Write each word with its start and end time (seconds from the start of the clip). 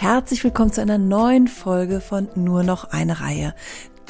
Herzlich 0.00 0.42
willkommen 0.44 0.72
zu 0.72 0.80
einer 0.80 0.96
neuen 0.96 1.46
Folge 1.46 2.00
von 2.00 2.30
Nur 2.34 2.62
noch 2.62 2.84
eine 2.84 3.20
Reihe, 3.20 3.54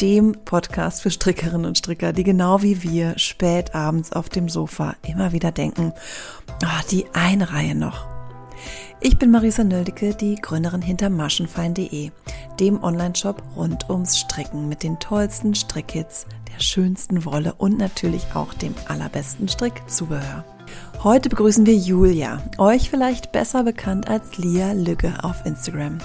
dem 0.00 0.36
Podcast 0.44 1.02
für 1.02 1.10
Strickerinnen 1.10 1.66
und 1.66 1.78
Stricker, 1.78 2.12
die 2.12 2.22
genau 2.22 2.62
wie 2.62 2.84
wir 2.84 3.18
spät 3.18 3.74
abends 3.74 4.12
auf 4.12 4.28
dem 4.28 4.48
Sofa 4.48 4.94
immer 5.04 5.32
wieder 5.32 5.50
denken, 5.50 5.92
oh, 6.62 6.86
die 6.92 7.06
eine 7.12 7.52
Reihe 7.52 7.74
noch. 7.74 8.06
Ich 9.00 9.18
bin 9.18 9.32
Marisa 9.32 9.64
Nöldecke, 9.64 10.14
die 10.14 10.36
Gründerin 10.36 10.80
hinter 10.80 11.10
maschenfein.de, 11.10 12.12
dem 12.60 12.84
Onlineshop 12.84 13.42
rund 13.56 13.90
ums 13.90 14.16
Stricken 14.16 14.68
mit 14.68 14.84
den 14.84 15.00
tollsten 15.00 15.56
Strickkits, 15.56 16.26
der 16.54 16.60
schönsten 16.60 17.24
Wolle 17.24 17.54
und 17.58 17.78
natürlich 17.78 18.26
auch 18.34 18.54
dem 18.54 18.76
allerbesten 18.86 19.48
Strickzubehör. 19.48 20.44
Heute 21.02 21.30
begrüßen 21.30 21.64
wir 21.64 21.74
Julia, 21.74 22.42
euch 22.58 22.90
vielleicht 22.90 23.32
besser 23.32 23.64
bekannt 23.64 24.10
als 24.10 24.36
Lia 24.36 24.72
Lügge 24.72 25.14
auf 25.22 25.46
Instagram. 25.46 25.96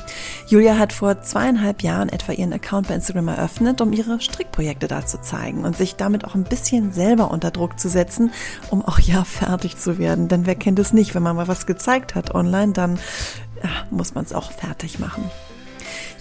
Julia 0.47 0.77
hat 0.77 0.93
vor 0.93 1.21
zweieinhalb 1.21 1.83
Jahren 1.83 2.07
etwa 2.07 2.31
ihren 2.31 2.53
Account 2.53 2.87
bei 2.87 2.95
Instagram 2.95 3.27
eröffnet, 3.27 3.81
um 3.81 3.91
ihre 3.91 4.21
Strickprojekte 4.21 4.87
da 4.87 5.05
zu 5.05 5.19
zeigen 5.19 5.65
und 5.65 5.75
sich 5.75 5.97
damit 5.97 6.23
auch 6.23 6.33
ein 6.33 6.45
bisschen 6.45 6.93
selber 6.93 7.31
unter 7.31 7.51
Druck 7.51 7.77
zu 7.77 7.89
setzen, 7.89 8.31
um 8.69 8.85
auch 8.85 8.99
ja 8.99 9.25
fertig 9.25 9.77
zu 9.77 9.97
werden. 9.97 10.29
Denn 10.29 10.45
wer 10.45 10.55
kennt 10.55 10.79
es 10.79 10.93
nicht, 10.93 11.13
wenn 11.13 11.23
man 11.23 11.35
mal 11.35 11.49
was 11.49 11.65
gezeigt 11.65 12.15
hat 12.15 12.33
online, 12.33 12.71
dann 12.71 12.97
ja, 13.61 13.69
muss 13.91 14.15
man 14.15 14.23
es 14.23 14.31
auch 14.31 14.51
fertig 14.53 14.99
machen. 14.99 15.29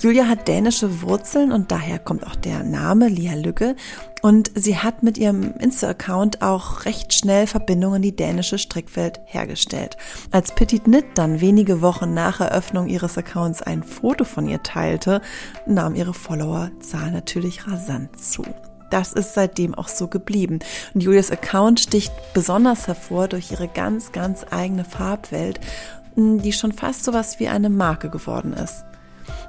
Julia 0.04 0.28
hat 0.28 0.48
dänische 0.48 1.00
Wurzeln 1.00 1.50
und 1.50 1.72
daher 1.72 1.98
kommt 1.98 2.26
auch 2.26 2.36
der 2.36 2.62
Name 2.62 3.08
Lia 3.08 3.32
Lücke. 3.32 3.74
Und 4.20 4.50
sie 4.54 4.76
hat 4.76 5.02
mit 5.02 5.16
ihrem 5.16 5.54
Insta-Account 5.54 6.42
auch 6.42 6.84
recht 6.84 7.14
schnell 7.14 7.46
Verbindungen 7.46 7.96
in 7.96 8.02
die 8.02 8.14
dänische 8.14 8.58
Strickwelt 8.58 9.22
hergestellt. 9.24 9.96
Als 10.30 10.54
Petit 10.54 10.84
Knit 10.84 11.06
dann 11.14 11.40
wenige 11.40 11.80
Wochen 11.80 12.12
nach 12.12 12.42
Eröffnung 12.42 12.86
ihres 12.86 13.16
Accounts 13.16 13.62
ein 13.62 13.82
Foto 13.82 14.24
von 14.24 14.46
ihr 14.46 14.62
teilte, 14.62 15.22
nahm 15.64 15.94
ihre 15.94 16.12
Followerzahl 16.12 17.10
natürlich 17.10 17.66
rasant 17.66 18.20
zu. 18.20 18.44
Das 18.90 19.14
ist 19.14 19.32
seitdem 19.32 19.74
auch 19.74 19.88
so 19.88 20.08
geblieben. 20.08 20.58
Und 20.92 21.02
Julias 21.02 21.30
Account 21.30 21.80
sticht 21.80 22.12
besonders 22.34 22.88
hervor 22.88 23.28
durch 23.28 23.52
ihre 23.52 23.68
ganz, 23.68 24.12
ganz 24.12 24.44
eigene 24.50 24.84
Farbwelt, 24.84 25.60
die 26.14 26.52
schon 26.52 26.72
fast 26.72 27.04
so 27.04 27.14
was 27.14 27.40
wie 27.40 27.48
eine 27.48 27.70
Marke 27.70 28.10
geworden 28.10 28.52
ist. 28.52 28.84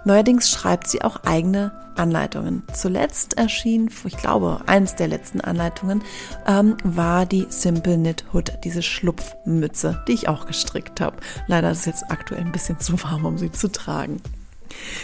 Neuerdings 0.06 0.50
schreibt 0.50 0.88
sie 0.88 1.02
auch 1.02 1.24
eigene 1.26 1.72
Anleitungen. 1.96 2.64
Zuletzt 2.74 3.38
erschien, 3.38 3.90
ich 4.06 4.18
glaube, 4.18 4.62
eines 4.68 4.96
der 4.96 5.08
letzten 5.08 5.42
Anleitungen 5.42 6.04
ähm, 6.48 6.78
war 6.84 7.26
die 7.26 7.48
Simple 7.50 7.96
Knit 7.96 8.26
Hood, 8.34 8.54
diese 8.64 8.84
Schlupfmütze, 8.84 10.04
die 10.08 10.14
ich 10.14 10.28
auch 10.28 10.46
gestrickt 10.46 11.02
habe. 11.02 11.18
Leider 11.48 11.72
ist 11.72 11.80
es 11.80 11.86
jetzt 11.86 12.04
aktuell 12.10 12.42
ein 12.42 12.52
bisschen 12.52 12.80
zu 12.80 13.02
warm, 13.04 13.26
um 13.26 13.38
sie 13.38 13.52
zu 13.52 13.72
tragen. 13.72 14.22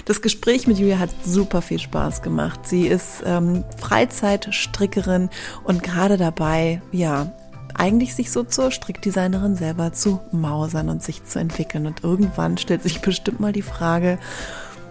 Das 0.06 0.22
Gespräch 0.22 0.68
mit 0.68 0.78
Julia 0.78 1.00
hat 1.00 1.10
super 1.26 1.62
viel 1.62 1.80
Spaß 1.80 2.22
gemacht. 2.22 2.68
Sie 2.68 2.88
ist 2.88 3.24
ähm, 3.26 3.64
Freizeitstrickerin 3.78 5.30
und 5.64 5.82
gerade 5.82 6.18
dabei, 6.18 6.82
ja, 6.92 7.32
eigentlich 7.74 8.14
sich 8.14 8.32
so 8.32 8.44
zur 8.44 8.70
Strickdesignerin 8.70 9.56
selber 9.56 9.94
zu 9.94 10.20
mausern 10.32 10.90
und 10.90 11.02
sich 11.02 11.24
zu 11.24 11.40
entwickeln. 11.40 11.88
Und 11.88 12.04
irgendwann 12.04 12.58
stellt 12.58 12.84
sich 12.84 13.02
bestimmt 13.02 13.40
mal 13.40 13.54
die 13.54 13.62
Frage, 13.62 14.20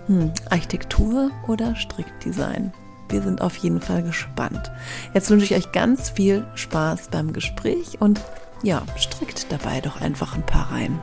hm, 0.07 0.33
Architektur 0.51 1.31
oder 1.47 1.77
Strickdesign? 1.77 2.73
Wir 3.09 3.23
sind 3.23 3.41
auf 3.43 3.57
jeden 3.57 3.81
Fall 3.81 4.03
gespannt. 4.03 4.71
Jetzt 5.15 5.31
wünsche 5.31 5.45
ich 5.45 5.55
euch 5.55 5.73
ganz 5.73 6.11
viel 6.11 6.47
Spaß 6.55 7.09
beim 7.11 7.33
Gespräch 7.33 8.01
und 8.01 8.21
ja, 8.63 8.83
strickt 8.97 9.51
dabei 9.51 9.81
doch 9.81 10.01
einfach 10.01 10.37
ein 10.37 10.47
paar 10.47 10.71
rein. 10.71 10.99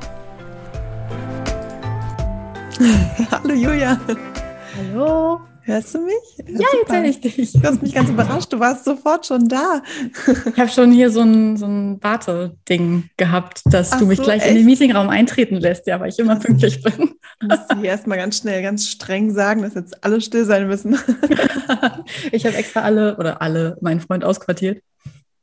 Hallo 3.31 3.53
Julia. 3.53 3.99
Hallo. 4.77 5.41
Hörst 5.67 5.93
du 5.95 5.99
mich? 5.99 6.15
Ja, 6.47 6.65
jetzt 6.79 6.89
höre 6.89 7.03
ich 7.03 7.19
dich. 7.19 7.51
Du 7.51 7.61
hast 7.61 7.81
mich 7.81 7.93
ganz 7.93 8.09
überrascht. 8.09 8.53
Du 8.53 8.59
warst 8.61 8.85
sofort 8.85 9.25
schon 9.25 9.49
da. 9.49 9.83
Ich 10.45 10.57
habe 10.57 10.69
schon 10.69 10.93
hier 10.93 11.11
so 11.11 11.19
ein, 11.19 11.57
so 11.57 11.65
ein 11.65 12.01
Warteding 12.01 13.09
gehabt, 13.17 13.63
dass 13.65 13.91
Ach 13.91 13.99
du 13.99 14.05
mich 14.05 14.19
so, 14.19 14.23
gleich 14.23 14.43
echt? 14.43 14.51
in 14.51 14.55
den 14.55 14.65
Meetingraum 14.65 15.09
eintreten 15.09 15.57
lässt, 15.57 15.85
ja, 15.85 15.99
weil 15.99 16.07
ich 16.07 16.19
immer 16.19 16.37
pünktlich 16.37 16.81
bin. 16.81 17.15
Du 17.39 17.47
musst 17.47 17.71
hier 17.71 17.83
erstmal 17.83 18.17
ganz 18.17 18.37
schnell, 18.37 18.63
ganz 18.63 18.87
streng 18.87 19.31
sagen, 19.31 19.61
dass 19.61 19.75
jetzt 19.75 20.03
alle 20.03 20.21
still 20.21 20.43
sein 20.45 20.67
müssen. 20.67 20.97
ich 22.31 22.47
habe 22.47 22.55
extra 22.55 22.81
alle 22.81 23.17
oder 23.17 23.43
alle 23.43 23.77
meinen 23.81 23.99
Freund 23.99 24.23
ausquartiert. 24.23 24.81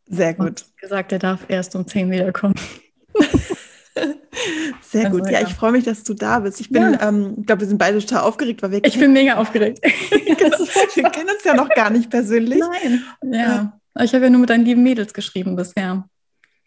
Sehr 0.08 0.34
gut. 0.34 0.64
gesagt, 0.80 1.12
er 1.12 1.20
darf 1.20 1.44
erst 1.46 1.76
um 1.76 1.86
10 1.86 2.10
wiederkommen. 2.10 2.54
Sehr 4.80 5.10
gut. 5.10 5.28
Ja, 5.30 5.40
ich 5.40 5.54
freue 5.54 5.72
mich, 5.72 5.84
dass 5.84 6.04
du 6.04 6.14
da 6.14 6.40
bist. 6.40 6.60
Ich 6.60 6.70
bin, 6.70 6.94
ja. 6.94 7.08
ähm, 7.08 7.36
ich 7.40 7.46
glaube, 7.46 7.60
wir 7.60 7.68
sind 7.68 7.78
beide 7.78 7.98
total 7.98 8.22
aufgeregt, 8.22 8.62
weil 8.62 8.70
wir. 8.72 8.84
Ich 8.84 8.98
bin 8.98 9.12
mega 9.12 9.34
aufgeregt. 9.36 9.80
wir 10.10 11.10
kennen 11.10 11.30
uns 11.30 11.44
ja 11.44 11.54
noch 11.54 11.68
gar 11.68 11.90
nicht 11.90 12.10
persönlich. 12.10 12.60
Nein. 12.60 13.04
Ja. 13.32 13.80
Ich 14.02 14.12
habe 14.14 14.24
ja 14.24 14.30
nur 14.30 14.40
mit 14.40 14.50
deinen 14.50 14.64
lieben 14.64 14.82
Mädels 14.82 15.14
geschrieben 15.14 15.56
bisher. 15.56 16.08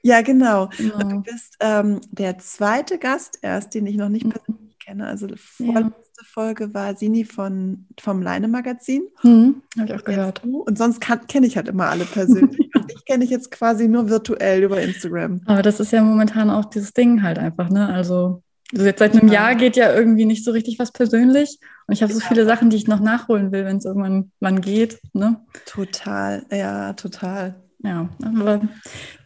Ja, 0.01 0.21
genau. 0.21 0.69
genau. 0.77 0.99
Du 0.99 1.21
bist 1.21 1.57
ähm, 1.59 1.99
der 2.11 2.37
zweite 2.37 2.97
Gast 2.97 3.39
erst, 3.41 3.73
den 3.73 3.85
ich 3.87 3.97
noch 3.97 4.09
nicht 4.09 4.25
mhm. 4.25 4.31
persönlich 4.31 4.79
kenne. 4.79 5.07
Also 5.07 5.27
vorletzte 5.35 5.89
ja. 5.89 6.06
Folge 6.25 6.73
war 6.73 6.95
Sini 6.95 7.25
von, 7.25 7.85
vom 7.99 8.21
Leine-Magazin. 8.21 9.03
Mhm. 9.23 9.61
Habe 9.77 9.87
ich 9.87 9.93
auch 9.95 10.03
gehört. 10.03 10.43
Und 10.43 10.77
sonst 10.77 11.01
kenne 11.27 11.47
ich 11.47 11.57
halt 11.57 11.67
immer 11.67 11.87
alle 11.87 12.05
persönlich. 12.05 12.69
Und 12.75 12.91
ich 12.91 13.05
kenne 13.05 13.23
ich 13.23 13.29
jetzt 13.29 13.51
quasi 13.51 13.87
nur 13.87 14.09
virtuell 14.09 14.63
über 14.63 14.81
Instagram. 14.81 15.41
Aber 15.45 15.61
das 15.61 15.79
ist 15.79 15.91
ja 15.91 16.01
momentan 16.01 16.49
auch 16.49 16.65
dieses 16.65 16.93
Ding 16.93 17.23
halt 17.23 17.39
einfach, 17.39 17.69
ne? 17.69 17.87
Also 17.87 18.41
also 18.73 18.85
jetzt 18.85 18.99
seit 18.99 19.13
einem 19.13 19.31
Jahr 19.31 19.55
geht 19.55 19.77
ja 19.77 19.93
irgendwie 19.93 20.25
nicht 20.25 20.43
so 20.43 20.51
richtig 20.51 20.77
was 20.77 20.91
persönlich. 20.91 21.59
Und 21.87 21.93
ich 21.93 22.03
habe 22.03 22.11
so 22.11 22.19
viele 22.19 22.45
Sachen, 22.45 22.69
die 22.69 22.75
ich 22.75 22.87
noch 22.87 22.99
nachholen 22.99 23.51
will, 23.53 23.63
wenn 23.63 23.77
es 23.77 23.85
irgendwann 23.85 24.31
wann 24.41 24.59
geht. 24.59 24.99
Ne? 25.13 25.39
Total, 25.65 26.45
ja, 26.51 26.91
total. 26.93 27.55
Ja, 27.83 28.09
aber 28.23 28.61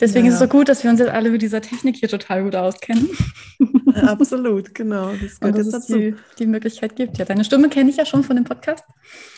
deswegen 0.02 0.26
ja. 0.26 0.30
ist 0.30 0.36
es 0.36 0.42
so 0.42 0.48
gut, 0.48 0.68
dass 0.68 0.84
wir 0.84 0.92
uns 0.92 1.00
jetzt 1.00 1.12
alle 1.12 1.30
mit 1.30 1.42
dieser 1.42 1.62
Technik 1.62 1.96
hier 1.96 2.10
total 2.10 2.44
gut 2.44 2.56
auskennen. 2.56 3.10
Ja, 3.96 4.04
absolut, 4.12 4.76
genau. 4.76 5.14
Das 5.22 5.40
gehört 5.40 5.58
jetzt 5.58 5.74
dazu. 5.74 5.98
Die, 5.98 6.16
die 6.38 6.48
Möglichkeit 6.48 6.98
gibt. 6.98 7.18
Ja, 7.18 7.24
deine 7.24 7.46
Stimme 7.46 7.70
kenne 7.70 7.90
ich 7.90 7.96
ja 7.96 8.06
schon 8.06 8.24
von 8.24 8.36
dem 8.36 8.44
Podcast 8.44 8.84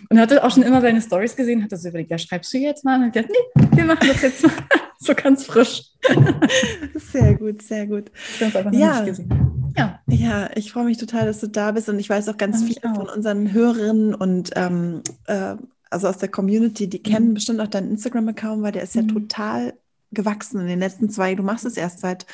und 0.09 0.19
hatte 0.19 0.43
auch 0.43 0.49
schon 0.49 0.63
immer 0.63 0.81
deine 0.81 0.99
Stories 0.99 1.35
gesehen, 1.35 1.63
hatte 1.63 1.77
so 1.77 1.89
überlegt, 1.89 2.09
ja, 2.09 2.17
schreibst 2.17 2.51
du 2.53 2.57
jetzt 2.57 2.83
mal? 2.83 2.99
Und 2.99 3.07
ich 3.07 3.13
dachte, 3.13 3.29
nee, 3.31 3.77
wir 3.77 3.85
machen 3.85 4.07
das 4.07 4.23
jetzt 4.23 4.43
mal 4.43 4.51
so 4.97 5.13
ganz 5.13 5.45
frisch. 5.45 5.91
Sehr 7.11 7.35
gut, 7.35 7.61
sehr 7.61 7.87
gut. 7.87 8.11
Wir 8.37 8.47
haben 8.47 8.49
es 8.49 8.55
einfach 8.55 8.71
noch 8.71 8.79
ja. 8.79 9.01
nicht 9.01 9.05
gesehen. 9.05 9.73
Ja. 9.77 9.99
ja, 10.07 10.49
ich 10.55 10.71
freue 10.71 10.85
mich 10.85 10.97
total, 10.97 11.25
dass 11.25 11.39
du 11.39 11.47
da 11.47 11.71
bist 11.71 11.87
und 11.87 11.97
ich 11.97 12.09
weiß 12.09 12.27
auch 12.29 12.37
ganz 12.37 12.63
viele 12.63 12.93
von 12.93 13.09
unseren 13.09 13.53
Hörerinnen 13.53 14.13
und 14.13 14.51
ähm, 14.55 15.01
äh, 15.25 15.55
also 15.93 16.07
aus 16.07 16.17
der 16.17 16.29
Community, 16.29 16.89
die 16.89 17.01
kennen 17.01 17.29
mhm. 17.29 17.33
bestimmt 17.35 17.61
auch 17.61 17.67
deinen 17.67 17.91
Instagram-Account, 17.91 18.61
weil 18.63 18.71
der 18.71 18.83
ist 18.83 18.95
ja 18.95 19.03
mhm. 19.03 19.09
total 19.09 19.73
gewachsen 20.11 20.61
in 20.61 20.67
den 20.67 20.79
letzten 20.79 21.09
zwei, 21.09 21.35
du 21.35 21.43
machst 21.43 21.65
es 21.65 21.77
erst 21.77 21.99
seit 21.99 22.25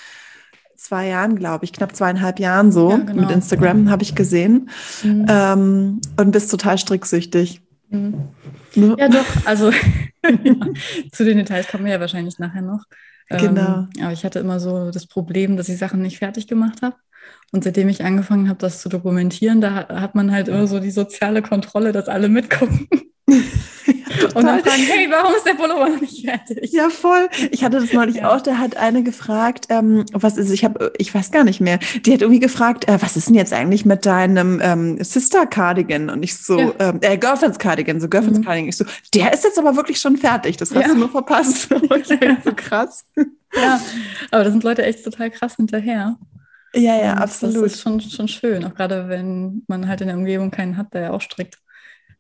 zwei 0.75 1.07
Jahren, 1.07 1.35
glaube 1.35 1.65
ich, 1.65 1.73
knapp 1.73 1.95
zweieinhalb 1.95 2.39
Jahren 2.39 2.71
so 2.71 2.91
ja, 2.91 2.97
genau. 2.97 3.21
mit 3.21 3.31
Instagram, 3.31 3.85
ja. 3.85 3.91
habe 3.91 4.03
ich 4.03 4.15
gesehen. 4.15 4.69
Mhm. 5.03 5.25
Ähm, 5.29 6.01
und 6.17 6.31
bist 6.31 6.49
total 6.49 6.77
stricksüchtig. 6.77 7.61
Mhm. 7.89 8.29
Ne? 8.75 8.95
Ja, 8.97 9.09
doch, 9.09 9.25
also 9.45 9.71
ja, 10.23 10.55
zu 11.11 11.25
den 11.25 11.37
Details 11.37 11.67
kommen 11.67 11.85
wir 11.85 11.93
ja 11.93 11.99
wahrscheinlich 11.99 12.39
nachher 12.39 12.61
noch. 12.61 12.85
Genau. 13.29 13.87
Ähm, 13.95 14.01
aber 14.01 14.13
ich 14.13 14.23
hatte 14.25 14.39
immer 14.39 14.59
so 14.59 14.89
das 14.91 15.05
Problem, 15.05 15.57
dass 15.57 15.69
ich 15.69 15.77
Sachen 15.77 16.01
nicht 16.01 16.17
fertig 16.17 16.47
gemacht 16.47 16.81
habe. 16.81 16.95
Und 17.51 17.63
seitdem 17.63 17.89
ich 17.89 18.03
angefangen 18.03 18.47
habe, 18.47 18.59
das 18.59 18.81
zu 18.81 18.89
dokumentieren, 18.89 19.61
da 19.61 19.87
hat 19.87 20.15
man 20.15 20.31
halt 20.31 20.47
immer 20.47 20.67
so 20.67 20.79
die 20.79 20.91
soziale 20.91 21.41
Kontrolle, 21.41 21.91
dass 21.91 22.07
alle 22.07 22.29
mitgucken. 22.29 22.87
Und 23.29 24.45
dann 24.45 24.61
fragen, 24.61 24.83
hey, 24.83 25.07
warum 25.09 25.33
ist 25.35 25.45
der 25.45 25.53
Pullover 25.53 25.89
noch 25.89 26.01
nicht 26.01 26.25
fertig? 26.25 26.71
Ja, 26.71 26.89
voll. 26.89 27.29
Ich 27.51 27.63
hatte 27.63 27.79
das 27.79 27.93
neulich 27.93 28.17
ja. 28.17 28.35
auch, 28.35 28.41
da 28.41 28.57
hat 28.57 28.77
eine 28.77 29.03
gefragt, 29.03 29.67
ähm, 29.69 30.05
was 30.11 30.37
ist, 30.37 30.51
ich 30.51 30.63
habe, 30.63 30.93
ich 30.97 31.13
weiß 31.13 31.31
gar 31.31 31.43
nicht 31.43 31.61
mehr, 31.61 31.79
die 32.05 32.13
hat 32.13 32.21
irgendwie 32.21 32.39
gefragt, 32.39 32.87
äh, 32.87 32.97
was 33.01 33.17
ist 33.17 33.27
denn 33.27 33.35
jetzt 33.35 33.53
eigentlich 33.53 33.85
mit 33.85 34.05
deinem 34.05 34.59
ähm, 34.61 35.03
Sister-Cardigan? 35.03 36.09
Und 36.09 36.23
ich 36.23 36.37
so, 36.37 36.59
ja. 36.59 36.73
ähm, 36.79 36.99
äh, 37.01 37.17
Girlfriends-Cardigan, 37.17 37.99
so 37.99 38.09
Girlfriends-Cardigan. 38.09 38.65
Mhm. 38.65 38.69
Ich 38.69 38.77
so, 38.77 38.85
der 39.13 39.33
ist 39.33 39.43
jetzt 39.43 39.59
aber 39.59 39.75
wirklich 39.75 39.99
schon 39.99 40.17
fertig, 40.17 40.57
das 40.57 40.73
hast 40.73 40.89
du 40.89 40.95
nur 40.95 41.09
verpasst. 41.09 41.69
so 42.43 42.53
krass. 42.55 43.05
Ja, 43.55 43.79
aber 44.31 44.43
da 44.43 44.51
sind 44.51 44.63
Leute 44.63 44.83
echt 44.83 45.03
total 45.03 45.31
krass 45.31 45.55
hinterher. 45.55 46.17
Ja, 46.75 46.95
ja, 46.97 47.13
und 47.13 47.19
absolut. 47.19 47.65
Das 47.65 47.73
ist 47.73 47.81
schon, 47.81 47.99
schon 47.99 48.27
schön, 48.27 48.63
auch 48.63 48.75
gerade 48.75 49.09
wenn 49.09 49.63
man 49.67 49.87
halt 49.87 50.01
in 50.01 50.07
der 50.07 50.17
Umgebung 50.17 50.51
keinen 50.51 50.77
hat, 50.77 50.93
der 50.93 51.01
ja 51.01 51.11
auch 51.11 51.21
strickt. 51.21 51.57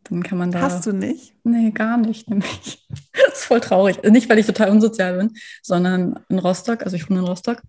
Dann 0.09 0.23
kann 0.23 0.37
man 0.37 0.51
da. 0.51 0.61
Hast 0.61 0.85
du 0.85 0.91
nicht? 0.91 1.35
Nee, 1.43 1.71
gar 1.71 1.97
nicht, 1.97 2.29
nämlich. 2.29 2.85
Das 3.11 3.39
ist 3.39 3.45
voll 3.45 3.59
traurig. 3.59 4.01
Nicht, 4.03 4.29
weil 4.29 4.39
ich 4.39 4.45
total 4.45 4.69
unsozial 4.69 5.17
bin, 5.17 5.33
sondern 5.61 6.19
in 6.29 6.39
Rostock, 6.39 6.83
also 6.83 6.95
ich 6.95 7.09
wohne 7.09 7.19
in 7.19 7.25
Rostock 7.25 7.61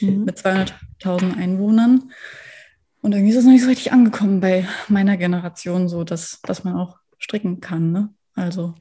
mhm. 0.00 0.24
mit 0.24 0.38
200.000 0.38 1.36
Einwohnern. 1.36 2.10
Und 3.02 3.12
irgendwie 3.12 3.30
ist 3.30 3.38
es 3.38 3.44
noch 3.44 3.52
nicht 3.52 3.62
so 3.62 3.68
richtig 3.68 3.92
angekommen 3.92 4.40
bei 4.40 4.66
meiner 4.88 5.16
Generation, 5.16 5.88
so 5.88 6.02
dass, 6.04 6.40
dass 6.42 6.64
man 6.64 6.74
auch 6.74 6.98
stricken 7.18 7.60
kann. 7.60 7.92
Ne? 7.92 8.08
Also. 8.34 8.74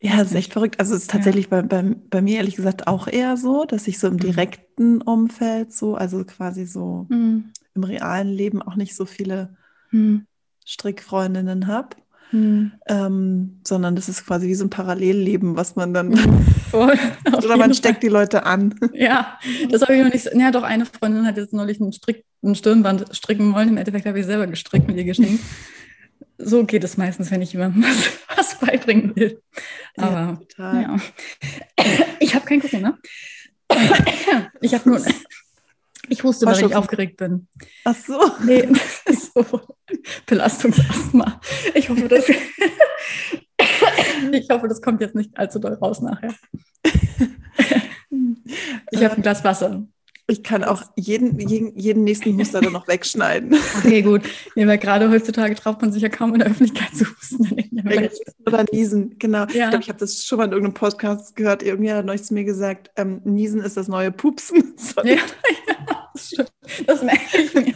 Ja, 0.00 0.16
das 0.16 0.28
ist 0.28 0.34
echt 0.34 0.52
verrückt. 0.52 0.78
Also 0.80 0.94
es 0.94 1.02
ist 1.02 1.10
tatsächlich 1.10 1.50
ja. 1.50 1.60
bei, 1.60 1.82
bei, 1.82 1.96
bei 2.08 2.22
mir 2.22 2.38
ehrlich 2.38 2.56
gesagt 2.56 2.86
auch 2.86 3.06
eher 3.06 3.36
so, 3.36 3.64
dass 3.64 3.88
ich 3.88 3.98
so 3.98 4.06
im 4.06 4.14
mhm. 4.14 4.20
direkten 4.20 5.02
Umfeld 5.02 5.72
so, 5.72 5.96
also 5.96 6.24
quasi 6.24 6.64
so 6.64 7.06
mhm. 7.10 7.52
im 7.74 7.84
realen 7.84 8.28
Leben 8.28 8.62
auch 8.62 8.76
nicht 8.76 8.94
so 8.94 9.04
viele 9.04 9.56
hm. 9.90 10.26
Strickfreundinnen 10.64 11.66
habe. 11.66 11.96
Hm. 12.30 12.72
Ähm, 12.86 13.60
sondern 13.66 13.96
das 13.96 14.08
ist 14.08 14.24
quasi 14.24 14.46
wie 14.46 14.54
so 14.54 14.64
ein 14.64 14.70
Parallelleben, 14.70 15.56
was 15.56 15.76
man 15.76 15.92
dann. 15.92 16.16
Voll, 16.70 16.96
oder 17.36 17.56
man 17.56 17.74
steckt 17.74 17.96
Fall. 17.96 18.00
die 18.00 18.08
Leute 18.08 18.46
an. 18.46 18.74
Ja, 18.92 19.38
das 19.70 19.82
habe 19.82 19.96
ich 19.96 20.04
noch 20.04 20.12
nicht. 20.12 20.30
Ja, 20.34 20.50
doch, 20.50 20.62
eine 20.62 20.86
Freundin 20.86 21.26
hat 21.26 21.36
jetzt 21.36 21.52
neulich 21.52 21.80
einen, 21.80 21.92
Strick, 21.92 22.24
ein 22.42 22.54
Stirnband 22.54 23.06
stricken 23.16 23.54
wollen. 23.54 23.70
Im 23.70 23.76
Endeffekt 23.76 24.06
habe 24.06 24.20
ich 24.20 24.26
selber 24.26 24.46
gestrickt 24.46 24.86
mit 24.86 24.96
ihr 24.96 25.04
geschenkt. 25.04 25.42
so 26.38 26.64
geht 26.64 26.84
es 26.84 26.96
meistens, 26.96 27.30
wenn 27.30 27.42
ich 27.42 27.52
jemandem 27.52 27.82
was, 27.82 28.36
was 28.36 28.58
beibringen 28.60 29.16
will. 29.16 29.40
Aber 29.96 30.40
ja, 30.58 30.80
ja. 30.80 30.96
ich 32.20 32.34
habe 32.34 32.46
kein 32.46 32.60
Corona. 32.60 32.98
Ich 34.60 34.74
habe 34.74 34.88
nur. 34.88 35.00
Ich 36.10 36.24
wusste, 36.24 36.44
weil 36.44 36.58
ich 36.58 36.74
aufgeregt 36.74 37.18
bin. 37.18 37.46
Ach 37.84 37.94
so. 37.94 38.20
Nee, 38.44 38.68
so. 39.34 39.44
Belastungsasthma. 40.26 41.40
Ich 41.74 41.88
hoffe, 41.88 42.08
das, 42.08 42.28
ich 44.32 44.50
hoffe, 44.50 44.66
das 44.66 44.82
kommt 44.82 45.00
jetzt 45.00 45.14
nicht 45.14 45.38
allzu 45.38 45.60
doll 45.60 45.74
raus 45.74 46.02
nachher. 46.02 46.34
Ich 48.92 49.04
habe 49.04 49.14
ein 49.14 49.22
Glas 49.22 49.44
Wasser. 49.44 49.86
Ich 50.30 50.44
kann 50.44 50.62
auch 50.62 50.84
jeden, 50.94 51.40
jeden, 51.40 51.76
jeden 51.76 52.04
nächsten 52.04 52.38
Huster 52.38 52.60
dann 52.60 52.72
noch 52.72 52.86
wegschneiden. 52.86 53.58
Okay, 53.80 54.02
gut. 54.02 54.22
Nee, 54.54 54.66
weil 54.66 54.78
gerade 54.78 55.10
heutzutage 55.10 55.54
traut 55.54 55.80
man 55.80 55.90
sich 55.90 56.02
ja 56.02 56.08
kaum 56.08 56.34
in 56.34 56.40
der 56.40 56.50
Öffentlichkeit 56.50 56.94
zu 56.94 57.04
husten. 57.06 57.48
Oder 58.46 58.64
niesen, 58.70 59.18
genau. 59.18 59.46
Ja. 59.46 59.46
Ich 59.46 59.54
glaube, 59.70 59.82
ich 59.82 59.88
habe 59.88 59.98
das 59.98 60.24
schon 60.24 60.38
mal 60.38 60.44
in 60.44 60.52
irgendeinem 60.52 60.74
Podcast 60.74 61.34
gehört. 61.34 61.62
Irgendwie 61.62 61.92
hat 61.92 62.04
neulich 62.04 62.22
zu 62.22 62.34
mir 62.34 62.44
gesagt, 62.44 62.90
ähm, 62.96 63.22
niesen 63.24 63.60
ist 63.60 63.76
das 63.76 63.88
neue 63.88 64.12
Pupsen. 64.12 64.74
Ja, 65.04 65.14
ja, 65.14 66.10
das 66.12 66.28
stimmt. 66.28 66.52
Das 66.86 67.02
merke 67.02 67.38
ich 67.38 67.54
mir. 67.54 67.74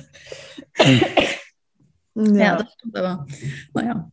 ja. 2.36 2.44
ja, 2.44 2.56
das 2.56 2.72
stimmt 2.74 2.96
aber. 2.96 3.26
Naja. 3.72 4.10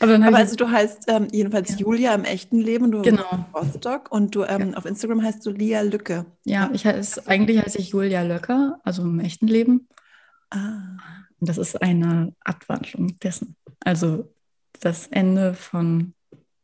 Aber, 0.00 0.14
aber 0.14 0.36
also 0.36 0.56
du 0.56 0.70
heißt 0.70 1.04
ähm, 1.08 1.28
jedenfalls 1.32 1.70
ja. 1.70 1.76
Julia 1.76 2.14
im 2.14 2.24
echten 2.24 2.60
Leben, 2.60 2.90
du 2.90 3.02
genau. 3.02 3.46
Rostock 3.54 4.10
und 4.10 4.34
du 4.34 4.44
ähm, 4.44 4.70
ja. 4.70 4.76
auf 4.76 4.84
Instagram 4.84 5.22
heißt 5.22 5.44
du 5.44 5.50
Lia 5.50 5.82
Lücke. 5.82 6.26
Ja, 6.44 6.70
ich 6.72 6.86
heiße, 6.86 7.26
eigentlich 7.26 7.62
heiße 7.62 7.78
ich 7.78 7.90
Julia 7.90 8.22
Löcker, 8.22 8.78
also 8.84 9.02
im 9.02 9.20
echten 9.20 9.46
Leben. 9.46 9.88
Ah. 10.50 10.98
Und 11.40 11.48
das 11.48 11.58
ist 11.58 11.80
eine 11.82 12.34
Abwandlung 12.40 13.18
dessen. 13.18 13.56
Also 13.80 14.32
das 14.80 15.06
Ende 15.08 15.54
von 15.54 16.14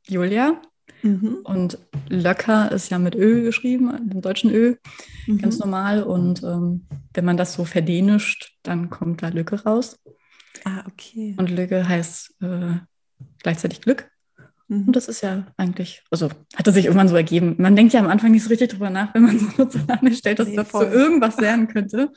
Julia 0.06 0.60
mhm. 1.02 1.38
und 1.44 1.78
Löcker 2.08 2.72
ist 2.72 2.90
ja 2.90 2.98
mit 2.98 3.14
Ö 3.14 3.42
geschrieben, 3.42 4.08
dem 4.08 4.20
deutschen 4.20 4.50
Ö, 4.50 4.76
mhm. 5.26 5.38
ganz 5.38 5.58
normal. 5.58 6.02
Und 6.02 6.42
ähm, 6.42 6.86
wenn 7.14 7.24
man 7.24 7.36
das 7.36 7.54
so 7.54 7.64
verdänischt, 7.64 8.56
dann 8.62 8.90
kommt 8.90 9.22
da 9.22 9.28
Lücke 9.28 9.62
raus. 9.62 9.98
Ah, 10.64 10.84
okay. 10.86 11.34
Und 11.38 11.50
Lücke 11.50 11.88
heißt 11.88 12.36
äh, 12.42 12.76
gleichzeitig 13.42 13.80
Glück. 13.80 14.10
Mhm. 14.68 14.86
Und 14.86 14.96
das 14.96 15.08
ist 15.08 15.20
ja 15.20 15.46
eigentlich, 15.56 16.02
also 16.10 16.30
hat 16.54 16.66
es 16.66 16.74
sich 16.74 16.86
irgendwann 16.86 17.08
so 17.08 17.16
ergeben. 17.16 17.56
Man 17.58 17.76
denkt 17.76 17.92
ja 17.92 18.00
am 18.00 18.08
Anfang 18.08 18.32
nicht 18.32 18.42
so 18.42 18.48
richtig 18.48 18.70
drüber 18.70 18.90
nach, 18.90 19.14
wenn 19.14 19.22
man 19.22 19.38
so 19.38 19.46
Nutzername 19.56 20.14
stellt, 20.14 20.38
dass 20.38 20.48
nee, 20.48 20.56
das 20.56 20.68
voll. 20.68 20.90
so 20.90 20.92
irgendwas 20.92 21.38
lernen 21.38 21.68
könnte. 21.68 22.10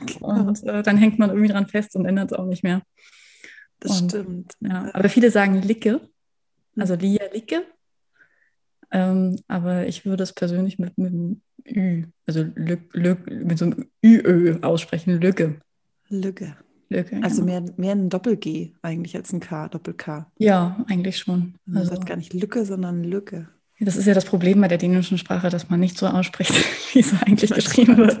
Und 0.20 0.62
äh, 0.64 0.82
dann 0.82 0.98
hängt 0.98 1.18
man 1.18 1.30
irgendwie 1.30 1.48
dran 1.48 1.66
fest 1.66 1.96
und 1.96 2.04
ändert 2.04 2.30
es 2.32 2.38
auch 2.38 2.44
nicht 2.44 2.62
mehr. 2.62 2.82
Das 3.80 4.02
und, 4.02 4.10
stimmt. 4.10 4.52
Ja, 4.60 4.90
aber 4.92 5.08
viele 5.08 5.30
sagen 5.30 5.62
Licke, 5.62 6.00
also 6.76 6.94
mhm. 6.94 7.00
Lia 7.00 7.24
Licke. 7.32 7.64
Ähm, 8.90 9.36
aber 9.48 9.86
ich 9.86 10.04
würde 10.04 10.22
es 10.22 10.32
persönlich 10.32 10.78
mit, 10.78 10.96
mit 10.96 11.12
einem 11.12 11.42
Ü, 11.66 12.04
also 12.26 12.44
Lück, 12.54 12.94
Lück, 12.94 13.26
mit 13.26 13.58
so 13.58 13.64
einem 13.64 13.90
Ü-Ö 14.04 14.60
aussprechen, 14.62 15.20
Lücke. 15.20 15.60
Lücke. 16.08 16.56
Lücke. 16.88 17.20
Also 17.22 17.44
genau. 17.44 17.60
mehr, 17.60 17.72
mehr 17.76 17.92
ein 17.92 18.08
Doppel-G 18.08 18.72
eigentlich 18.82 19.16
als 19.16 19.32
ein 19.32 19.40
K, 19.40 19.68
Doppel-K. 19.68 20.26
Ja, 20.38 20.84
eigentlich 20.88 21.18
schon. 21.18 21.54
Man 21.66 21.78
also, 21.78 21.94
sagt 21.94 22.06
gar 22.06 22.16
nicht 22.16 22.32
Lücke, 22.32 22.64
sondern 22.64 23.04
Lücke. 23.04 23.48
Das 23.78 23.96
ist 23.96 24.06
ja 24.06 24.14
das 24.14 24.24
Problem 24.24 24.60
bei 24.60 24.68
der 24.68 24.78
dänischen 24.78 25.18
Sprache, 25.18 25.50
dass 25.50 25.68
man 25.68 25.80
nicht 25.80 25.98
so 25.98 26.06
ausspricht, 26.06 26.54
wie 26.92 27.00
es 27.00 27.12
eigentlich 27.22 27.50
geschrieben 27.50 27.96
wird. 27.98 28.18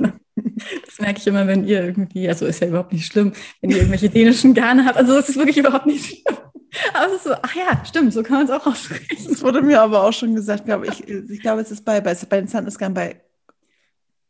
Das 0.84 0.98
merke 0.98 1.18
ich 1.18 1.26
immer, 1.26 1.46
wenn 1.46 1.66
ihr 1.66 1.82
irgendwie, 1.82 2.28
also 2.28 2.44
ist 2.46 2.60
ja 2.60 2.68
überhaupt 2.68 2.92
nicht 2.92 3.06
schlimm, 3.06 3.32
wenn 3.60 3.70
ihr 3.70 3.78
irgendwelche 3.78 4.10
dänischen 4.10 4.52
Garne 4.52 4.84
habt. 4.84 4.96
Also 4.96 5.14
das 5.14 5.28
ist 5.28 5.36
wirklich 5.36 5.56
überhaupt 5.56 5.86
nicht 5.86 6.04
schlimm. 6.04 6.36
Aber 6.92 7.06
es 7.06 7.14
ist 7.14 7.24
so, 7.24 7.34
ach 7.40 7.54
ja, 7.54 7.84
stimmt, 7.84 8.12
so 8.12 8.22
kann 8.22 8.38
man 8.38 8.46
es 8.46 8.50
auch 8.50 8.66
aussprechen. 8.66 9.26
Das 9.28 9.42
wurde 9.42 9.62
mir 9.62 9.80
aber 9.80 10.04
auch 10.04 10.12
schon 10.12 10.34
gesagt, 10.34 10.66
glaube 10.66 10.88
ich. 10.88 11.08
Ich 11.08 11.40
glaube, 11.40 11.62
es 11.62 11.70
ist 11.70 11.84
bei, 11.84 12.00
bei, 12.00 12.14
bei 12.14 12.38
den 12.38 12.48
Sandnesgarn 12.48 12.92
bei, 12.92 13.20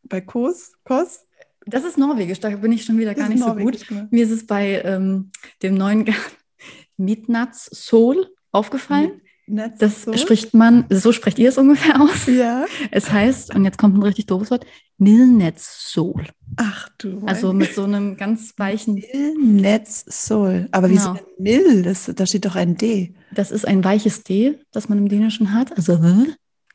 bei 0.05 0.21
Kos, 0.21 0.73
Kos, 0.85 1.26
das 1.67 1.85
ist 1.85 1.99
Norwegisch, 1.99 2.41
da 2.41 2.51
bin 2.51 2.73
ich 2.73 2.85
schon 2.85 2.99
wieder 2.99 3.15
gar 3.15 3.29
nicht 3.29 3.43
so 3.43 3.55
gut. 3.55 3.87
Genau. 3.87 4.07
Mir 4.11 4.25
ist 4.25 4.31
es 4.31 4.47
bei 4.47 4.83
ähm, 4.85 5.31
dem 5.63 5.75
neuen 5.75 6.07
Midnats 6.97 7.69
Soul 7.73 8.29
aufgefallen. 8.53 9.21
Midnats 9.47 9.79
das 9.79 10.03
Soul? 10.03 10.19
spricht 10.19 10.55
man, 10.55 10.87
so 10.91 11.13
sprecht 11.13 11.39
ihr 11.39 11.49
es 11.49 11.59
ungefähr 11.59 12.01
aus. 12.01 12.27
Ja. 12.27 12.67
Es 12.91 13.11
heißt, 13.11 13.55
und 13.55 13.65
jetzt 13.65 13.79
kommt 13.79 13.97
ein 13.97 14.03
richtig 14.03 14.27
doofes 14.27 14.51
Wort, 14.51 14.65
Milnetz 14.99 15.91
Soul. 15.91 16.27
Ach 16.57 16.89
du. 16.99 17.21
Also 17.27 17.53
mit 17.53 17.75
so 17.75 17.83
einem 17.83 18.17
ganz 18.17 18.55
weichen. 18.57 19.03
Milnetz 19.13 20.05
Soul. 20.09 20.69
Aber 20.71 20.89
genau. 20.89 21.15
wieso 21.15 21.27
Mil? 21.39 21.83
Das, 21.83 22.11
da 22.15 22.27
steht 22.27 22.45
doch 22.45 22.55
ein 22.55 22.77
D. 22.77 23.15
Das 23.33 23.51
ist 23.51 23.67
ein 23.67 23.83
weiches 23.83 24.23
D, 24.23 24.59
das 24.71 24.89
man 24.89 24.99
im 24.99 25.09
Dänischen 25.09 25.53
hat. 25.53 25.77
Also 25.77 26.01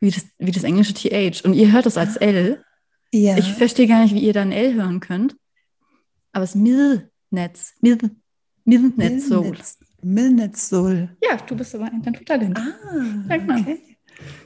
wie 0.01 0.11
das, 0.11 0.25
wie 0.37 0.51
das 0.51 0.63
englische 0.63 0.93
TH. 0.93 1.45
Und 1.45 1.53
ihr 1.53 1.71
hört 1.71 1.85
es 1.85 1.97
als 1.97 2.17
L. 2.17 2.63
Ja. 3.13 3.37
Ich 3.37 3.53
verstehe 3.53 3.87
gar 3.87 4.03
nicht, 4.03 4.15
wie 4.15 4.19
ihr 4.19 4.33
dann 4.33 4.51
L 4.51 4.73
hören 4.73 4.99
könnt. 4.99 5.35
Aber 6.31 6.43
es 6.43 6.55
ist 6.55 6.61
Milnetz. 6.61 7.73
Mil, 7.81 7.97
Milnetz 8.63 9.27
Soul. 9.27 9.57
Milnetz 10.01 10.69
Soul. 10.69 11.09
Ja, 11.21 11.37
du 11.37 11.55
bist 11.55 11.75
aber 11.75 11.85
ein 11.85 12.01
Naturtalent. 12.01 12.57
Ah, 12.57 13.25
okay. 13.29 13.79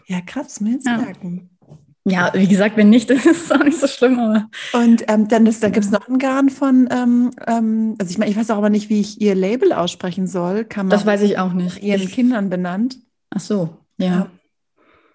Ja, 0.08 0.22
krass, 0.22 0.60
mir 0.62 0.74
jetzt 0.74 0.88
ja. 0.88 0.98
merken. 0.98 1.50
Ja, 2.08 2.32
wie 2.36 2.48
gesagt, 2.48 2.78
wenn 2.78 2.90
nicht, 2.90 3.10
dann 3.10 3.18
ist 3.26 3.46
es 3.46 3.52
auch 3.52 3.64
nicht 3.64 3.80
so 3.80 3.88
schlimm. 3.88 4.20
Aber 4.20 4.48
und 4.74 5.04
ähm, 5.08 5.28
dann 5.28 5.46
da 5.46 5.70
gibt 5.70 5.86
es 5.86 5.92
noch 5.92 6.08
einen 6.08 6.20
Garn 6.20 6.50
von, 6.50 6.88
ähm, 6.92 7.32
ähm, 7.48 7.96
also 8.00 8.12
ich 8.12 8.18
meine, 8.18 8.30
ich 8.30 8.38
weiß 8.38 8.52
auch 8.52 8.58
aber 8.58 8.70
nicht, 8.70 8.90
wie 8.90 9.02
ich 9.02 9.22
ihr 9.22 9.34
Label 9.34 9.74
aussprechen 9.74 10.28
soll. 10.28 10.66
Kann 10.66 10.88
man 10.88 10.92
das 10.92 11.06
weiß 11.06 11.22
ich 11.22 11.40
auch 11.40 11.54
nicht. 11.54 11.82
Ihren 11.82 12.04
ich, 12.04 12.12
Kindern 12.12 12.50
benannt. 12.50 13.00
Ach 13.32 13.40
so, 13.40 13.78
ja. 13.98 14.30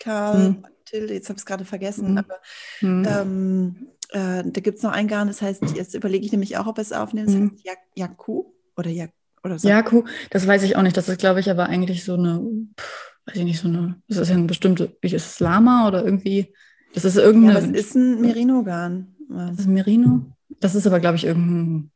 Karl, 0.01 0.47
hm. 0.47 0.65
Tilde, 0.91 1.15
jetzt 1.15 1.29
habe 1.29 1.37
ich 1.37 1.43
es 1.43 1.47
gerade 1.47 1.65
vergessen, 1.65 2.13
mhm. 2.13 2.19
aber 2.19 2.39
mhm. 2.81 3.07
ähm, 3.09 3.87
äh, 4.11 4.43
da 4.45 4.61
gibt 4.61 4.79
es 4.79 4.83
noch 4.83 4.93
ein 4.93 5.09
Garn, 5.09 5.29
das 5.29 5.43
heißt, 5.43 5.63
jetzt 5.77 5.95
überlege 5.95 6.25
ich 6.25 6.33
nämlich 6.33 6.57
auch, 6.57 6.67
ob 6.67 6.79
es 6.79 6.93
aufnehmen, 6.93 7.27
das 7.27 7.37
mhm. 7.37 7.51
heißt 7.67 7.79
Yaku 7.95 8.45
oder 8.77 8.91
Jak 8.91 9.13
oder 9.43 9.59
so. 9.59 9.69
Yaku, 9.69 10.05
das 10.31 10.47
weiß 10.47 10.63
ich 10.65 10.77
auch 10.77 10.83
nicht, 10.83 10.97
das 10.97 11.09
ist, 11.09 11.19
glaube 11.19 11.41
ich, 11.41 11.51
aber 11.51 11.67
eigentlich 11.67 12.05
so 12.05 12.15
eine, 12.15 12.43
pff, 12.79 13.13
weiß 13.27 13.37
ich 13.37 13.45
nicht, 13.45 13.61
so 13.61 13.69
eine, 13.69 14.01
das 14.09 14.19
ist 14.19 14.29
ja 14.29 14.35
eine 14.35 14.47
bestimmte, 14.47 14.97
wie 15.01 15.15
ist 15.15 15.27
es, 15.27 15.41
Lama 15.41 15.89
oder 15.89 16.05
irgendwie, 16.05 16.53
das 16.93 17.05
ist 17.05 17.17
irgendeine. 17.17 17.61
Ja, 17.61 17.67
das 17.67 17.71
ist 17.71 17.95
ein 17.95 18.21
Merino-Garn. 18.21 19.15
Das 19.29 19.61
ist 19.61 19.69
Merino? 19.69 20.27
Das 20.59 20.75
ist 20.75 20.89
aber, 20.89 20.99
glaube 20.99 21.17
ich, 21.17 21.25
irgendein 21.25 21.93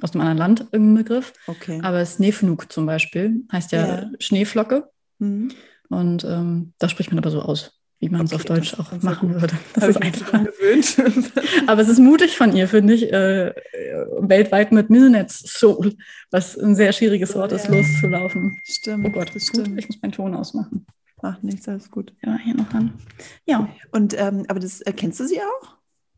aus 0.00 0.12
einem 0.12 0.22
anderen 0.22 0.38
Land 0.38 0.60
irgendein 0.72 1.04
Begriff. 1.04 1.32
Okay. 1.46 1.80
Aber 1.82 2.04
Snefnuk 2.04 2.72
zum 2.72 2.86
Beispiel 2.86 3.44
heißt 3.52 3.72
ja, 3.72 3.86
ja. 3.86 4.10
Schneeflocke. 4.18 4.90
Mhm. 5.18 5.52
Und 5.88 6.24
ähm, 6.24 6.72
da 6.78 6.88
spricht 6.88 7.10
man 7.10 7.18
aber 7.18 7.30
so 7.30 7.42
aus 7.42 7.80
wie 8.04 8.10
man 8.10 8.20
okay, 8.20 8.34
es 8.34 8.34
auf 8.34 8.44
Deutsch 8.44 8.74
auch 8.78 8.92
machen 9.02 9.32
gut. 9.32 9.40
würde. 9.40 9.54
Das 9.74 9.88
ist 9.88 10.02
einfach 10.02 10.32
gewöhnt. 10.32 11.32
Aber 11.66 11.80
es 11.80 11.88
ist 11.88 11.98
mutig 11.98 12.36
von 12.36 12.54
ihr, 12.54 12.68
finde 12.68 12.92
ich, 12.92 13.10
äh, 13.10 13.54
weltweit 14.20 14.72
mit 14.72 14.90
Milnetz 14.90 15.38
Soul, 15.58 15.94
was 16.30 16.58
ein 16.58 16.74
sehr 16.74 16.92
schwieriges 16.92 17.34
Wort 17.34 17.52
ist, 17.52 17.68
loszulaufen. 17.68 18.60
Stimmt. 18.64 19.06
Oh 19.06 19.10
Gott, 19.10 19.34
das 19.34 19.46
stimmt. 19.46 19.78
Ich 19.78 19.88
muss 19.88 20.02
meinen 20.02 20.12
Ton 20.12 20.34
ausmachen. 20.34 20.86
Macht 21.22 21.42
nichts, 21.44 21.66
alles 21.66 21.90
gut. 21.90 22.12
Ja, 22.22 22.36
hier 22.36 22.54
noch 22.54 22.74
an. 22.74 22.92
Ja. 23.46 23.68
Und 23.90 24.14
ähm, 24.18 24.44
aber 24.48 24.60
das 24.60 24.82
äh, 24.82 24.92
kennst 24.92 25.20
du 25.20 25.26
sie 25.26 25.40
auch? 25.40 25.76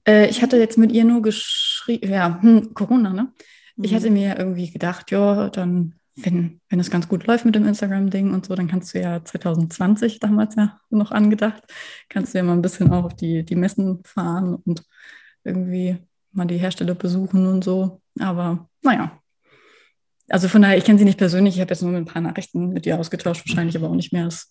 Äh, 0.09 0.28
ich 0.28 0.43
hatte 0.43 0.57
jetzt 0.57 0.78
mit 0.78 0.90
ihr 0.90 1.05
nur 1.05 1.23
geschrieben, 1.23 2.11
ja, 2.11 2.40
hm, 2.43 2.75
Corona, 2.75 3.12
ne? 3.12 3.33
Ich 3.81 3.93
mhm. 3.93 3.97
hatte 3.97 4.11
mir 4.11 4.37
irgendwie 4.38 4.71
gedacht, 4.71 5.12
ja, 5.12 5.50
dann 5.50 5.95
wenn, 6.16 6.61
wenn 6.70 6.80
es 6.80 6.90
ganz 6.90 7.08
gut 7.08 7.26
läuft 7.26 7.44
mit 7.44 7.54
dem 7.54 7.66
Instagram-Ding 7.66 8.32
und 8.32 8.46
so, 8.46 8.54
dann 8.54 8.68
kannst 8.68 8.94
du 8.94 9.00
ja 9.00 9.23
2020 9.23 10.18
damals 10.18 10.54
ja 10.54 10.80
noch 10.90 11.12
angedacht, 11.12 11.62
kannst 12.08 12.32
du 12.32 12.38
ja 12.38 12.44
mal 12.44 12.54
ein 12.54 12.62
bisschen 12.62 12.90
auch 12.90 13.04
auf 13.04 13.16
die, 13.16 13.44
die 13.44 13.56
Messen 13.56 14.02
fahren 14.04 14.54
und 14.54 14.82
irgendwie 15.44 15.99
mal 16.32 16.46
die 16.46 16.58
Hersteller 16.58 16.94
besuchen 16.94 17.46
und 17.46 17.62
so. 17.62 18.00
Aber 18.18 18.68
naja. 18.82 19.20
Also 20.28 20.49
von 20.49 20.62
daher, 20.62 20.76
ich 20.76 20.85
kenne 20.85 20.99
sie 20.99 21.04
nicht 21.04 21.18
persönlich, 21.18 21.54
ich 21.54 21.61
habe 21.61 21.70
jetzt 21.70 21.82
nur 21.82 21.94
ein 21.94 22.04
paar 22.04 22.23
Nachrichten 22.23 22.70
mit 22.70 22.87
ihr 22.87 22.99
ausgetauscht, 22.99 23.46
wahrscheinlich 23.46 23.76
aber 23.76 23.88
auch 23.88 23.94
nicht 23.94 24.12
mehr 24.12 24.25
als, 24.25 24.50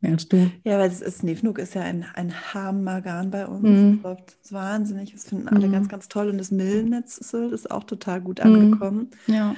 mehr 0.00 0.12
als 0.12 0.28
du. 0.28 0.50
Ja, 0.64 0.78
weil 0.78 0.88
es 0.88 1.02
ist, 1.02 1.22
Nevnuk 1.24 1.58
ist 1.58 1.74
ja 1.74 1.82
ein, 1.82 2.06
ein 2.14 2.32
Hammergarn 2.54 3.30
bei 3.30 3.46
uns. 3.46 3.62
Mhm. 3.62 4.00
Das 4.02 4.16
ist 4.42 4.52
wahnsinnig, 4.52 5.12
das 5.12 5.24
finden 5.24 5.48
alle 5.48 5.66
mhm. 5.66 5.72
ganz, 5.72 5.88
ganz 5.88 6.08
toll. 6.08 6.30
Und 6.30 6.38
das 6.38 6.52
Millnetz 6.52 7.18
ist 7.18 7.70
auch 7.70 7.84
total 7.84 8.22
gut 8.22 8.42
mhm. 8.42 8.54
angekommen. 8.54 9.10
Ja. 9.26 9.56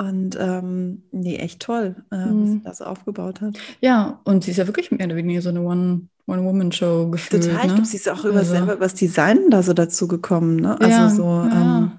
Und 0.00 0.34
ähm, 0.40 1.02
nee, 1.12 1.36
echt 1.36 1.60
toll, 1.60 1.94
äh, 2.10 2.16
was 2.16 2.30
mhm. 2.30 2.46
sie 2.46 2.62
das 2.64 2.80
aufgebaut 2.80 3.42
hat. 3.42 3.58
Ja, 3.82 4.18
und 4.24 4.44
sie 4.44 4.52
ist 4.52 4.56
ja 4.56 4.66
wirklich 4.66 4.90
mehr 4.90 5.04
oder 5.06 5.16
weniger 5.16 5.42
so 5.42 5.50
eine 5.50 5.60
One, 5.60 6.08
One-Woman-Show 6.26 7.10
gefühlt. 7.10 7.42
Total, 7.42 7.58
ne? 7.58 7.66
ich 7.66 7.74
glaube, 7.74 7.84
sie 7.84 7.96
ist 7.98 8.08
auch 8.08 8.24
über 8.24 8.38
also. 8.38 8.52
selber 8.52 8.72
über 8.72 8.86
das 8.86 8.94
Design 8.94 9.50
da 9.50 9.62
so 9.62 9.74
dazu 9.74 10.08
gekommen, 10.08 10.56
ne? 10.56 10.80
Also 10.80 10.90
ja, 10.90 11.10
so, 11.10 11.24
ja. 11.24 11.78
Ähm, 11.78 11.92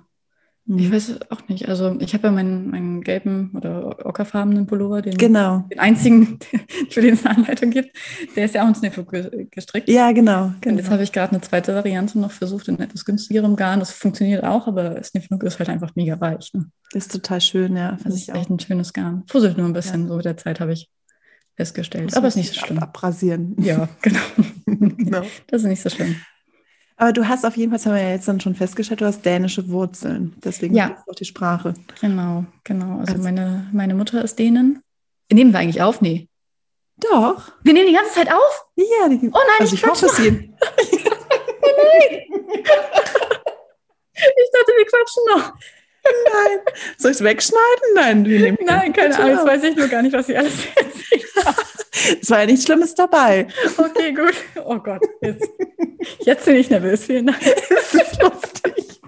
Ich 0.68 0.86
hm. 0.86 0.91
weiß 0.91 1.20
auch 1.32 1.48
nicht. 1.48 1.68
Also 1.68 1.98
ich 2.00 2.13
habe 2.13 2.27
ja 2.27 2.32
meinen, 2.32 2.70
meinen 2.70 3.01
gelben 3.01 3.51
oder 3.56 4.06
ockerfarbenen 4.06 4.68
Pullover, 4.68 5.01
den, 5.01 5.18
genau. 5.18 5.65
den 5.72 5.80
einzigen, 5.80 6.39
für 6.89 7.01
den 7.01 7.15
es 7.15 7.25
eine 7.25 7.38
Anleitung 7.38 7.72
gibt. 7.72 7.96
Der 8.36 8.46
ist 8.46 8.53
ja 8.53 8.63
auch 8.63 8.68
in 8.68 8.75
Sniffle 8.75 9.48
gestrickt. 9.50 9.89
Ja, 9.89 10.12
genau. 10.12 10.53
genau. 10.62 10.74
Und 10.74 10.77
jetzt 10.77 10.91
habe 10.91 11.03
ich 11.03 11.12
gerade 11.12 11.32
eine 11.32 11.41
zweite 11.41 11.74
Variante 11.74 12.20
noch 12.20 12.32
versucht 12.32 12.68
in 12.68 12.80
etwas 12.80 13.06
günstigerem 13.06 13.56
Garn. 13.56 13.80
Das 13.80 13.91
funktioniert 13.91 14.44
auch, 14.44 14.68
aber 14.68 15.01
Sniffle 15.03 15.38
ist 15.41 15.60
halt 15.60 15.70
einfach 15.70 15.96
mega 15.96 16.20
weich. 16.22 16.51
Ne? 16.53 16.70
Ist 16.94 17.12
total 17.12 17.41
schön, 17.41 17.75
ja. 17.75 17.98
Das 18.03 18.13
ist 18.13 18.30
echt 18.30 18.50
ein 18.50 18.60
schönes 18.60 18.94
Garn. 18.94 19.24
Fusselt 19.27 19.58
nur 19.58 19.68
ein 19.68 19.74
bisschen, 19.74 20.03
ja. 20.03 20.08
so 20.10 20.15
mit 20.15 20.25
der 20.25 20.38
Zeit 20.38 20.60
habe 20.60 20.74
ich 20.74 20.89
festgestellt. 21.56 22.15
Aber 22.15 22.27
ist 22.27 22.36
nicht 22.36 22.53
so 22.53 22.60
schlimm. 22.60 22.80
Abrasieren. 22.80 23.56
Ja, 23.60 23.89
genau. 24.01 24.20
genau. 24.65 25.22
Das 25.48 25.62
ist 25.62 25.68
nicht 25.68 25.82
so 25.82 25.89
schlimm. 25.89 26.15
Aber 27.01 27.13
du 27.13 27.27
hast 27.27 27.48
auf 27.48 27.58
jeden 27.58 27.72
Fall, 27.72 27.79
das 27.79 27.88
haben 27.88 27.96
wir 27.96 28.03
ja 28.03 28.10
jetzt 28.12 28.27
dann 28.27 28.39
schon 28.39 28.53
festgestellt, 28.53 29.01
du 29.01 29.05
hast 29.05 29.25
dänische 29.25 29.67
Wurzeln. 29.70 30.36
Deswegen 30.46 30.75
ja. 30.75 31.03
auch 31.10 31.15
die 31.15 31.25
Sprache. 31.25 31.74
Genau, 32.00 32.46
genau. 32.63 33.00
Also, 33.00 33.13
also, 33.13 33.24
meine, 33.24 33.67
meine 33.74 33.96
Mutter 33.96 34.24
ist 34.24 34.38
Dänen. 34.38 34.84
Nehmen 35.31 35.51
wir 35.51 35.62
eigentlich 35.62 35.81
auf? 35.81 36.01
Nee. 36.01 36.27
Doch. 36.98 37.53
Wir 37.63 37.74
nehmen 37.74 37.88
die 37.88 37.96
ganze 37.96 38.12
Zeit 38.13 38.31
auf? 38.31 38.65
Ja. 38.75 39.10
Die, 39.10 39.15
oh 39.15 39.31
nein, 39.31 39.62
also 39.62 39.74
ich, 39.74 39.81
ich 39.81 39.89
hoffe 39.89 40.05
es 40.05 40.12
oh 40.20 40.22
nein. 40.22 40.36
ich 44.13 44.51
dachte, 44.53 44.72
wir 44.77 44.86
quatschen 44.86 45.24
noch. 45.36 45.53
Nein. 46.03 46.60
Soll 47.00 47.12
ich 47.12 47.17
es 47.17 47.24
wegschneiden? 47.24 47.96
Nein, 47.96 48.58
Nein, 48.63 48.93
keine 48.93 49.17
Ahnung. 49.17 49.38
Jetzt 49.38 49.48
weiß 49.48 49.63
ich 49.63 49.75
nur 49.75 49.88
gar 49.88 50.03
nicht, 50.03 50.13
was 50.13 50.29
ich 50.29 50.38
alles 50.38 50.53
erzählt 50.75 51.46
habe. 51.46 51.62
Es 52.21 52.29
war 52.29 52.39
ja 52.39 52.45
nichts 52.45 52.65
Schlimmes 52.65 52.95
dabei. 52.95 53.48
Okay, 53.77 54.13
gut. 54.13 54.33
Oh 54.65 54.77
Gott, 54.77 55.01
jetzt, 55.21 55.50
jetzt 56.19 56.45
bin 56.45 56.55
ich 56.55 56.69
nervös. 56.69 57.05
Vielen 57.05 57.27
Dank. 57.27 57.39
Das 57.41 57.93
ist 57.93 58.21
lustig. 58.21 59.01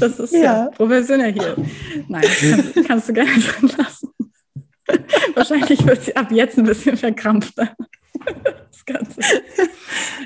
Das 0.00 0.18
ist 0.18 0.32
ja, 0.32 0.40
ja 0.40 0.70
professionell 0.70 1.32
hier. 1.32 1.56
Nein, 2.08 2.24
kannst, 2.40 2.88
kannst 2.88 3.08
du 3.08 3.12
gerne 3.12 3.32
drin 3.32 3.70
lassen. 3.76 4.13
Wahrscheinlich 5.34 5.86
wird 5.86 6.02
sie 6.02 6.16
ab 6.16 6.30
jetzt 6.30 6.58
ein 6.58 6.64
bisschen 6.64 6.96
verkrampfter. 6.96 7.74
Das 8.70 8.84
Ganze. 8.86 9.20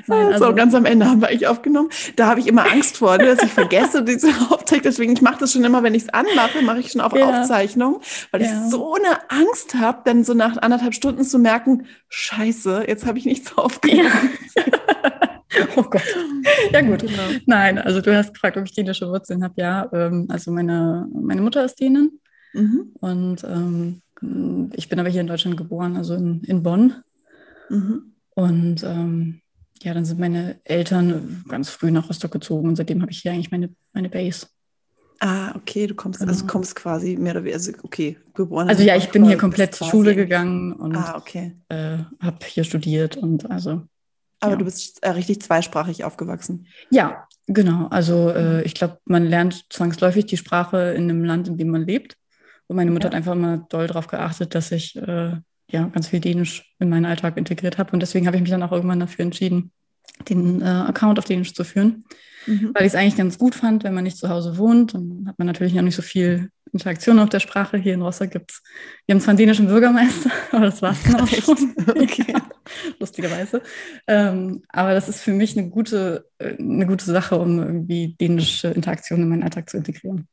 Nein, 0.07 0.33
also, 0.33 0.45
so, 0.45 0.55
ganz 0.55 0.73
am 0.73 0.85
Ende 0.85 1.05
haben 1.05 1.21
wir 1.21 1.27
eigentlich 1.27 1.47
aufgenommen. 1.47 1.89
Da 2.15 2.27
habe 2.27 2.39
ich 2.39 2.47
immer 2.47 2.69
Angst 2.69 2.97
vor, 2.97 3.17
ne, 3.17 3.25
dass 3.25 3.43
ich 3.43 3.51
vergesse 3.51 4.03
diese 4.05 4.29
Aufzeichnung. 4.49 4.83
Deswegen, 4.83 5.13
ich 5.13 5.21
mache 5.21 5.39
das 5.39 5.53
schon 5.53 5.63
immer, 5.63 5.83
wenn 5.83 5.93
ich 5.93 6.03
es 6.03 6.09
anmache, 6.09 6.61
mache 6.63 6.79
ich 6.79 6.91
schon 6.91 7.01
auf 7.01 7.13
ja. 7.13 7.41
Aufzeichnung, 7.41 8.01
weil 8.31 8.41
ja. 8.41 8.47
ich 8.47 8.71
so 8.71 8.95
eine 8.95 9.29
Angst 9.29 9.75
habe, 9.75 10.01
dann 10.05 10.23
so 10.23 10.33
nach 10.33 10.57
anderthalb 10.57 10.93
Stunden 10.93 11.23
zu 11.23 11.39
merken, 11.39 11.85
scheiße, 12.09 12.85
jetzt 12.87 13.05
habe 13.05 13.17
ich 13.17 13.25
nichts 13.25 13.55
aufgenommen. 13.57 14.11
Ja. 14.55 14.63
Oh 15.75 15.83
Gott. 15.83 16.03
Ja, 16.71 16.81
gut. 16.81 17.01
Genau. 17.01 17.39
Nein, 17.45 17.79
also 17.79 18.01
du 18.01 18.15
hast 18.15 18.33
gefragt, 18.33 18.57
ob 18.57 18.65
ich 18.65 18.73
dänische 18.73 19.07
Wurzeln 19.07 19.43
habe. 19.43 19.53
Ja, 19.57 19.89
ähm, 19.93 20.27
also 20.29 20.51
meine, 20.51 21.07
meine 21.13 21.41
Mutter 21.41 21.65
ist 21.65 21.79
Dänen. 21.79 22.19
Mhm. 22.53 22.93
Und 22.99 23.43
ähm, 23.43 24.01
ich 24.21 24.89
bin 24.89 24.99
aber 24.99 25.09
hier 25.09 25.21
in 25.21 25.27
Deutschland 25.27 25.57
geboren, 25.57 25.95
also 25.95 26.13
in, 26.13 26.43
in 26.43 26.63
Bonn. 26.63 26.95
Mhm. 27.69 28.13
Und 28.35 28.83
ähm, 28.83 29.41
ja, 29.81 29.93
dann 29.93 30.05
sind 30.05 30.19
meine 30.19 30.59
Eltern 30.63 31.45
ganz 31.47 31.69
früh 31.69 31.91
nach 31.91 32.09
Rostock 32.09 32.31
gezogen 32.31 32.67
und 32.67 32.75
seitdem 32.75 33.01
habe 33.01 33.11
ich 33.11 33.21
hier 33.21 33.31
eigentlich 33.31 33.51
meine, 33.51 33.69
meine 33.93 34.09
Base. 34.09 34.47
Ah, 35.21 35.53
okay, 35.55 35.87
du 35.87 35.95
kommst, 35.95 36.21
also 36.21 36.33
genau. 36.33 36.51
kommst 36.51 36.75
quasi 36.75 37.17
mehr 37.17 37.33
oder 37.33 37.43
weniger, 37.43 37.57
also 37.57 37.73
okay, 37.83 38.17
geboren. 38.33 38.69
Also 38.69 38.83
ja, 38.83 38.95
ich 38.95 39.09
bin 39.09 39.25
hier 39.25 39.37
komplett 39.37 39.75
zur 39.75 39.87
Schule 39.87 40.15
gegangen 40.15 40.71
und 40.73 40.95
ah, 40.95 41.17
okay. 41.17 41.57
äh, 41.67 41.97
habe 42.21 42.37
hier 42.45 42.63
studiert 42.63 43.17
und 43.17 43.49
also. 43.51 43.81
Aber 44.39 44.53
ja. 44.53 44.57
du 44.57 44.65
bist 44.65 45.03
äh, 45.03 45.09
richtig 45.09 45.41
zweisprachig 45.41 46.05
aufgewachsen. 46.05 46.67
Ja, 46.89 47.27
genau. 47.47 47.87
Also 47.87 48.29
äh, 48.29 48.63
ich 48.63 48.75
glaube, 48.75 48.99
man 49.03 49.25
lernt 49.25 49.65
zwangsläufig 49.69 50.25
die 50.25 50.37
Sprache 50.37 50.93
in 50.95 51.03
einem 51.03 51.25
Land, 51.25 51.49
in 51.49 51.57
dem 51.57 51.69
man 51.69 51.85
lebt. 51.85 52.15
Und 52.69 52.75
meine 52.75 52.91
Mutter 52.91 53.07
ja. 53.07 53.11
hat 53.11 53.15
einfach 53.15 53.33
immer 53.33 53.57
doll 53.69 53.87
darauf 53.87 54.07
geachtet, 54.07 54.53
dass 54.53 54.71
ich 54.71 54.95
äh, 54.95 55.31
ja, 55.71 55.87
ganz 55.87 56.07
viel 56.07 56.19
Dänisch 56.19 56.75
in 56.79 56.89
meinen 56.89 57.05
Alltag 57.05 57.35
integriert 57.35 57.79
habe. 57.79 57.91
Und 57.91 57.99
deswegen 57.99 58.27
habe 58.27 58.37
ich 58.37 58.41
mich 58.41 58.51
dann 58.51 58.63
auch 58.63 58.71
irgendwann 58.71 58.99
dafür 58.99 59.25
entschieden, 59.25 59.71
den 60.29 60.61
äh, 60.61 60.65
Account 60.65 61.17
auf 61.17 61.25
Dänisch 61.25 61.53
zu 61.55 61.63
führen, 61.63 62.05
mhm. 62.45 62.71
weil 62.73 62.83
ich 62.83 62.93
es 62.93 62.95
eigentlich 62.95 63.17
ganz 63.17 63.39
gut 63.39 63.55
fand, 63.55 63.83
wenn 63.83 63.95
man 63.95 64.03
nicht 64.03 64.17
zu 64.17 64.29
Hause 64.29 64.57
wohnt. 64.57 64.93
Dann 64.93 65.25
hat 65.27 65.39
man 65.39 65.47
natürlich 65.47 65.77
auch 65.79 65.83
nicht 65.83 65.95
so 65.95 66.03
viel 66.03 66.49
Interaktion 66.71 67.17
auf 67.17 67.29
der 67.29 67.39
Sprache. 67.39 67.77
Hier 67.77 67.95
in 67.95 68.03
Rostock 68.03 68.29
gibt 68.29 68.51
es, 68.51 68.61
wir 69.07 69.15
haben 69.15 69.21
zwar 69.21 69.31
einen 69.31 69.39
dänischen 69.39 69.67
Bürgermeister, 69.67 70.29
aber 70.51 70.65
das 70.65 70.81
war 70.83 70.91
es 70.91 71.03
dann 71.03 71.21
auch 71.21 71.27
schon. 71.27 71.75
Okay. 71.89 72.25
ja, 72.33 72.41
lustigerweise. 72.99 73.63
Ähm, 74.05 74.61
aber 74.69 74.93
das 74.93 75.09
ist 75.09 75.21
für 75.21 75.33
mich 75.33 75.57
eine 75.57 75.69
gute, 75.69 76.29
äh, 76.37 76.55
eine 76.57 76.85
gute 76.85 77.05
Sache, 77.05 77.39
um 77.39 77.59
irgendwie 77.59 78.15
dänische 78.19 78.67
Interaktion 78.67 79.23
in 79.23 79.29
meinen 79.29 79.43
Alltag 79.43 79.69
zu 79.69 79.77
integrieren. 79.77 80.27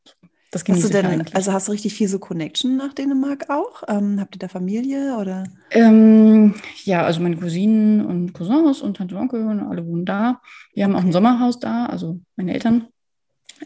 Das 0.51 0.65
genieße 0.65 0.85
hast 0.85 0.95
du 0.95 1.03
denn, 1.03 1.07
eigentlich. 1.07 1.35
Also 1.35 1.53
hast 1.53 1.69
du 1.69 1.73
richtig 1.73 1.95
viel 1.95 2.09
so 2.09 2.19
Connection 2.19 2.77
nach 2.77 2.95
Dänemark 2.95 3.51
auch? 3.51 3.83
Ähm, 3.89 4.21
habt 4.21 4.37
ihr 4.37 4.39
da 4.39 4.49
Familie 4.49 5.17
oder? 5.19 5.45
Ähm, 5.71 6.55
ja, 6.85 7.05
also 7.05 7.21
meine 7.21 7.37
Cousinen 7.37 8.05
und 8.05 8.33
Cousins 8.33 8.81
und 8.81 8.97
Tante 8.97 9.17
und 9.17 9.23
Onkel 9.23 9.47
und 9.47 9.61
alle 9.61 9.87
wohnen 9.87 10.05
da. 10.05 10.41
Wir 10.73 10.85
haben 10.85 10.95
auch 10.95 11.03
ein 11.03 11.13
Sommerhaus 11.13 11.59
da, 11.59 11.87
also 11.87 12.21
meine 12.37 12.55
Eltern. 12.55 12.87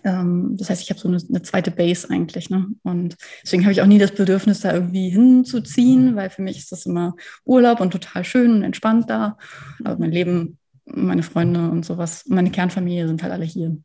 Ähm, 0.04 0.56
das 0.56 0.70
heißt, 0.70 0.82
ich 0.82 0.90
habe 0.90 1.00
so 1.00 1.08
eine, 1.08 1.18
eine, 1.28 1.42
zweite 1.42 1.70
Base 1.70 2.08
eigentlich. 2.10 2.50
Ne? 2.50 2.66
Und 2.82 3.16
deswegen 3.42 3.64
habe 3.64 3.72
ich 3.72 3.82
auch 3.82 3.86
nie 3.86 3.98
das 3.98 4.12
Bedürfnis, 4.12 4.60
da 4.60 4.72
irgendwie 4.72 5.10
hinzuziehen, 5.10 6.16
weil 6.16 6.30
für 6.30 6.42
mich 6.42 6.58
ist 6.58 6.72
das 6.72 6.86
immer 6.86 7.14
Urlaub 7.44 7.80
und 7.80 7.90
total 7.90 8.24
schön 8.24 8.52
und 8.52 8.62
entspannt 8.62 9.10
da. 9.10 9.36
Aber 9.84 9.98
mein 9.98 10.12
Leben, 10.12 10.58
meine 10.84 11.22
Freunde 11.22 11.70
und 11.70 11.84
sowas, 11.84 12.24
meine 12.28 12.50
Kernfamilie 12.50 13.06
sind 13.06 13.22
halt 13.22 13.32
alle 13.32 13.44
hier. 13.44 13.76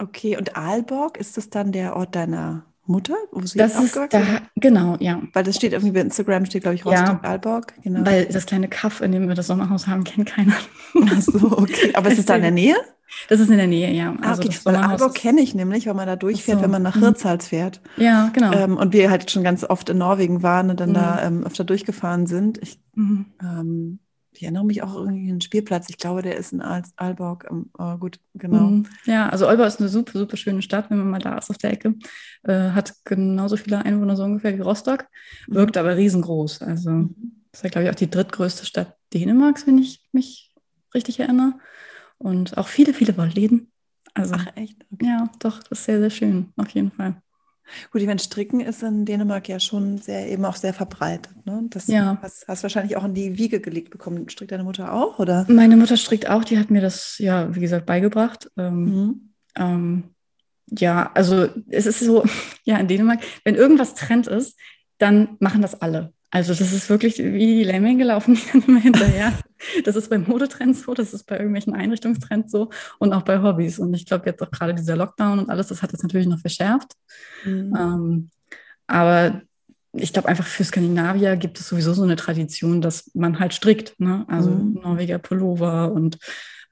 Okay, 0.00 0.36
und 0.36 0.56
Aalborg, 0.56 1.16
ist 1.18 1.36
das 1.36 1.50
dann 1.50 1.72
der 1.72 1.96
Ort 1.96 2.14
deiner 2.14 2.64
Mutter, 2.86 3.14
wo 3.30 3.40
sie 3.46 3.58
das 3.58 3.80
ist 3.82 3.96
da, 3.96 4.08
Genau, 4.56 4.96
ja. 5.00 5.22
Weil 5.32 5.44
das 5.44 5.56
steht 5.56 5.72
irgendwie 5.72 5.92
bei 5.92 6.00
Instagram, 6.00 6.44
steht 6.44 6.62
glaube 6.62 6.74
ich 6.74 6.84
Rostock, 6.84 7.20
ja, 7.22 7.30
Aalborg. 7.30 7.74
Genau. 7.82 8.04
Weil 8.04 8.26
das 8.26 8.46
kleine 8.46 8.68
Kaff, 8.68 9.00
in 9.00 9.12
dem 9.12 9.28
wir 9.28 9.34
das 9.34 9.46
Sommerhaus 9.46 9.86
haben, 9.86 10.04
kennt 10.04 10.26
keiner. 10.26 10.54
Ach 10.94 11.20
so, 11.22 11.52
okay. 11.52 11.92
Aber 11.94 12.10
ist 12.10 12.18
es 12.18 12.26
da 12.26 12.36
in 12.36 12.42
der 12.42 12.50
Nähe? 12.50 12.76
Das 13.28 13.40
ist 13.40 13.50
in 13.50 13.56
der 13.56 13.66
Nähe, 13.66 13.92
ja. 13.92 14.14
Ah, 14.20 14.30
also 14.30 14.42
okay. 14.42 14.56
Weil 14.64 14.76
Aalborg 14.76 15.14
kenne 15.14 15.40
ich 15.40 15.54
nämlich, 15.54 15.86
weil 15.86 15.94
man 15.94 16.06
da 16.06 16.16
durchfährt, 16.16 16.58
so. 16.58 16.64
wenn 16.64 16.70
man 16.70 16.82
nach 16.82 16.96
mhm. 16.96 17.00
Hirtshals 17.00 17.48
fährt. 17.48 17.80
Ja, 17.96 18.30
genau. 18.32 18.52
Ähm, 18.52 18.76
und 18.76 18.92
wir 18.92 19.10
halt 19.10 19.30
schon 19.30 19.42
ganz 19.42 19.64
oft 19.64 19.88
in 19.88 19.98
Norwegen 19.98 20.42
waren 20.42 20.70
und 20.70 20.80
dann 20.80 20.90
mhm. 20.90 20.94
da 20.94 21.22
ähm, 21.22 21.44
öfter 21.44 21.64
durchgefahren 21.64 22.26
sind. 22.26 22.58
Ich, 22.58 22.80
mhm. 22.94 23.26
ähm, 23.42 23.98
ich 24.40 24.44
erinnere 24.44 24.64
mich 24.64 24.82
auch 24.82 24.94
irgendwie 24.94 25.24
an 25.24 25.32
einen 25.32 25.40
Spielplatz. 25.42 25.90
Ich 25.90 25.98
glaube, 25.98 26.22
der 26.22 26.38
ist 26.38 26.54
in 26.54 26.62
Aalborg. 26.62 27.46
Oh, 27.78 27.96
gut, 27.98 28.18
genau. 28.32 28.70
Mhm. 28.70 28.86
Ja, 29.04 29.28
also 29.28 29.46
Aalborg 29.46 29.68
ist 29.68 29.80
eine 29.80 29.90
super, 29.90 30.18
super 30.18 30.38
schöne 30.38 30.62
Stadt, 30.62 30.88
wenn 30.88 30.96
man 30.96 31.10
mal 31.10 31.18
da 31.18 31.36
ist 31.36 31.50
auf 31.50 31.58
der 31.58 31.72
Ecke. 31.72 31.94
Äh, 32.44 32.70
hat 32.70 32.94
genauso 33.04 33.58
viele 33.58 33.84
Einwohner 33.84 34.16
so 34.16 34.24
ungefähr 34.24 34.56
wie 34.56 34.62
Rostock, 34.62 35.04
mhm. 35.46 35.56
wirkt 35.56 35.76
aber 35.76 35.94
riesengroß. 35.94 36.62
Also 36.62 36.90
mhm. 36.90 37.42
ist 37.52 37.64
ja, 37.64 37.68
glaube 37.68 37.84
ich, 37.84 37.90
auch 37.90 37.96
die 37.96 38.08
drittgrößte 38.08 38.64
Stadt 38.64 38.96
Dänemarks, 39.12 39.66
wenn 39.66 39.76
ich 39.76 40.08
mich 40.12 40.54
richtig 40.94 41.20
erinnere. 41.20 41.58
Und 42.16 42.56
auch 42.56 42.68
viele, 42.68 42.94
viele 42.94 43.18
Wollläden. 43.18 43.70
Also, 44.14 44.36
Ach, 44.38 44.46
echt? 44.56 44.86
Okay. 44.90 45.04
Ja, 45.04 45.30
doch, 45.40 45.62
das 45.64 45.80
ist 45.80 45.84
sehr, 45.84 46.00
sehr 46.00 46.10
schön, 46.10 46.54
auf 46.56 46.70
jeden 46.70 46.92
Fall. 46.92 47.20
Gut, 47.90 48.00
ich 48.00 48.06
meine, 48.06 48.20
Stricken 48.20 48.60
ist 48.60 48.82
in 48.82 49.04
Dänemark 49.04 49.48
ja 49.48 49.60
schon 49.60 49.98
sehr, 49.98 50.28
eben 50.28 50.44
auch 50.44 50.56
sehr 50.56 50.74
verbreitet. 50.74 51.34
Ne? 51.46 51.64
Das 51.70 51.86
ja. 51.86 52.18
hast, 52.22 52.46
hast 52.48 52.62
wahrscheinlich 52.62 52.96
auch 52.96 53.04
in 53.04 53.14
die 53.14 53.38
Wiege 53.38 53.60
gelegt 53.60 53.90
bekommen. 53.90 54.28
Strickt 54.28 54.52
deine 54.52 54.64
Mutter 54.64 54.92
auch, 54.92 55.18
oder? 55.18 55.46
Meine 55.48 55.76
Mutter 55.76 55.96
strickt 55.96 56.28
auch, 56.28 56.44
die 56.44 56.58
hat 56.58 56.70
mir 56.70 56.80
das, 56.80 57.16
ja, 57.18 57.54
wie 57.54 57.60
gesagt, 57.60 57.86
beigebracht. 57.86 58.50
Ähm, 58.56 58.84
mhm. 58.84 59.32
ähm, 59.56 60.04
ja, 60.70 61.10
also 61.14 61.48
es 61.68 61.86
ist 61.86 62.00
so, 62.00 62.24
ja, 62.64 62.76
in 62.78 62.88
Dänemark, 62.88 63.20
wenn 63.44 63.54
irgendwas 63.54 63.94
Trend 63.94 64.26
ist, 64.26 64.58
dann 64.98 65.36
machen 65.40 65.62
das 65.62 65.80
alle. 65.80 66.12
Also 66.30 66.54
das 66.54 66.72
ist 66.72 66.88
wirklich 66.88 67.18
wie 67.18 67.56
die 67.56 67.64
Lemminge 67.64 68.04
laufen 68.04 68.34
die 68.36 68.42
dann 68.52 68.62
immer 68.62 68.80
hinterher. 68.80 69.32
Das 69.84 69.96
ist 69.96 70.08
bei 70.08 70.18
Modetrends 70.18 70.82
so, 70.82 70.94
das 70.94 71.12
ist 71.12 71.24
bei 71.24 71.36
irgendwelchen 71.36 71.74
Einrichtungstrends 71.74 72.52
so 72.52 72.70
und 72.98 73.12
auch 73.12 73.22
bei 73.22 73.42
Hobbys. 73.42 73.78
Und 73.78 73.94
ich 73.94 74.06
glaube 74.06 74.26
jetzt 74.26 74.42
auch 74.42 74.50
gerade 74.50 74.74
dieser 74.74 74.96
Lockdown 74.96 75.40
und 75.40 75.50
alles, 75.50 75.68
das 75.68 75.82
hat 75.82 75.92
das 75.92 76.02
natürlich 76.02 76.28
noch 76.28 76.38
verschärft. 76.38 76.92
Mhm. 77.44 77.76
Ähm, 77.76 78.30
aber 78.86 79.42
ich 79.92 80.12
glaube 80.12 80.28
einfach 80.28 80.46
für 80.46 80.64
Skandinavier 80.64 81.36
gibt 81.36 81.58
es 81.58 81.68
sowieso 81.68 81.94
so 81.94 82.04
eine 82.04 82.16
Tradition, 82.16 82.80
dass 82.80 83.10
man 83.14 83.40
halt 83.40 83.52
strickt. 83.52 83.98
Ne? 83.98 84.24
Also 84.28 84.50
mhm. 84.50 84.80
Norweger 84.82 85.18
Pullover 85.18 85.92
und 85.92 86.18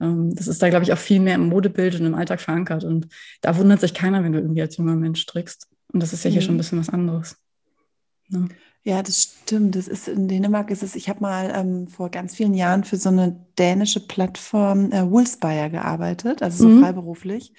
ähm, 0.00 0.35
das 0.35 0.47
ist 0.47 0.62
da, 0.62 0.69
glaube 0.69 0.85
ich, 0.85 0.93
auch 0.93 0.99
viel 0.99 1.19
mehr 1.19 1.35
im 1.35 1.49
Modebild 1.49 1.99
und 1.99 2.07
im 2.07 2.15
Alltag 2.15 2.41
verankert. 2.41 2.85
Und 2.85 3.09
da 3.41 3.57
wundert 3.57 3.81
sich 3.81 3.95
keiner, 3.95 4.23
wenn 4.23 4.33
du 4.33 4.38
irgendwie 4.38 4.62
als 4.62 4.77
junger 4.77 4.95
Mensch 4.95 5.23
strickst. 5.23 5.69
Und 5.93 6.00
das 6.00 6.12
ist 6.12 6.25
ja 6.25 6.31
hier 6.31 6.41
mhm. 6.41 6.45
schon 6.45 6.55
ein 6.55 6.59
bisschen 6.59 6.79
was 6.79 6.91
anderes. 6.91 7.37
Ne? 8.29 8.49
Ja, 8.85 9.02
das 9.02 9.23
stimmt. 9.23 9.75
Das 9.75 9.88
ist 9.88 10.08
in 10.08 10.28
Dänemark 10.28 10.70
ist 10.70 10.82
es, 10.82 10.94
ich 10.94 11.08
habe 11.08 11.20
mal 11.20 11.52
ähm, 11.54 11.88
vor 11.88 12.11
ganz 12.11 12.35
vielen 12.35 12.54
Jahren 12.54 12.85
für 12.85 12.97
so 12.97 13.08
eine 13.08 13.44
dänische 13.58 14.06
Plattform 14.06 14.92
äh, 14.92 15.11
Woolspire 15.11 15.70
gearbeitet, 15.70 16.42
also 16.42 16.64
so 16.64 16.68
mhm. 16.68 16.80
freiberuflich. 16.80 17.52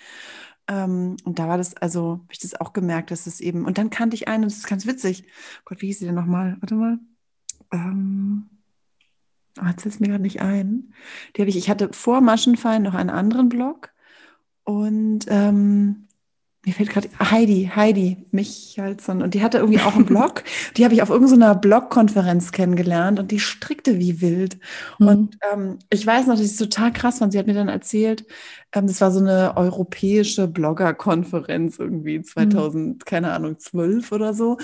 Ähm, 0.67 1.17
und 1.23 1.39
da 1.39 1.47
war 1.47 1.57
das, 1.57 1.75
also 1.77 2.11
habe 2.23 2.27
ich 2.31 2.39
das 2.39 2.59
auch 2.59 2.73
gemerkt, 2.73 3.11
dass 3.11 3.27
es 3.27 3.41
eben, 3.41 3.65
und 3.65 3.77
dann 3.77 3.89
kannte 3.89 4.15
ich 4.15 4.27
eine, 4.27 4.45
das 4.45 4.57
ist 4.57 4.67
ganz 4.67 4.85
witzig. 4.85 5.25
Gott, 5.65 5.81
wie 5.81 5.87
hieß 5.87 5.99
sie 5.99 6.05
denn 6.05 6.15
nochmal? 6.15 6.57
Warte 6.61 6.75
mal. 6.75 6.99
Ähm, 7.71 8.49
oh, 9.59 9.65
jetzt 9.65 9.85
ist 9.85 9.99
mir 9.99 10.07
gerade 10.07 10.21
nicht 10.21 10.41
ein. 10.41 10.93
Die 11.35 11.41
habe 11.41 11.49
ich, 11.49 11.57
ich 11.57 11.69
hatte 11.69 11.89
vor 11.91 12.21
Maschenfein 12.21 12.83
noch 12.83 12.93
einen 12.93 13.09
anderen 13.09 13.49
Blog 13.49 13.91
und 14.63 15.25
ähm, 15.27 16.07
mir 16.69 16.75
fällt 16.75 16.91
gerade 16.91 17.09
Heidi, 17.19 17.71
Heidi 17.75 18.17
Michalson. 18.29 19.23
Und 19.23 19.33
die 19.33 19.41
hatte 19.41 19.57
irgendwie 19.57 19.79
auch 19.79 19.95
einen 19.95 20.05
Blog. 20.05 20.43
die 20.77 20.83
habe 20.83 20.93
ich 20.93 21.01
auf 21.01 21.09
irgendeiner 21.09 21.55
Blogkonferenz 21.55 22.51
kennengelernt 22.51 23.19
und 23.19 23.31
die 23.31 23.39
strickte 23.39 23.97
wie 23.97 24.21
wild. 24.21 24.59
Mhm. 24.99 25.07
Und 25.07 25.37
ähm, 25.51 25.79
ich 25.89 26.05
weiß 26.05 26.27
noch, 26.27 26.35
dass 26.35 26.45
ich 26.45 26.51
es 26.51 26.57
total 26.57 26.93
krass 26.93 27.17
fand. 27.17 27.33
Sie 27.33 27.39
hat 27.39 27.47
mir 27.47 27.55
dann 27.55 27.69
erzählt, 27.69 28.25
ähm, 28.71 28.85
das 28.85 29.01
war 29.01 29.11
so 29.11 29.19
eine 29.19 29.57
europäische 29.57 30.47
Bloggerkonferenz 30.47 31.79
irgendwie 31.79 32.21
2000, 32.21 32.87
mhm. 32.87 32.99
keine 32.99 33.31
Ahnung, 33.31 33.57
12 33.57 34.11
oder 34.11 34.35
so. 34.35 34.57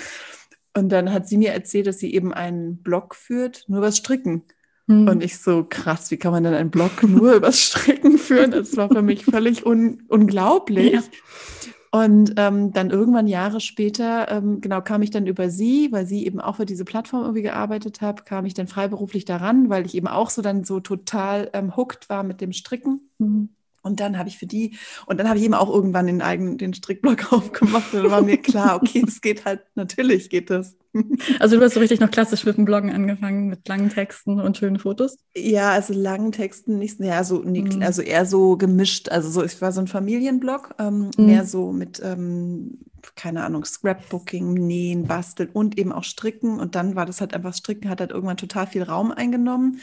Und 0.76 0.90
dann 0.90 1.12
hat 1.12 1.26
sie 1.26 1.38
mir 1.38 1.52
erzählt, 1.52 1.88
dass 1.88 1.98
sie 1.98 2.14
eben 2.14 2.32
einen 2.32 2.76
Blog 2.84 3.16
führt, 3.16 3.64
nur 3.66 3.80
was 3.80 3.96
Stricken. 3.96 4.44
Mhm. 4.86 5.08
Und 5.08 5.24
ich 5.24 5.38
so, 5.38 5.66
krass, 5.68 6.12
wie 6.12 6.18
kann 6.18 6.30
man 6.30 6.44
denn 6.44 6.54
einen 6.54 6.70
Blog 6.70 7.02
nur 7.02 7.32
übers 7.34 7.60
Stricken 7.60 8.16
führen? 8.16 8.52
Das 8.52 8.76
war 8.76 8.88
für 8.88 9.02
mich 9.02 9.24
völlig 9.24 9.66
un 9.66 10.04
unglaublich. 10.06 10.92
Ja. 10.92 11.02
Und 11.96 12.34
ähm, 12.36 12.72
dann 12.72 12.90
irgendwann 12.90 13.26
Jahre 13.26 13.60
später, 13.60 14.30
ähm, 14.30 14.60
genau, 14.60 14.82
kam 14.82 15.00
ich 15.02 15.10
dann 15.10 15.26
über 15.26 15.48
sie, 15.50 15.90
weil 15.92 16.04
sie 16.06 16.26
eben 16.26 16.40
auch 16.40 16.56
für 16.56 16.66
diese 16.66 16.84
Plattform 16.84 17.22
irgendwie 17.22 17.42
gearbeitet 17.42 18.02
hat, 18.02 18.26
kam 18.26 18.44
ich 18.44 18.52
dann 18.54 18.66
freiberuflich 18.66 19.24
daran, 19.24 19.70
weil 19.70 19.86
ich 19.86 19.94
eben 19.94 20.06
auch 20.08 20.28
so 20.30 20.42
dann 20.42 20.64
so 20.64 20.80
total 20.80 21.48
ähm, 21.54 21.74
hooked 21.76 22.08
war 22.10 22.22
mit 22.22 22.40
dem 22.42 22.52
Stricken. 22.52 23.10
Mhm. 23.18 23.55
Und 23.86 24.00
dann 24.00 24.18
habe 24.18 24.28
ich 24.28 24.38
für 24.38 24.46
die, 24.46 24.76
und 25.06 25.18
dann 25.18 25.28
habe 25.28 25.38
ich 25.38 25.44
eben 25.44 25.54
auch 25.54 25.72
irgendwann 25.72 26.06
den 26.06 26.20
eigenen, 26.20 26.58
den 26.58 26.74
Strickblock 26.74 27.32
aufgemacht 27.32 27.94
und 27.94 28.02
dann 28.02 28.10
war 28.10 28.22
mir 28.22 28.36
klar, 28.36 28.76
okay, 28.76 29.04
es 29.06 29.20
geht 29.20 29.44
halt, 29.44 29.60
natürlich 29.74 30.28
geht 30.28 30.50
das. 30.50 30.76
Also 31.40 31.58
du 31.58 31.62
hast 31.62 31.74
so 31.74 31.80
richtig 31.80 32.00
noch 32.00 32.10
klassisch 32.10 32.46
mit 32.46 32.56
dem 32.56 32.64
Bloggen 32.64 32.90
angefangen, 32.90 33.48
mit 33.48 33.68
langen 33.68 33.90
Texten 33.90 34.40
und 34.40 34.56
schönen 34.56 34.78
Fotos? 34.78 35.18
Ja, 35.36 35.70
also 35.70 35.92
langen 35.92 36.32
Texten 36.32 36.78
nicht, 36.78 37.00
ja, 37.00 37.22
so, 37.22 37.40
mhm. 37.40 37.82
also 37.82 38.00
eher 38.00 38.24
so 38.24 38.56
gemischt. 38.56 39.10
Also 39.10 39.28
so, 39.28 39.42
es 39.42 39.60
war 39.60 39.72
so 39.72 39.80
ein 39.82 39.88
Familienblog, 39.88 40.74
ähm, 40.78 41.10
mhm. 41.16 41.26
mehr 41.26 41.44
so 41.44 41.70
mit, 41.72 42.00
ähm, 42.02 42.78
keine 43.14 43.44
Ahnung, 43.44 43.64
Scrapbooking, 43.64 44.54
Nähen, 44.54 45.06
Basteln 45.06 45.50
und 45.52 45.78
eben 45.78 45.92
auch 45.92 46.04
Stricken. 46.04 46.58
Und 46.58 46.74
dann 46.74 46.96
war 46.96 47.06
das 47.06 47.20
halt 47.20 47.34
einfach, 47.34 47.54
Stricken 47.54 47.90
hat 47.90 48.00
halt 48.00 48.10
irgendwann 48.10 48.38
total 48.38 48.66
viel 48.66 48.82
Raum 48.82 49.12
eingenommen. 49.12 49.80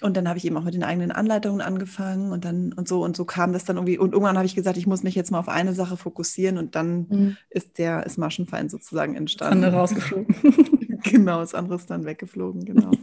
Und 0.00 0.16
dann 0.16 0.28
habe 0.28 0.38
ich 0.38 0.44
eben 0.44 0.56
auch 0.56 0.64
mit 0.64 0.74
den 0.74 0.82
eigenen 0.82 1.12
Anleitungen 1.12 1.60
angefangen 1.60 2.32
und 2.32 2.44
dann 2.44 2.72
und 2.72 2.88
so 2.88 3.04
und 3.04 3.16
so 3.16 3.24
kam 3.24 3.52
das 3.52 3.64
dann 3.64 3.76
irgendwie. 3.76 3.98
Und 3.98 4.12
irgendwann 4.12 4.36
habe 4.36 4.46
ich 4.46 4.54
gesagt, 4.54 4.76
ich 4.76 4.86
muss 4.86 5.02
mich 5.02 5.14
jetzt 5.14 5.30
mal 5.30 5.38
auf 5.38 5.48
eine 5.48 5.74
Sache 5.74 5.96
fokussieren 5.96 6.56
und 6.58 6.74
dann 6.74 7.06
mhm. 7.08 7.36
ist 7.50 7.78
der 7.78 8.06
ist 8.06 8.16
Maschenfein 8.16 8.68
sozusagen 8.68 9.14
entstanden. 9.14 9.62
Das 9.62 9.66
andere 9.66 9.80
rausgeflogen. 9.80 11.00
genau, 11.02 11.40
das 11.40 11.54
andere 11.54 11.76
ist 11.76 11.90
dann 11.90 12.04
weggeflogen, 12.04 12.64
genau. 12.64 12.90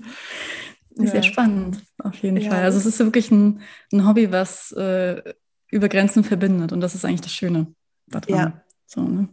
Sehr 0.96 1.16
ja. 1.16 1.24
spannend, 1.24 1.84
auf 2.00 2.16
jeden 2.24 2.38
ja. 2.38 2.50
Fall. 2.50 2.64
Also 2.64 2.80
es 2.80 2.88
ist 2.88 2.98
wirklich 2.98 3.30
ein, 3.30 3.62
ein 3.94 4.08
Hobby, 4.08 4.32
was 4.32 4.72
äh, 4.72 5.22
über 5.70 5.90
Grenzen 5.90 6.24
verbindet 6.24 6.72
und 6.72 6.82
das 6.82 6.96
ist 6.96 7.06
eigentlich 7.06 7.22
das 7.22 7.34
Schöne 7.34 7.68
daran. 8.08 8.30
Ja. 8.30 8.62
So, 8.88 9.02
ne? 9.02 9.30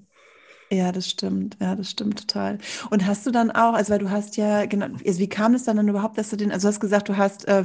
Ja, 0.75 0.91
das 0.91 1.09
stimmt. 1.09 1.57
Ja, 1.61 1.77
das 1.77 1.91
stimmt 1.91 2.19
total. 2.19 2.59
Und 2.91 3.07
hast 3.07 3.25
du 3.27 3.31
dann 3.31 3.51
auch, 3.51 3.75
also 3.75 3.93
weil 3.93 4.01
du 4.01 4.11
hast 4.11 4.37
ja, 4.37 4.67
genau, 4.67 4.87
also 5.07 5.19
wie 5.21 5.29
kam 5.29 5.55
es 5.55 5.65
dann, 5.65 5.77
dann 5.77 5.89
überhaupt, 5.89 6.19
dass 6.19 6.31
du 6.31 6.37
den, 6.37 6.51
also 6.51 6.67
du 6.67 6.73
hast 6.73 6.81
gesagt, 6.81 7.09
du 7.09 7.17
hast 7.17 7.47
äh, 7.47 7.65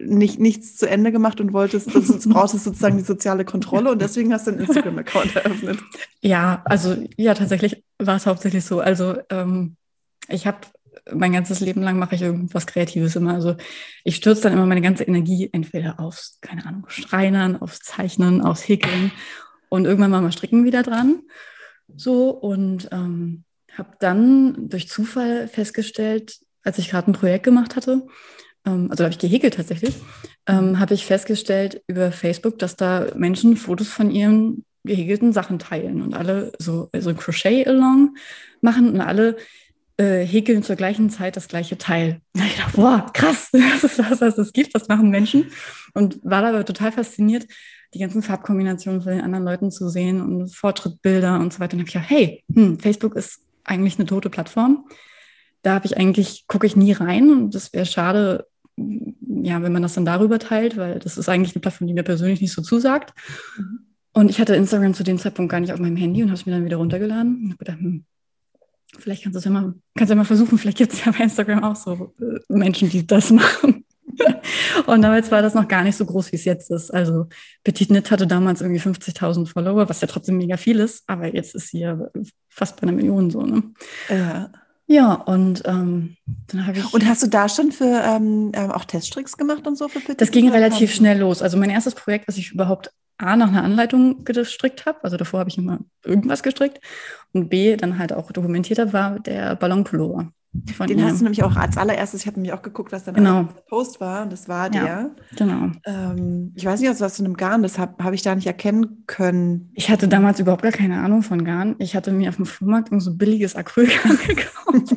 nicht, 0.00 0.40
nichts 0.40 0.76
zu 0.76 0.88
Ende 0.88 1.12
gemacht 1.12 1.40
und 1.40 1.52
wolltest, 1.52 1.94
das, 1.94 2.08
brauchtest 2.28 2.64
sozusagen 2.64 2.96
die 2.96 3.04
soziale 3.04 3.44
Kontrolle 3.44 3.92
und 3.92 4.02
deswegen 4.02 4.32
hast 4.32 4.46
du 4.46 4.50
einen 4.50 4.60
Instagram-Account 4.60 5.36
eröffnet. 5.36 5.78
Ja, 6.20 6.62
also 6.64 6.96
ja, 7.16 7.34
tatsächlich 7.34 7.84
war 7.98 8.16
es 8.16 8.26
hauptsächlich 8.26 8.64
so. 8.64 8.80
Also 8.80 9.16
ähm, 9.30 9.76
ich 10.28 10.46
habe 10.46 10.58
mein 11.12 11.32
ganzes 11.32 11.60
Leben 11.60 11.82
lang 11.82 11.98
mache 11.98 12.16
ich 12.16 12.22
irgendwas 12.22 12.66
Kreatives 12.66 13.14
immer. 13.14 13.34
Also 13.34 13.56
ich 14.02 14.16
stürze 14.16 14.42
dann 14.42 14.52
immer 14.52 14.66
meine 14.66 14.82
ganze 14.82 15.04
Energie 15.04 15.48
entweder 15.52 16.00
aufs, 16.00 16.38
keine 16.40 16.66
Ahnung, 16.66 16.84
Schreinern, 16.88 17.60
aufs 17.60 17.80
Zeichnen, 17.80 18.40
aufs 18.40 18.66
Häkeln 18.66 19.12
und 19.68 19.84
irgendwann 19.84 20.10
mal 20.10 20.20
mal 20.20 20.32
Stricken 20.32 20.64
wieder 20.64 20.82
dran. 20.82 21.22
So 21.96 22.30
und 22.30 22.88
ähm, 22.92 23.44
habe 23.76 23.90
dann 24.00 24.68
durch 24.68 24.88
Zufall 24.88 25.48
festgestellt, 25.48 26.38
als 26.62 26.78
ich 26.78 26.90
gerade 26.90 27.10
ein 27.10 27.14
Projekt 27.14 27.44
gemacht 27.44 27.76
hatte, 27.76 28.06
ähm, 28.66 28.88
also 28.90 29.04
habe 29.04 29.12
ich 29.12 29.18
gehäkelt 29.18 29.54
tatsächlich, 29.54 29.94
ähm, 30.46 30.78
habe 30.78 30.94
ich 30.94 31.06
festgestellt 31.06 31.82
über 31.86 32.12
Facebook, 32.12 32.58
dass 32.58 32.76
da 32.76 33.08
Menschen 33.14 33.56
Fotos 33.56 33.88
von 33.88 34.10
ihren 34.10 34.64
gehäkelten 34.84 35.32
Sachen 35.32 35.58
teilen 35.58 36.02
und 36.02 36.14
alle 36.14 36.52
so, 36.58 36.90
so 36.98 37.10
ein 37.10 37.16
Crochet-Along 37.16 38.16
machen 38.60 38.90
und 38.90 39.00
alle 39.00 39.36
äh, 39.96 40.24
häkeln 40.24 40.62
zur 40.62 40.76
gleichen 40.76 41.10
Zeit 41.10 41.36
das 41.36 41.48
gleiche 41.48 41.78
Teil. 41.78 42.20
Und 42.34 42.44
ich 42.44 42.56
dachte, 42.56 42.76
boah, 42.76 43.06
krass, 43.12 43.50
das 43.52 43.84
ist 43.84 43.98
was, 43.98 44.20
was 44.20 44.38
es 44.38 44.52
gibt, 44.52 44.74
das 44.74 44.88
machen 44.88 45.10
Menschen. 45.10 45.52
Und 45.94 46.18
war 46.22 46.42
dabei 46.42 46.62
total 46.64 46.92
fasziniert, 46.92 47.46
die 47.94 47.98
ganzen 47.98 48.22
Farbkombinationen 48.22 49.02
von 49.02 49.12
den 49.12 49.20
anderen 49.20 49.44
Leuten 49.44 49.70
zu 49.70 49.88
sehen 49.88 50.20
und 50.20 50.54
Fortschrittbilder 50.54 51.38
und 51.40 51.52
so 51.52 51.60
weiter. 51.60 51.74
Und 51.74 51.80
habe 51.80 51.88
ich 51.88 51.92
gedacht, 51.92 52.10
hey, 52.10 52.44
hm, 52.52 52.78
Facebook 52.78 53.16
ist 53.16 53.40
eigentlich 53.64 53.98
eine 53.98 54.06
tote 54.06 54.30
Plattform. 54.30 54.86
Da 55.62 55.74
habe 55.74 55.86
ich 55.86 55.96
eigentlich, 55.96 56.46
gucke 56.48 56.66
ich 56.66 56.76
nie 56.76 56.92
rein 56.92 57.30
und 57.30 57.54
das 57.54 57.72
wäre 57.72 57.86
schade, 57.86 58.46
ja, 58.76 59.62
wenn 59.62 59.72
man 59.72 59.82
das 59.82 59.94
dann 59.94 60.04
darüber 60.04 60.38
teilt, 60.38 60.76
weil 60.76 60.98
das 60.98 61.18
ist 61.18 61.28
eigentlich 61.28 61.54
eine 61.54 61.60
Plattform, 61.60 61.86
die 61.86 61.94
mir 61.94 62.02
persönlich 62.02 62.40
nicht 62.40 62.52
so 62.52 62.62
zusagt. 62.62 63.12
Mhm. 63.56 63.86
Und 64.14 64.30
ich 64.30 64.40
hatte 64.40 64.54
Instagram 64.54 64.94
zu 64.94 65.04
dem 65.04 65.18
Zeitpunkt 65.18 65.50
gar 65.50 65.60
nicht 65.60 65.72
auf 65.72 65.80
meinem 65.80 65.96
Handy 65.96 66.22
und 66.22 66.28
habe 66.28 66.38
es 66.38 66.46
mir 66.46 66.52
dann 66.52 66.64
wieder 66.64 66.76
runtergeladen 66.76 67.36
und 67.36 67.48
habe 67.50 67.58
gedacht, 67.58 67.78
hm, 67.78 68.04
vielleicht 68.98 69.22
kannst 69.22 69.36
du 69.36 69.38
es 69.38 69.44
ja 69.44 69.50
mal, 69.50 69.74
kannst 69.96 70.10
ja 70.10 70.16
mal 70.16 70.24
versuchen, 70.24 70.58
vielleicht 70.58 70.78
gibt 70.78 70.92
es 70.92 71.04
ja 71.04 71.12
bei 71.12 71.24
Instagram 71.24 71.64
auch 71.64 71.76
so 71.76 72.14
äh, 72.20 72.40
Menschen, 72.48 72.90
die 72.90 73.06
das 73.06 73.30
machen. 73.30 73.81
und 74.86 75.02
damals 75.02 75.30
war 75.30 75.42
das 75.42 75.54
noch 75.54 75.68
gar 75.68 75.82
nicht 75.82 75.96
so 75.96 76.04
groß, 76.04 76.32
wie 76.32 76.36
es 76.36 76.44
jetzt 76.44 76.70
ist. 76.70 76.92
Also 76.92 77.26
Petit 77.64 77.88
Knit 77.88 78.10
hatte 78.10 78.26
damals 78.26 78.60
irgendwie 78.60 78.80
50.000 78.80 79.46
Follower, 79.46 79.88
was 79.88 80.00
ja 80.00 80.08
trotzdem 80.08 80.38
mega 80.38 80.56
viel 80.56 80.80
ist, 80.80 81.04
aber 81.06 81.34
jetzt 81.34 81.54
ist 81.54 81.68
sie 81.68 81.80
ja 81.80 81.98
fast 82.48 82.80
bei 82.80 82.82
einer 82.82 82.92
Million 82.92 83.30
so. 83.30 83.42
Ne? 83.42 83.62
Ja. 84.08 84.50
Ja, 84.86 85.14
und 85.14 85.62
ähm, 85.64 86.16
dann 86.48 86.66
habe 86.66 86.78
ich. 86.78 86.92
Und 86.92 87.06
hast 87.06 87.22
du 87.22 87.28
da 87.28 87.48
schon 87.48 87.72
für 87.72 88.02
ähm, 88.04 88.52
ähm 88.54 88.70
auch 88.72 88.84
Teststricks 88.84 89.38
gemacht 89.38 89.66
und 89.66 89.78
so 89.78 89.88
für 89.88 90.00
Petit 90.00 90.20
Das 90.20 90.30
ging 90.30 90.50
relativ 90.50 90.92
schnell 90.92 91.18
los. 91.18 91.40
Also 91.40 91.56
mein 91.56 91.70
erstes 91.70 91.94
Projekt, 91.94 92.28
was 92.28 92.36
ich 92.36 92.52
überhaupt 92.52 92.90
A, 93.16 93.36
nach 93.36 93.48
einer 93.48 93.62
Anleitung 93.62 94.24
gestrickt 94.24 94.84
habe, 94.84 94.98
also 95.02 95.16
davor 95.16 95.40
habe 95.40 95.50
ich 95.50 95.56
immer 95.56 95.78
irgendwas 96.04 96.42
gestrickt 96.42 96.80
und 97.32 97.48
B, 97.48 97.76
dann 97.76 97.98
halt 97.98 98.12
auch 98.12 98.32
dokumentiert 98.32 98.80
habe, 98.80 98.92
war 98.92 99.20
der 99.20 99.54
Ballonpullover. 99.56 100.32
Den 100.54 100.98
ihr. 100.98 101.06
hast 101.06 101.20
du 101.20 101.24
nämlich 101.24 101.42
auch 101.42 101.56
als 101.56 101.78
allererstes, 101.78 102.20
ich 102.20 102.26
habe 102.26 102.38
nämlich 102.38 102.52
auch 102.52 102.60
geguckt, 102.60 102.92
was 102.92 103.04
dann 103.04 103.14
genau. 103.14 103.44
der 103.44 103.62
Post 103.70 104.00
war, 104.00 104.24
und 104.24 104.32
das 104.32 104.48
war 104.50 104.68
der. 104.68 104.84
Ja, 104.84 105.10
genau. 105.34 105.70
Ähm, 105.86 106.52
ich 106.54 106.66
weiß 106.66 106.80
nicht, 106.80 106.90
aus 106.90 107.00
was 107.00 107.16
für 107.16 107.24
einem 107.24 107.38
Garn, 107.38 107.62
das 107.62 107.78
habe 107.78 108.04
hab 108.04 108.12
ich 108.12 108.20
da 108.20 108.34
nicht 108.34 108.46
erkennen 108.46 109.04
können. 109.06 109.70
Ich 109.72 109.88
hatte 109.88 110.08
damals 110.08 110.40
überhaupt 110.40 110.62
gar 110.62 110.72
keine 110.72 111.00
Ahnung 111.00 111.22
von 111.22 111.44
Garn. 111.44 111.74
Ich 111.78 111.96
hatte 111.96 112.12
mir 112.12 112.28
auf 112.28 112.36
dem 112.36 112.44
Flohmarkt 112.44 112.90
so 112.98 113.14
billiges 113.14 113.56
Acrylgarn 113.56 114.18
gekauft 114.26 114.96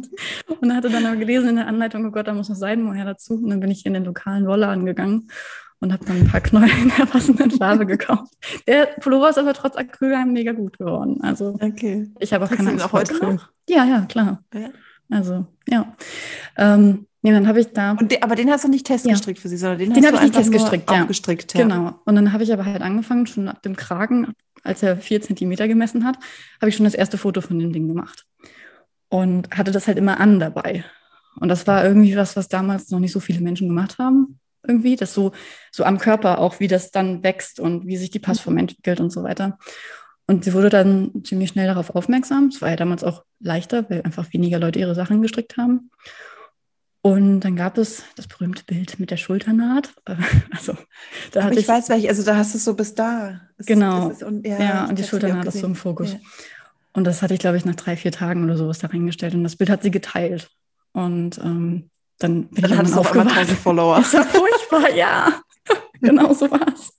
und 0.59 0.73
hatte 0.73 0.89
dann 0.89 1.05
aber 1.05 1.15
gelesen 1.15 1.49
in 1.49 1.55
der 1.55 1.67
Anleitung, 1.67 2.05
oh 2.05 2.11
Gott, 2.11 2.27
da 2.27 2.33
muss 2.33 2.49
noch 2.49 2.57
Seidenmoher 2.57 3.05
dazu. 3.05 3.35
Und 3.35 3.49
dann 3.49 3.61
bin 3.61 3.71
ich 3.71 3.85
in 3.85 3.93
den 3.93 4.03
lokalen 4.03 4.47
Wollladen 4.47 4.85
gegangen 4.85 5.29
und 5.79 5.93
habe 5.93 6.03
dann 6.03 6.17
ein 6.17 6.27
paar 6.27 6.41
Knäuel 6.41 6.69
in 6.81 6.91
der 6.97 7.05
passenden 7.05 7.51
Farbe 7.51 7.85
gekauft. 7.85 8.33
Der 8.67 8.87
Pullover 8.99 9.29
ist 9.29 9.37
aber 9.37 9.53
trotz 9.53 9.77
Acrylgarn 9.77 10.33
mega 10.33 10.51
gut 10.51 10.77
geworden. 10.77 11.21
Also 11.21 11.57
okay. 11.61 12.11
ich 12.19 12.33
habe 12.33 12.43
auch 12.43 12.49
Kriegst 12.49 12.65
keine 12.65 12.71
Angst 12.71 12.89
vor 12.89 12.99
Acryl. 12.99 13.39
Ja, 13.69 13.85
ja, 13.85 14.01
klar. 14.01 14.43
Ja. 14.53 14.69
Also, 15.09 15.45
ja. 15.67 15.95
Ähm, 16.57 17.05
ja, 17.21 17.31
dann 17.31 17.47
habe 17.47 17.59
ich 17.59 17.73
da. 17.73 17.95
De, 17.95 18.21
aber 18.21 18.35
den 18.35 18.51
hast 18.51 18.65
du 18.65 18.67
nicht 18.67 18.85
testgestrickt 18.85 19.39
ja. 19.39 19.41
für 19.41 19.49
sie, 19.49 19.57
sondern 19.57 19.79
den, 19.79 19.93
den 19.93 20.05
habe 20.05 20.17
ich 20.17 20.21
nicht 20.21 20.35
testgestrickt, 20.35 20.91
ja. 20.91 21.05
Gestrickt, 21.05 21.53
ja. 21.55 21.63
Genau. 21.63 21.99
Und 22.05 22.15
dann 22.15 22.31
habe 22.31 22.43
ich 22.43 22.53
aber 22.53 22.65
halt 22.65 22.83
angefangen, 22.83 23.25
schon 23.25 23.47
ab 23.47 23.63
dem 23.63 23.75
Kragen, 23.75 24.33
als 24.63 24.83
er 24.83 24.97
vier 24.97 25.21
Zentimeter 25.21 25.67
gemessen 25.67 26.05
hat, 26.05 26.17
habe 26.61 26.69
ich 26.69 26.75
schon 26.75 26.83
das 26.83 26.93
erste 26.93 27.17
Foto 27.17 27.41
von 27.41 27.57
dem 27.57 27.73
Ding 27.73 27.87
gemacht. 27.87 28.25
Und 29.09 29.49
hatte 29.57 29.71
das 29.71 29.87
halt 29.87 29.97
immer 29.97 30.19
an 30.19 30.39
dabei. 30.39 30.83
Und 31.39 31.49
das 31.49 31.65
war 31.65 31.83
irgendwie 31.83 32.15
was, 32.15 32.35
was 32.35 32.47
damals 32.47 32.91
noch 32.91 32.99
nicht 32.99 33.11
so 33.11 33.19
viele 33.19 33.41
Menschen 33.41 33.67
gemacht 33.67 33.97
haben. 33.97 34.39
Irgendwie, 34.67 34.95
das 34.95 35.13
so, 35.13 35.31
so 35.71 35.83
am 35.83 35.97
Körper 35.97 36.39
auch, 36.39 36.59
wie 36.59 36.67
das 36.67 36.91
dann 36.91 37.23
wächst 37.23 37.59
und 37.59 37.87
wie 37.87 37.97
sich 37.97 38.11
die 38.11 38.19
Passform 38.19 38.57
entwickelt 38.57 38.99
und 38.99 39.11
so 39.11 39.23
weiter. 39.23 39.57
Und 40.27 40.43
sie 40.43 40.53
wurde 40.53 40.69
dann 40.69 41.23
ziemlich 41.23 41.49
schnell 41.49 41.67
darauf 41.67 41.91
aufmerksam. 41.91 42.47
Es 42.47 42.61
war 42.61 42.69
ja 42.69 42.75
damals 42.75 43.03
auch 43.03 43.23
leichter, 43.39 43.89
weil 43.89 44.01
einfach 44.01 44.33
weniger 44.33 44.59
Leute 44.59 44.79
ihre 44.79 44.95
Sachen 44.95 45.21
gestrickt 45.21 45.57
haben. 45.57 45.91
Und 47.01 47.41
dann 47.41 47.55
gab 47.55 47.77
es 47.77 48.03
das 48.15 48.27
berühmte 48.27 48.63
Bild 48.63 48.99
mit 48.99 49.11
der 49.11 49.17
Schulternaht. 49.17 49.93
Also, 50.51 50.75
da 51.31 51.41
Aber 51.41 51.51
ich, 51.51 51.59
ich 51.59 51.67
weiß 51.67 51.89
welche, 51.89 52.09
also 52.09 52.23
da 52.23 52.37
hast 52.37 52.53
du 52.53 52.57
es 52.57 52.65
so 52.65 52.73
bis 52.73 52.95
da. 52.95 53.41
Es 53.57 53.67
genau. 53.67 54.09
Ist, 54.09 54.23
und, 54.23 54.47
ja, 54.47 54.59
ja 54.59 54.85
und 54.85 54.97
die 54.97 55.03
Schulternaht 55.03 55.45
ist 55.45 55.59
so 55.59 55.67
im 55.67 55.75
Fokus. 55.75 56.13
Ja. 56.13 56.19
Und 56.93 57.03
das 57.03 57.21
hatte 57.21 57.35
ich, 57.35 57.39
glaube 57.39 57.57
ich, 57.57 57.65
nach 57.65 57.75
drei, 57.75 57.95
vier 57.95 58.11
Tagen 58.11 58.43
oder 58.43 58.57
sowas 58.57 58.79
da 58.79 58.87
reingestellt. 58.87 59.35
Und 59.35 59.43
das 59.43 59.57
Bild 59.57 59.69
hat 59.69 59.83
sie 59.83 59.91
geteilt. 59.91 60.49
Und 60.93 61.37
ähm, 61.37 61.91
dann 62.17 62.47
bin 62.47 62.63
dann 62.63 62.71
ich 62.71 62.77
dann 62.77 62.93
aufgewacht. 62.93 63.37
1000 63.37 63.59
Follower. 63.59 63.97
Das 64.01 64.13
war 64.13 64.23
furchtbar, 64.23 64.95
ja. 64.95 65.41
genau 66.01 66.33
so 66.33 66.49
war 66.51 66.67
es. 66.73 66.93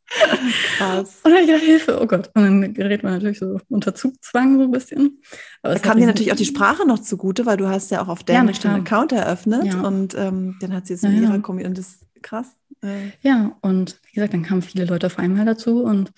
Krass. 0.76 1.20
Und 1.22 1.30
dann 1.30 1.32
habe 1.34 1.42
ich 1.42 1.46
gedacht, 1.46 1.64
Hilfe, 1.64 1.98
oh 2.00 2.06
Gott. 2.06 2.30
Und 2.34 2.42
dann 2.42 2.74
gerät 2.74 3.02
man 3.02 3.12
natürlich 3.12 3.38
so 3.38 3.60
unter 3.68 3.94
Zugzwang 3.94 4.56
so 4.56 4.64
ein 4.64 4.70
bisschen. 4.70 5.20
Aber 5.62 5.74
da 5.74 5.80
kam 5.80 5.98
dir 5.98 6.06
natürlich 6.06 6.32
auch 6.32 6.36
die 6.36 6.44
Sprache 6.44 6.86
noch 6.86 6.98
zugute, 6.98 7.46
weil 7.46 7.56
du 7.56 7.68
hast 7.68 7.90
ja 7.90 8.02
auch 8.02 8.08
auf 8.08 8.24
Dänisch 8.24 8.58
ja, 8.62 8.72
den 8.72 8.82
Account 8.82 9.12
eröffnet 9.12 9.64
ja. 9.64 9.80
und 9.82 10.14
ähm, 10.14 10.56
dann 10.60 10.72
hat 10.72 10.86
sie 10.86 10.94
jetzt 10.94 11.04
in 11.04 11.16
ja, 11.16 11.22
ihrer 11.22 11.38
Community, 11.40 11.68
und 11.68 11.78
das 11.78 11.86
ist 11.86 12.22
krass. 12.22 12.56
Äh. 12.82 13.10
Ja, 13.22 13.56
und 13.62 14.00
wie 14.06 14.14
gesagt, 14.14 14.34
dann 14.34 14.42
kamen 14.42 14.62
viele 14.62 14.84
Leute 14.84 15.06
auf 15.06 15.18
einmal 15.18 15.44
dazu 15.44 15.82
und 15.82 16.12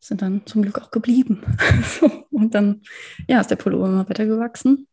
sind 0.00 0.22
dann 0.22 0.42
zum 0.46 0.62
Glück 0.62 0.80
auch 0.80 0.90
geblieben. 0.90 1.42
und 2.30 2.54
dann, 2.54 2.82
ja, 3.26 3.40
ist 3.40 3.50
der 3.50 3.56
Pullover 3.56 3.86
immer 3.86 4.08
weiter 4.08 4.26
gewachsen. 4.26 4.86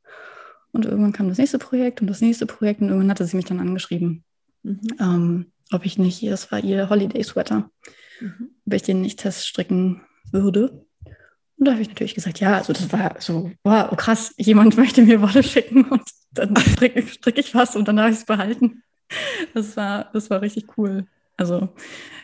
Und 0.72 0.86
irgendwann 0.86 1.14
kam 1.14 1.30
das 1.30 1.38
nächste 1.38 1.60
Projekt 1.60 2.02
und 2.02 2.08
das 2.08 2.22
nächste 2.22 2.46
Projekt 2.46 2.82
und 2.82 2.90
irgendwann 2.90 3.12
hatte 3.12 3.26
sie 3.26 3.38
mich 3.38 3.46
dann 3.46 3.62
angeschrieben, 3.62 4.26
mhm. 4.64 4.80
ähm, 5.00 5.46
ob 5.72 5.86
ich 5.86 5.98
nicht, 5.98 6.24
das 6.24 6.52
war 6.52 6.64
ihr 6.64 6.90
Holiday-Sweater, 6.90 7.70
mhm. 8.20 8.50
ob 8.66 8.74
ich 8.74 8.84
den 8.84 9.02
nicht 9.02 9.20
teststricken 9.20 10.02
würde. 10.32 10.86
Und 11.58 11.68
da 11.68 11.72
habe 11.72 11.82
ich 11.82 11.88
natürlich 11.88 12.16
gesagt, 12.16 12.40
ja, 12.40 12.56
also 12.58 12.74
das 12.74 12.92
war 12.92 13.16
so, 13.20 13.52
wow, 13.64 13.88
oh 13.92 13.96
krass, 13.96 14.34
jemand 14.38 14.78
möchte 14.78 15.02
mir 15.02 15.22
Wolle 15.22 15.44
schicken 15.44 15.86
und 15.86 16.04
dann 16.32 16.56
stricke 16.58 17.02
strick 17.08 17.38
ich 17.38 17.56
was 17.56 17.76
und 17.76 17.88
dann 17.88 18.00
habe 18.00 18.12
ich 18.12 18.18
es 18.18 18.26
behalten. 18.26 18.84
Das 19.54 19.78
war, 19.78 20.10
das 20.14 20.30
war 20.30 20.42
richtig 20.42 20.78
cool. 20.78 21.06
Also 21.38 21.70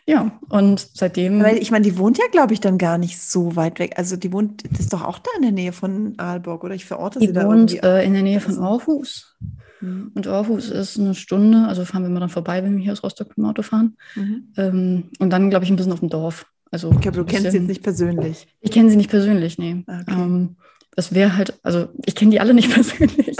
ja, 0.07 0.39
und 0.49 0.87
seitdem. 0.93 1.43
Weil 1.43 1.57
ich 1.57 1.71
meine, 1.71 1.83
die 1.83 1.97
wohnt 1.97 2.17
ja, 2.17 2.25
glaube 2.31 2.53
ich, 2.53 2.59
dann 2.59 2.77
gar 2.77 2.97
nicht 2.97 3.21
so 3.21 3.55
weit 3.55 3.79
weg. 3.79 3.93
Also 3.97 4.15
die 4.15 4.33
wohnt, 4.33 4.63
das 4.69 4.81
ist 4.81 4.93
doch 4.93 5.03
auch 5.03 5.19
da 5.19 5.29
in 5.35 5.43
der 5.43 5.51
Nähe 5.51 5.73
von 5.73 6.15
Aalborg, 6.17 6.63
oder 6.63 6.75
ich 6.75 6.85
verorte 6.85 7.19
die 7.19 7.27
sie 7.27 7.33
da. 7.33 7.41
Die 7.41 7.47
wohnt 7.47 7.83
äh, 7.83 8.03
in 8.03 8.13
der 8.13 8.23
Nähe 8.23 8.39
von 8.39 8.57
Aarhus. 8.57 9.37
Mhm. 9.81 10.11
Und 10.13 10.27
Aarhus 10.27 10.69
ist 10.69 10.99
eine 10.99 11.15
Stunde, 11.15 11.67
also 11.67 11.85
fahren 11.85 12.03
wir 12.03 12.09
mal 12.09 12.19
dann 12.19 12.29
vorbei, 12.29 12.63
wenn 12.63 12.75
wir 12.75 12.83
hier 12.83 12.93
aus 12.93 13.03
Rostock 13.03 13.29
mit 13.29 13.37
dem 13.37 13.45
Auto 13.45 13.61
fahren. 13.61 13.97
Mhm. 14.15 14.53
Ähm, 14.57 15.03
und 15.19 15.29
dann, 15.31 15.49
glaube 15.49 15.65
ich, 15.65 15.71
ein 15.71 15.75
bisschen 15.75 15.93
auf 15.93 15.99
dem 15.99 16.09
Dorf. 16.09 16.45
Also, 16.71 16.91
ich 16.91 17.01
glaube, 17.01 17.17
du 17.17 17.25
kennst 17.25 17.51
sie 17.51 17.57
jetzt 17.57 17.67
nicht 17.67 17.83
persönlich. 17.83 18.47
Ich 18.61 18.71
kenne 18.71 18.89
sie 18.89 18.95
nicht 18.95 19.09
persönlich, 19.09 19.57
nee. 19.57 19.83
Okay. 19.87 20.03
Ähm, 20.07 20.55
das 20.95 21.13
wäre 21.13 21.35
halt, 21.35 21.59
also 21.63 21.89
ich 22.05 22.15
kenne 22.15 22.31
die 22.31 22.39
alle 22.39 22.53
nicht 22.53 22.69
persönlich. 22.73 23.35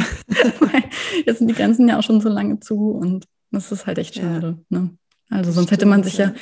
jetzt 1.26 1.40
sind 1.40 1.48
die 1.48 1.54
Grenzen 1.54 1.88
ja 1.88 1.98
auch 1.98 2.04
schon 2.04 2.22
so 2.22 2.30
lange 2.30 2.60
zu 2.60 2.92
und 2.92 3.26
das 3.52 3.72
ist 3.72 3.86
halt 3.86 3.98
echt 3.98 4.16
schade. 4.16 4.58
Ja. 4.70 4.80
Ne? 4.80 4.90
Also 5.30 5.52
sonst 5.52 5.68
Stimmt, 5.68 5.72
hätte 5.72 5.86
man 5.86 6.04
sich 6.04 6.18
ja, 6.18 6.34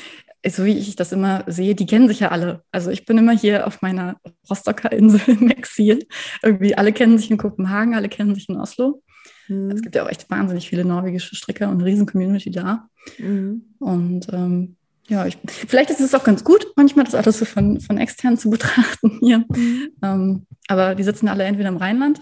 so 0.48 0.66
wie 0.66 0.78
ich 0.78 0.96
das 0.96 1.12
immer 1.12 1.44
sehe, 1.48 1.76
die 1.76 1.86
kennen 1.86 2.08
sich 2.08 2.22
ja 2.22 2.30
alle. 2.30 2.64
Also 2.72 2.92
ich 2.92 3.06
bin 3.06 3.18
immer 3.18 3.34
hier 3.38 3.68
auf 3.68 3.82
meiner 3.82 4.18
Rostocker 4.50 4.92
Insel 4.92 5.22
im 5.28 5.50
Exil. 5.50 6.08
Irgendwie 6.42 6.76
alle 6.76 6.94
kennen 6.94 7.18
sich 7.18 7.30
in 7.30 7.38
Kopenhagen, 7.38 7.96
alle 7.96 8.10
kennen 8.10 8.36
sich 8.36 8.50
in 8.50 8.58
Oslo. 8.58 9.02
Mhm. 9.50 9.72
Es 9.72 9.82
gibt 9.82 9.96
ja 9.96 10.04
auch 10.04 10.10
echt 10.10 10.30
wahnsinnig 10.30 10.70
viele 10.70 10.86
norwegische 10.86 11.36
Stricker 11.36 11.70
und 11.70 11.76
eine 11.76 11.86
riesen 11.86 12.06
Community 12.06 12.52
da. 12.52 12.88
Mhm. 13.18 13.64
Und 13.80 14.28
ähm, 14.32 14.76
ja, 15.08 15.26
ich, 15.26 15.38
vielleicht 15.48 15.90
ist 15.90 16.00
es 16.00 16.14
auch 16.14 16.24
ganz 16.24 16.44
gut, 16.44 16.68
manchmal 16.76 17.06
das 17.06 17.16
alles 17.16 17.40
so 17.40 17.46
von, 17.46 17.82
von 17.82 17.98
extern 17.98 18.38
zu 18.38 18.50
betrachten 18.52 19.18
hier. 19.20 19.40
Mhm. 19.50 19.90
Ähm, 20.02 20.46
aber 20.68 20.96
die 20.96 21.04
sitzen 21.04 21.28
alle 21.28 21.44
entweder 21.44 21.70
im 21.70 21.78
Rheinland, 21.78 22.22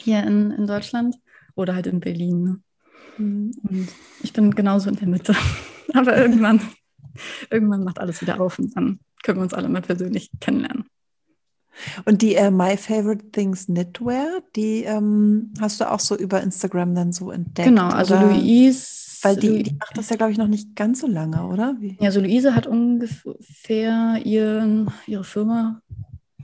hier 0.00 0.22
in, 0.24 0.50
in 0.52 0.66
Deutschland, 0.66 1.16
oder 1.54 1.74
halt 1.74 1.86
in 1.86 2.00
Berlin. 2.00 2.42
Ne? 2.42 2.60
Mhm. 3.18 3.52
Und 3.62 3.88
ich 4.22 4.32
bin 4.32 4.54
genauso 4.54 4.88
in 4.88 4.96
der 4.96 5.08
Mitte. 5.08 5.34
aber 5.92 6.16
irgendwann, 6.16 6.60
irgendwann 7.50 7.84
macht 7.84 7.98
alles 7.98 8.22
wieder 8.22 8.40
auf 8.40 8.58
und 8.58 8.74
dann 8.74 9.00
können 9.22 9.38
wir 9.38 9.42
uns 9.42 9.54
alle 9.54 9.68
mal 9.68 9.82
persönlich 9.82 10.30
kennenlernen. 10.40 10.86
Und 12.04 12.22
die 12.22 12.34
äh, 12.34 12.50
My 12.50 12.76
Favorite 12.76 13.30
Things 13.30 13.66
Knitwear, 13.66 14.40
die 14.56 14.84
ähm, 14.84 15.52
hast 15.60 15.80
du 15.80 15.90
auch 15.90 16.00
so 16.00 16.16
über 16.16 16.42
Instagram 16.42 16.94
dann 16.94 17.12
so 17.12 17.30
entdeckt? 17.30 17.68
Genau, 17.68 17.88
also 17.88 18.14
oder? 18.14 18.32
Louise 18.32 18.98
weil 19.22 19.36
die, 19.36 19.62
die 19.62 19.74
macht 19.74 19.96
das 19.96 20.10
ja, 20.10 20.16
glaube 20.16 20.32
ich, 20.32 20.38
noch 20.38 20.46
nicht 20.46 20.76
ganz 20.76 21.00
so 21.00 21.06
lange, 21.06 21.46
oder? 21.46 21.76
Wie? 21.80 21.96
Ja, 22.00 22.10
so 22.10 22.20
Luise 22.20 22.54
hat 22.54 22.66
ungefähr 22.66 24.20
ihren, 24.24 24.90
ihre 25.06 25.24
Firma, 25.24 25.80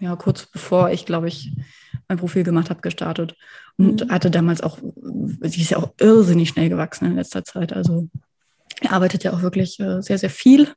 ja, 0.01 0.17
kurz 0.17 0.47
bevor 0.47 0.91
ich, 0.91 1.07
glaube 1.07 1.29
ich, 1.29 1.53
mein 2.09 2.19
Profil 2.19 2.43
gemacht 2.43 2.71
habe, 2.71 2.81
gestartet. 2.81 3.37
Und 3.77 4.07
mhm. 4.07 4.11
hatte 4.11 4.31
damals 4.31 4.61
auch, 4.61 4.79
sie 5.41 5.61
ist 5.61 5.71
ja 5.71 5.79
auch 5.79 5.93
irrsinnig 6.01 6.49
schnell 6.49 6.69
gewachsen 6.69 7.07
in 7.07 7.17
letzter 7.17 7.45
Zeit. 7.45 7.73
Also 7.73 8.09
er 8.81 8.93
arbeitet 8.93 9.25
ja 9.25 9.33
auch 9.33 9.43
wirklich 9.43 9.81
äh, 9.81 10.01
sehr, 10.03 10.19
sehr 10.19 10.31
viel. 10.31 10.69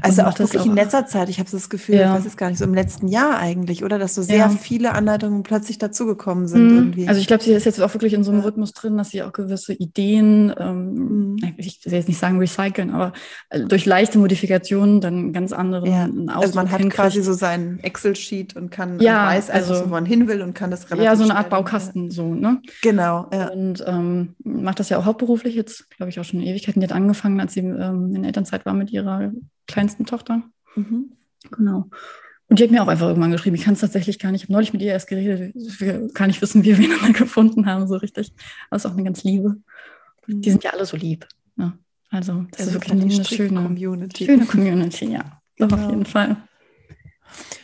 Also 0.00 0.22
auch 0.22 0.38
wirklich 0.38 0.62
auch, 0.62 0.66
in 0.66 0.74
letzter 0.74 1.06
Zeit, 1.06 1.28
ich 1.28 1.38
habe 1.38 1.50
das 1.50 1.68
Gefühl, 1.68 1.96
ja. 1.96 2.12
ich 2.12 2.20
weiß 2.20 2.26
es 2.26 2.36
gar 2.36 2.48
nicht, 2.48 2.58
so 2.58 2.64
im 2.64 2.74
letzten 2.74 3.08
Jahr 3.08 3.38
eigentlich, 3.38 3.84
oder? 3.84 3.98
Dass 3.98 4.14
so 4.14 4.22
sehr 4.22 4.36
ja. 4.36 4.48
viele 4.48 4.92
Anleitungen 4.92 5.42
plötzlich 5.42 5.78
dazugekommen 5.78 6.46
sind. 6.46 6.70
Mhm. 6.70 6.76
Irgendwie. 6.76 7.08
Also 7.08 7.20
ich 7.20 7.26
glaube, 7.26 7.42
sie 7.42 7.52
ist 7.52 7.64
jetzt 7.64 7.80
auch 7.80 7.92
wirklich 7.94 8.14
in 8.14 8.24
so 8.24 8.30
einem 8.30 8.40
ja. 8.40 8.46
Rhythmus 8.46 8.72
drin, 8.72 8.96
dass 8.96 9.10
sie 9.10 9.22
auch 9.22 9.32
gewisse 9.32 9.72
Ideen, 9.72 10.54
ähm, 10.58 11.34
mhm. 11.34 11.36
ich 11.56 11.84
will 11.84 11.92
jetzt 11.94 12.08
nicht 12.08 12.18
sagen 12.18 12.38
recyceln, 12.38 12.90
aber 12.90 13.12
äh, 13.50 13.60
durch 13.60 13.86
leichte 13.86 14.18
Modifikationen 14.18 15.00
dann 15.00 15.32
ganz 15.32 15.52
andere 15.52 15.88
ja. 15.88 16.08
Also 16.28 16.54
man 16.54 16.70
hat 16.70 16.80
hinkriegt. 16.80 16.94
quasi 16.94 17.22
so 17.22 17.32
seinen 17.32 17.78
Excel-Sheet 17.80 18.56
und 18.56 18.70
kann 18.70 19.00
ja, 19.00 19.26
weiß 19.26 19.50
also, 19.50 19.74
also, 19.74 19.84
wo 19.86 19.88
man 19.90 20.06
hin 20.06 20.28
will 20.28 20.42
und 20.42 20.54
kann 20.54 20.70
das 20.70 20.90
relativ 20.90 21.04
Ja, 21.04 21.16
so 21.16 21.24
eine 21.24 21.36
Art 21.36 21.50
Baukasten, 21.50 22.10
so, 22.10 22.34
ne? 22.34 22.60
Genau, 22.82 23.26
ja. 23.32 23.48
Und 23.48 23.84
ähm, 23.86 24.34
macht 24.44 24.80
das 24.80 24.88
ja 24.88 24.98
auch 24.98 25.04
hauptberuflich 25.04 25.54
jetzt, 25.54 25.90
glaube 25.90 26.10
ich, 26.10 26.20
auch 26.20 26.24
schon 26.24 26.40
Ewigkeiten. 26.40 26.82
Hat 26.82 26.92
angefangen 26.92 27.21
angefangen, 27.24 27.40
als 27.40 27.54
sie 27.54 27.60
ähm, 27.60 28.14
in 28.14 28.24
Elternzeit 28.24 28.66
war 28.66 28.74
mit 28.74 28.90
ihrer 28.90 29.32
kleinsten 29.66 30.06
Tochter. 30.06 30.42
Mhm. 30.74 31.12
Genau. 31.50 31.88
Und 32.48 32.58
die 32.58 32.64
hat 32.64 32.70
mir 32.70 32.82
auch 32.82 32.88
einfach 32.88 33.08
irgendwann 33.08 33.30
geschrieben, 33.30 33.56
ich 33.56 33.64
kann 33.64 33.74
es 33.74 33.80
tatsächlich 33.80 34.18
gar 34.18 34.30
nicht, 34.30 34.42
ich 34.42 34.44
habe 34.46 34.52
neulich 34.52 34.72
mit 34.72 34.82
ihr 34.82 34.92
erst 34.92 35.08
geredet, 35.08 35.54
wir 35.54 36.12
kann 36.12 36.26
nicht 36.26 36.42
wissen, 36.42 36.64
wie 36.64 36.76
wir 36.76 36.86
einander 36.86 37.12
gefunden 37.18 37.66
haben, 37.66 37.86
so 37.88 37.96
richtig. 37.96 38.32
Aber 38.68 38.76
es 38.76 38.84
ist 38.84 38.90
auch 38.90 38.94
eine 38.94 39.04
ganz 39.04 39.24
liebe. 39.24 39.56
Die 40.26 40.50
sind 40.50 40.62
ja 40.62 40.72
alle 40.72 40.86
so 40.86 40.96
lieb. 40.96 41.26
Ne? 41.56 41.72
Also 42.10 42.44
das, 42.50 42.58
das 42.58 42.66
ist 42.68 42.74
wirklich 42.74 42.92
eine 42.92 43.24
schöne 43.24 43.62
Community. 43.62 44.26
Schöne 44.26 44.46
Community, 44.46 45.12
ja. 45.12 45.40
Doch, 45.58 45.68
genau. 45.68 45.82
auf 45.82 45.90
jeden 45.90 46.04
Fall. 46.04 46.36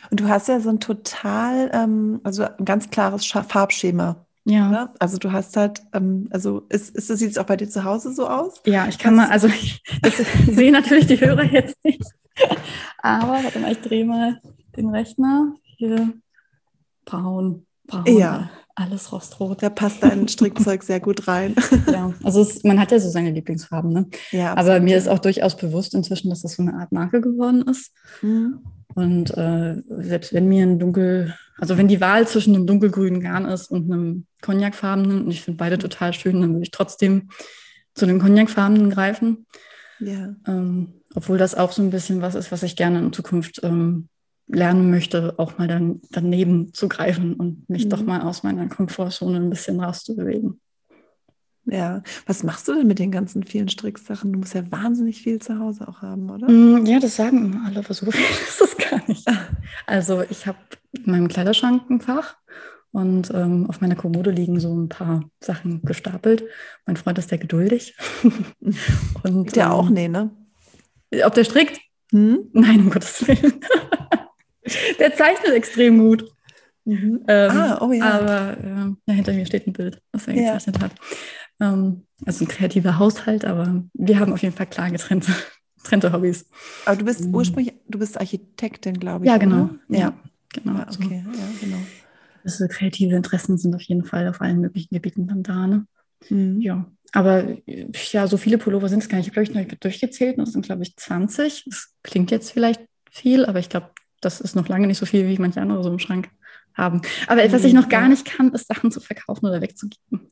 Und 0.09 0.19
du 0.19 0.27
hast 0.27 0.47
ja 0.47 0.59
so 0.59 0.69
ein 0.69 0.79
total, 0.79 1.69
ähm, 1.71 2.19
also 2.23 2.43
ein 2.43 2.65
ganz 2.65 2.89
klares 2.89 3.25
Farbschema 3.25 4.25
ja. 4.45 4.69
Oder? 4.69 4.93
Also 4.99 5.17
du 5.17 5.31
hast 5.31 5.55
halt, 5.57 5.81
ähm, 5.93 6.27
also 6.31 6.63
ist, 6.69 6.95
ist 6.95 7.09
das 7.09 7.21
jetzt 7.21 7.37
auch 7.39 7.45
bei 7.45 7.55
dir 7.55 7.69
zu 7.69 7.83
Hause 7.83 8.13
so 8.13 8.27
aus? 8.27 8.61
Ja, 8.65 8.87
ich 8.87 8.97
kann 8.97 9.15
mal, 9.15 9.29
also 9.29 9.47
ich, 9.47 9.83
das 10.01 10.17
sehen 10.47 10.73
natürlich 10.73 11.07
die 11.07 11.19
Hörer 11.19 11.43
jetzt 11.43 11.77
nicht. 11.83 12.03
Aber 12.99 13.43
warte 13.43 13.59
mal, 13.59 13.71
ich 13.71 13.81
drehe 13.81 14.05
mal 14.05 14.39
den 14.75 14.89
Rechner. 14.89 15.53
Hier 15.77 16.13
braun, 17.05 17.65
braun. 17.87 18.05
Ja. 18.05 18.49
Alles 18.75 19.11
rostrot. 19.11 19.61
Da 19.61 19.69
passt 19.69 20.03
dein 20.03 20.29
Strickzeug 20.29 20.83
sehr 20.83 21.01
gut 21.01 21.27
rein. 21.27 21.53
Ja, 21.91 22.13
also 22.23 22.41
es, 22.41 22.63
man 22.63 22.79
hat 22.79 22.91
ja 22.91 22.99
so 22.99 23.09
seine 23.09 23.31
Lieblingsfarben, 23.31 23.91
ne? 23.91 24.07
Ja. 24.31 24.53
Absolut. 24.53 24.75
Aber 24.75 24.79
mir 24.79 24.97
ist 24.97 25.09
auch 25.09 25.19
durchaus 25.19 25.57
bewusst 25.57 25.93
inzwischen, 25.93 26.29
dass 26.29 26.43
das 26.43 26.53
so 26.53 26.61
eine 26.61 26.75
Art 26.75 26.93
Marke 26.93 27.19
geworden 27.19 27.63
ist. 27.63 27.91
Mhm. 28.21 28.59
Und 28.95 29.35
äh, 29.37 29.81
selbst 29.87 30.33
wenn 30.33 30.47
mir 30.47 30.63
ein 30.63 30.79
dunkel, 30.79 31.35
also 31.59 31.77
wenn 31.77 31.87
die 31.87 32.01
Wahl 32.01 32.27
zwischen 32.27 32.55
einem 32.55 32.67
dunkelgrünen 32.67 33.21
Garn 33.21 33.45
ist 33.45 33.69
und 33.69 33.91
einem 33.91 34.25
cognacfarbenen, 34.41 35.23
und 35.23 35.31
ich 35.31 35.41
finde 35.41 35.57
beide 35.57 35.77
total 35.77 36.13
schön, 36.13 36.41
dann 36.41 36.53
würde 36.53 36.63
ich 36.63 36.71
trotzdem 36.71 37.29
zu 37.93 38.05
dem 38.05 38.19
cognacfarbenen 38.19 38.89
greifen. 38.89 39.45
Ja. 39.99 40.35
Ähm, 40.47 40.93
obwohl 41.15 41.37
das 41.37 41.55
auch 41.55 41.71
so 41.71 41.81
ein 41.81 41.89
bisschen 41.89 42.21
was 42.21 42.35
ist, 42.35 42.51
was 42.51 42.63
ich 42.63 42.75
gerne 42.75 42.99
in 42.99 43.13
Zukunft 43.13 43.61
ähm, 43.63 44.07
lernen 44.47 44.89
möchte, 44.89 45.35
auch 45.37 45.57
mal 45.57 45.67
dann 45.67 46.01
daneben 46.11 46.73
zu 46.73 46.87
greifen 46.87 47.33
und 47.35 47.69
mich 47.69 47.85
mhm. 47.85 47.89
doch 47.89 48.03
mal 48.03 48.21
aus 48.21 48.43
meiner 48.43 48.67
Komfortzone 48.67 49.37
ein 49.37 49.49
bisschen 49.49 49.79
rauszubewegen. 49.79 50.59
Ja, 51.65 52.01
was 52.25 52.43
machst 52.43 52.67
du 52.67 52.73
denn 52.73 52.87
mit 52.87 52.99
den 52.99 53.11
ganzen 53.11 53.43
vielen 53.43 53.69
Stricksachen? 53.69 54.33
Du 54.33 54.39
musst 54.39 54.55
ja 54.55 54.63
wahnsinnig 54.71 55.21
viel 55.21 55.39
zu 55.39 55.59
Hause 55.59 55.87
auch 55.87 56.01
haben, 56.01 56.29
oder? 56.29 56.49
Mm, 56.49 56.85
ja, 56.85 56.99
das 56.99 57.15
sagen 57.15 57.45
immer 57.45 57.67
alle, 57.67 57.79
aber 57.79 57.93
so 57.93 58.09
viel 58.09 58.21
ist 58.47 58.61
es 58.61 58.77
gar 58.77 59.01
nicht. 59.07 59.27
Also 59.85 60.23
ich 60.29 60.47
habe 60.47 60.57
in 60.93 61.11
meinem 61.11 61.27
Kleiderschrank 61.27 61.89
ein 61.89 62.01
Fach 62.01 62.37
und 62.91 63.31
ähm, 63.33 63.67
auf 63.69 63.81
meiner 63.81 63.95
Kommode 63.95 64.31
liegen 64.31 64.59
so 64.59 64.73
ein 64.73 64.89
paar 64.89 65.29
Sachen 65.41 65.81
gestapelt. 65.83 66.43
Mein 66.85 66.97
Freund 66.97 67.19
ist 67.19 67.29
sehr 67.29 67.37
geduldig. 67.37 67.95
und, 69.23 69.55
der 69.55 69.65
ähm, 69.65 69.71
auch, 69.71 69.89
nee, 69.89 70.07
ne? 70.07 70.31
Ob 71.23 71.33
der 71.35 71.43
strickt? 71.43 71.79
Hm? 72.11 72.49
Nein, 72.53 72.79
um 72.79 72.89
Gottes 72.89 73.27
Willen. 73.27 73.59
der 74.99 75.13
zeichnet 75.15 75.53
extrem 75.53 75.99
gut. 75.99 76.25
Mhm. 76.85 77.23
Ähm, 77.27 77.51
ah, 77.51 77.77
oh 77.81 77.91
ja. 77.91 78.19
Aber 78.19 78.57
äh, 78.57 78.95
ja, 79.05 79.13
hinter 79.13 79.33
mir 79.33 79.45
steht 79.45 79.67
ein 79.67 79.73
Bild, 79.73 80.01
was 80.11 80.27
er 80.27 80.35
ja. 80.35 80.53
gezeichnet 80.53 80.81
hat. 80.81 80.91
Ähm, 81.59 82.03
also 82.25 82.45
ein 82.45 82.47
kreativer 82.47 82.99
Haushalt, 82.99 83.45
aber 83.45 83.83
wir 83.93 84.19
haben 84.19 84.33
auf 84.33 84.41
jeden 84.41 84.55
Fall 84.55 84.67
klar 84.67 84.91
getrennte, 84.91 85.31
getrennte 85.77 86.11
Hobbys. 86.11 86.45
Aber 86.85 86.95
du 86.95 87.05
bist 87.05 87.25
mhm. 87.25 87.35
ursprünglich, 87.35 87.75
du 87.87 87.99
bist 87.99 88.19
Architektin, 88.19 88.99
glaube 88.99 89.25
ich. 89.25 89.31
Ja, 89.31 89.37
genau. 89.37 89.69
Ja, 89.89 89.99
ja, 89.99 90.19
genau. 90.53 90.73
Ah, 90.73 90.87
okay, 90.93 91.23
also, 91.27 91.39
ja, 91.39 91.47
genau. 91.61 91.77
Also 92.43 92.67
kreative 92.67 93.15
Interessen 93.15 93.57
sind 93.57 93.75
auf 93.75 93.81
jeden 93.81 94.05
Fall 94.05 94.27
auf 94.27 94.41
allen 94.41 94.61
möglichen 94.61 94.93
Gebieten 94.93 95.27
dann 95.27 95.43
da. 95.43 95.67
Ne? 95.67 95.85
Mhm. 96.29 96.61
Ja, 96.61 96.85
aber 97.11 97.57
ja, 98.11 98.27
so 98.27 98.37
viele 98.37 98.57
Pullover 98.57 98.87
sind 98.89 99.03
es 99.03 99.09
gar 99.09 99.17
nicht. 99.17 99.27
Ich 99.27 99.35
habe, 99.35 99.45
glaube 99.45 99.63
ich, 99.63 99.71
noch 99.71 99.79
durchgezählt 99.79 100.37
und 100.37 100.43
es 100.43 100.53
sind, 100.53 100.65
glaube 100.65 100.83
ich, 100.83 100.95
20. 100.95 101.65
Das 101.65 101.93
klingt 102.03 102.31
jetzt 102.31 102.51
vielleicht 102.51 102.81
viel, 103.09 103.45
aber 103.45 103.59
ich 103.59 103.69
glaube, 103.69 103.91
das 104.21 104.41
ist 104.41 104.55
noch 104.55 104.67
lange 104.67 104.87
nicht 104.87 104.97
so 104.97 105.05
viel, 105.05 105.27
wie 105.27 105.37
manche 105.37 105.61
andere 105.61 105.83
so 105.83 105.91
im 105.91 105.99
Schrank 105.99 106.29
haben. 106.79 107.01
Aber 107.27 107.51
was 107.51 107.63
ich 107.63 107.73
noch 107.73 107.89
gar 107.89 108.07
nicht 108.07 108.25
kann, 108.25 108.51
ist 108.53 108.67
Sachen 108.67 108.91
zu 108.91 108.99
verkaufen 108.99 109.45
oder 109.45 109.61
wegzugeben. 109.61 110.31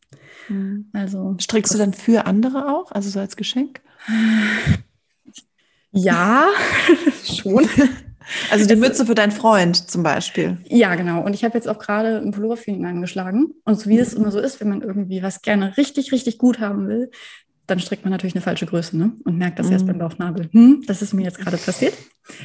Mhm. 0.49 0.89
Also 0.93 1.35
strickst 1.39 1.73
du 1.73 1.77
dann 1.77 1.93
für 1.93 2.25
andere 2.25 2.67
auch, 2.73 2.91
also 2.91 3.09
so 3.09 3.19
als 3.19 3.35
Geschenk? 3.35 3.81
Ja, 5.91 6.47
schon. 7.23 7.67
Also 8.51 8.67
die 8.67 8.75
Mütze 8.75 9.05
für 9.05 9.15
deinen 9.15 9.31
Freund 9.31 9.89
zum 9.89 10.03
Beispiel. 10.03 10.57
Ja, 10.65 10.95
genau. 10.95 11.21
Und 11.21 11.33
ich 11.33 11.43
habe 11.43 11.55
jetzt 11.55 11.67
auch 11.67 11.79
gerade 11.79 12.17
einen 12.17 12.31
Pullover 12.31 12.57
für 12.57 12.71
ihn 12.71 12.85
angeschlagen. 12.85 13.53
Und 13.63 13.79
so 13.79 13.89
wie 13.89 13.97
es 13.97 14.13
immer 14.13 14.31
so 14.31 14.39
ist, 14.39 14.59
wenn 14.59 14.69
man 14.69 14.81
irgendwie 14.81 15.23
was 15.23 15.41
gerne 15.41 15.77
richtig, 15.77 16.11
richtig 16.11 16.37
gut 16.37 16.59
haben 16.59 16.87
will, 16.87 17.09
dann 17.67 17.79
strickt 17.79 18.05
man 18.05 18.11
natürlich 18.11 18.35
eine 18.35 18.41
falsche 18.41 18.65
Größe 18.65 18.97
ne? 18.97 19.11
und 19.25 19.37
merkt 19.37 19.59
das 19.59 19.67
mhm. 19.67 19.73
erst 19.73 19.87
beim 19.87 19.99
Bauchnabel. 19.99 20.49
Hm, 20.51 20.83
das 20.87 21.01
ist 21.01 21.13
mir 21.13 21.23
jetzt 21.23 21.39
gerade 21.39 21.57
passiert. 21.57 21.93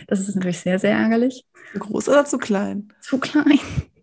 Das 0.08 0.20
ist 0.20 0.34
natürlich 0.34 0.58
sehr, 0.58 0.78
sehr 0.78 0.92
ärgerlich. 0.92 1.44
Zu 1.72 1.78
groß 1.78 2.08
oder 2.08 2.24
zu 2.24 2.38
klein? 2.38 2.88
Zu 3.00 3.18
klein. 3.18 3.58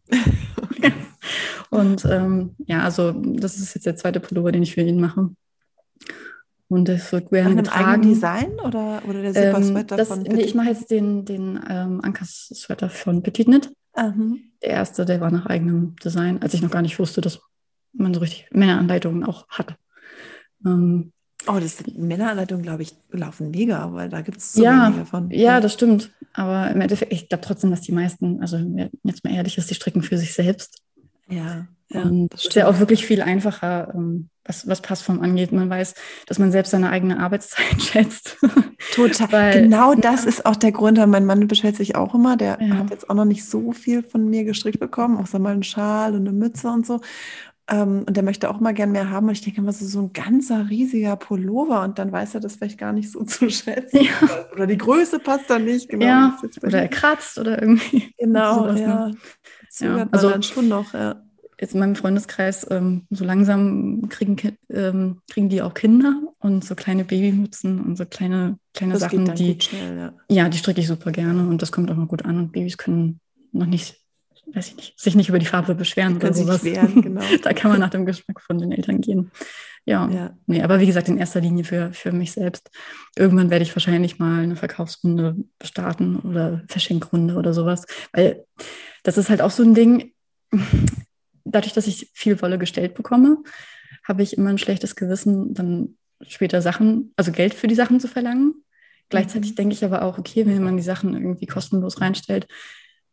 Und 1.70 2.04
ähm, 2.06 2.56
ja, 2.66 2.84
also 2.84 3.12
das 3.12 3.58
ist 3.58 3.76
jetzt 3.76 3.86
der 3.86 3.96
zweite 3.96 4.20
Pullover, 4.20 4.52
den 4.52 4.64
ich 4.64 4.74
für 4.74 4.82
ihn 4.82 5.00
mache. 5.00 5.30
Und 6.68 6.88
das 6.88 7.12
wird 7.12 7.32
Nach 7.32 7.56
getragen. 7.56 7.86
eigenen 7.86 8.14
Design 8.14 8.60
oder, 8.64 9.02
oder 9.08 9.22
der 9.24 9.34
Zipper-Sweater 9.34 10.00
ähm, 10.00 10.06
von 10.06 10.24
Petit? 10.24 10.36
Nee, 10.36 10.44
ich 10.44 10.56
mache 10.56 10.70
jetzt 10.70 10.92
den, 10.92 11.26
den 11.26 11.60
ähm, 11.68 12.02
Ankas-Sweater 12.02 12.90
von 12.90 13.24
Petit 13.24 13.48
Knit. 13.48 13.72
Mhm. 13.98 14.40
Der 14.62 14.70
erste, 14.70 15.06
der 15.06 15.20
war 15.20 15.32
nach 15.32 15.48
eigenem 15.48 15.96
Design, 16.04 16.42
als 16.42 16.54
ich 16.54 16.62
noch 16.62 16.70
gar 16.70 16.84
nicht 16.84 17.00
wusste, 17.00 17.22
dass 17.22 17.40
man 17.94 18.14
so 18.14 18.20
richtig 18.20 18.48
Männeranleitungen 18.52 19.24
auch 19.24 19.48
hat. 19.50 19.76
Ähm, 20.66 21.12
oh, 21.48 21.60
das 21.60 21.78
sind 21.78 21.98
Männeranleitungen, 21.98 22.64
glaube 22.64 22.84
ich, 22.84 22.96
laufen 23.12 23.52
mega, 23.52 23.94
weil 23.94 24.10
da 24.10 24.22
gibt 24.22 24.38
es 24.38 24.54
so 24.54 24.64
ja, 24.64 24.88
wenige 24.88 25.06
von. 25.06 25.32
Ja, 25.32 25.60
das 25.60 25.74
stimmt. 25.74 26.12
Aber 26.34 26.70
im 26.70 26.82
Endeffekt, 26.82 27.12
ich 27.14 27.30
glaube 27.30 27.44
trotzdem, 27.44 27.72
dass 27.72 27.82
die 27.82 27.92
meisten, 27.92 28.42
also 28.42 28.58
jetzt 29.04 29.24
mal 29.24 29.34
ehrlich 29.34 29.58
ist, 29.58 29.70
die 29.70 29.76
stricken 29.76 30.04
für 30.04 30.18
sich 30.18 30.34
selbst. 30.34 30.82
Ja. 31.28 31.68
Ja, 31.92 32.04
und 32.04 32.30
das 32.30 32.46
ist 32.46 32.54
ja 32.54 32.68
auch 32.68 32.78
wirklich 32.78 33.04
viel 33.04 33.20
einfacher, 33.20 33.92
ähm, 33.96 34.30
was, 34.46 34.68
was 34.68 34.82
Passform 34.82 35.22
angeht. 35.22 35.52
Man 35.52 35.72
weiß, 35.72 35.96
dass 36.28 36.38
man 36.38 36.52
selbst 36.52 36.70
seine 36.70 36.92
eigene 36.92 37.20
Arbeitszeit 37.20 37.82
schätzt. 37.82 38.38
Total. 38.94 39.32
Weil, 39.32 39.62
genau 39.64 39.96
das 39.96 40.24
ja. 40.24 40.30
ist 40.30 40.46
auch 40.46 40.56
der 40.56 40.72
Grund. 40.72 41.00
Mein 41.08 41.26
Mann 41.26 41.48
beschwert 41.48 41.78
sich 41.78 41.96
auch 41.96 42.14
immer. 42.14 42.38
Der 42.38 42.60
ja. 42.62 42.76
hat 42.76 42.92
jetzt 42.92 43.10
auch 43.10 43.16
noch 43.16 43.26
nicht 43.26 43.44
so 43.44 43.72
viel 43.72 44.04
von 44.04 44.30
mir 44.30 44.44
gestrickt 44.44 44.80
bekommen, 44.80 45.18
außer 45.18 45.40
mal 45.40 45.54
einen 45.54 45.64
Schal 45.64 46.14
und 46.14 46.28
eine 46.28 46.32
Mütze 46.32 46.70
und 46.70 46.86
so. 46.86 47.02
Ähm, 47.70 48.04
und 48.08 48.16
der 48.18 48.24
möchte 48.24 48.50
auch 48.50 48.60
mal 48.60 48.74
gern 48.74 48.92
mehr 48.92 49.10
haben. 49.10 49.28
Und 49.28 49.34
ich 49.34 49.42
denke 49.42 49.62
immer 49.62 49.74
so, 49.74 49.86
so 49.86 50.00
ein 50.02 50.14
ganzer 50.14 50.70
riesiger 50.70 51.16
Pullover 51.16 51.84
und 51.84 52.00
dann 52.00 52.12
weiß 52.12 52.36
er 52.36 52.42
das 52.42 52.56
vielleicht 52.56 52.78
gar 52.78 52.94
nicht 52.94 53.12
so 53.12 53.24
zu 53.26 53.50
schätzen. 53.50 54.02
Ja. 54.04 54.48
Oder 54.54 54.68
die 54.68 54.78
Größe 54.78 55.20
passt 55.20 55.50
dann 55.50 55.66
nicht. 55.66 55.90
Genau. 55.90 56.06
Ja. 56.06 56.40
Oder 56.64 56.82
er 56.82 56.88
kratzt 56.88 57.38
oder 57.38 57.62
irgendwie. 57.62 58.14
Genau, 58.20 58.60
sowas, 58.60 58.80
ja. 58.80 59.08
Ne? 59.08 59.18
Ja. 59.80 60.08
Also, 60.12 60.30
dann 60.30 60.44
schon 60.44 60.68
noch, 60.68 60.94
ja 60.94 61.22
jetzt 61.60 61.74
in 61.74 61.80
meinem 61.80 61.96
Freundeskreis, 61.96 62.66
ähm, 62.70 63.06
so 63.10 63.26
langsam 63.26 64.08
kriegen, 64.10 64.38
ähm, 64.70 65.22
kriegen 65.30 65.50
die 65.50 65.62
auch 65.62 65.74
Kinder 65.74 66.22
und 66.40 66.64
so 66.64 66.76
kleine 66.76 67.04
Babymützen 67.04 67.82
und 67.82 67.98
so 67.98 68.06
kleine, 68.06 68.58
kleine 68.74 68.94
das 68.94 69.02
Sachen, 69.02 69.34
die. 69.36 69.60
Schnell, 69.60 69.98
ja. 69.98 70.14
ja. 70.30 70.50
die 70.50 70.58
stricke 70.58 70.80
ich 70.80 70.88
super 70.88 71.12
gerne 71.12 71.48
und 71.48 71.62
das 71.62 71.72
kommt 71.72 71.92
auch 71.92 71.96
mal 71.96 72.08
gut 72.08 72.26
an. 72.26 72.38
Und 72.38 72.52
Babys 72.52 72.78
können 72.78 73.20
noch 73.52 73.66
nicht, 73.66 73.99
weiß 74.54 74.70
ich 74.70 74.76
nicht, 74.76 75.00
sich 75.00 75.16
nicht 75.16 75.30
über 75.30 75.40
die 75.40 75.46
Farbe 75.46 75.76
beschweren 75.76 76.18
oder 76.18 76.34
sowas. 76.34 76.64
Wehren, 76.64 77.02
genau. 77.02 77.22
da 77.44 77.54
kann 77.54 77.72
man 77.72 77.80
nach 77.80 77.90
dem 77.90 78.06
Geschmack 78.06 78.42
von 78.42 78.58
den 78.58 78.72
Eltern 78.72 79.02
gehen. 79.02 79.32
Ja, 79.86 80.10
ja, 80.10 80.38
nee, 80.46 80.62
aber 80.62 80.80
wie 80.80 80.86
gesagt, 80.86 81.08
in 81.08 81.18
erster 81.18 81.42
Linie 81.42 81.64
für, 81.64 81.94
für 81.94 82.12
mich 82.12 82.34
selbst. 82.34 82.70
Irgendwann 83.16 83.50
werde 83.50 83.64
ich 83.64 83.76
wahrscheinlich 83.76 84.20
mal 84.20 84.44
eine 84.44 84.56
Verkaufsrunde 84.56 85.36
starten 85.64 86.18
oder 86.18 86.64
Verschenkrunde 86.68 87.36
oder 87.36 87.54
sowas, 87.54 87.86
weil 88.12 88.46
das 89.04 89.18
ist 89.18 89.30
halt 89.30 89.42
auch 89.42 89.52
so 89.52 89.64
ein 89.64 89.74
Ding 89.74 90.14
dadurch, 91.46 91.74
dass 91.74 91.88
ich 91.88 92.10
viel 92.14 92.42
Wolle 92.42 92.58
gestellt 92.58 92.94
bekomme, 92.94 93.38
habe 94.04 94.24
ich 94.24 94.38
immer 94.38 94.50
ein 94.50 94.58
schlechtes 94.58 94.96
Gewissen, 94.96 95.54
dann 95.54 95.98
später 96.28 96.62
Sachen, 96.62 97.14
also 97.16 97.32
Geld 97.32 97.54
für 97.54 97.68
die 97.68 97.76
Sachen 97.76 98.00
zu 98.00 98.08
verlangen. 98.08 98.64
Gleichzeitig 99.10 99.52
mhm. 99.52 99.56
denke 99.56 99.74
ich 99.74 99.84
aber 99.84 100.04
auch, 100.04 100.18
okay, 100.18 100.46
wenn 100.46 100.64
man 100.64 100.78
die 100.78 100.84
Sachen 100.84 101.14
irgendwie 101.14 101.48
kostenlos 101.48 102.02
reinstellt, 102.02 102.48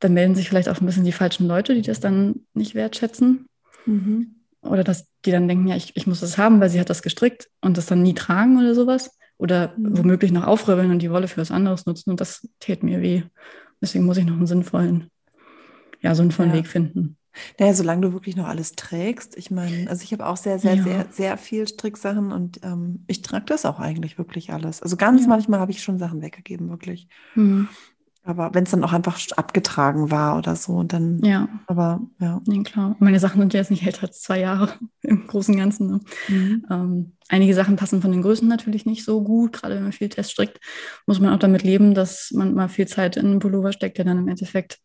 dann 0.01 0.15
melden 0.15 0.35
sich 0.35 0.49
vielleicht 0.49 0.69
auch 0.69 0.81
ein 0.81 0.87
bisschen 0.87 1.05
die 1.05 1.13
falschen 1.13 1.47
Leute, 1.47 1.75
die 1.75 1.83
das 1.83 2.01
dann 2.01 2.47
nicht 2.55 2.75
wertschätzen. 2.75 3.47
Mhm. 3.87 4.35
Oder 4.63 4.85
dass 4.85 5.07
die 5.25 5.31
dann 5.31 5.49
denken, 5.49 5.69
ja, 5.69 5.77
ich, 5.77 5.97
ich 5.97 6.07
muss 6.07 6.21
das 6.21 6.39
haben, 6.39 6.61
weil 6.61 6.71
sie 6.71 6.81
hat 6.81 6.91
das 6.91 7.03
gestrickt 7.03 7.49
und 7.61 7.77
das 7.77 7.87
dann 7.87 8.03
nie 8.03 8.15
tragen 8.15 8.59
oder 8.59 8.75
sowas. 8.75 9.17
Oder 9.39 9.75
mhm. 9.77 9.99
womöglich 9.99 10.33
noch 10.33 10.47
aufrübbeln 10.47 10.91
und 10.91 11.01
die 11.01 11.11
Wolle 11.11 11.29
für 11.29 11.41
was 11.41 11.51
anderes 11.51 11.87
nutzen 11.87 12.11
und 12.11 12.21
das 12.21 12.49
tät 12.59 12.83
mir 12.83 13.01
weh. 13.01 13.23
Deswegen 13.81 14.05
muss 14.05 14.17
ich 14.17 14.25
noch 14.25 14.37
einen 14.37 14.47
sinnvollen, 14.47 15.11
ja, 16.01 16.15
sinnvollen 16.15 16.51
ja. 16.51 16.59
Weg 16.59 16.67
finden. 16.67 17.17
Naja, 17.59 17.75
solange 17.75 18.01
du 18.03 18.13
wirklich 18.15 18.35
noch 18.35 18.47
alles 18.47 18.73
trägst. 18.73 19.37
Ich 19.37 19.51
meine, 19.51 19.91
also 19.91 20.03
ich 20.03 20.13
habe 20.13 20.27
auch 20.27 20.39
sehr, 20.39 20.59
sehr, 20.59 20.75
ja. 20.77 20.83
sehr, 20.83 21.07
sehr 21.11 21.37
viel 21.37 21.69
Stricksachen 21.69 22.33
und 22.33 22.61
ähm, 22.63 23.05
ich 23.09 23.21
trage 23.21 23.45
das 23.45 23.67
auch 23.67 23.79
eigentlich 23.79 24.17
wirklich 24.17 24.53
alles. 24.53 24.83
Also 24.83 24.97
ganz 24.97 25.23
ja. 25.23 25.29
manchmal 25.29 25.61
habe 25.61 25.71
ich 25.71 25.83
schon 25.83 25.99
Sachen 25.99 26.23
weggegeben, 26.23 26.71
wirklich. 26.71 27.09
Mhm. 27.35 27.69
Aber 28.27 28.53
wenn 28.53 28.65
es 28.65 28.73
dann 28.73 28.83
auch 28.83 28.93
einfach 28.93 29.21
abgetragen 29.37 30.11
war 30.11 30.37
oder 30.37 30.57
so, 30.57 30.83
dann. 30.83 31.23
Ja. 31.23 31.49
Aber 31.69 32.01
ja. 32.21 32.43
Nee, 32.47 32.65
klar. 32.65 32.97
Meine 32.99 33.21
Sachen 33.21 33.41
sind 33.41 33.55
ja 33.55 33.61
jetzt 33.61 33.71
nicht 33.71 33.87
älter 33.87 34.03
als 34.03 34.21
zwei 34.21 34.41
Jahre 34.41 34.71
im 35.03 35.29
Großen 35.29 35.55
und 35.55 35.61
Ganzen. 35.61 35.87
Ne? 35.87 36.01
Mhm. 36.27 36.67
Ähm, 36.69 37.13
einige 37.29 37.55
Sachen 37.55 37.77
passen 37.77 38.03
von 38.03 38.11
den 38.11 38.23
Größen 38.23 38.49
natürlich 38.49 38.85
nicht 38.85 39.05
so 39.05 39.23
gut. 39.23 39.53
Gerade 39.53 39.77
wenn 39.77 39.85
man 39.85 39.93
viel 39.93 40.09
Test 40.09 40.33
strickt, 40.33 40.59
muss 41.07 41.21
man 41.21 41.33
auch 41.33 41.39
damit 41.39 41.63
leben, 41.63 41.95
dass 41.95 42.33
man 42.35 42.53
mal 42.53 42.69
viel 42.69 42.89
Zeit 42.89 43.17
in 43.17 43.27
einen 43.27 43.39
Pullover 43.39 43.73
steckt, 43.73 43.99
der 43.99 44.05
dann 44.05 44.19
im 44.19 44.29
Endeffekt 44.29 44.81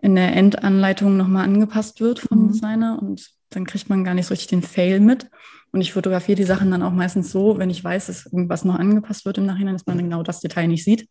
in 0.00 0.14
der 0.14 0.36
Endanleitung 0.36 1.16
nochmal 1.16 1.44
angepasst 1.44 2.00
wird 2.00 2.20
vom 2.20 2.44
mhm. 2.44 2.52
Designer 2.52 2.98
und 3.02 3.28
dann 3.50 3.66
kriegt 3.66 3.88
man 3.88 4.04
gar 4.04 4.14
nicht 4.14 4.26
so 4.26 4.34
richtig 4.34 4.48
den 4.48 4.62
Fail 4.62 5.00
mit. 5.00 5.28
Und 5.72 5.80
ich 5.80 5.92
fotografiere 5.92 6.36
die 6.36 6.44
Sachen 6.44 6.70
dann 6.70 6.82
auch 6.82 6.92
meistens 6.92 7.32
so, 7.32 7.58
wenn 7.58 7.70
ich 7.70 7.82
weiß, 7.82 8.06
dass 8.06 8.26
irgendwas 8.26 8.64
noch 8.64 8.76
angepasst 8.76 9.26
wird 9.26 9.38
im 9.38 9.46
Nachhinein, 9.46 9.74
dass 9.74 9.86
man 9.86 9.98
genau 9.98 10.22
das 10.22 10.40
Detail 10.40 10.68
nicht 10.68 10.84
sieht, 10.84 11.08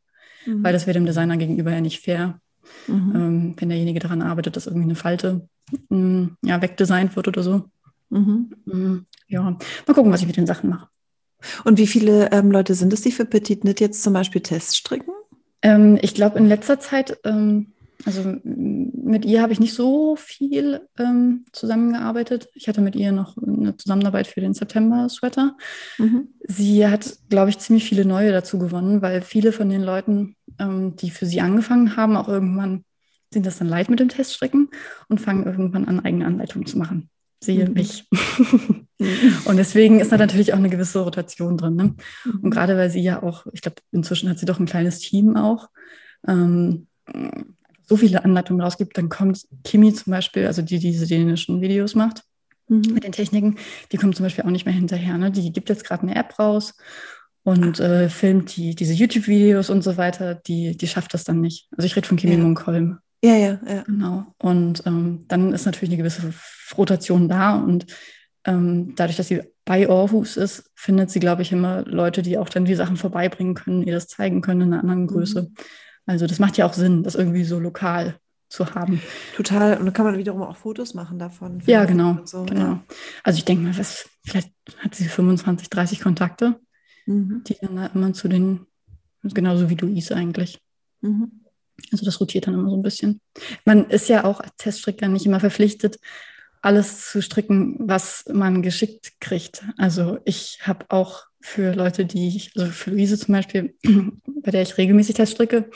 mhm. 0.47 0.63
weil 0.63 0.73
das 0.73 0.87
wäre 0.87 0.95
dem 0.95 1.05
Designer 1.05 1.37
gegenüber 1.37 1.71
ja 1.71 1.81
nicht 1.81 1.99
fair, 1.99 2.39
mhm. 2.87 3.11
ähm, 3.15 3.55
wenn 3.57 3.69
derjenige 3.69 3.99
daran 3.99 4.21
arbeitet, 4.21 4.55
dass 4.55 4.67
irgendwie 4.67 4.85
eine 4.85 4.95
Falte 4.95 5.47
mh, 5.89 5.97
mm, 5.97 6.37
ja, 6.43 6.61
wegdesignt 6.61 7.15
wird 7.15 7.27
oder 7.27 7.43
so. 7.43 7.65
Mhm. 8.09 8.53
Mhm. 8.65 9.05
Ja, 9.27 9.41
mal 9.41 9.93
gucken, 9.93 10.11
was 10.11 10.21
ich 10.21 10.27
mit 10.27 10.37
den 10.37 10.47
Sachen 10.47 10.69
mache. 10.69 10.87
Und 11.63 11.77
wie 11.77 11.87
viele 11.87 12.31
ähm, 12.31 12.51
Leute 12.51 12.73
sind 12.73 12.93
es, 12.93 13.01
die 13.01 13.11
für 13.11 13.25
Petit 13.25 13.61
Knit 13.61 13.79
jetzt 13.79 14.01
zum 14.01 14.13
Beispiel 14.13 14.41
Tests 14.41 14.75
stricken? 14.75 15.11
Ähm, 15.61 15.99
ich 16.01 16.13
glaube, 16.13 16.39
in 16.39 16.47
letzter 16.47 16.79
Zeit 16.79 17.19
ähm, 17.23 17.73
also 18.05 18.35
mit 18.43 19.25
ihr 19.25 19.41
habe 19.41 19.53
ich 19.53 19.59
nicht 19.59 19.73
so 19.73 20.15
viel 20.15 20.81
ähm, 20.99 21.45
zusammengearbeitet. 21.51 22.47
Ich 22.53 22.67
hatte 22.67 22.81
mit 22.81 22.95
ihr 22.95 23.11
noch 23.11 23.35
eine 23.37 23.75
Zusammenarbeit 23.75 24.27
für 24.27 24.41
den 24.41 24.53
September-Sweater. 24.53 25.57
Mhm. 25.97 26.29
Sie 26.47 26.87
hat, 26.87 27.17
glaube 27.29 27.49
ich, 27.49 27.57
ziemlich 27.59 27.85
viele 27.85 28.05
neue 28.05 28.31
dazu 28.31 28.59
gewonnen, 28.59 29.01
weil 29.01 29.21
viele 29.21 29.51
von 29.51 29.69
den 29.69 29.81
Leuten, 29.81 30.35
ähm, 30.59 30.95
die 30.95 31.09
für 31.09 31.25
sie 31.25 31.41
angefangen 31.41 31.95
haben, 31.97 32.15
auch 32.15 32.27
irgendwann 32.27 32.83
sind 33.33 33.45
das 33.45 33.57
dann 33.57 33.67
leid 33.67 33.89
mit 33.89 33.99
dem 33.99 34.09
Teststricken 34.09 34.69
und 35.09 35.19
fangen 35.19 35.45
irgendwann 35.45 35.85
an, 35.85 35.99
eigene 35.99 36.25
Anleitungen 36.25 36.67
zu 36.67 36.77
machen. 36.77 37.09
Siehe 37.43 37.67
mhm. 37.67 37.73
mich. 37.73 38.07
und 39.45 39.57
deswegen 39.57 39.99
ist 39.99 40.11
da 40.11 40.17
natürlich 40.17 40.53
auch 40.53 40.57
eine 40.57 40.69
gewisse 40.69 40.99
Rotation 40.99 41.57
drin. 41.57 41.75
Ne? 41.75 41.95
Und 42.25 42.43
mhm. 42.43 42.51
gerade 42.51 42.77
weil 42.77 42.89
sie 42.89 43.01
ja 43.01 43.21
auch, 43.23 43.47
ich 43.53 43.61
glaube, 43.61 43.81
inzwischen 43.91 44.29
hat 44.29 44.39
sie 44.39 44.45
doch 44.45 44.59
ein 44.59 44.65
kleines 44.65 44.99
Team 44.99 45.35
auch. 45.35 45.69
Ähm, 46.27 46.87
so 47.87 47.95
viele 47.97 48.23
Anleitungen 48.23 48.61
rausgibt, 48.61 48.97
dann 48.97 49.09
kommt 49.09 49.47
Kimi 49.63 49.93
zum 49.93 50.11
Beispiel, 50.11 50.45
also 50.45 50.61
die 50.61 50.79
diese 50.79 51.07
dänischen 51.07 51.61
Videos 51.61 51.95
macht 51.95 52.23
mhm. 52.67 52.93
mit 52.93 53.03
den 53.03 53.11
Techniken, 53.11 53.57
die 53.91 53.97
kommt 53.97 54.15
zum 54.15 54.25
Beispiel 54.25 54.43
auch 54.43 54.49
nicht 54.49 54.65
mehr 54.65 54.75
hinterher. 54.75 55.17
Ne? 55.17 55.31
Die 55.31 55.51
gibt 55.51 55.69
jetzt 55.69 55.85
gerade 55.85 56.03
eine 56.03 56.15
App 56.15 56.37
raus 56.37 56.75
und 57.43 57.79
äh, 57.79 58.09
filmt 58.09 58.55
die, 58.57 58.75
diese 58.75 58.93
YouTube-Videos 58.93 59.69
und 59.69 59.83
so 59.83 59.97
weiter, 59.97 60.35
die, 60.35 60.75
die 60.75 60.87
schafft 60.87 61.13
das 61.13 61.23
dann 61.23 61.41
nicht. 61.41 61.69
Also 61.77 61.85
ich 61.85 61.95
rede 61.95 62.07
von 62.07 62.17
Kimi 62.17 62.33
ja. 62.33 62.39
Munkholm. 62.39 62.99
Ja, 63.23 63.35
ja, 63.35 63.59
ja. 63.67 63.83
Genau. 63.83 64.25
Und 64.37 64.83
ähm, 64.85 65.25
dann 65.27 65.53
ist 65.53 65.65
natürlich 65.65 65.89
eine 65.89 65.97
gewisse 65.97 66.33
Rotation 66.77 67.29
da 67.29 67.55
und 67.55 67.87
ähm, 68.45 68.93
dadurch, 68.95 69.17
dass 69.17 69.27
sie 69.27 69.41
bei 69.65 69.89
Orhus 69.89 70.37
ist, 70.37 70.71
findet 70.75 71.09
sie, 71.09 71.19
glaube 71.19 71.41
ich, 71.41 71.51
immer 71.51 71.83
Leute, 71.85 72.21
die 72.21 72.37
auch 72.37 72.47
dann 72.47 72.65
die 72.65 72.75
Sachen 72.75 72.95
vorbeibringen 72.95 73.53
können, 73.53 73.83
ihr 73.83 73.93
das 73.93 74.07
zeigen 74.07 74.41
können 74.41 74.61
in 74.61 74.73
einer 74.73 74.81
anderen 74.81 75.07
Größe. 75.07 75.43
Mhm. 75.43 75.55
Also 76.07 76.25
das 76.25 76.39
macht 76.39 76.57
ja 76.57 76.65
auch 76.65 76.73
Sinn, 76.73 77.03
das 77.03 77.15
irgendwie 77.15 77.43
so 77.43 77.59
lokal 77.59 78.19
zu 78.49 78.73
haben. 78.73 79.01
Total. 79.35 79.77
Und 79.77 79.85
dann 79.85 79.93
kann 79.93 80.05
man 80.05 80.17
wiederum 80.17 80.41
auch 80.41 80.55
Fotos 80.55 80.93
machen 80.93 81.19
davon. 81.19 81.61
Ja, 81.65 81.85
genau. 81.85 82.17
So, 82.25 82.45
genau. 82.45 82.61
Ja. 82.61 82.83
Also 83.23 83.37
ich 83.37 83.45
denke 83.45 83.63
mal, 83.63 83.77
was, 83.77 84.09
vielleicht 84.25 84.51
hat 84.79 84.95
sie 84.95 85.05
25, 85.05 85.69
30 85.69 85.99
Kontakte, 85.99 86.59
mhm. 87.05 87.43
die 87.45 87.57
dann 87.61 87.75
da 87.75 87.87
immer 87.87 88.13
zu 88.13 88.29
den, 88.29 88.65
genauso 89.21 89.69
wie 89.69 89.75
Luise 89.75 90.15
eigentlich. 90.15 90.59
Mhm. 91.01 91.43
Also 91.91 92.05
das 92.05 92.19
rotiert 92.19 92.47
dann 92.47 92.53
immer 92.53 92.69
so 92.69 92.77
ein 92.77 92.83
bisschen. 92.83 93.21
Man 93.65 93.89
ist 93.89 94.07
ja 94.07 94.23
auch 94.23 94.39
als 94.39 94.55
Teststricker 94.57 95.09
nicht 95.09 95.25
immer 95.25 95.39
verpflichtet, 95.39 95.99
alles 96.61 97.11
zu 97.11 97.21
stricken, 97.21 97.75
was 97.79 98.25
man 98.31 98.61
geschickt 98.61 99.19
kriegt. 99.19 99.63
Also 99.77 100.19
ich 100.25 100.59
habe 100.63 100.85
auch 100.89 101.25
für 101.47 101.73
Leute, 101.73 102.05
die 102.05 102.27
ich, 102.27 102.51
also 102.57 102.69
für 102.69 102.91
Luise 102.91 103.17
zum 103.17 103.33
Beispiel, 103.33 103.73
bei 104.43 104.51
der 104.51 104.61
ich 104.61 104.77
regelmäßig 104.77 105.15
Test 105.15 105.33
stricke, 105.33 105.69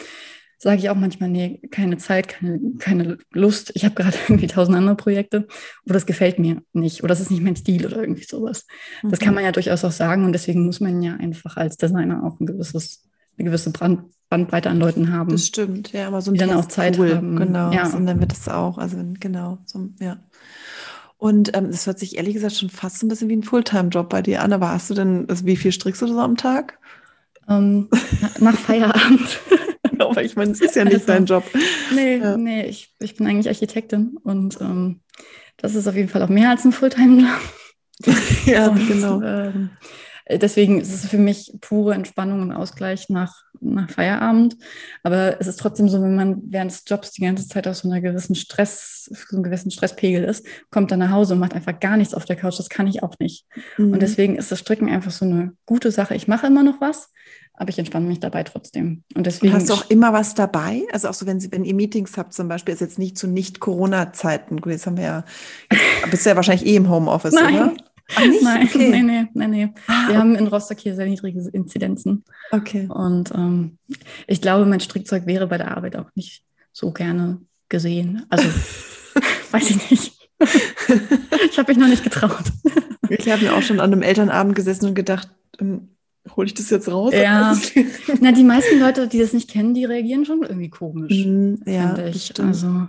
sage 0.57 0.77
ich 0.79 0.89
auch 0.89 0.95
manchmal, 0.95 1.29
nee, 1.29 1.61
keine 1.71 1.97
Zeit, 1.97 2.27
keine, 2.27 2.59
keine 2.77 3.17
Lust. 3.31 3.71
Ich 3.73 3.85
habe 3.85 3.95
gerade 3.95 4.17
irgendwie 4.27 4.47
tausend 4.47 4.77
andere 4.77 4.95
Projekte 4.95 5.47
oder 5.85 5.93
das 5.93 6.05
gefällt 6.05 6.39
mir 6.39 6.61
nicht 6.73 7.03
oder 7.03 7.09
das 7.09 7.21
ist 7.21 7.31
nicht 7.31 7.41
mein 7.41 7.55
Stil 7.55 7.85
oder 7.85 8.01
irgendwie 8.01 8.25
sowas. 8.25 8.67
Das 9.01 9.19
kann 9.19 9.29
mhm. 9.29 9.35
man 9.35 9.43
ja 9.45 9.51
durchaus 9.53 9.85
auch 9.85 9.91
sagen 9.91 10.25
und 10.25 10.33
deswegen 10.33 10.65
muss 10.65 10.81
man 10.81 11.01
ja 11.01 11.15
einfach 11.15 11.55
als 11.55 11.77
Designer 11.77 12.23
auch 12.23 12.39
ein 12.39 12.45
gewisses, 12.45 13.07
eine 13.37 13.45
gewisse 13.45 13.71
Brand, 13.71 14.01
Bandbreite 14.29 14.69
an 14.69 14.79
Leuten 14.79 15.11
haben. 15.13 15.31
Das 15.31 15.47
stimmt, 15.47 15.93
ja, 15.93 16.07
aber 16.07 16.21
so 16.21 16.31
ein 16.31 16.33
die 16.33 16.41
dann 16.41 16.51
auch 16.51 16.67
Zeit 16.67 16.99
cool, 16.99 17.15
haben. 17.15 17.37
Genau, 17.37 17.71
ja. 17.71 17.87
und 17.95 18.05
dann 18.05 18.19
wird 18.19 18.33
es 18.33 18.47
auch, 18.49 18.77
also 18.77 18.97
genau, 19.19 19.59
so, 19.65 19.89
ja. 19.99 20.19
Und 21.21 21.55
ähm, 21.55 21.69
das 21.69 21.85
hört 21.85 21.99
sich 21.99 22.17
ehrlich 22.17 22.33
gesagt 22.33 22.55
schon 22.55 22.71
fast 22.71 22.97
so 22.97 23.05
ein 23.05 23.09
bisschen 23.09 23.29
wie 23.29 23.35
ein 23.35 23.43
Fulltime-Job 23.43 24.09
bei 24.09 24.23
dir 24.23 24.41
an. 24.41 24.53
Aber 24.53 24.71
hast 24.71 24.89
du 24.89 24.95
denn, 24.95 25.29
also 25.29 25.45
wie 25.45 25.55
viel 25.55 25.71
strickst 25.71 26.01
du 26.01 26.07
so 26.07 26.17
am 26.17 26.35
Tag? 26.35 26.79
Ähm, 27.47 27.89
nach 28.39 28.57
Feierabend. 28.57 29.39
Aber 29.99 30.23
ich 30.23 30.35
meine, 30.35 30.53
es 30.53 30.61
ist 30.61 30.75
ja 30.75 30.83
nicht 30.83 30.95
also, 30.95 31.05
dein 31.05 31.27
Job. 31.27 31.43
Nee, 31.93 32.17
ja. 32.17 32.37
nee, 32.37 32.65
ich, 32.65 32.95
ich 32.99 33.17
bin 33.17 33.27
eigentlich 33.27 33.49
Architektin 33.49 34.17
und 34.23 34.59
ähm, 34.61 35.01
das 35.57 35.75
ist 35.75 35.87
auf 35.87 35.95
jeden 35.95 36.09
Fall 36.09 36.23
auch 36.23 36.27
mehr 36.27 36.49
als 36.49 36.65
ein 36.65 36.71
Fulltime-Job. 36.71 37.39
ja, 38.47 38.69
und, 38.69 38.87
genau. 38.87 39.21
Ähm, 39.21 39.69
deswegen 40.37 40.79
ist 40.79 40.93
es 40.93 41.05
für 41.07 41.17
mich 41.17 41.53
pure 41.61 41.93
Entspannung 41.93 42.41
und 42.41 42.51
Ausgleich 42.51 43.09
nach, 43.09 43.43
nach 43.59 43.89
Feierabend. 43.89 44.57
Aber 45.03 45.39
es 45.39 45.47
ist 45.47 45.59
trotzdem 45.59 45.89
so, 45.89 46.01
wenn 46.01 46.15
man 46.15 46.41
während 46.45 46.71
des 46.71 46.83
Jobs 46.87 47.11
die 47.11 47.21
ganze 47.21 47.47
Zeit 47.47 47.67
auf 47.67 47.77
so 47.77 47.89
einer 47.89 48.01
gewissen 48.01 48.35
Stress, 48.35 49.05
so 49.05 49.35
einem 49.35 49.43
gewissen 49.43 49.71
Stresspegel 49.71 50.23
ist, 50.23 50.45
kommt 50.69 50.91
dann 50.91 50.99
nach 50.99 51.11
Hause 51.11 51.33
und 51.33 51.39
macht 51.39 51.53
einfach 51.53 51.79
gar 51.79 51.97
nichts 51.97 52.13
auf 52.13 52.25
der 52.25 52.35
Couch. 52.35 52.57
Das 52.59 52.69
kann 52.69 52.87
ich 52.87 53.03
auch 53.03 53.15
nicht. 53.19 53.45
Mhm. 53.77 53.93
Und 53.93 54.01
deswegen 54.01 54.35
ist 54.35 54.51
das 54.51 54.59
Stricken 54.59 54.89
einfach 54.89 55.11
so 55.11 55.25
eine 55.25 55.53
gute 55.65 55.91
Sache. 55.91 56.15
Ich 56.15 56.27
mache 56.27 56.47
immer 56.47 56.63
noch 56.63 56.81
was, 56.81 57.09
aber 57.53 57.69
ich 57.69 57.79
entspanne 57.79 58.07
mich 58.07 58.19
dabei 58.19 58.43
trotzdem. 58.43 59.03
Und 59.15 59.27
deswegen. 59.27 59.53
Und 59.53 59.59
hast 59.59 59.69
du 59.69 59.73
auch 59.73 59.89
immer 59.89 60.13
was 60.13 60.33
dabei? 60.33 60.83
Also 60.91 61.09
auch 61.09 61.13
so, 61.13 61.25
wenn, 61.25 61.39
Sie, 61.39 61.51
wenn 61.51 61.65
ihr 61.65 61.75
Meetings 61.75 62.17
habt 62.17 62.33
zum 62.33 62.47
Beispiel, 62.47 62.73
ist 62.73 62.79
jetzt 62.79 62.99
nicht 62.99 63.17
zu 63.17 63.27
Nicht-Corona-Zeiten. 63.27 64.59
Jetzt 64.65 64.85
haben 64.85 64.97
wir 64.97 65.03
ja, 65.03 65.23
bist 66.09 66.25
ja 66.25 66.35
wahrscheinlich 66.35 66.67
eh 66.67 66.75
im 66.75 66.89
Homeoffice, 66.89 67.33
Nein. 67.39 67.55
oder? 67.55 67.73
Ach, 68.15 68.25
nicht? 68.25 68.43
Nein, 68.43 68.67
okay. 68.67 68.89
nee, 68.89 69.01
nee, 69.01 69.27
nee, 69.33 69.47
nee. 69.47 69.69
Ah, 69.87 70.09
wir 70.09 70.17
haben 70.17 70.35
in 70.35 70.47
Rostock 70.47 70.79
hier 70.79 70.95
sehr 70.95 71.05
niedrige 71.05 71.39
Inzidenzen. 71.53 72.23
Okay. 72.51 72.87
Und 72.87 73.31
ähm, 73.33 73.77
ich 74.27 74.41
glaube, 74.41 74.65
mein 74.65 74.79
Strickzeug 74.79 75.25
wäre 75.25 75.47
bei 75.47 75.57
der 75.57 75.75
Arbeit 75.75 75.95
auch 75.95 76.09
nicht 76.15 76.43
so 76.71 76.91
gerne 76.91 77.41
gesehen. 77.69 78.25
Also, 78.29 78.47
weiß 79.51 79.69
ich 79.69 79.89
nicht. 79.91 80.13
ich 80.39 81.57
habe 81.57 81.71
mich 81.71 81.77
noch 81.77 81.87
nicht 81.87 82.03
getraut. 82.03 82.43
ich 83.09 83.29
habe 83.29 83.43
mir 83.43 83.55
auch 83.55 83.61
schon 83.61 83.79
an 83.79 83.91
einem 83.91 84.01
Elternabend 84.01 84.55
gesessen 84.55 84.87
und 84.87 84.95
gedacht, 84.95 85.29
ähm, 85.59 85.89
hole 86.35 86.47
ich 86.47 86.53
das 86.53 86.69
jetzt 86.69 86.89
raus? 86.89 87.13
Ja. 87.13 87.57
Na, 88.21 88.31
die 88.31 88.43
meisten 88.43 88.79
Leute, 88.79 89.07
die 89.07 89.19
das 89.19 89.33
nicht 89.33 89.49
kennen, 89.49 89.73
die 89.73 89.85
reagieren 89.85 90.25
schon 90.25 90.43
irgendwie 90.43 90.69
komisch. 90.69 91.25
Mm, 91.25 91.55
ja, 91.65 91.97
ich. 92.05 92.39
Also, 92.39 92.87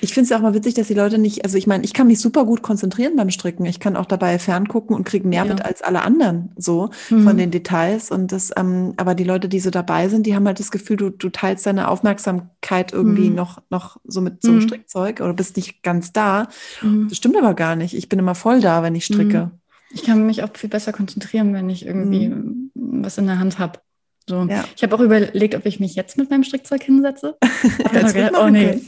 ich 0.00 0.12
finde 0.14 0.24
es 0.24 0.30
ja 0.30 0.36
auch 0.36 0.42
mal 0.42 0.54
witzig, 0.54 0.74
dass 0.74 0.88
die 0.88 0.94
Leute 0.94 1.18
nicht, 1.18 1.44
also 1.44 1.56
ich 1.56 1.66
meine, 1.66 1.84
ich 1.84 1.92
kann 1.92 2.06
mich 2.06 2.20
super 2.20 2.44
gut 2.44 2.62
konzentrieren 2.62 3.16
beim 3.16 3.30
Stricken. 3.30 3.64
Ich 3.66 3.80
kann 3.80 3.96
auch 3.96 4.06
dabei 4.06 4.38
ferngucken 4.38 4.94
und 4.94 5.04
kriege 5.04 5.26
mehr 5.26 5.44
ja. 5.44 5.52
mit 5.52 5.64
als 5.64 5.82
alle 5.82 6.02
anderen 6.02 6.50
so 6.56 6.90
mhm. 7.10 7.24
von 7.24 7.36
den 7.36 7.50
Details. 7.50 8.10
Und 8.10 8.32
das, 8.32 8.52
ähm, 8.56 8.94
aber 8.96 9.14
die 9.14 9.24
Leute, 9.24 9.48
die 9.48 9.60
so 9.60 9.70
dabei 9.70 10.08
sind, 10.08 10.26
die 10.26 10.34
haben 10.34 10.46
halt 10.46 10.60
das 10.60 10.70
Gefühl, 10.70 10.96
du, 10.96 11.10
du 11.10 11.28
teilst 11.30 11.66
deine 11.66 11.88
Aufmerksamkeit 11.88 12.92
irgendwie 12.92 13.30
mhm. 13.30 13.36
noch, 13.36 13.62
noch 13.70 13.98
so 14.04 14.20
mit 14.20 14.42
so 14.42 14.50
einem 14.50 14.58
mhm. 14.58 14.62
Strickzeug 14.62 15.20
oder 15.20 15.32
bist 15.32 15.56
nicht 15.56 15.82
ganz 15.82 16.12
da. 16.12 16.48
Mhm. 16.82 17.08
Das 17.08 17.18
stimmt 17.18 17.36
aber 17.36 17.54
gar 17.54 17.76
nicht. 17.76 17.94
Ich 17.94 18.08
bin 18.08 18.18
immer 18.18 18.34
voll 18.34 18.60
da, 18.60 18.82
wenn 18.82 18.94
ich 18.94 19.04
stricke. 19.04 19.46
Mhm. 19.46 19.50
Ich 19.90 20.04
kann 20.04 20.26
mich 20.26 20.42
auch 20.42 20.50
viel 20.54 20.68
besser 20.68 20.92
konzentrieren, 20.92 21.54
wenn 21.54 21.70
ich 21.70 21.86
irgendwie 21.86 22.34
was 22.74 23.16
in 23.16 23.26
der 23.26 23.38
Hand 23.38 23.58
habe. 23.58 23.80
So. 24.28 24.46
Ja. 24.48 24.64
Ich 24.76 24.82
habe 24.82 24.94
auch 24.94 25.00
überlegt, 25.00 25.54
ob 25.54 25.64
ich 25.64 25.80
mich 25.80 25.94
jetzt 25.94 26.18
mit 26.18 26.28
meinem 26.30 26.44
Strickzeug 26.44 26.82
hinsetze. 26.82 27.36
ja, 27.92 28.12
gedacht, 28.12 28.34
oh 28.38 28.48
nee. 28.48 28.80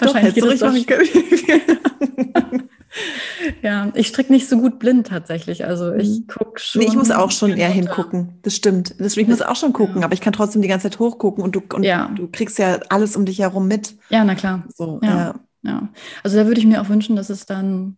Wahrscheinlich 0.00 0.34
geht 0.34 0.44
das 0.44 0.60
doch. 0.60 0.74
ja, 3.62 3.90
ich 3.94 4.08
stricke 4.08 4.32
nicht 4.32 4.48
so 4.48 4.58
gut 4.58 4.78
blind 4.78 5.06
tatsächlich. 5.06 5.64
Also 5.64 5.94
ich 5.94 6.20
mhm. 6.20 6.26
gucke 6.26 6.60
schon. 6.60 6.82
Nee, 6.82 6.88
ich 6.88 6.94
muss 6.94 7.10
auch 7.10 7.30
schon 7.30 7.56
eher 7.56 7.70
hingucken. 7.70 8.38
Das 8.42 8.54
stimmt. 8.54 9.00
Das, 9.00 9.16
ich 9.16 9.26
muss 9.26 9.40
auch 9.40 9.56
schon 9.56 9.72
gucken, 9.72 10.00
ja. 10.00 10.04
aber 10.04 10.12
ich 10.12 10.20
kann 10.20 10.34
trotzdem 10.34 10.60
die 10.60 10.68
ganze 10.68 10.90
Zeit 10.90 10.98
hochgucken 10.98 11.42
und 11.42 11.56
du, 11.56 11.62
und 11.72 11.82
ja. 11.82 12.10
du 12.14 12.28
kriegst 12.28 12.58
ja 12.58 12.80
alles 12.90 13.16
um 13.16 13.24
dich 13.24 13.38
herum 13.38 13.66
mit. 13.66 13.96
Ja, 14.10 14.24
na 14.24 14.34
klar. 14.34 14.64
So, 14.76 15.00
ja. 15.02 15.34
ja. 15.62 15.88
Also 16.22 16.36
da 16.36 16.46
würde 16.46 16.60
ich 16.60 16.66
mir 16.66 16.82
auch 16.82 16.90
wünschen, 16.90 17.16
dass 17.16 17.30
es 17.30 17.46
dann 17.46 17.96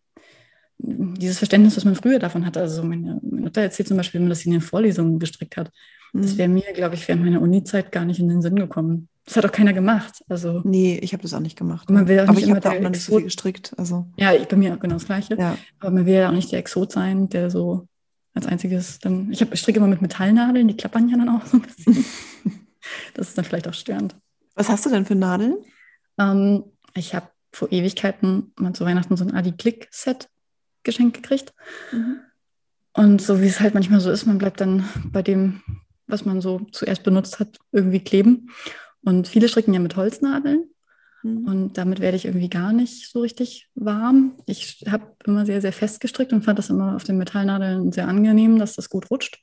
dieses 0.83 1.39
Verständnis, 1.39 1.77
was 1.77 1.85
man 1.85 1.95
früher 1.95 2.19
davon 2.19 2.45
hatte. 2.45 2.61
Also 2.61 2.83
meine, 2.83 3.21
meine 3.23 3.43
Mutter 3.43 3.63
erzählt 3.63 3.89
zum 3.89 3.97
Beispiel, 3.97 4.19
wenn 4.19 4.27
man 4.27 4.31
das 4.31 4.45
in 4.45 4.53
den 4.53 4.61
Vorlesungen 4.61 5.19
gestrickt 5.19 5.57
hat. 5.57 5.71
Mhm. 6.13 6.23
Das 6.23 6.37
wäre 6.37 6.49
mir, 6.49 6.73
glaube 6.75 6.95
ich, 6.95 7.07
während 7.09 7.25
meiner 7.25 7.41
Uni-Zeit 7.41 7.93
gar 7.93 8.05
nicht 8.05 8.21
in 8.21 8.29
den 8.29 8.43
Sinn 8.43 8.57
gekommen. 8.57 9.09
Das 9.25 9.37
hat 9.37 9.47
auch 9.47 9.53
keiner 9.53 9.73
gemacht. 9.73 10.25
Also, 10.29 10.63
nee, 10.65 10.99
ich 11.01 11.13
habe 11.13 11.23
das 11.23 11.33
auch 11.33 11.41
nicht 11.41 11.57
gemacht. 11.57 11.89
Man 11.91 12.09
will 12.09 12.19
auch 12.19 12.25
aber 12.25 12.35
nicht 12.35 12.49
ich 12.49 12.55
habe 12.55 12.69
auch 12.69 12.81
noch 12.81 12.91
nicht 12.91 13.05
so 13.05 13.17
viel 13.17 13.25
gestrickt. 13.25 13.73
Also. 13.77 14.07
Ja, 14.17 14.33
ich, 14.33 14.49
bei 14.49 14.57
mir 14.57 14.77
genau 14.77 14.95
das 14.95 15.07
Gleiche. 15.07 15.37
Ja. 15.39 15.57
Aber 15.79 15.93
man 15.93 16.07
will 16.07 16.15
ja 16.15 16.29
auch 16.29 16.35
nicht 16.35 16.51
der 16.51 16.59
Exot 16.59 16.91
sein, 16.91 17.29
der 17.29 17.51
so 17.51 17.87
als 18.35 18.47
einziges 18.47 18.99
dann. 18.99 19.31
Ich, 19.31 19.41
hab, 19.41 19.53
ich 19.53 19.61
stricke 19.61 19.79
immer 19.79 19.87
mit 19.87 20.03
Metallnadeln, 20.03 20.67
die 20.67 20.77
klappern 20.77 21.09
ja 21.09 21.17
dann 21.17 21.29
auch 21.29 21.47
so 21.47 21.59
ein 21.59 21.63
bisschen. 21.63 22.05
das 23.15 23.29
ist 23.29 23.39
dann 23.39 23.45
vielleicht 23.45 23.69
auch 23.69 23.75
störend. 23.75 24.17
Was 24.55 24.69
hast 24.69 24.85
du 24.85 24.91
denn 24.91 25.07
für 25.07 25.15
Nadeln? 25.15 25.57
Ähm, 26.19 26.65
ich 26.95 27.15
habe 27.15 27.29
vor 27.53 27.71
Ewigkeiten 27.71 28.53
mal 28.57 28.73
zu 28.73 28.85
Weihnachten 28.85 29.17
so 29.17 29.25
ein 29.25 29.35
Adi-Click-Set 29.35 30.29
geschenkt 30.85 31.17
gekriegt. 31.17 31.53
Mhm. 31.93 32.21
Und 32.95 33.23
so 33.23 33.41
wie 33.41 33.47
es 33.47 33.61
halt 33.61 33.75
manchmal 33.75 34.01
so 34.01 34.11
ist, 34.11 34.27
man 34.27 34.39
bleibt 34.39 34.61
dann 34.61 34.89
bei 35.07 35.23
dem, 35.23 35.63
was 36.07 36.25
man 36.25 36.41
so 36.41 36.61
zuerst 36.73 37.03
benutzt 37.05 37.41
hat, 37.41 37.59
irgendwie 37.73 38.01
kleben. 38.01 38.51
Und 39.03 39.29
viele 39.29 39.49
stricken 39.49 39.75
ja 39.75 39.81
mit 39.81 39.97
Holznadeln. 39.97 40.65
Mhm. 41.23 41.45
Und 41.47 41.79
damit 41.79 42.01
werde 42.01 42.17
ich 42.17 42.27
irgendwie 42.27 42.51
gar 42.51 42.73
nicht 42.73 43.11
so 43.11 43.21
richtig 43.21 43.69
warm. 43.75 44.37
Ich 44.47 44.85
habe 44.89 45.15
immer 45.25 45.47
sehr, 45.47 45.61
sehr 45.61 45.73
fest 45.73 46.01
gestrickt 46.01 46.33
und 46.33 46.45
fand 46.45 46.59
das 46.59 46.71
immer 46.71 46.95
auf 46.97 47.05
den 47.05 47.19
Metallnadeln 47.19 47.93
sehr 47.93 48.09
angenehm, 48.09 48.59
dass 48.59 48.77
das 48.77 48.91
gut 48.91 49.11
rutscht. 49.11 49.39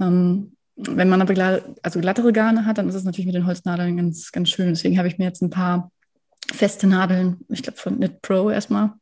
Ähm, 0.00 0.56
wenn 0.76 1.08
man 1.08 1.22
aber 1.22 1.62
also 1.82 2.00
glattere 2.00 2.32
Garne 2.32 2.66
hat, 2.66 2.78
dann 2.78 2.88
ist 2.88 2.96
es 2.96 3.04
natürlich 3.04 3.26
mit 3.26 3.34
den 3.34 3.46
Holznadeln 3.46 3.96
ganz, 3.96 4.32
ganz 4.32 4.50
schön. 4.50 4.70
Deswegen 4.70 4.98
habe 4.98 5.08
ich 5.08 5.18
mir 5.18 5.24
jetzt 5.24 5.42
ein 5.42 5.50
paar 5.50 5.92
feste 6.52 6.86
Nadeln, 6.86 7.38
ich 7.48 7.62
glaube 7.62 7.78
von 7.78 7.96
Knit 7.96 8.20
Pro 8.22 8.50
erstmal, 8.50 8.92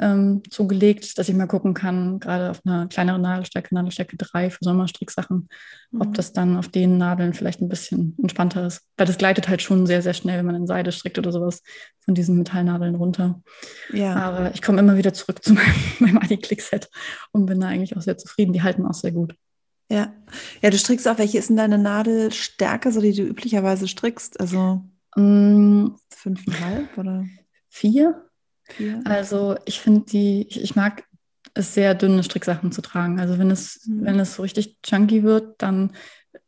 ähm, 0.00 0.42
zugelegt, 0.50 1.18
dass 1.18 1.28
ich 1.28 1.34
mal 1.34 1.46
gucken 1.46 1.72
kann, 1.72 2.18
gerade 2.18 2.50
auf 2.50 2.60
einer 2.64 2.88
kleineren 2.88 3.22
Nadelstärke, 3.22 3.74
Nadelstärke 3.74 4.16
3 4.16 4.50
für 4.50 4.58
Sommerstricksachen, 4.62 5.48
mhm. 5.90 6.00
ob 6.00 6.14
das 6.14 6.32
dann 6.32 6.56
auf 6.56 6.68
den 6.68 6.98
Nadeln 6.98 7.32
vielleicht 7.32 7.60
ein 7.60 7.68
bisschen 7.68 8.16
entspannter 8.20 8.66
ist. 8.66 8.82
Weil 8.96 9.06
das 9.06 9.18
gleitet 9.18 9.48
halt 9.48 9.62
schon 9.62 9.86
sehr, 9.86 10.02
sehr 10.02 10.14
schnell, 10.14 10.38
wenn 10.38 10.46
man 10.46 10.56
in 10.56 10.66
Seide 10.66 10.90
strickt 10.90 11.18
oder 11.18 11.30
sowas, 11.30 11.62
von 12.00 12.14
diesen 12.14 12.36
Metallnadeln 12.36 12.96
runter. 12.96 13.40
Ja. 13.92 14.16
Aber 14.16 14.52
ich 14.52 14.62
komme 14.62 14.80
immer 14.80 14.96
wieder 14.96 15.14
zurück 15.14 15.44
zu 15.44 15.52
meinem, 15.54 15.74
meinem 16.00 16.18
Adi-Click-Set 16.18 16.88
und 17.32 17.46
bin 17.46 17.60
da 17.60 17.68
eigentlich 17.68 17.96
auch 17.96 18.02
sehr 18.02 18.18
zufrieden. 18.18 18.52
Die 18.52 18.62
halten 18.62 18.86
auch 18.86 18.94
sehr 18.94 19.12
gut. 19.12 19.34
Ja. 19.88 20.12
Ja, 20.60 20.70
du 20.70 20.78
strickst 20.78 21.06
auch, 21.06 21.18
welche 21.18 21.38
ist 21.38 21.50
denn 21.50 21.56
deine 21.56 21.78
Nadelstärke, 21.78 22.90
so 22.90 23.00
die 23.00 23.12
du 23.12 23.22
üblicherweise 23.22 23.86
strickst? 23.86 24.40
Also 24.40 24.82
mm. 25.14 25.88
fünfeinhalb 26.08 26.98
oder? 26.98 27.26
Vier. 27.68 28.24
Ja. 28.78 29.00
Also 29.04 29.56
ich 29.64 29.80
finde 29.80 30.06
die, 30.06 30.46
ich, 30.48 30.62
ich, 30.62 30.76
mag 30.76 31.04
es 31.54 31.74
sehr 31.74 31.94
dünne 31.94 32.22
Stricksachen 32.22 32.72
zu 32.72 32.82
tragen. 32.82 33.20
Also 33.20 33.38
wenn 33.38 33.50
es, 33.50 33.86
mhm. 33.86 34.04
wenn 34.04 34.18
es 34.18 34.34
so 34.34 34.42
richtig 34.42 34.78
chunky 34.82 35.22
wird, 35.22 35.62
dann 35.62 35.92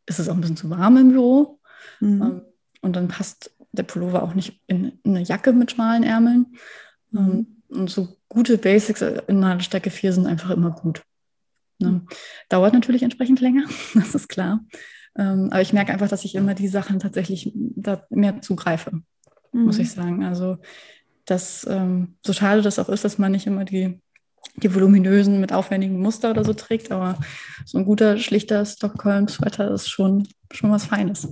ist 0.07 0.19
es 0.19 0.29
auch 0.29 0.35
ein 0.35 0.41
bisschen 0.41 0.57
zu 0.57 0.71
warm 0.71 0.97
im 0.97 1.11
Büro. 1.11 1.61
Mhm. 2.01 2.23
Ähm, 2.23 2.43
und 2.83 2.97
dann 2.97 3.09
passt 3.09 3.53
der 3.73 3.83
Pullover 3.83 4.23
auch 4.23 4.35
nicht 4.35 4.61
in, 4.67 4.99
in 5.03 5.17
eine 5.17 5.23
Jacke 5.23 5.53
mit 5.53 5.71
schmalen 5.71 6.03
Ärmeln. 6.03 6.57
Mhm. 7.11 7.19
Ähm, 7.19 7.47
und 7.69 7.91
so 7.91 8.17
gute 8.29 8.59
Basics 8.59 9.03
in 9.03 9.43
einer 9.43 9.61
Stärke 9.61 9.91
4 9.91 10.13
sind 10.13 10.27
einfach 10.27 10.51
immer 10.51 10.71
gut. 10.71 11.03
Ne? 11.79 11.91
Mhm. 11.91 12.09
Dauert 12.49 12.75
natürlich 12.75 13.03
entsprechend 13.03 13.41
länger, 13.41 13.65
das 13.95 14.15
ist 14.15 14.29
klar. 14.29 14.65
Ähm, 15.17 15.49
aber 15.51 15.63
ich 15.63 15.73
merke 15.73 15.93
einfach, 15.93 16.09
dass 16.09 16.25
ich 16.25 16.35
immer 16.35 16.55
die 16.55 16.69
Sachen 16.69 16.99
tatsächlich 16.99 17.53
da 17.55 18.07
mehr 18.11 18.41
zugreife, 18.43 19.03
muss 19.53 19.77
mhm. 19.77 19.83
ich 19.83 19.91
sagen. 19.91 20.25
Also 20.25 20.59
dass 21.27 21.67
ähm, 21.69 22.17
so 22.25 22.33
schade 22.33 22.63
das 22.63 22.79
auch 22.79 22.89
ist, 22.89 23.05
dass 23.05 23.19
man 23.19 23.33
nicht 23.33 23.47
immer 23.47 23.65
die, 23.65 24.01
die 24.57 24.75
voluminösen 24.75 25.41
mit 25.41 25.53
aufwendigen 25.53 26.01
Muster 26.01 26.31
oder 26.31 26.45
so 26.45 26.55
trägt, 26.55 26.91
aber 26.91 27.19
so 27.65 27.79
ein 27.79 27.85
guter, 27.85 28.19
schlichter 28.19 28.65
Stockholm-Sweater 28.65 29.71
ist 29.73 29.89
schon, 29.89 30.27
schon 30.53 30.71
was 30.71 30.87
Feines. 30.87 31.29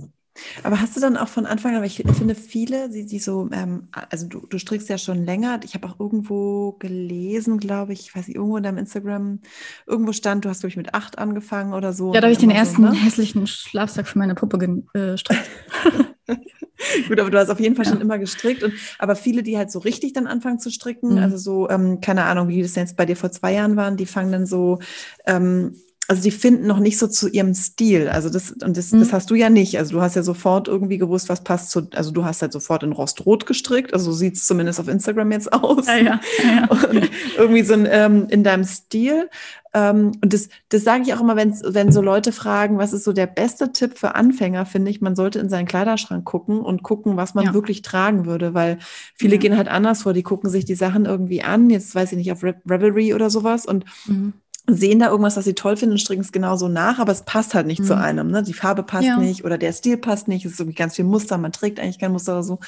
Aber 0.63 0.81
hast 0.81 0.95
du 0.95 0.99
dann 1.01 1.17
auch 1.17 1.27
von 1.27 1.45
Anfang 1.45 1.75
an, 1.75 1.81
weil 1.81 1.87
ich 1.87 2.03
finde 2.17 2.35
viele, 2.35 2.89
die, 2.89 3.05
die 3.05 3.19
so, 3.19 3.49
ähm, 3.51 3.87
also 4.09 4.27
du, 4.27 4.45
du 4.47 4.59
strickst 4.59 4.89
ja 4.89 4.97
schon 4.97 5.23
länger, 5.23 5.59
ich 5.63 5.75
habe 5.75 5.87
auch 5.87 5.99
irgendwo 5.99 6.73
gelesen, 6.73 7.57
glaube 7.57 7.93
ich, 7.93 8.01
ich 8.01 8.15
weiß 8.15 8.27
nicht, 8.27 8.35
irgendwo 8.35 8.57
in 8.57 8.63
deinem 8.63 8.77
Instagram, 8.77 9.39
irgendwo 9.85 10.11
stand, 10.11 10.45
du 10.45 10.49
hast, 10.49 10.59
glaube 10.59 10.71
ich, 10.71 10.77
mit 10.77 10.93
acht 10.93 11.17
angefangen 11.17 11.73
oder 11.73 11.93
so. 11.93 12.13
Ja, 12.13 12.21
da 12.21 12.27
habe 12.27 12.33
ich 12.33 12.39
den 12.39 12.51
ersten 12.51 12.83
so, 12.83 12.89
ne? 12.89 12.93
hässlichen 13.03 13.47
Schlafsack 13.47 14.07
für 14.07 14.19
meine 14.19 14.35
Puppe 14.35 14.57
gestrickt. 14.93 15.49
Gut, 17.07 17.19
aber 17.19 17.29
du 17.29 17.39
hast 17.39 17.49
auf 17.49 17.59
jeden 17.59 17.75
Fall 17.75 17.85
ja. 17.85 17.91
schon 17.91 18.01
immer 18.01 18.19
gestrickt. 18.19 18.63
Und, 18.63 18.73
aber 18.99 19.15
viele, 19.15 19.43
die 19.43 19.57
halt 19.57 19.71
so 19.71 19.79
richtig 19.79 20.13
dann 20.13 20.27
anfangen 20.27 20.59
zu 20.59 20.69
stricken, 20.69 21.13
mhm. 21.13 21.17
also 21.19 21.37
so, 21.37 21.69
ähm, 21.69 22.01
keine 22.01 22.23
Ahnung, 22.25 22.47
wie 22.47 22.61
das 22.61 22.75
jetzt 22.75 22.97
bei 22.97 23.05
dir 23.05 23.15
vor 23.15 23.31
zwei 23.31 23.53
Jahren 23.53 23.75
waren, 23.75 23.97
die 23.97 24.05
fangen 24.05 24.31
dann 24.31 24.45
so, 24.45 24.79
ähm, 25.25 25.75
also 26.07 26.21
die 26.21 26.31
finden 26.31 26.67
noch 26.67 26.79
nicht 26.79 26.99
so 26.99 27.07
zu 27.07 27.27
ihrem 27.27 27.53
Stil. 27.53 28.09
Also 28.09 28.29
das, 28.29 28.51
und 28.51 28.77
das, 28.77 28.91
mhm. 28.91 28.99
das 28.99 29.11
hast 29.11 29.29
du 29.31 29.35
ja 29.35 29.49
nicht. 29.49 29.77
Also 29.77 29.95
du 29.95 30.01
hast 30.01 30.15
ja 30.15 30.23
sofort 30.23 30.67
irgendwie 30.67 30.97
gewusst, 30.97 31.29
was 31.29 31.43
passt 31.43 31.71
zu, 31.71 31.87
also 31.95 32.11
du 32.11 32.23
hast 32.23 32.41
halt 32.41 32.51
sofort 32.51 32.83
in 32.83 32.91
Rostrot 32.91 33.45
gestrickt, 33.45 33.93
also 33.93 34.11
so 34.11 34.17
sieht 34.17 34.35
es 34.35 34.45
zumindest 34.45 34.79
auf 34.79 34.87
Instagram 34.87 35.31
jetzt 35.31 35.51
aus. 35.51 35.87
Ja, 35.87 35.97
ja, 35.97 36.19
ja. 36.43 36.69
irgendwie 37.37 37.63
so 37.63 37.73
ein, 37.73 37.87
ähm, 37.89 38.27
in 38.29 38.43
deinem 38.43 38.63
Stil. 38.65 39.29
Ähm, 39.73 40.11
und 40.21 40.31
das, 40.31 40.49
das 40.69 40.83
sage 40.83 41.03
ich 41.05 41.13
auch 41.13 41.21
immer, 41.21 41.35
wenn, 41.35 41.53
wenn 41.65 41.91
so 41.91 42.01
Leute 42.01 42.31
fragen, 42.31 42.77
was 42.77 42.93
ist 42.93 43.03
so 43.03 43.11
der 43.11 43.27
beste 43.27 43.71
Tipp 43.71 43.97
für 43.97 44.15
Anfänger, 44.15 44.65
finde 44.65 44.91
ich, 44.91 45.01
man 45.01 45.15
sollte 45.15 45.39
in 45.39 45.49
seinen 45.49 45.65
Kleiderschrank 45.65 46.23
gucken 46.23 46.59
und 46.59 46.83
gucken, 46.83 47.17
was 47.17 47.33
man 47.33 47.45
ja. 47.45 47.53
wirklich 47.53 47.81
tragen 47.81 48.25
würde, 48.25 48.53
weil 48.53 48.77
viele 49.15 49.35
ja. 49.35 49.41
gehen 49.41 49.57
halt 49.57 49.67
anders 49.67 50.03
vor, 50.03 50.13
die 50.13 50.23
gucken 50.23 50.49
sich 50.49 50.65
die 50.65 50.75
Sachen 50.75 51.05
irgendwie 51.05 51.41
an, 51.41 51.69
jetzt 51.69 51.95
weiß 51.95 52.11
ich 52.11 52.17
nicht, 52.17 52.31
auf 52.31 52.43
Re 52.43 52.55
Revelry 52.69 53.13
oder 53.13 53.29
sowas 53.29 53.65
und 53.65 53.85
mhm 54.05 54.33
sehen 54.67 54.99
da 54.99 55.09
irgendwas, 55.09 55.37
was 55.37 55.45
sie 55.45 55.53
toll 55.53 55.77
finden 55.77 55.93
und 55.93 55.99
stricken 55.99 56.21
es 56.21 56.31
genauso 56.31 56.67
nach, 56.67 56.99
aber 56.99 57.11
es 57.11 57.23
passt 57.23 57.53
halt 57.53 57.67
nicht 57.67 57.81
mhm. 57.81 57.85
zu 57.85 57.97
einem. 57.97 58.31
Ne? 58.31 58.43
Die 58.43 58.53
Farbe 58.53 58.83
passt 58.83 59.07
ja. 59.07 59.17
nicht 59.17 59.45
oder 59.45 59.57
der 59.57 59.73
Stil 59.73 59.97
passt 59.97 60.27
nicht. 60.27 60.45
Es 60.45 60.53
ist 60.53 60.59
irgendwie 60.59 60.75
ganz 60.75 60.95
viel 60.95 61.05
Muster, 61.05 61.37
man 61.37 61.51
trägt 61.51 61.79
eigentlich 61.79 61.99
kein 61.99 62.11
Muster 62.11 62.33
oder 62.33 62.43
so. 62.43 62.59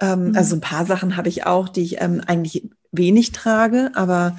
Ähm, 0.00 0.28
mhm. 0.28 0.36
Also 0.36 0.56
ein 0.56 0.60
paar 0.60 0.86
Sachen 0.86 1.16
habe 1.16 1.28
ich 1.28 1.46
auch, 1.46 1.68
die 1.68 1.82
ich 1.82 2.00
ähm, 2.00 2.22
eigentlich 2.26 2.68
wenig 2.92 3.32
trage, 3.32 3.90
aber 3.94 4.38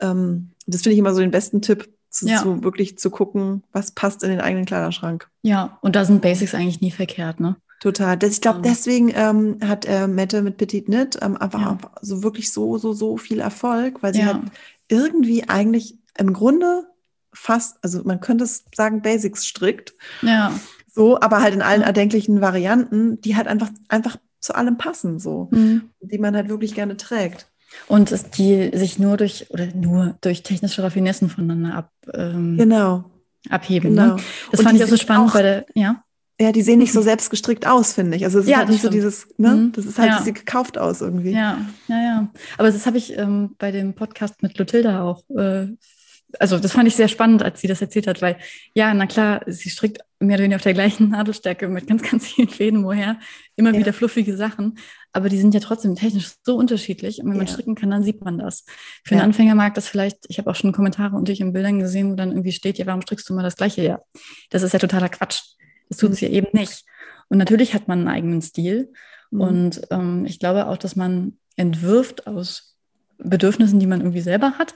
ähm, 0.00 0.50
das 0.66 0.82
finde 0.82 0.94
ich 0.94 0.98
immer 0.98 1.14
so 1.14 1.20
den 1.20 1.30
besten 1.30 1.62
Tipp, 1.62 1.88
zu, 2.10 2.28
ja. 2.28 2.42
zu, 2.42 2.62
wirklich 2.62 2.96
zu 2.98 3.10
gucken, 3.10 3.64
was 3.72 3.90
passt 3.90 4.22
in 4.22 4.30
den 4.30 4.40
eigenen 4.40 4.66
Kleiderschrank. 4.66 5.28
Ja, 5.42 5.78
und 5.82 5.96
da 5.96 6.04
sind 6.04 6.22
Basics 6.22 6.54
eigentlich 6.54 6.80
nie 6.80 6.92
verkehrt, 6.92 7.40
ne? 7.40 7.56
Total. 7.80 8.16
Das, 8.16 8.30
ich 8.30 8.40
glaube, 8.40 8.62
deswegen 8.62 9.12
ähm, 9.14 9.58
hat 9.62 9.84
äh, 9.84 10.06
Mette 10.06 10.40
mit 10.40 10.56
Petit 10.56 10.86
Knit 10.86 11.18
ähm, 11.20 11.36
einfach 11.36 11.60
ja. 11.60 11.78
so 12.00 12.22
wirklich 12.22 12.50
so, 12.50 12.78
so, 12.78 12.92
so 12.94 13.18
viel 13.18 13.40
Erfolg, 13.40 14.02
weil 14.02 14.14
sie 14.14 14.20
ja. 14.20 14.26
halt 14.26 14.42
irgendwie 14.88 15.48
eigentlich 15.48 15.98
im 16.18 16.32
Grunde 16.32 16.84
fast, 17.32 17.78
also 17.82 18.02
man 18.04 18.20
könnte 18.20 18.44
es 18.44 18.64
sagen, 18.74 19.02
Basics 19.02 19.46
strickt. 19.46 19.94
Ja. 20.22 20.52
So, 20.92 21.20
aber 21.20 21.42
halt 21.42 21.54
in 21.54 21.62
allen 21.62 21.82
erdenklichen 21.82 22.40
Varianten, 22.40 23.20
die 23.20 23.36
halt 23.36 23.48
einfach, 23.48 23.70
einfach 23.88 24.16
zu 24.40 24.54
allem 24.54 24.76
passen, 24.76 25.18
so, 25.18 25.48
mhm. 25.50 25.90
die 26.00 26.18
man 26.18 26.36
halt 26.36 26.48
wirklich 26.48 26.74
gerne 26.74 26.96
trägt. 26.96 27.48
Und 27.88 28.14
die 28.38 28.70
sich 28.74 29.00
nur 29.00 29.16
durch 29.16 29.50
oder 29.50 29.66
nur 29.74 30.16
durch 30.20 30.44
technische 30.44 30.82
Raffinessen 30.82 31.28
voneinander 31.28 31.74
ab, 31.74 31.90
ähm, 32.12 32.56
genau. 32.56 33.04
abheben. 33.50 33.94
Ne? 33.94 34.02
Genau. 34.02 34.14
Ne? 34.14 34.22
Das 34.52 34.60
Und 34.60 34.66
fand 34.66 34.78
ich 34.78 34.84
auch 34.84 34.88
so 34.88 34.96
spannend 34.96 35.30
auch, 35.30 35.34
bei 35.34 35.42
der, 35.42 35.66
ja. 35.74 36.04
Ja, 36.40 36.52
die 36.52 36.62
sehen 36.62 36.78
nicht 36.78 36.92
so 36.92 37.02
selbst 37.02 37.30
gestrickt 37.30 37.66
aus, 37.66 37.94
finde 37.94 38.16
ich. 38.16 38.24
Also 38.24 38.38
es 38.38 38.44
ist 38.44 38.50
ja, 38.50 38.58
halt 38.58 38.68
nicht 38.68 38.78
stimmt. 38.78 38.92
so 38.92 38.96
dieses, 38.96 39.26
ne? 39.38 39.54
Mhm. 39.54 39.72
Das 39.72 39.86
ist 39.86 39.98
halt, 39.98 40.10
ja. 40.10 40.22
sieht 40.22 40.36
gekauft 40.36 40.78
aus 40.78 41.00
irgendwie. 41.00 41.32
Ja, 41.32 41.58
ja, 41.88 42.02
ja. 42.02 42.28
Aber 42.58 42.70
das 42.70 42.86
habe 42.86 42.98
ich 42.98 43.18
ähm, 43.18 43.56
bei 43.58 43.72
dem 43.72 43.94
Podcast 43.94 44.42
mit 44.42 44.56
Lothilda 44.58 45.02
auch 45.02 45.28
äh, 45.30 45.68
also 46.40 46.58
das 46.58 46.72
fand 46.72 46.88
ich 46.88 46.96
sehr 46.96 47.08
spannend, 47.08 47.42
als 47.42 47.60
sie 47.60 47.68
das 47.68 47.80
erzählt 47.80 48.06
hat, 48.06 48.22
weil 48.22 48.36
ja, 48.74 48.92
na 48.94 49.06
klar, 49.06 49.42
sie 49.46 49.70
strickt 49.70 49.98
mehr 50.20 50.36
oder 50.36 50.44
weniger 50.44 50.56
auf 50.56 50.62
der 50.62 50.74
gleichen 50.74 51.08
Nadelstärke 51.10 51.68
mit 51.68 51.86
ganz, 51.86 52.02
ganz 52.02 52.26
vielen 52.26 52.48
Fäden 52.48 52.84
woher, 52.84 53.18
immer 53.56 53.72
ja. 53.72 53.78
wieder 53.78 53.92
fluffige 53.92 54.36
Sachen, 54.36 54.78
aber 55.12 55.28
die 55.28 55.38
sind 55.38 55.54
ja 55.54 55.60
trotzdem 55.60 55.94
technisch 55.94 56.32
so 56.42 56.56
unterschiedlich 56.56 57.20
und 57.20 57.30
wenn 57.30 57.36
man 57.36 57.46
stricken 57.46 57.74
kann, 57.74 57.90
dann 57.90 58.02
sieht 58.02 58.24
man 58.24 58.38
das. 58.38 58.64
Für 59.04 59.14
ja. 59.14 59.20
einen 59.20 59.30
Anfänger 59.30 59.54
mag 59.54 59.74
das 59.74 59.88
vielleicht, 59.88 60.18
ich 60.28 60.38
habe 60.38 60.50
auch 60.50 60.56
schon 60.56 60.72
Kommentare 60.72 61.16
unter 61.16 61.32
in 61.32 61.52
Bildern 61.52 61.78
gesehen, 61.78 62.10
wo 62.10 62.14
dann 62.14 62.30
irgendwie 62.30 62.52
steht, 62.52 62.78
ja, 62.78 62.86
warum 62.86 63.02
strickst 63.02 63.28
du 63.28 63.34
mal 63.34 63.42
das 63.42 63.56
Gleiche? 63.56 63.82
Ja, 63.82 64.00
das 64.50 64.62
ist 64.62 64.72
ja 64.72 64.78
totaler 64.78 65.08
Quatsch. 65.08 65.40
Das 65.88 65.98
tut 65.98 66.12
es 66.12 66.22
mhm. 66.22 66.28
ja 66.28 66.32
eben 66.34 66.48
nicht. 66.52 66.84
Und 67.28 67.38
natürlich 67.38 67.74
hat 67.74 67.88
man 67.88 68.00
einen 68.00 68.08
eigenen 68.08 68.42
Stil 68.42 68.92
mhm. 69.30 69.40
und 69.40 69.80
ähm, 69.90 70.24
ich 70.26 70.38
glaube 70.38 70.68
auch, 70.68 70.76
dass 70.76 70.96
man 70.96 71.38
entwirft 71.56 72.26
aus 72.26 72.76
Bedürfnissen, 73.18 73.78
die 73.78 73.86
man 73.86 74.00
irgendwie 74.00 74.20
selber 74.20 74.52
hat 74.58 74.74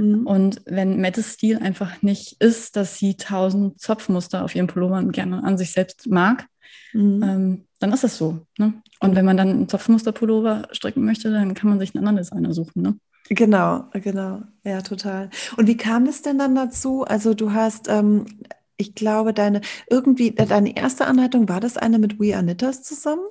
Mhm. 0.00 0.26
Und 0.26 0.62
wenn 0.66 0.96
Mettes 0.96 1.34
Stil 1.34 1.58
einfach 1.58 2.02
nicht 2.02 2.40
ist, 2.40 2.76
dass 2.76 2.96
sie 2.96 3.16
tausend 3.16 3.80
Zopfmuster 3.80 4.44
auf 4.44 4.54
ihrem 4.54 4.66
Pullover 4.66 5.02
gerne 5.04 5.44
an 5.44 5.58
sich 5.58 5.72
selbst 5.72 6.08
mag, 6.08 6.46
mhm. 6.92 7.22
ähm, 7.22 7.64
dann 7.78 7.92
ist 7.92 8.04
das 8.04 8.16
so. 8.16 8.46
Ne? 8.58 8.74
Und 9.00 9.14
wenn 9.14 9.24
man 9.24 9.36
dann 9.36 9.50
einen 9.50 9.68
Zopfmuster-Pullover 9.68 10.68
stricken 10.72 11.04
möchte, 11.04 11.30
dann 11.30 11.54
kann 11.54 11.68
man 11.68 11.78
sich 11.78 11.94
einen 11.94 12.06
anderen 12.06 12.24
Designer 12.24 12.54
suchen. 12.54 12.82
Ne? 12.82 12.96
Genau, 13.28 13.84
genau. 13.92 14.42
Ja, 14.64 14.80
total. 14.82 15.30
Und 15.56 15.66
wie 15.66 15.76
kam 15.76 16.06
es 16.06 16.22
denn 16.22 16.38
dann 16.38 16.54
dazu? 16.54 17.04
Also 17.04 17.34
du 17.34 17.52
hast, 17.52 17.88
ähm, 17.88 18.26
ich 18.76 18.94
glaube, 18.94 19.34
deine, 19.34 19.60
irgendwie, 19.88 20.32
deine 20.32 20.76
erste 20.76 21.06
Anleitung, 21.06 21.48
war 21.48 21.60
das 21.60 21.76
eine 21.76 21.98
mit 21.98 22.18
We 22.18 22.34
Are 22.34 22.42
Knitters 22.42 22.82
zusammen? 22.82 23.22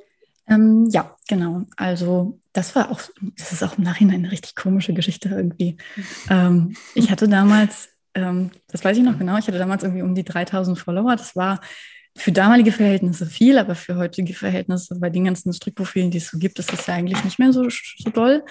Ähm, 0.49 0.89
ja, 0.91 1.15
genau. 1.27 1.65
Also 1.77 2.39
das 2.53 2.75
war 2.75 2.91
auch, 2.91 3.01
das 3.37 3.51
ist 3.53 3.63
auch 3.63 3.77
im 3.77 3.83
Nachhinein 3.83 4.15
eine 4.15 4.31
richtig 4.31 4.55
komische 4.55 4.93
Geschichte 4.93 5.29
irgendwie. 5.29 5.77
Ähm, 6.29 6.75
ich 6.93 7.09
hatte 7.09 7.27
damals, 7.27 7.89
ähm, 8.13 8.51
das 8.67 8.83
weiß 8.83 8.97
ich 8.97 9.03
noch 9.03 9.17
genau, 9.17 9.37
ich 9.37 9.47
hatte 9.47 9.57
damals 9.57 9.83
irgendwie 9.83 10.03
um 10.03 10.13
die 10.13 10.23
3000 10.23 10.77
Follower. 10.77 11.15
Das 11.15 11.35
war 11.35 11.59
für 12.15 12.31
damalige 12.31 12.71
Verhältnisse 12.71 13.25
viel, 13.25 13.57
aber 13.57 13.75
für 13.75 13.95
heutige 13.95 14.33
Verhältnisse 14.33 14.99
bei 14.99 15.09
den 15.09 15.25
ganzen 15.25 15.53
Strickprofilen, 15.53 16.11
die 16.11 16.17
es 16.17 16.29
so 16.29 16.37
gibt, 16.37 16.59
ist 16.59 16.71
das 16.71 16.85
ja 16.87 16.95
eigentlich 16.95 17.23
nicht 17.23 17.39
mehr 17.39 17.53
so, 17.53 17.67
so 17.69 18.09
doll. 18.09 18.43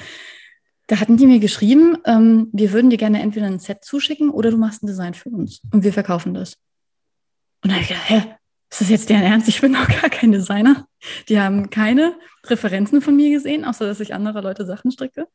Da 0.86 1.00
hatten 1.00 1.16
die 1.16 1.26
mir 1.26 1.38
geschrieben, 1.38 1.98
ähm, 2.06 2.48
wir 2.52 2.72
würden 2.72 2.90
dir 2.90 2.96
gerne 2.96 3.20
entweder 3.20 3.46
ein 3.46 3.58
Set 3.58 3.84
zuschicken 3.84 4.30
oder 4.30 4.50
du 4.50 4.56
machst 4.56 4.82
ein 4.82 4.86
Design 4.86 5.14
für 5.14 5.28
uns 5.28 5.60
und 5.70 5.84
wir 5.84 5.92
verkaufen 5.92 6.34
das. 6.34 6.54
Und 7.62 7.70
dann 7.70 7.72
habe 7.72 7.82
ich 7.82 7.88
gedacht, 7.88 8.08
hä, 8.08 8.37
ist 8.70 8.80
das 8.82 8.88
jetzt 8.90 9.08
deren 9.08 9.22
Ernst? 9.22 9.48
Ich 9.48 9.60
bin 9.60 9.72
noch 9.72 9.88
gar 9.88 10.10
kein 10.10 10.32
Designer. 10.32 10.86
Die 11.28 11.40
haben 11.40 11.70
keine 11.70 12.14
Referenzen 12.44 13.00
von 13.00 13.16
mir 13.16 13.30
gesehen, 13.30 13.64
außer 13.64 13.86
dass 13.86 14.00
ich 14.00 14.14
andere 14.14 14.40
Leute 14.40 14.66
Sachen 14.66 14.90
stricke. 14.90 15.26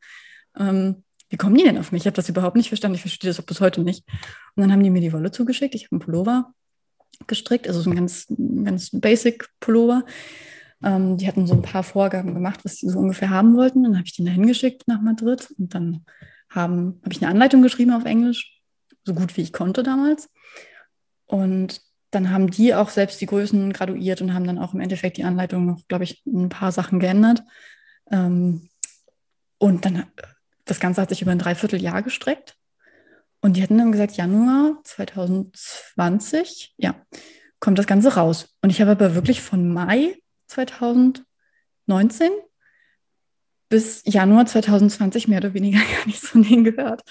Ähm, 0.56 1.04
wie 1.28 1.36
kommen 1.36 1.56
die 1.56 1.64
denn 1.64 1.78
auf 1.78 1.90
mich? 1.90 2.02
Ich 2.02 2.06
habe 2.06 2.16
das 2.16 2.28
überhaupt 2.28 2.56
nicht 2.56 2.68
verstanden. 2.68 2.94
Ich 2.94 3.00
verstehe 3.00 3.28
das 3.28 3.40
auch 3.40 3.46
bis 3.46 3.60
heute 3.60 3.82
nicht. 3.82 4.04
Und 4.54 4.62
dann 4.62 4.72
haben 4.72 4.82
die 4.82 4.90
mir 4.90 5.00
die 5.00 5.12
Wolle 5.12 5.30
zugeschickt. 5.30 5.74
Ich 5.74 5.86
habe 5.86 5.96
einen 5.96 6.00
Pullover 6.00 6.52
gestrickt, 7.26 7.66
also 7.68 7.80
so 7.80 7.90
ein 7.90 7.96
ganz, 7.96 8.26
ganz 8.64 8.90
basic 8.92 9.48
Pullover. 9.60 10.04
Ähm, 10.82 11.16
die 11.16 11.26
hatten 11.26 11.46
so 11.46 11.54
ein 11.54 11.62
paar 11.62 11.82
Vorgaben 11.82 12.34
gemacht, 12.34 12.60
was 12.64 12.76
sie 12.76 12.88
so 12.88 12.98
ungefähr 12.98 13.30
haben 13.30 13.56
wollten. 13.56 13.82
Dann 13.82 13.96
habe 13.96 14.06
ich 14.06 14.14
den 14.14 14.26
da 14.26 14.32
hingeschickt 14.32 14.86
nach 14.86 15.00
Madrid 15.00 15.48
und 15.58 15.74
dann 15.74 16.04
habe 16.50 16.94
ich 17.10 17.20
eine 17.20 17.30
Anleitung 17.30 17.62
geschrieben 17.62 17.92
auf 17.92 18.04
Englisch, 18.04 18.60
so 19.04 19.14
gut 19.14 19.36
wie 19.36 19.40
ich 19.40 19.52
konnte 19.52 19.82
damals. 19.82 20.30
Und 21.26 21.80
dann 22.14 22.30
haben 22.30 22.50
die 22.50 22.74
auch 22.74 22.88
selbst 22.90 23.20
die 23.20 23.26
Größen 23.26 23.72
graduiert 23.72 24.22
und 24.22 24.34
haben 24.34 24.46
dann 24.46 24.58
auch 24.58 24.74
im 24.74 24.80
Endeffekt 24.80 25.16
die 25.16 25.24
Anleitung 25.24 25.66
noch, 25.66 25.86
glaube 25.88 26.04
ich, 26.04 26.22
ein 26.26 26.48
paar 26.48 26.72
Sachen 26.72 27.00
geändert. 27.00 27.42
Ähm, 28.10 28.68
und 29.58 29.84
dann, 29.84 30.04
das 30.64 30.80
Ganze 30.80 31.02
hat 31.02 31.08
sich 31.10 31.22
über 31.22 31.32
ein 31.32 31.38
Dreivierteljahr 31.38 32.02
gestreckt. 32.02 32.56
Und 33.40 33.56
die 33.56 33.62
hatten 33.62 33.78
dann 33.78 33.92
gesagt, 33.92 34.16
Januar 34.16 34.78
2020, 34.84 36.74
ja, 36.78 36.94
kommt 37.60 37.78
das 37.78 37.86
Ganze 37.86 38.14
raus. 38.14 38.56
Und 38.62 38.70
ich 38.70 38.80
habe 38.80 38.92
aber 38.92 39.14
wirklich 39.14 39.42
von 39.42 39.68
Mai 39.68 40.16
2019 40.48 42.30
bis 43.68 44.02
Januar 44.04 44.46
2020 44.46 45.28
mehr 45.28 45.38
oder 45.38 45.54
weniger 45.54 45.78
gar 45.96 46.06
nichts 46.06 46.28
von 46.28 46.42
denen 46.42 46.64
gehört 46.64 47.02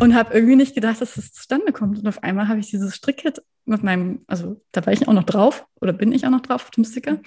und 0.00 0.14
habe 0.14 0.34
irgendwie 0.34 0.56
nicht 0.56 0.74
gedacht, 0.74 1.00
dass 1.00 1.14
das 1.14 1.32
zustande 1.32 1.72
kommt. 1.72 1.98
Und 1.98 2.08
auf 2.08 2.22
einmal 2.22 2.48
habe 2.48 2.60
ich 2.60 2.70
dieses 2.70 2.94
Strickkit 2.94 3.42
mit 3.64 3.82
meinem, 3.82 4.22
also 4.26 4.60
da 4.72 4.84
war 4.84 4.92
ich 4.92 5.08
auch 5.08 5.12
noch 5.12 5.24
drauf 5.24 5.66
oder 5.80 5.92
bin 5.92 6.12
ich 6.12 6.26
auch 6.26 6.30
noch 6.30 6.40
drauf 6.40 6.64
auf 6.64 6.70
dem 6.70 6.84
Sticker 6.84 7.20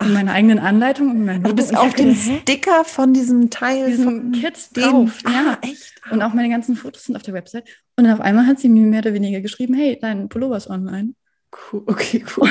und 0.00 0.14
meine 0.14 0.32
eigenen 0.32 0.58
Anleitungen 0.58 1.16
und 1.16 1.24
mein 1.26 1.42
Logo. 1.42 1.50
Du 1.50 1.56
bist 1.56 1.76
auf 1.76 1.92
dem 1.94 2.14
Sticker 2.14 2.84
von 2.84 3.12
diesem 3.12 3.50
Teil, 3.50 3.90
diesem 3.90 4.32
Kit 4.32 4.70
drauf. 4.74 5.18
Ah, 5.24 5.30
ja, 5.30 5.58
echt. 5.60 6.00
Und 6.10 6.22
auch 6.22 6.32
meine 6.32 6.48
ganzen 6.48 6.74
Fotos 6.74 7.04
sind 7.04 7.16
auf 7.16 7.22
der 7.22 7.34
Website. 7.34 7.68
Und 7.96 8.04
dann 8.04 8.14
auf 8.14 8.20
einmal 8.20 8.46
hat 8.46 8.58
sie 8.58 8.70
mir 8.70 8.86
mehr 8.86 9.00
oder 9.00 9.12
weniger 9.12 9.40
geschrieben, 9.42 9.74
hey, 9.74 9.98
dein 10.00 10.30
Pullover 10.30 10.56
ist 10.56 10.70
online. 10.70 11.14
Cool, 11.52 11.82
okay, 11.86 12.24
cool. 12.36 12.48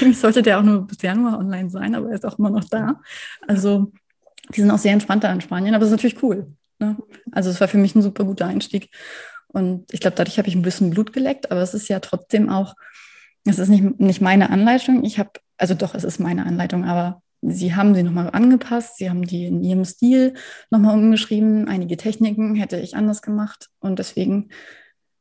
Eigentlich 0.00 0.18
sollte 0.18 0.42
der 0.42 0.58
auch 0.58 0.64
nur 0.64 0.86
bis 0.86 1.00
Januar 1.02 1.38
online 1.38 1.70
sein, 1.70 1.94
aber 1.94 2.08
er 2.08 2.14
ist 2.14 2.26
auch 2.26 2.38
immer 2.38 2.50
noch 2.50 2.64
da. 2.64 3.00
Also 3.46 3.92
die 4.54 4.60
sind 4.60 4.70
auch 4.70 4.78
sehr 4.78 4.92
entspannt 4.92 5.24
da 5.24 5.32
in 5.32 5.40
Spanien, 5.40 5.74
aber 5.74 5.84
es 5.84 5.90
ist 5.90 5.96
natürlich 5.96 6.22
cool. 6.22 6.46
Ne? 6.78 6.96
Also 7.32 7.50
es 7.50 7.60
war 7.60 7.68
für 7.68 7.78
mich 7.78 7.94
ein 7.94 8.02
super 8.02 8.24
guter 8.24 8.46
Einstieg. 8.46 8.90
Und 9.48 9.92
ich 9.92 10.00
glaube, 10.00 10.16
dadurch 10.16 10.38
habe 10.38 10.48
ich 10.48 10.54
ein 10.54 10.62
bisschen 10.62 10.90
Blut 10.90 11.12
geleckt, 11.12 11.50
aber 11.50 11.62
es 11.62 11.74
ist 11.74 11.88
ja 11.88 12.00
trotzdem 12.00 12.48
auch, 12.48 12.74
es 13.44 13.58
ist 13.58 13.68
nicht, 13.68 13.98
nicht 14.00 14.20
meine 14.20 14.50
Anleitung. 14.50 15.04
Ich 15.04 15.18
habe, 15.18 15.30
also 15.56 15.74
doch, 15.74 15.94
es 15.94 16.04
ist 16.04 16.20
meine 16.20 16.44
Anleitung, 16.44 16.84
aber 16.84 17.22
sie 17.42 17.74
haben 17.74 17.94
sie 17.94 18.02
nochmal 18.02 18.30
angepasst, 18.30 18.96
sie 18.96 19.08
haben 19.08 19.26
die 19.26 19.46
in 19.46 19.62
ihrem 19.62 19.84
Stil 19.84 20.34
nochmal 20.70 20.94
umgeschrieben. 20.94 21.68
Einige 21.68 21.96
Techniken 21.96 22.54
hätte 22.56 22.78
ich 22.78 22.96
anders 22.96 23.22
gemacht. 23.22 23.68
Und 23.78 23.98
deswegen 23.98 24.50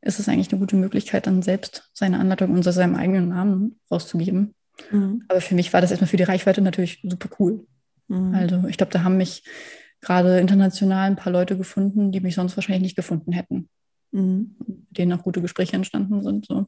ist 0.01 0.19
es 0.19 0.27
eigentlich 0.27 0.51
eine 0.51 0.59
gute 0.59 0.75
Möglichkeit, 0.75 1.27
dann 1.27 1.41
selbst 1.41 1.89
seine 1.93 2.19
Anleitung 2.19 2.51
unter 2.51 2.71
seinem 2.71 2.95
eigenen 2.95 3.29
Namen 3.29 3.79
rauszugeben. 3.89 4.53
Mhm. 4.91 5.23
Aber 5.27 5.41
für 5.41 5.55
mich 5.55 5.73
war 5.73 5.81
das 5.81 5.91
erstmal 5.91 6.09
für 6.09 6.17
die 6.17 6.23
Reichweite 6.23 6.61
natürlich 6.61 6.99
super 7.03 7.29
cool. 7.39 7.65
Mhm. 8.07 8.33
Also 8.33 8.63
ich 8.67 8.77
glaube, 8.77 8.91
da 8.91 9.03
haben 9.03 9.17
mich 9.17 9.43
gerade 10.01 10.39
international 10.39 11.07
ein 11.07 11.15
paar 11.15 11.33
Leute 11.33 11.57
gefunden, 11.57 12.11
die 12.11 12.19
mich 12.19 12.35
sonst 12.35 12.55
wahrscheinlich 12.57 12.83
nicht 12.83 12.95
gefunden 12.95 13.31
hätten. 13.31 13.69
Mhm. 14.11 14.55
Mit 14.65 14.97
denen 14.97 15.13
auch 15.13 15.23
gute 15.23 15.41
Gespräche 15.41 15.75
entstanden 15.75 16.23
sind. 16.23 16.45
So. 16.45 16.67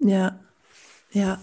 Ja. 0.00 0.40
Ja, 1.14 1.38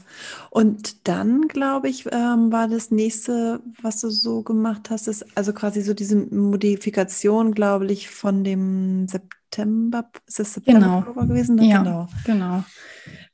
und 0.49 1.07
dann, 1.07 1.47
glaube 1.47 1.88
ich, 1.88 2.05
ähm, 2.11 2.51
war 2.51 2.67
das 2.67 2.91
nächste, 2.91 3.61
was 3.82 4.01
du 4.01 4.09
so 4.09 4.43
gemacht 4.43 4.89
hast, 4.89 5.07
ist 5.07 5.25
also 5.38 5.53
quasi 5.53 5.82
so 5.82 5.93
diese 5.93 6.17
Modifikation, 6.17 7.53
glaube 7.53 7.89
ich, 7.89 8.09
von 8.09 8.43
dem 8.43 9.07
September, 9.07 10.11
ist 10.27 10.39
das 10.39 10.55
September 10.55 11.05
genau. 11.05 11.25
gewesen? 11.25 11.57
Ja, 11.59 11.84
genau. 11.84 12.09
genau. 12.25 12.65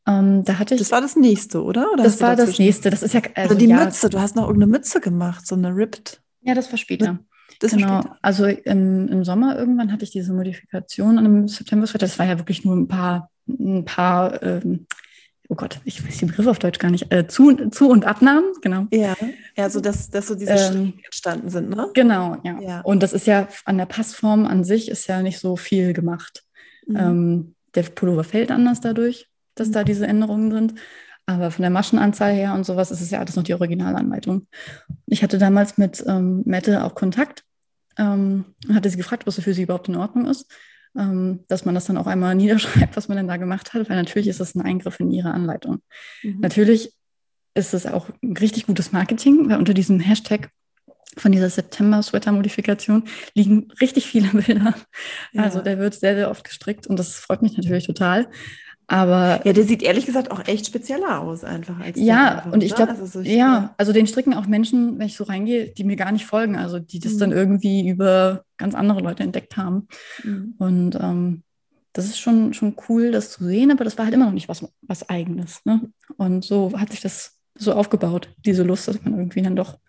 Ähm, 0.07 0.43
da 0.45 0.57
hatte 0.57 0.73
ich, 0.73 0.79
das 0.79 0.91
war 0.91 1.01
das 1.01 1.15
nächste, 1.15 1.63
oder? 1.63 1.91
oder 1.91 2.03
das 2.03 2.21
war 2.21 2.35
das 2.35 2.57
nächste. 2.57 2.89
Das 2.89 3.03
ist 3.03 3.13
ja 3.13 3.21
also, 3.35 3.49
also 3.49 3.55
die 3.55 3.67
ja, 3.67 3.83
Mütze. 3.83 4.09
Du 4.09 4.19
hast 4.19 4.35
noch 4.35 4.47
irgendeine 4.47 4.71
Mütze 4.71 5.01
gemacht, 5.01 5.45
so 5.45 5.55
eine 5.55 5.75
Ripped. 5.75 6.21
Ja, 6.41 6.55
das 6.55 6.71
war 6.71 6.77
später. 6.77 7.19
Das 7.59 7.71
genau. 7.71 8.03
Also 8.21 8.45
im, 8.45 9.07
im 9.07 9.23
Sommer 9.23 9.57
irgendwann 9.57 9.91
hatte 9.91 10.03
ich 10.03 10.11
diese 10.11 10.33
Modifikation 10.33 11.17
im 11.17 11.47
September. 11.47 11.87
Das 11.97 12.19
war 12.19 12.25
ja 12.25 12.37
wirklich 12.37 12.63
nur 12.63 12.75
ein 12.75 12.87
paar, 12.87 13.29
ein 13.47 13.83
paar 13.83 14.41
ähm, 14.43 14.85
oh 15.49 15.55
Gott, 15.55 15.79
ich 15.85 16.05
weiß 16.05 16.17
den 16.17 16.29
Begriff 16.29 16.47
auf 16.47 16.59
Deutsch 16.59 16.79
gar 16.79 16.91
nicht, 16.91 17.11
äh, 17.11 17.27
Zu-, 17.27 17.69
Zu 17.69 17.89
und 17.89 18.05
Abnahmen, 18.05 18.51
genau. 18.61 18.87
Ja, 18.91 19.15
ja 19.55 19.69
so 19.69 19.79
dass, 19.79 20.09
dass 20.09 20.27
so 20.27 20.35
diese 20.35 20.51
ähm, 20.51 20.93
entstanden 21.03 21.49
sind, 21.49 21.69
ne? 21.69 21.89
Genau, 21.93 22.37
ja. 22.43 22.59
ja. 22.59 22.81
Und 22.81 23.01
das 23.03 23.13
ist 23.13 23.27
ja 23.27 23.47
an 23.65 23.77
der 23.77 23.85
Passform 23.85 24.45
an 24.45 24.63
sich 24.63 24.89
ist 24.89 25.07
ja 25.07 25.21
nicht 25.21 25.39
so 25.39 25.55
viel 25.55 25.93
gemacht. 25.93 26.43
Mhm. 26.85 26.95
Ähm, 26.97 27.55
der 27.75 27.83
Pullover 27.83 28.23
fällt 28.23 28.51
anders 28.51 28.81
dadurch, 28.81 29.29
dass 29.59 29.71
da 29.71 29.83
diese 29.83 30.07
Änderungen 30.07 30.51
sind. 30.51 30.75
Aber 31.25 31.51
von 31.51 31.61
der 31.61 31.71
Maschenanzahl 31.71 32.33
her 32.33 32.53
und 32.53 32.65
sowas 32.65 32.89
ist 32.89 33.01
es 33.01 33.11
ja 33.11 33.19
alles 33.19 33.35
noch 33.35 33.43
die 33.43 33.53
Originalanleitung. 33.53 34.47
Ich 35.07 35.23
hatte 35.23 35.37
damals 35.37 35.77
mit 35.77 36.03
ähm, 36.07 36.41
Mette 36.45 36.85
auch 36.85 36.95
Kontakt 36.95 37.43
ähm, 37.97 38.45
und 38.67 38.75
hatte 38.75 38.89
sie 38.89 38.97
gefragt, 38.97 39.27
was 39.27 39.39
für 39.39 39.53
sie 39.53 39.63
überhaupt 39.63 39.89
in 39.89 39.97
Ordnung 39.97 40.25
ist 40.25 40.49
ähm, 40.97 41.41
dass 41.47 41.65
man 41.65 41.75
das 41.75 41.85
dann 41.85 41.97
auch 41.97 42.07
einmal 42.07 42.35
niederschreibt, 42.35 42.97
was 42.97 43.07
man 43.07 43.17
denn 43.17 43.27
da 43.27 43.37
gemacht 43.37 43.73
hat, 43.73 43.89
weil 43.89 43.95
natürlich 43.95 44.27
ist 44.27 44.39
das 44.39 44.55
ein 44.55 44.61
Eingriff 44.61 44.99
in 44.99 45.11
ihre 45.11 45.31
Anleitung. 45.31 45.81
Mhm. 46.23 46.39
Natürlich 46.41 46.93
ist 47.53 47.73
es 47.73 47.85
auch 47.85 48.09
richtig 48.21 48.67
gutes 48.67 48.91
Marketing, 48.91 49.49
weil 49.49 49.57
unter 49.57 49.73
diesem 49.73 49.99
Hashtag 49.99 50.49
von 51.15 51.31
dieser 51.31 51.49
September-Sweater-Modifikation 51.49 53.05
liegen 53.33 53.69
richtig 53.81 54.05
viele 54.05 54.27
Bilder. 54.41 54.75
Ja. 55.33 55.43
Also 55.43 55.61
der 55.61 55.79
wird 55.79 55.95
sehr, 55.95 56.15
sehr 56.15 56.29
oft 56.29 56.43
gestrickt 56.43 56.85
und 56.87 56.97
das 56.99 57.15
freut 57.15 57.41
mich 57.41 57.57
natürlich 57.57 57.85
total. 57.85 58.27
Aber 58.89 59.45
ja, 59.45 59.51
der 59.51 59.65
sieht 59.65 59.83
ehrlich 59.83 60.05
gesagt 60.05 60.31
auch 60.31 60.47
echt 60.47 60.65
spezieller 60.65 61.19
aus, 61.19 61.43
einfach 61.43 61.77
als 61.79 61.99
ja. 61.99 62.38
Einfach, 62.38 62.53
und 62.53 62.63
ich 62.63 62.73
glaube, 62.73 62.91
also 62.91 63.05
so 63.05 63.19
ja, 63.21 63.75
also 63.77 63.91
den 63.91 64.07
stricken 64.07 64.33
auch 64.33 64.47
Menschen, 64.47 64.97
wenn 64.97 65.07
ich 65.07 65.17
so 65.17 65.25
reingehe, 65.25 65.73
die 65.73 65.83
mir 65.83 65.97
gar 65.97 66.13
nicht 66.13 66.25
folgen, 66.25 66.55
also 66.55 66.79
die 66.79 66.99
das 66.99 67.15
mhm. 67.15 67.19
dann 67.19 67.31
irgendwie 67.33 67.88
über 67.89 68.43
ganz 68.55 68.75
andere 68.75 69.01
Leute 69.01 69.23
entdeckt 69.23 69.57
haben. 69.57 69.89
Mhm. 70.23 70.55
Und 70.57 70.95
ähm, 70.95 71.43
das 71.91 72.05
ist 72.05 72.19
schon 72.19 72.53
schon 72.53 72.77
cool, 72.88 73.11
das 73.11 73.31
zu 73.31 73.43
sehen, 73.43 73.71
aber 73.71 73.83
das 73.83 73.97
war 73.97 74.05
halt 74.05 74.15
immer 74.15 74.25
noch 74.25 74.33
nicht 74.33 74.47
was 74.47 74.65
was 74.81 75.09
Eigenes. 75.09 75.65
Ne? 75.65 75.81
Und 76.15 76.45
so 76.45 76.71
hat 76.79 76.91
sich 76.91 77.01
das 77.01 77.38
so 77.55 77.73
aufgebaut, 77.73 78.29
diese 78.45 78.63
Lust, 78.63 78.88
dass 78.88 79.03
man 79.03 79.17
irgendwie 79.17 79.41
dann 79.41 79.55
doch 79.57 79.79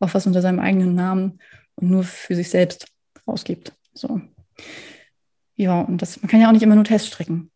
auch 0.00 0.14
was 0.14 0.26
unter 0.26 0.42
seinem 0.42 0.58
eigenen 0.58 0.96
Namen 0.96 1.38
und 1.76 1.90
nur 1.90 2.02
für 2.02 2.34
sich 2.34 2.50
selbst 2.50 2.88
rausgibt. 3.26 3.72
So. 3.94 4.20
Ja, 5.54 5.80
und 5.82 6.02
das, 6.02 6.20
man 6.22 6.28
kann 6.28 6.40
ja 6.40 6.48
auch 6.48 6.52
nicht 6.52 6.62
immer 6.62 6.74
nur 6.74 6.84
Test 6.84 7.06
stricken. 7.06 7.50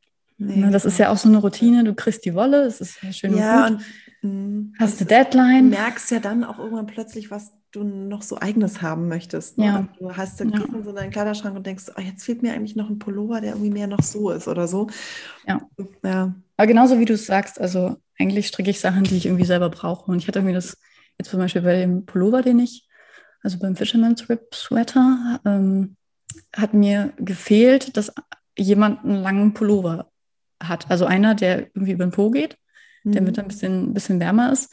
Nee, 0.46 0.56
ne, 0.56 0.70
das 0.70 0.84
ist 0.84 0.98
ja 0.98 1.10
auch 1.10 1.16
so 1.16 1.28
eine 1.28 1.38
Routine. 1.38 1.84
Du 1.84 1.94
kriegst 1.94 2.24
die 2.24 2.34
Wolle, 2.34 2.64
es 2.64 2.80
ist 2.80 2.98
schön 3.14 3.36
ja, 3.36 3.66
und 3.66 3.78
gut. 3.78 3.86
Und, 4.22 4.72
hast 4.78 5.00
eine 5.00 5.08
Deadline. 5.08 5.70
Du 5.70 5.76
merkst 5.76 6.10
ja 6.10 6.20
dann 6.20 6.44
auch 6.44 6.58
irgendwann 6.58 6.86
plötzlich, 6.86 7.30
was 7.30 7.52
du 7.72 7.84
noch 7.84 8.22
so 8.22 8.38
eigenes 8.38 8.82
haben 8.82 9.08
möchtest. 9.08 9.58
Ne? 9.58 9.64
Ja. 9.64 9.88
Du 9.98 10.14
hast 10.14 10.40
dann 10.40 10.50
ja. 10.50 10.60
so 10.84 10.92
deinen 10.92 11.10
Kleiderschrank 11.10 11.56
und 11.56 11.66
denkst, 11.66 11.86
oh, 11.96 12.00
jetzt 12.00 12.24
fehlt 12.24 12.42
mir 12.42 12.52
eigentlich 12.52 12.76
noch 12.76 12.88
ein 12.88 12.98
Pullover, 12.98 13.40
der 13.40 13.52
irgendwie 13.52 13.70
mehr 13.70 13.86
noch 13.86 14.02
so 14.02 14.30
ist 14.30 14.46
oder 14.46 14.68
so. 14.68 14.88
Ja. 15.46 15.60
ja. 16.04 16.34
Aber 16.56 16.66
genauso 16.66 16.98
wie 16.98 17.04
du 17.04 17.14
es 17.14 17.26
sagst, 17.26 17.60
also 17.60 17.96
eigentlich 18.18 18.46
stricke 18.46 18.70
ich 18.70 18.80
Sachen, 18.80 19.04
die 19.04 19.16
ich 19.16 19.26
irgendwie 19.26 19.46
selber 19.46 19.70
brauche. 19.70 20.10
Und 20.10 20.18
ich 20.18 20.28
hatte 20.28 20.38
irgendwie 20.40 20.54
das, 20.54 20.76
jetzt 21.18 21.30
zum 21.30 21.40
Beispiel 21.40 21.62
bei 21.62 21.80
dem 21.80 22.04
Pullover, 22.04 22.42
den 22.42 22.58
ich, 22.58 22.86
also 23.42 23.58
beim 23.58 23.74
Fisherman's 23.74 24.28
Rip 24.28 24.54
Sweater, 24.54 25.40
ähm, 25.44 25.96
hat 26.54 26.74
mir 26.74 27.12
gefehlt, 27.16 27.96
dass 27.96 28.12
jemand 28.56 29.04
einen 29.04 29.16
langen 29.16 29.54
Pullover 29.54 30.11
hat. 30.68 30.90
Also 30.90 31.06
einer, 31.06 31.34
der 31.34 31.68
irgendwie 31.74 31.92
über 31.92 32.06
den 32.06 32.12
Po 32.12 32.30
geht, 32.30 32.56
mhm. 33.04 33.12
der 33.12 33.22
mit 33.22 33.38
ein 33.38 33.48
bisschen, 33.48 33.94
bisschen 33.94 34.20
wärmer 34.20 34.52
ist. 34.52 34.72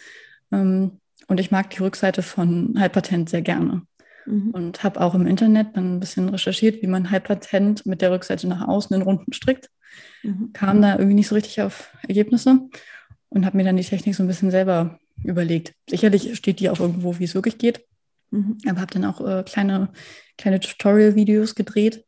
Ähm, 0.52 1.00
und 1.28 1.40
ich 1.40 1.52
mag 1.52 1.70
die 1.70 1.80
Rückseite 1.80 2.22
von 2.22 2.76
Halbpatent 2.80 3.30
sehr 3.30 3.42
gerne. 3.42 3.84
Mhm. 4.26 4.52
Und 4.52 4.84
habe 4.84 5.02
auch 5.02 5.16
im 5.16 5.28
Internet 5.28 5.76
dann 5.76 5.96
ein 5.96 6.00
bisschen 6.00 6.30
recherchiert, 6.30 6.82
wie 6.82 6.88
man 6.88 7.12
Halbpatent 7.12 7.86
mit 7.86 8.02
der 8.02 8.12
Rückseite 8.12 8.48
nach 8.48 8.68
außen 8.68 8.96
in 8.96 9.02
Runden 9.02 9.34
strickt. 9.34 9.70
Mhm. 10.24 10.52
Kam 10.54 10.82
da 10.82 10.94
irgendwie 10.94 11.16
nicht 11.16 11.28
so 11.28 11.36
richtig 11.36 11.62
auf 11.62 11.94
Ergebnisse 12.08 12.60
und 13.30 13.46
habe 13.46 13.58
mir 13.58 13.64
dann 13.64 13.78
die 13.78 13.84
Technik 13.84 14.16
so 14.16 14.24
ein 14.24 14.28
bisschen 14.28 14.52
selber 14.52 15.00
überlegt. 15.24 15.74
Sicherlich 15.90 16.36
steht 16.36 16.60
die 16.60 16.70
auch 16.70 16.80
irgendwo, 16.80 17.20
wie 17.20 17.24
es 17.24 17.36
wirklich 17.36 17.58
geht. 17.58 17.86
Mhm. 18.32 18.58
Aber 18.68 18.82
habe 18.82 18.94
dann 18.94 19.06
auch 19.06 19.22
äh, 19.26 19.44
kleine, 19.44 19.90
kleine 20.38 20.60
Tutorial-Videos 20.60 21.56
gedreht 21.56 22.06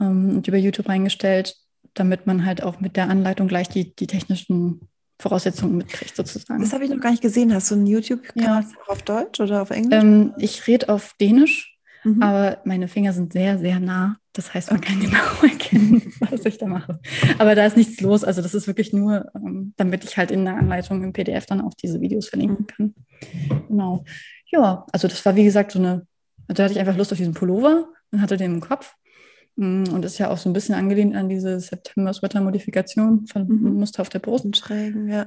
ähm, 0.00 0.36
und 0.36 0.48
über 0.48 0.56
YouTube 0.56 0.88
reingestellt, 0.88 1.56
damit 1.94 2.26
man 2.26 2.44
halt 2.44 2.62
auch 2.62 2.80
mit 2.80 2.96
der 2.96 3.08
Anleitung 3.08 3.48
gleich 3.48 3.68
die, 3.68 3.94
die 3.94 4.06
technischen 4.06 4.88
Voraussetzungen 5.20 5.76
mitkriegt, 5.76 6.16
sozusagen. 6.16 6.60
Das 6.60 6.72
habe 6.72 6.84
ich 6.84 6.90
noch 6.90 7.00
gar 7.00 7.10
nicht 7.10 7.22
gesehen. 7.22 7.52
Hast 7.54 7.70
du 7.70 7.74
einen 7.74 7.86
YouTube-Kanal 7.86 8.62
ja. 8.62 8.68
auf 8.86 9.02
Deutsch 9.02 9.40
oder 9.40 9.62
auf 9.62 9.70
Englisch? 9.70 10.02
Ähm, 10.02 10.32
ich 10.38 10.66
rede 10.66 10.88
auf 10.88 11.14
Dänisch, 11.20 11.78
mhm. 12.04 12.22
aber 12.22 12.58
meine 12.64 12.88
Finger 12.88 13.12
sind 13.12 13.32
sehr, 13.32 13.58
sehr 13.58 13.80
nah. 13.80 14.16
Das 14.32 14.54
heißt, 14.54 14.70
man 14.70 14.80
kann 14.80 15.00
genau 15.00 15.18
erkennen, 15.42 16.12
was 16.20 16.46
ich 16.46 16.58
da 16.58 16.66
mache. 16.66 17.00
Aber 17.38 17.54
da 17.54 17.66
ist 17.66 17.76
nichts 17.76 18.00
los. 18.00 18.24
Also 18.24 18.42
das 18.42 18.54
ist 18.54 18.66
wirklich 18.66 18.92
nur, 18.92 19.26
ähm, 19.34 19.74
damit 19.76 20.04
ich 20.04 20.16
halt 20.16 20.30
in 20.30 20.44
der 20.44 20.56
Anleitung 20.56 21.02
im 21.02 21.12
PDF 21.12 21.46
dann 21.46 21.60
auch 21.60 21.74
diese 21.74 22.00
Videos 22.00 22.28
verlinken 22.28 22.66
kann. 22.66 22.94
Genau. 23.68 24.04
Ja, 24.46 24.86
also 24.92 25.08
das 25.08 25.24
war 25.26 25.36
wie 25.36 25.44
gesagt 25.44 25.72
so 25.72 25.78
eine, 25.78 26.06
da 26.48 26.64
hatte 26.64 26.72
ich 26.72 26.80
einfach 26.80 26.96
Lust 26.96 27.12
auf 27.12 27.18
diesen 27.18 27.34
Pullover 27.34 27.88
und 28.10 28.22
hatte 28.22 28.36
den 28.36 28.54
im 28.54 28.60
Kopf 28.60 28.94
und 29.56 30.04
ist 30.04 30.18
ja 30.18 30.30
auch 30.30 30.38
so 30.38 30.48
ein 30.48 30.52
bisschen 30.52 30.74
angelehnt 30.74 31.14
an 31.14 31.28
diese 31.28 31.60
September-Sweater-Modifikation 31.60 33.26
von 33.26 33.46
mhm. 33.46 33.74
Muster 33.74 34.02
auf 34.02 34.08
der 34.08 34.20
Brust. 34.20 34.44
Und 34.44 34.56
Schrägen, 34.56 35.08
ja. 35.08 35.26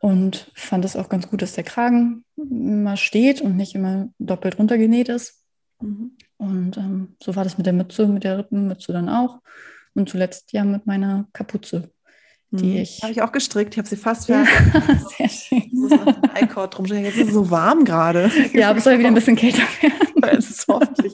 Und 0.00 0.50
fand 0.54 0.84
es 0.84 0.96
auch 0.96 1.08
ganz 1.08 1.28
gut, 1.28 1.42
dass 1.42 1.52
der 1.52 1.64
Kragen 1.64 2.24
immer 2.36 2.96
steht 2.96 3.40
und 3.40 3.56
nicht 3.56 3.74
immer 3.74 4.08
doppelt 4.18 4.58
runtergenäht 4.58 5.08
ist. 5.08 5.44
Mhm. 5.80 6.12
Und 6.38 6.76
ähm, 6.78 7.16
so 7.22 7.36
war 7.36 7.44
das 7.44 7.58
mit 7.58 7.66
der 7.66 7.74
Mütze, 7.74 8.06
mit 8.06 8.24
der 8.24 8.38
Rippenmütze 8.38 8.92
dann 8.92 9.08
auch. 9.08 9.40
Und 9.94 10.08
zuletzt 10.08 10.52
ja 10.52 10.64
mit 10.64 10.86
meiner 10.86 11.28
Kapuze, 11.32 11.90
die 12.50 12.64
mhm. 12.64 12.76
ich. 12.76 13.02
Habe 13.02 13.12
ich 13.12 13.22
auch 13.22 13.32
gestrickt. 13.32 13.74
Ich 13.74 13.78
habe 13.78 13.88
sie 13.88 13.96
fast 13.96 14.26
fertig. 14.26 14.52
Ja, 14.72 15.00
sehr 15.18 15.28
schön. 15.28 15.58
Ich 15.58 15.72
muss 15.72 15.90
noch 15.90 16.04
den 16.04 16.30
Eikord 16.30 16.78
rumstellen. 16.78 17.04
Jetzt 17.04 17.16
ist 17.16 17.28
es 17.28 17.34
so 17.34 17.50
warm 17.50 17.84
gerade. 17.84 18.30
Ja, 18.52 18.70
aber 18.70 18.78
es 18.78 18.84
soll 18.84 18.98
wieder 18.98 19.08
ein 19.08 19.14
bisschen 19.14 19.36
kälter 19.36 19.58
werden. 19.82 20.38
es 20.38 20.50
ist 20.50 20.66
hoffentlich. 20.68 21.12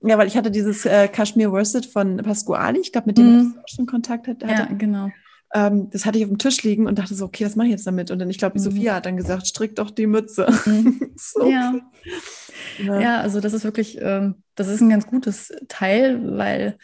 Ja, 0.00 0.16
weil 0.16 0.28
ich 0.28 0.36
hatte 0.36 0.50
dieses 0.50 0.84
äh, 0.84 1.08
Kashmir 1.08 1.50
Worsted 1.50 1.86
von 1.86 2.18
Pasquali, 2.18 2.80
ich 2.80 2.92
glaube, 2.92 3.08
mit 3.08 3.18
dem 3.18 3.36
mm. 3.36 3.40
ich 3.40 3.58
auch 3.58 3.68
schon 3.76 3.86
Kontakt 3.86 4.28
hatte. 4.28 4.46
Ja, 4.46 4.66
genau. 4.66 5.10
Ähm, 5.52 5.90
das 5.90 6.06
hatte 6.06 6.18
ich 6.18 6.24
auf 6.24 6.30
dem 6.30 6.38
Tisch 6.38 6.62
liegen 6.62 6.86
und 6.86 6.98
dachte 6.98 7.14
so, 7.14 7.24
okay, 7.24 7.44
was 7.44 7.56
mache 7.56 7.66
ich 7.66 7.72
jetzt 7.72 7.86
damit? 7.86 8.10
Und 8.10 8.18
dann, 8.18 8.30
ich 8.30 8.38
glaube, 8.38 8.54
die 8.56 8.60
mm. 8.60 8.70
Sophia 8.70 8.94
hat 8.94 9.06
dann 9.06 9.16
gesagt, 9.16 9.46
strick 9.46 9.74
doch 9.76 9.90
die 9.90 10.06
Mütze. 10.06 10.46
Mm. 10.66 11.00
so, 11.16 11.50
ja. 11.50 11.74
ja. 12.78 13.00
ja. 13.00 13.20
also 13.20 13.40
das 13.40 13.54
ist 13.54 13.64
wirklich, 13.64 13.98
ähm, 14.00 14.36
das 14.54 14.68
ist 14.68 14.80
ein 14.80 14.90
ganz 14.90 15.06
gutes 15.06 15.52
Teil, 15.68 16.36
weil 16.36 16.78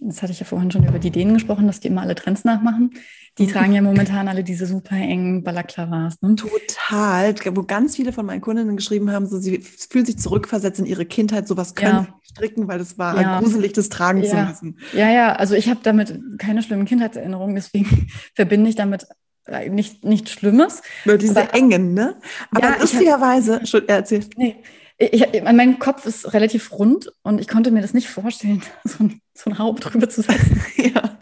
das 0.00 0.22
hatte 0.22 0.32
ich 0.32 0.40
ja 0.40 0.46
vorhin 0.46 0.70
schon 0.70 0.86
über 0.86 0.98
die 0.98 1.10
Dänen 1.10 1.34
gesprochen, 1.34 1.66
dass 1.66 1.80
die 1.80 1.88
immer 1.88 2.00
alle 2.00 2.14
Trends 2.14 2.44
nachmachen. 2.44 2.90
Die 3.38 3.46
tragen 3.46 3.72
ja 3.72 3.80
momentan 3.80 4.28
alle 4.28 4.44
diese 4.44 4.66
super 4.66 4.96
engen 4.96 5.42
Balaklavas. 5.42 6.20
Ne? 6.20 6.36
Total. 6.36 7.34
Wo 7.54 7.62
ganz 7.62 7.96
viele 7.96 8.12
von 8.12 8.26
meinen 8.26 8.40
Kundinnen 8.40 8.76
geschrieben 8.76 9.10
haben, 9.10 9.26
so, 9.26 9.38
sie 9.38 9.60
fühlen 9.60 10.04
sich 10.04 10.18
zurückversetzt 10.18 10.80
in 10.80 10.86
ihre 10.86 11.06
Kindheit, 11.06 11.48
sowas 11.48 11.74
können 11.74 12.06
ja. 12.06 12.14
stricken, 12.22 12.68
weil 12.68 12.80
es 12.80 12.98
war 12.98 13.20
ja. 13.20 13.40
gruselig, 13.40 13.72
das 13.72 13.88
tragen 13.88 14.22
ja. 14.22 14.30
zu 14.30 14.36
müssen. 14.36 14.78
Ja, 14.92 15.10
ja, 15.10 15.32
also 15.32 15.54
ich 15.54 15.68
habe 15.68 15.80
damit 15.82 16.18
keine 16.38 16.62
schlimmen 16.62 16.84
Kindheitserinnerungen, 16.84 17.54
deswegen 17.54 18.08
verbinde 18.34 18.68
ich 18.68 18.76
damit 18.76 19.06
äh, 19.46 19.68
nicht, 19.68 20.04
nichts 20.04 20.32
Schlimmes. 20.32 20.82
Nur 21.04 21.16
diese 21.16 21.40
aber, 21.42 21.54
engen, 21.54 21.94
ne? 21.94 22.16
Aber 22.50 22.68
ja, 22.68 22.76
lustigerweise, 22.80 23.60
schon 23.66 23.88
erzähl. 23.88 24.24
Nee, 24.36 24.62
ich, 24.98 25.26
mein 25.42 25.78
Kopf 25.78 26.04
ist 26.04 26.34
relativ 26.34 26.72
rund 26.72 27.10
und 27.22 27.40
ich 27.40 27.48
konnte 27.48 27.70
mir 27.70 27.80
das 27.80 27.94
nicht 27.94 28.08
vorstellen, 28.08 28.62
so 28.84 29.04
ein, 29.04 29.20
so 29.34 29.50
ein 29.50 29.58
Haupt 29.58 29.84
drüber 29.84 30.08
zu 30.08 30.22
setzen. 30.22 30.62
ja. 30.76 31.18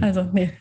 Also, 0.00 0.28
nee. 0.32 0.52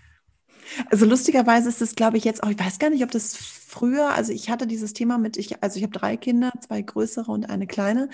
Also 0.90 1.06
lustigerweise 1.06 1.70
ist 1.70 1.82
es, 1.82 1.96
glaube 1.96 2.18
ich, 2.18 2.24
jetzt 2.24 2.44
auch, 2.44 2.50
ich 2.50 2.60
weiß 2.60 2.80
gar 2.80 2.90
nicht, 2.90 3.04
ob 3.04 3.12
das 3.12 3.36
früher, 3.36 4.14
also 4.14 4.34
ich 4.34 4.50
hatte 4.50 4.68
dieses 4.68 4.94
Thema 4.94 5.18
mit, 5.18 5.38
ich, 5.38 5.64
also 5.64 5.78
ich 5.78 5.84
habe 5.84 5.98
drei 5.98 6.18
Kinder, 6.18 6.52
zwei 6.60 6.82
größere 6.82 7.32
und 7.32 7.50
eine 7.50 7.68
kleine. 7.68 8.10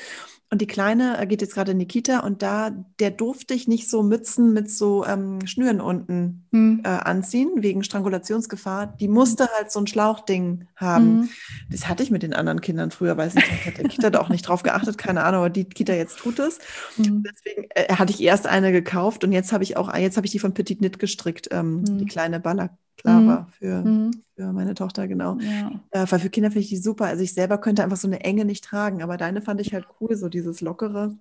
Und 0.50 0.62
die 0.62 0.68
Kleine 0.68 1.20
äh, 1.20 1.28
geht 1.28 1.42
jetzt 1.42 1.56
gerade 1.56 1.74
in 1.74 1.80
die 1.80 1.88
Kita 1.88 2.20
und 2.20 2.42
da, 2.42 2.72
der 3.00 3.12
durfte 3.12 3.54
ich 3.54 3.68
nicht 3.68 3.90
so 3.90 4.02
Mützen 4.02 4.54
mit 4.54 4.72
so 4.72 5.06
ähm, 5.06 5.46
Schnüren 5.46 5.82
unten 5.82 6.48
hm. 6.54 6.84
äh, 6.86 6.88
anziehen, 6.88 7.50
wegen 7.58 7.84
Strangulationsgefahr. 7.84 8.96
Die 8.98 9.10
musste 9.10 9.50
halt 9.58 9.74
so 9.74 9.82
ein 9.82 9.88
Schlauchding 9.88 10.68
haben. 10.78 11.24
Hm. 11.24 11.30
Das 11.70 11.90
hatte 11.90 12.02
ich 12.02 12.12
mit 12.12 12.24
den 12.24 12.34
anderen 12.34 12.62
Kindern 12.62 12.92
früher, 12.92 13.18
weiß 13.18 13.36
nicht, 13.36 13.66
hat 13.66 13.78
der 13.78 13.90
Kita 13.90 14.10
da 14.10 14.22
auch 14.22 14.30
nicht 14.30 14.48
drauf 14.48 14.64
geachtet, 14.64 14.98
keine 14.98 15.26
Ahnung, 15.26 15.42
aber 15.42 15.50
die 15.50 15.66
Kita 15.66 15.92
jetzt 15.92 16.18
tut 16.20 16.40
es. 16.40 16.60
Hm. 16.96 17.26
Deswegen 17.30 17.68
äh, 17.72 17.94
hatte 17.94 18.14
ich 18.14 18.24
erst 18.24 18.48
eine 18.48 18.72
gekauft 18.72 19.26
und 19.26 19.34
jetzt 19.34 19.52
habe 19.52 19.66
ich 19.66 19.76
auch, 19.76 19.94
jetzt 19.98 20.16
habe 20.16 20.28
ich 20.28 20.32
die 20.32 20.40
von 20.40 20.54
Petit 20.54 20.80
Knit 20.80 20.98
gestrickt, 20.98 21.50
ähm, 21.52 21.84
die 21.84 22.02
hm. 22.02 22.08
kleine 22.08 22.40
Baller 22.48 22.78
klar 22.98 23.22
mhm. 23.22 23.28
war 23.28 23.48
für, 23.58 23.82
mhm. 23.84 24.12
für 24.36 24.52
meine 24.52 24.74
Tochter, 24.74 25.08
genau. 25.08 25.38
Ja. 25.40 25.72
Äh, 25.92 26.06
weil 26.10 26.20
für 26.20 26.30
Kinder 26.30 26.50
finde 26.50 26.64
ich 26.64 26.70
die 26.70 26.78
super. 26.78 27.06
Also 27.06 27.24
ich 27.24 27.34
selber 27.34 27.60
könnte 27.60 27.84
einfach 27.84 27.98
so 27.98 28.08
eine 28.08 28.22
Enge 28.22 28.44
nicht 28.44 28.64
tragen, 28.64 29.02
aber 29.02 29.18
deine 29.18 29.42
fand 29.42 29.62
ich 29.62 29.74
halt 29.74 29.86
cool, 30.02 30.16
so 30.16 30.30
dieses 30.30 30.62
lockere. 30.62 31.16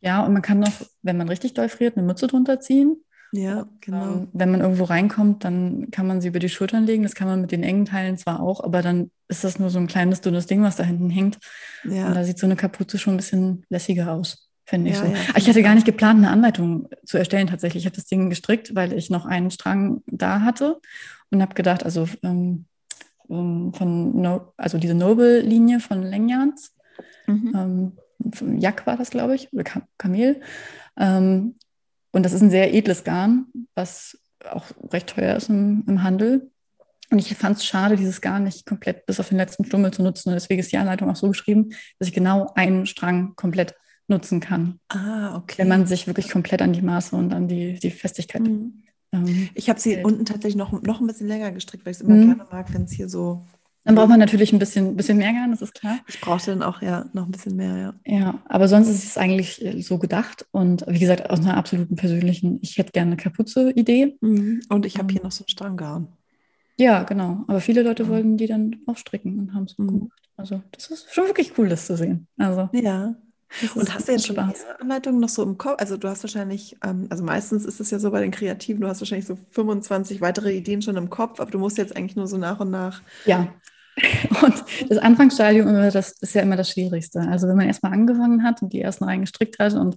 Ja, 0.00 0.24
und 0.24 0.32
man 0.32 0.42
kann 0.42 0.58
noch, 0.58 0.72
wenn 1.02 1.16
man 1.16 1.28
richtig 1.28 1.54
doll 1.54 1.68
friert, 1.68 1.96
eine 1.96 2.06
Mütze 2.06 2.26
drunter 2.26 2.60
ziehen. 2.60 2.96
Ja, 3.34 3.66
genau. 3.80 4.04
Ähm, 4.04 4.28
wenn 4.32 4.50
man 4.50 4.60
irgendwo 4.60 4.84
reinkommt, 4.84 5.44
dann 5.44 5.90
kann 5.90 6.06
man 6.06 6.20
sie 6.20 6.28
über 6.28 6.38
die 6.38 6.50
Schultern 6.50 6.84
legen. 6.84 7.02
Das 7.02 7.14
kann 7.14 7.28
man 7.28 7.40
mit 7.40 7.52
den 7.52 7.62
engen 7.62 7.86
Teilen 7.86 8.18
zwar 8.18 8.40
auch, 8.40 8.62
aber 8.62 8.82
dann 8.82 9.10
ist 9.28 9.44
das 9.44 9.58
nur 9.58 9.70
so 9.70 9.78
ein 9.78 9.86
kleines, 9.86 10.20
dünnes 10.20 10.46
Ding, 10.46 10.62
was 10.62 10.76
da 10.76 10.82
hinten 10.82 11.08
hängt. 11.08 11.38
Ja. 11.84 12.08
Und 12.08 12.14
da 12.14 12.24
sieht 12.24 12.38
so 12.38 12.46
eine 12.46 12.56
Kapuze 12.56 12.98
schon 12.98 13.14
ein 13.14 13.18
bisschen 13.18 13.64
lässiger 13.70 14.12
aus, 14.12 14.50
finde 14.72 14.90
ich 14.90 14.96
ja, 14.96 15.02
so. 15.02 15.12
Ja, 15.12 15.18
ich 15.36 15.48
hatte 15.48 15.62
gar 15.62 15.74
nicht 15.74 15.84
geplant, 15.84 16.18
eine 16.18 16.30
Anleitung 16.30 16.88
zu 17.04 17.18
erstellen 17.18 17.46
tatsächlich. 17.46 17.82
Ich 17.82 17.86
habe 17.86 17.96
das 17.96 18.06
Ding 18.06 18.30
gestrickt, 18.30 18.74
weil 18.74 18.94
ich 18.94 19.10
noch 19.10 19.26
einen 19.26 19.50
Strang 19.50 20.02
da 20.06 20.40
hatte 20.40 20.80
und 21.30 21.42
habe 21.42 21.54
gedacht, 21.54 21.84
also 21.84 22.08
ähm, 22.22 22.64
ähm, 23.28 23.74
von, 23.74 24.20
no 24.20 24.52
also 24.56 24.78
diese 24.78 24.94
Noble-Linie 24.94 25.80
von 25.80 26.02
Lengjans, 26.02 26.74
mhm. 27.26 27.52
ähm, 27.54 28.58
Jack 28.60 28.86
war 28.86 28.96
das, 28.96 29.10
glaube 29.10 29.34
ich, 29.34 29.52
oder 29.52 29.64
Kamel. 29.98 30.40
Ähm, 30.96 31.56
und 32.12 32.22
das 32.24 32.32
ist 32.32 32.40
ein 32.40 32.50
sehr 32.50 32.72
edles 32.72 33.04
Garn, 33.04 33.46
was 33.74 34.18
auch 34.50 34.64
recht 34.90 35.08
teuer 35.08 35.36
ist 35.36 35.50
im, 35.50 35.84
im 35.86 36.02
Handel. 36.02 36.50
Und 37.10 37.18
ich 37.18 37.34
fand 37.34 37.58
es 37.58 37.66
schade, 37.66 37.96
dieses 37.96 38.22
Garn 38.22 38.44
nicht 38.44 38.64
komplett 38.64 39.04
bis 39.04 39.20
auf 39.20 39.28
den 39.28 39.36
letzten 39.36 39.66
Stummel 39.66 39.92
zu 39.92 40.02
nutzen. 40.02 40.30
Und 40.30 40.34
deswegen 40.34 40.60
ist 40.60 40.72
die 40.72 40.78
Anleitung 40.78 41.10
auch 41.10 41.16
so 41.16 41.28
geschrieben, 41.28 41.74
dass 41.98 42.08
ich 42.08 42.14
genau 42.14 42.50
einen 42.54 42.86
Strang 42.86 43.34
komplett 43.36 43.74
nutzen 44.12 44.40
kann. 44.40 44.78
Ah, 44.88 45.36
okay. 45.36 45.58
Wenn 45.58 45.68
man 45.68 45.86
sich 45.86 46.06
wirklich 46.06 46.28
komplett 46.30 46.62
an 46.62 46.72
die 46.72 46.82
Maße 46.82 47.16
und 47.16 47.32
an 47.32 47.48
die, 47.48 47.78
die 47.80 47.90
Festigkeit. 47.90 48.42
Mhm. 48.42 48.82
Ähm, 49.12 49.48
ich 49.54 49.68
habe 49.68 49.80
sie 49.80 49.96
hält. 49.96 50.04
unten 50.04 50.24
tatsächlich 50.24 50.56
noch, 50.56 50.80
noch 50.82 51.00
ein 51.00 51.06
bisschen 51.06 51.28
länger 51.28 51.50
gestrickt, 51.50 51.84
weil 51.84 51.90
ich 51.90 51.98
es 51.98 52.02
immer 52.02 52.14
mhm. 52.14 52.26
gerne 52.26 52.46
mag, 52.50 52.72
wenn 52.72 52.84
es 52.84 52.92
hier 52.92 53.08
so 53.08 53.44
dann 53.84 53.96
braucht 53.96 54.10
man 54.10 54.20
natürlich 54.20 54.52
ein 54.52 54.60
bisschen, 54.60 54.96
bisschen 54.96 55.18
mehr 55.18 55.32
Garn, 55.32 55.50
das 55.50 55.60
ist 55.60 55.74
klar. 55.74 55.98
Ich 56.06 56.20
brauchte 56.20 56.52
dann 56.52 56.62
auch 56.62 56.82
ja 56.82 57.06
noch 57.12 57.26
ein 57.26 57.32
bisschen 57.32 57.56
mehr, 57.56 57.76
ja. 57.76 57.94
Ja, 58.06 58.42
aber 58.44 58.68
sonst 58.68 58.88
ist 58.88 59.04
es 59.04 59.18
eigentlich 59.18 59.64
äh, 59.64 59.82
so 59.82 59.98
gedacht. 59.98 60.46
Und 60.52 60.84
wie 60.86 61.00
gesagt, 61.00 61.28
aus 61.30 61.40
einer 61.40 61.56
absoluten 61.56 61.96
persönlichen, 61.96 62.60
ich 62.62 62.78
hätte 62.78 62.92
gerne 62.92 63.12
eine 63.12 63.16
Kapuze-Idee. 63.16 64.18
Mhm. 64.20 64.62
Und 64.68 64.86
ich 64.86 64.98
habe 64.98 65.12
hier 65.12 65.22
noch 65.22 65.32
so 65.32 65.44
ein 65.44 65.48
Stranggarn. 65.48 66.08
Ja, 66.78 67.02
genau. 67.02 67.44
Aber 67.48 67.60
viele 67.60 67.82
Leute 67.82 68.08
wollten 68.08 68.36
die 68.36 68.46
dann 68.46 68.76
auch 68.86 68.96
stricken 68.96 69.38
und 69.38 69.52
haben 69.52 69.64
es 69.64 69.76
mhm. 69.76 69.88
gemacht. 69.88 70.22
Also 70.36 70.62
das 70.70 70.88
ist 70.88 71.12
schon 71.12 71.26
wirklich 71.26 71.52
cool, 71.58 71.68
das 71.68 71.86
zu 71.86 71.96
sehen. 71.96 72.28
Also, 72.38 72.70
ja. 72.72 73.16
Und 73.74 73.94
hast 73.94 74.08
du 74.08 74.12
jetzt 74.12 74.26
schon 74.26 74.38
Anleitungen 74.38 75.20
noch 75.20 75.28
so 75.28 75.42
im 75.42 75.58
Kopf? 75.58 75.76
Also 75.78 75.96
du 75.96 76.08
hast 76.08 76.22
wahrscheinlich, 76.22 76.76
ähm, 76.84 77.06
also 77.10 77.22
meistens 77.22 77.64
ist 77.64 77.80
es 77.80 77.90
ja 77.90 77.98
so 77.98 78.10
bei 78.10 78.20
den 78.20 78.30
Kreativen, 78.30 78.80
du 78.80 78.88
hast 78.88 79.00
wahrscheinlich 79.00 79.26
so 79.26 79.38
25 79.50 80.20
weitere 80.20 80.52
Ideen 80.52 80.82
schon 80.82 80.96
im 80.96 81.10
Kopf, 81.10 81.40
aber 81.40 81.50
du 81.50 81.58
musst 81.58 81.78
jetzt 81.78 81.96
eigentlich 81.96 82.16
nur 82.16 82.26
so 82.26 82.38
nach 82.38 82.60
und 82.60 82.70
nach 82.70 83.02
ja. 83.26 83.48
Und 84.42 84.64
das 84.88 84.98
Anfangsstadium 84.98 85.66
das 85.92 86.12
ist 86.12 86.34
ja 86.34 86.40
immer 86.40 86.56
das 86.56 86.70
Schwierigste. 86.70 87.20
Also 87.20 87.46
wenn 87.46 87.56
man 87.56 87.66
erstmal 87.66 87.92
angefangen 87.92 88.42
hat 88.42 88.62
und 88.62 88.72
die 88.72 88.80
ersten 88.80 89.04
Reihen 89.04 89.20
gestrickt 89.20 89.58
hat 89.58 89.74
und 89.74 89.96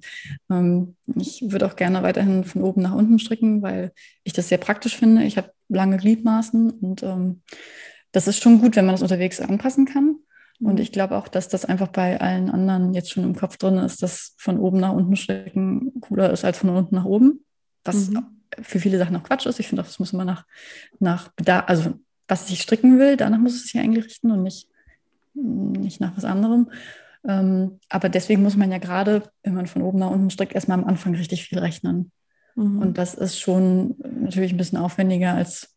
ähm, 0.52 0.96
ich 1.16 1.44
würde 1.48 1.66
auch 1.66 1.78
gerne 1.78 2.04
weiterhin 2.04 2.44
von 2.44 2.62
oben 2.62 2.82
nach 2.82 2.94
unten 2.94 3.20
stricken, 3.20 3.62
weil 3.62 3.94
ich 4.24 4.34
das 4.34 4.50
sehr 4.50 4.58
praktisch 4.58 4.98
finde. 4.98 5.24
Ich 5.24 5.38
habe 5.38 5.52
lange 5.70 5.98
Gliedmaßen 5.98 6.72
und 6.72 7.04
ähm, 7.04 7.42
das 8.12 8.28
ist 8.28 8.42
schon 8.42 8.60
gut, 8.60 8.76
wenn 8.76 8.86
man 8.86 8.96
das 8.96 9.02
unterwegs 9.02 9.40
anpassen 9.40 9.86
kann. 9.86 10.18
Und 10.60 10.76
mhm. 10.76 10.82
ich 10.82 10.92
glaube 10.92 11.18
auch, 11.18 11.28
dass 11.28 11.48
das 11.48 11.66
einfach 11.66 11.90
bei 11.90 12.20
allen 12.20 12.50
anderen 12.50 12.94
jetzt 12.94 13.12
schon 13.12 13.24
im 13.24 13.36
Kopf 13.36 13.58
drin 13.58 13.78
ist, 13.78 14.02
dass 14.02 14.36
von 14.38 14.58
oben 14.58 14.80
nach 14.80 14.94
unten 14.94 15.16
stricken 15.16 16.00
cooler 16.02 16.32
ist 16.32 16.46
als 16.46 16.60
von 16.60 16.70
unten 16.70 16.96
nach 16.96 17.06
oben. 17.06 17.46
Was 17.84 18.10
mhm. 18.10 18.26
für 18.62 18.80
viele 18.80 18.98
Sachen 18.98 19.16
auch 19.16 19.24
Quatsch 19.24 19.46
ist. 19.46 19.60
Ich 19.60 19.68
finde 19.68 19.82
auch, 19.82 19.88
das 19.88 20.00
muss 20.00 20.14
immer 20.14 20.26
nach, 20.26 20.46
nach 21.00 21.30
Bedarf, 21.34 21.66
also 21.68 21.94
was 22.28 22.50
ich 22.50 22.62
stricken 22.62 22.98
will, 23.00 23.18
danach 23.18 23.38
muss 23.38 23.54
es 23.54 23.64
sich 23.68 23.80
eigentlich 23.80 24.06
richten 24.06 24.32
und 24.32 24.44
nicht, 24.44 24.68
nicht 25.34 26.00
nach 26.00 26.16
was 26.18 26.26
anderem. 26.26 26.72
Ähm, 27.28 27.80
aber 27.90 28.10
deswegen 28.10 28.42
muss 28.42 28.56
man 28.56 28.72
ja 28.72 28.78
gerade, 28.78 29.24
wenn 29.44 29.56
man 29.56 29.68
von 29.68 29.82
oben 29.82 30.00
nach 30.00 30.10
unten 30.10 30.30
strickt, 30.30 30.54
erstmal 30.54 30.80
am 30.80 30.86
Anfang 30.86 31.16
richtig 31.16 31.44
viel 31.44 31.60
rechnen. 31.60 32.12
Mhm. 32.56 32.80
Und 32.80 32.98
das 32.98 33.14
ist 33.14 33.40
schon 33.40 33.96
natürlich 34.00 34.54
ein 34.54 34.58
bisschen 34.58 34.78
aufwendiger 34.78 35.34
als 35.34 35.75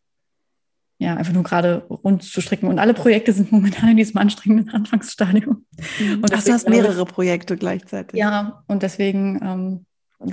ja, 1.01 1.15
einfach 1.15 1.33
nur 1.33 1.43
gerade 1.43 1.85
rund 1.89 2.23
zu 2.23 2.41
stricken. 2.41 2.67
Und 2.67 2.77
alle 2.77 2.93
Projekte 2.93 3.31
sind 3.31 3.53
momentan 3.53 3.89
in 3.89 3.97
diesem 3.97 4.17
anstrengenden 4.17 4.69
Anfangsstadium. 4.73 5.65
Mhm. 5.99 6.15
Und 6.15 6.33
Ach, 6.33 6.43
du 6.43 6.51
hast 6.51 6.69
mehrere 6.69 7.05
Projekte 7.05 7.55
gleichzeitig. 7.57 8.19
Ja, 8.19 8.63
und 8.67 8.83
deswegen. 8.83 9.39
Ähm, 9.41 9.85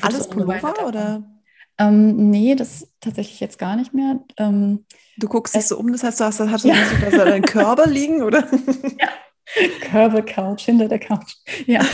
Alles 0.02 0.28
Pullover 0.28 0.86
oder? 0.86 1.22
Ähm, 1.78 2.30
nee, 2.30 2.56
das 2.56 2.88
tatsächlich 3.00 3.38
jetzt 3.38 3.58
gar 3.58 3.76
nicht 3.76 3.94
mehr. 3.94 4.20
Ähm, 4.38 4.84
du 5.18 5.28
guckst 5.28 5.54
dich 5.54 5.66
so 5.66 5.78
um, 5.78 5.92
das 5.92 6.02
heißt, 6.02 6.18
du 6.18 6.24
hast, 6.24 6.40
hast 6.40 6.64
du 6.64 6.68
ja. 6.68 6.74
so 7.10 7.16
deinen 7.18 7.44
Körper 7.44 7.86
liegen, 7.90 8.22
oder? 8.22 8.48
Ja. 8.98 9.08
Körbe 9.80 10.24
Couch, 10.24 10.64
hinter 10.64 10.88
der 10.88 10.98
Couch. 10.98 11.34
Ja. 11.66 11.84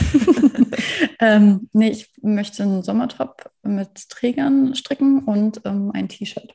ähm, 1.20 1.68
nee, 1.74 1.90
ich 1.90 2.10
möchte 2.22 2.62
einen 2.62 2.82
Sommertop 2.82 3.50
mit 3.62 4.08
Trägern 4.08 4.74
stricken 4.74 5.24
und 5.24 5.60
ähm, 5.66 5.90
ein 5.92 6.08
T-Shirt. 6.08 6.54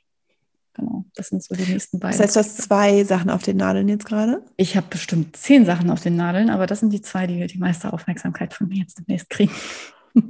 Genau, 0.78 1.06
das 1.16 1.30
sind 1.30 1.44
so 1.44 1.56
die 1.56 1.72
nächsten 1.72 2.00
beiden. 2.00 2.18
Das 2.18 2.24
heißt, 2.24 2.36
du 2.36 2.40
hast 2.40 2.62
zwei 2.62 3.04
Sachen 3.04 3.30
auf 3.30 3.44
den 3.44 3.58
Nadeln 3.58 3.90
jetzt 3.90 4.06
gerade? 4.06 4.44
Ich 4.58 4.78
habe 4.78 4.88
bestimmt 4.90 5.36
zehn 5.36 5.66
Sachen 5.66 5.90
auf 5.90 6.02
den 6.02 6.16
Nadeln, 6.16 6.50
aber 6.50 6.68
das 6.68 6.80
sind 6.80 6.94
die 6.94 7.02
zwei, 7.02 7.26
die 7.26 7.46
die 7.48 7.58
meiste 7.58 7.92
Aufmerksamkeit 7.92 8.54
von 8.54 8.68
mir 8.68 8.78
jetzt 8.78 9.00
demnächst 9.00 9.30
kriegen. 9.30 9.52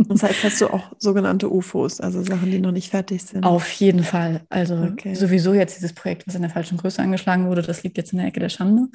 Das 0.09 0.21
heißt, 0.21 0.43
hast 0.43 0.59
du 0.59 0.67
auch 0.67 0.91
sogenannte 0.97 1.49
UFOs, 1.49 2.01
also 2.01 2.21
Sachen, 2.21 2.51
die 2.51 2.59
noch 2.59 2.73
nicht 2.73 2.89
fertig 2.89 3.23
sind? 3.23 3.45
Auf 3.45 3.71
jeden 3.71 4.03
Fall. 4.03 4.41
Also 4.49 4.75
okay. 4.75 5.15
sowieso 5.15 5.53
jetzt 5.53 5.77
dieses 5.77 5.93
Projekt, 5.93 6.27
was 6.27 6.35
in 6.35 6.41
der 6.41 6.51
falschen 6.51 6.77
Größe 6.77 7.01
angeschlagen 7.01 7.47
wurde, 7.47 7.61
das 7.61 7.83
liegt 7.83 7.97
jetzt 7.97 8.11
in 8.11 8.17
der 8.17 8.27
Ecke 8.27 8.41
der 8.41 8.49
Schande. 8.49 8.89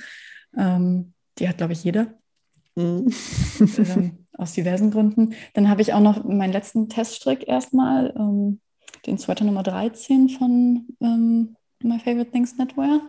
Ähm, 0.55 1.15
die 1.39 1.49
hat, 1.49 1.57
glaube 1.57 1.73
ich, 1.73 1.83
jeder. 1.83 2.09
Mhm. 2.77 3.11
ähm, 3.79 4.27
aus 4.37 4.53
diversen 4.53 4.91
Gründen. 4.91 5.35
Dann 5.55 5.69
habe 5.69 5.83
ich 5.83 5.93
auch 5.93 6.01
noch 6.01 6.25
meinen 6.25 6.53
letzten 6.53 6.89
Teststrick 6.89 7.47
erstmal, 7.49 8.15
ähm, 8.17 8.61
den 9.07 9.18
Sweater 9.18 9.45
Nummer 9.45 9.62
13 9.62 10.28
von 10.28 10.86
ähm, 11.01 11.57
My 11.82 11.99
Favorite 11.99 12.30
Things 12.30 12.57
Netwear. 12.57 13.01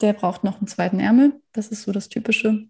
Der 0.00 0.12
braucht 0.12 0.44
noch 0.44 0.58
einen 0.58 0.68
zweiten 0.68 1.00
Ärmel. 1.00 1.40
Das 1.52 1.68
ist 1.68 1.82
so 1.82 1.92
das 1.92 2.08
typische 2.08 2.66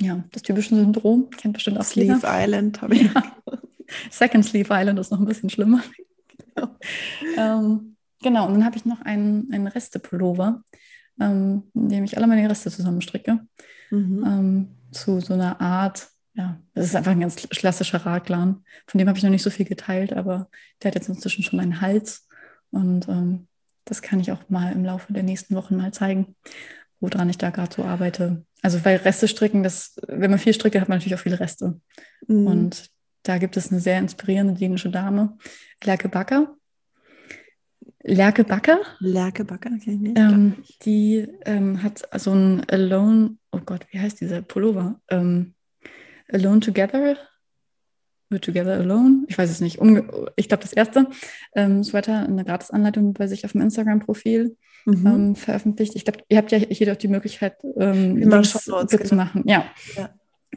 ja, 0.00 0.24
das 0.32 0.42
typische 0.42 0.74
Syndrom, 0.74 1.28
kennt 1.30 1.54
bestimmt 1.54 1.78
auch 1.78 1.84
Sleeve 1.84 2.14
jeder. 2.14 2.42
Island 2.44 2.80
habe 2.80 2.94
ich. 2.94 3.02
Ja. 3.12 3.36
Second 4.10 4.44
Sleeve 4.44 4.72
Island 4.72 4.98
ist 4.98 5.10
noch 5.10 5.20
ein 5.20 5.26
bisschen 5.26 5.50
schlimmer. 5.50 5.82
Genau, 6.56 6.76
ähm, 7.36 7.96
genau. 8.20 8.46
und 8.46 8.54
dann 8.54 8.64
habe 8.64 8.76
ich 8.76 8.84
noch 8.84 9.00
einen, 9.02 9.52
einen 9.52 9.68
Reste-Pullover, 9.68 10.64
ähm, 11.20 11.62
in 11.74 11.88
dem 11.88 12.04
ich 12.04 12.16
alle 12.16 12.26
meine 12.26 12.48
Reste 12.50 12.70
zusammenstricke. 12.70 13.40
Mhm. 13.90 14.24
Ähm, 14.26 14.68
zu 14.90 15.20
so 15.20 15.34
einer 15.34 15.60
Art, 15.60 16.08
ja, 16.40 16.60
das 16.74 16.86
ist 16.86 16.96
einfach 16.96 17.10
ein 17.10 17.20
ganz 17.20 17.36
klassischer 17.36 18.06
Raglan. 18.06 18.64
Von 18.86 18.98
dem 18.98 19.08
habe 19.08 19.18
ich 19.18 19.24
noch 19.24 19.30
nicht 19.30 19.42
so 19.42 19.50
viel 19.50 19.66
geteilt, 19.66 20.14
aber 20.14 20.48
der 20.82 20.90
hat 20.90 20.94
jetzt 20.94 21.08
inzwischen 21.08 21.42
schon 21.42 21.60
einen 21.60 21.82
Hals. 21.82 22.26
Und 22.70 23.08
ähm, 23.08 23.46
das 23.84 24.00
kann 24.00 24.20
ich 24.20 24.32
auch 24.32 24.48
mal 24.48 24.72
im 24.72 24.84
Laufe 24.84 25.12
der 25.12 25.22
nächsten 25.22 25.54
Wochen 25.54 25.76
mal 25.76 25.92
zeigen, 25.92 26.34
woran 26.98 27.28
ich 27.28 27.36
da 27.36 27.50
gerade 27.50 27.74
so 27.74 27.84
arbeite. 27.84 28.44
Also 28.62 28.84
weil 28.84 28.96
Reste 28.96 29.28
stricken, 29.28 29.62
das, 29.62 29.96
wenn 30.06 30.30
man 30.30 30.38
viel 30.38 30.54
strickt, 30.54 30.76
hat 30.76 30.88
man 30.88 30.98
natürlich 30.98 31.14
auch 31.14 31.22
viele 31.22 31.40
Reste. 31.40 31.78
Mhm. 32.26 32.46
Und 32.46 32.90
da 33.22 33.36
gibt 33.36 33.58
es 33.58 33.70
eine 33.70 33.80
sehr 33.80 33.98
inspirierende 33.98 34.54
dänische 34.54 34.90
Dame, 34.90 35.36
Lerke 35.84 36.08
Backer. 36.08 36.56
Lerke 38.02 38.44
Backer? 38.44 38.80
Lerke 38.98 39.44
Backer, 39.44 39.70
okay. 39.76 39.98
Nee, 40.00 40.14
ähm, 40.16 40.64
die 40.82 41.28
ähm, 41.44 41.82
hat 41.82 42.08
so 42.18 42.32
ein 42.32 42.64
Alone, 42.70 43.36
oh 43.52 43.60
Gott, 43.60 43.86
wie 43.90 44.00
heißt 44.00 44.22
dieser 44.22 44.40
Pullover? 44.40 45.00
Ähm, 45.10 45.54
Alone 46.32 46.60
Together? 46.60 47.16
We're 48.30 48.40
Together 48.40 48.74
Alone? 48.74 49.24
Ich 49.28 49.36
weiß 49.36 49.50
es 49.50 49.60
nicht. 49.60 49.80
ich 50.36 50.48
glaube, 50.48 50.62
das 50.62 50.72
erste 50.72 51.08
ähm, 51.54 51.82
Sweater, 51.82 52.20
eine 52.20 52.44
Gratisanleitung 52.44 53.12
bei 53.12 53.26
sich 53.26 53.44
auf 53.44 53.52
dem 53.52 53.60
Instagram-Profil 53.62 54.56
mhm. 54.86 55.06
ähm, 55.06 55.36
veröffentlicht. 55.36 55.96
Ich 55.96 56.04
glaube, 56.04 56.20
ihr 56.28 56.38
habt 56.38 56.52
ja 56.52 56.58
hier 56.58 56.86
doch 56.86 56.96
die 56.96 57.08
Möglichkeit, 57.08 57.56
ähm, 57.76 58.16
Links 58.16 58.52
zu 58.52 58.86
genau. 58.86 59.14
machen. 59.14 59.42
Ja. 59.46 59.64
ja. 59.96 60.10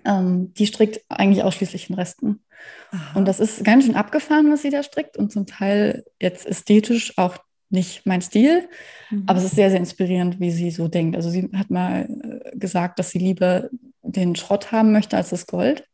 Ähm, 0.05 0.53
die 0.53 0.67
strickt 0.67 1.01
eigentlich 1.09 1.43
ausschließlich 1.43 1.89
in 1.89 1.95
Resten. 1.95 2.43
Aha. 2.91 3.17
Und 3.17 3.28
das 3.28 3.39
ist 3.39 3.63
ganz 3.63 3.86
schön 3.86 3.95
abgefahren, 3.95 4.51
was 4.51 4.61
sie 4.61 4.69
da 4.69 4.84
strickt 4.84 5.17
und 5.17 5.32
zum 5.32 5.45
Teil 5.45 6.05
jetzt 6.21 6.45
ästhetisch 6.45 7.17
auch 7.17 7.38
nicht 7.69 8.05
mein 8.05 8.21
Stil, 8.21 8.67
mhm. 9.09 9.24
aber 9.26 9.39
es 9.39 9.45
ist 9.45 9.55
sehr, 9.55 9.71
sehr 9.71 9.80
inspirierend, 9.80 10.39
wie 10.39 10.51
sie 10.51 10.69
so 10.69 10.88
denkt. 10.88 11.15
Also 11.15 11.32
sie 11.32 11.49
hat 11.53 11.71
mal 11.71 12.07
äh, 12.07 12.57
gesagt, 12.57 12.99
dass 12.99 13.09
sie 13.09 13.17
lieber 13.17 13.69
den 14.03 14.35
Schrott 14.35 14.71
haben 14.71 14.91
möchte 14.91 15.17
als 15.17 15.29
das 15.29 15.47
Gold, 15.47 15.87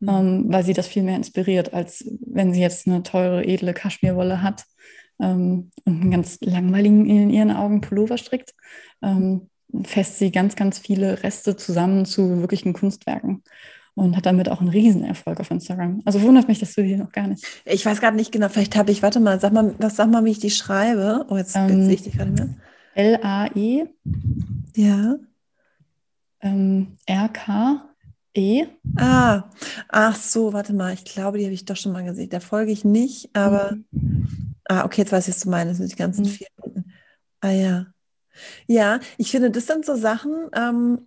mhm. 0.00 0.08
ähm, 0.08 0.44
weil 0.48 0.64
sie 0.64 0.72
das 0.72 0.86
viel 0.86 1.02
mehr 1.02 1.16
inspiriert, 1.16 1.74
als 1.74 2.04
wenn 2.26 2.54
sie 2.54 2.60
jetzt 2.60 2.86
eine 2.86 3.02
teure, 3.02 3.44
edle 3.44 3.74
Kaschmirwolle 3.74 4.42
hat 4.42 4.64
ähm, 5.20 5.70
und 5.84 6.00
einen 6.00 6.10
ganz 6.10 6.38
langweiligen 6.40 7.06
in 7.06 7.30
ihren 7.30 7.50
Augen 7.50 7.80
Pullover 7.80 8.18
strickt, 8.18 8.54
ähm, 9.02 9.48
fässt 9.84 10.18
sie 10.18 10.30
ganz, 10.30 10.56
ganz 10.56 10.78
viele 10.78 11.22
Reste 11.22 11.56
zusammen 11.56 12.06
zu 12.06 12.40
wirklichen 12.40 12.72
Kunstwerken 12.72 13.42
und 13.94 14.16
hat 14.16 14.26
damit 14.26 14.48
auch 14.48 14.60
einen 14.60 14.70
Riesenerfolg 14.70 15.40
auf 15.40 15.50
Instagram. 15.50 16.02
Also 16.04 16.22
wundert 16.22 16.48
mich, 16.48 16.60
dass 16.60 16.74
du 16.74 16.82
hier 16.82 16.98
noch 16.98 17.12
gar 17.12 17.26
nicht. 17.26 17.44
Ich 17.64 17.84
weiß 17.84 18.00
gerade 18.00 18.16
nicht 18.16 18.32
genau, 18.32 18.48
vielleicht 18.48 18.76
habe 18.76 18.92
ich, 18.92 19.02
warte 19.02 19.20
mal, 19.20 19.40
sag 19.40 19.52
mal, 19.52 19.74
was 19.78 19.96
sag 19.96 20.10
mal, 20.10 20.24
wie 20.24 20.30
ich 20.30 20.38
die 20.38 20.50
schreibe. 20.50 21.26
Oh, 21.28 21.36
jetzt, 21.36 21.56
ähm, 21.56 21.68
jetzt 21.68 21.84
sehe 21.84 21.94
ich 21.94 22.02
dich 22.02 22.16
gerade 22.16 22.30
mehr. 22.30 22.48
L-A-E. 22.94 23.86
Ja. 24.76 25.16
Ähm, 26.40 26.96
R-K-E. 27.06 28.66
Ah, 28.96 29.50
ach 29.88 30.16
so, 30.16 30.52
warte 30.52 30.72
mal. 30.72 30.94
Ich 30.94 31.04
glaube, 31.04 31.38
die 31.38 31.44
habe 31.44 31.54
ich 31.54 31.64
doch 31.64 31.76
schon 31.76 31.92
mal 31.92 32.04
gesehen. 32.04 32.30
Da 32.30 32.40
folge 32.40 32.72
ich 32.72 32.84
nicht, 32.84 33.34
aber. 33.34 33.76
Mhm. 33.90 34.54
Ah, 34.70 34.84
okay, 34.84 35.00
jetzt 35.00 35.12
weiß 35.12 35.28
ich, 35.28 35.34
was 35.34 35.42
du 35.42 35.50
meinst 35.50 35.80
mit 35.80 35.90
den 35.90 35.96
ganzen 35.96 36.24
mhm. 36.24 36.28
vier. 36.28 36.48
Ah 37.40 37.50
ja. 37.50 37.86
Ja, 38.66 39.00
ich 39.16 39.30
finde, 39.30 39.50
das 39.50 39.66
sind 39.66 39.84
so 39.84 39.96
Sachen, 39.96 40.48
ähm, 40.54 41.06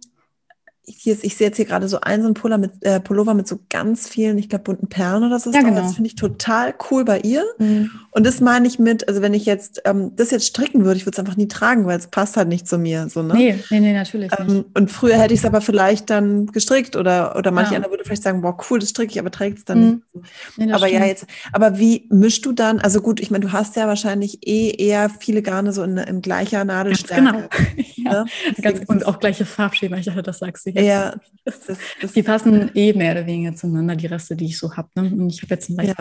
hier 0.84 1.14
ist, 1.14 1.24
ich 1.24 1.36
sehe 1.38 1.48
jetzt 1.48 1.58
hier 1.58 1.66
gerade 1.66 1.88
so 1.88 2.02
einen, 2.02 2.24
so 2.24 2.28
einen 2.28 2.34
Pullover 2.34 2.58
mit, 2.58 2.72
äh, 2.82 3.00
Pullover 3.00 3.34
mit 3.34 3.48
so 3.48 3.60
ganz 3.70 4.10
vielen, 4.10 4.38
ich 4.38 4.50
glaube, 4.50 4.64
bunten 4.64 4.88
Perlen 4.88 5.24
oder 5.24 5.40
so. 5.40 5.52
Ja, 5.52 5.62
genau. 5.62 5.82
Das 5.82 5.94
finde 5.94 6.08
ich 6.08 6.16
total 6.16 6.74
cool 6.90 7.06
bei 7.06 7.20
ihr. 7.20 7.44
Mhm. 7.60 7.92
Und 8.12 8.26
das 8.26 8.42
meine 8.42 8.68
ich 8.68 8.80
mit, 8.80 9.08
also 9.08 9.22
wenn 9.22 9.34
ich 9.34 9.46
jetzt 9.46 9.82
ähm, 9.86 10.16
das 10.16 10.32
jetzt 10.32 10.48
stricken 10.48 10.84
würde, 10.84 10.98
ich 10.98 11.06
würde 11.06 11.16
es 11.16 11.20
einfach 11.20 11.38
nie 11.38 11.48
tragen, 11.48 11.86
weil 11.86 11.98
es 12.00 12.08
passt 12.08 12.36
halt 12.36 12.48
nicht 12.48 12.68
zu 12.68 12.78
mir. 12.78 13.08
So, 13.10 13.22
ne? 13.22 13.34
Nee, 13.34 13.60
nee, 13.70 13.80
nee, 13.80 13.94
natürlich 13.94 14.32
ähm, 14.38 14.48
nicht. 14.48 14.66
Und 14.74 14.92
früher 14.92 15.18
hätte 15.18 15.34
ich 15.34 15.42
es 15.42 15.46
aber 15.46 15.62
vielleicht 15.62 16.10
dann 16.10 16.48
gestrickt 16.48 16.96
oder, 16.96 17.36
oder 17.36 17.52
manche 17.52 17.72
ja. 17.72 17.78
andere 17.78 17.92
würde 17.92 18.04
vielleicht 18.04 18.24
sagen, 18.24 18.42
boah, 18.42 18.58
cool, 18.70 18.80
das 18.80 18.90
stricke 18.90 19.12
ich, 19.12 19.20
aber 19.20 19.32
trägt 19.32 19.60
es 19.60 19.66
dann 19.66 19.80
mhm. 19.80 20.04
nicht. 20.14 20.58
Nee, 20.58 20.72
aber 20.72 20.88
stimmt. 20.88 21.02
ja, 21.02 21.08
jetzt, 21.08 21.28
aber 21.54 21.78
wie 21.78 22.08
mischst 22.10 22.46
du 22.46 22.54
dann, 22.54 22.80
also 22.80 23.02
gut, 23.02 23.20
ich 23.20 23.30
meine, 23.30 23.46
du 23.46 23.52
hast 23.52 23.76
ja 23.76 23.88
wahrscheinlich 23.88 24.48
eh 24.48 24.72
eher 24.72 25.10
viele 25.10 25.42
Garne 25.44 25.74
so 25.74 25.84
in, 25.84 25.98
in 25.98 26.22
gleicher 26.22 26.66
Nadelstärke. 26.66 27.24
Ganz 27.24 27.66
genau. 27.66 27.82
ja. 27.96 28.24
Ne? 28.24 28.26
Ganz, 28.62 28.82
und 28.88 29.06
auch 29.06 29.20
gleiche 29.20 29.46
Farbschema, 29.46 29.98
ich 29.98 30.06
dachte, 30.06 30.24
das 30.24 30.40
sagst 30.40 30.66
du 30.66 30.71
jetzt. 30.76 30.86
Ja, 30.86 31.16
das, 31.46 31.78
das 32.02 32.14
die 32.14 32.24
passen 32.24 32.72
eh 32.76 32.94
mehr 32.94 33.14
oder 33.14 33.26
weniger 33.26 33.56
zueinander, 33.56 33.96
die 33.96 34.08
Reste, 34.08 34.36
die 34.36 34.46
ich 34.46 34.58
so 34.58 34.76
habe. 34.76 34.90
Ne? 34.96 35.04
Und 35.04 35.30
ich 35.30 35.42
habe 35.42 35.54
jetzt 35.54 35.70
ein 35.70 35.86
ja. 35.86 35.96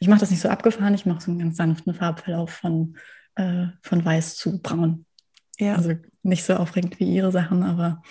ich 0.00 0.08
mache 0.08 0.20
das 0.20 0.30
nicht 0.30 0.40
so 0.40 0.48
abgefahren, 0.48 0.94
ich 0.94 1.06
mache 1.06 1.20
so 1.20 1.30
einen 1.30 1.40
ganz 1.40 1.56
sanften 1.56 1.94
Farbverlauf 1.94 2.50
von, 2.50 2.96
äh, 3.36 3.66
von 3.82 4.04
weiß 4.04 4.36
zu 4.36 4.60
braun. 4.60 5.04
Ja. 5.58 5.74
Also 5.74 5.94
nicht 6.22 6.44
so 6.44 6.54
aufregend 6.54 6.98
wie 7.00 7.14
ihre 7.14 7.32
Sachen, 7.32 7.62
aber. 7.62 8.02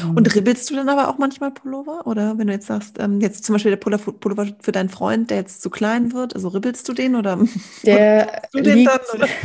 Ähm, 0.00 0.16
und 0.16 0.34
ribbelst 0.34 0.70
du 0.70 0.76
dann 0.76 0.88
aber 0.88 1.08
auch 1.08 1.18
manchmal 1.18 1.50
Pullover? 1.50 2.06
Oder 2.06 2.38
wenn 2.38 2.46
du 2.46 2.52
jetzt 2.52 2.66
sagst, 2.66 2.98
ähm, 2.98 3.20
jetzt 3.20 3.44
zum 3.44 3.54
Beispiel 3.54 3.70
der 3.70 3.76
Pullover, 3.76 4.12
Pullover 4.12 4.48
für 4.60 4.72
deinen 4.72 4.88
Freund, 4.88 5.30
der 5.30 5.38
jetzt 5.38 5.62
zu 5.62 5.70
klein 5.70 6.12
wird, 6.12 6.34
also 6.34 6.48
ribbelst 6.48 6.88
du 6.88 6.92
den 6.92 7.14
oder 7.14 7.38
der 7.84 8.42
du 8.52 8.60
den 8.60 8.78
liegt, 8.78 8.90
dann? 8.90 9.20
Oder? 9.20 9.28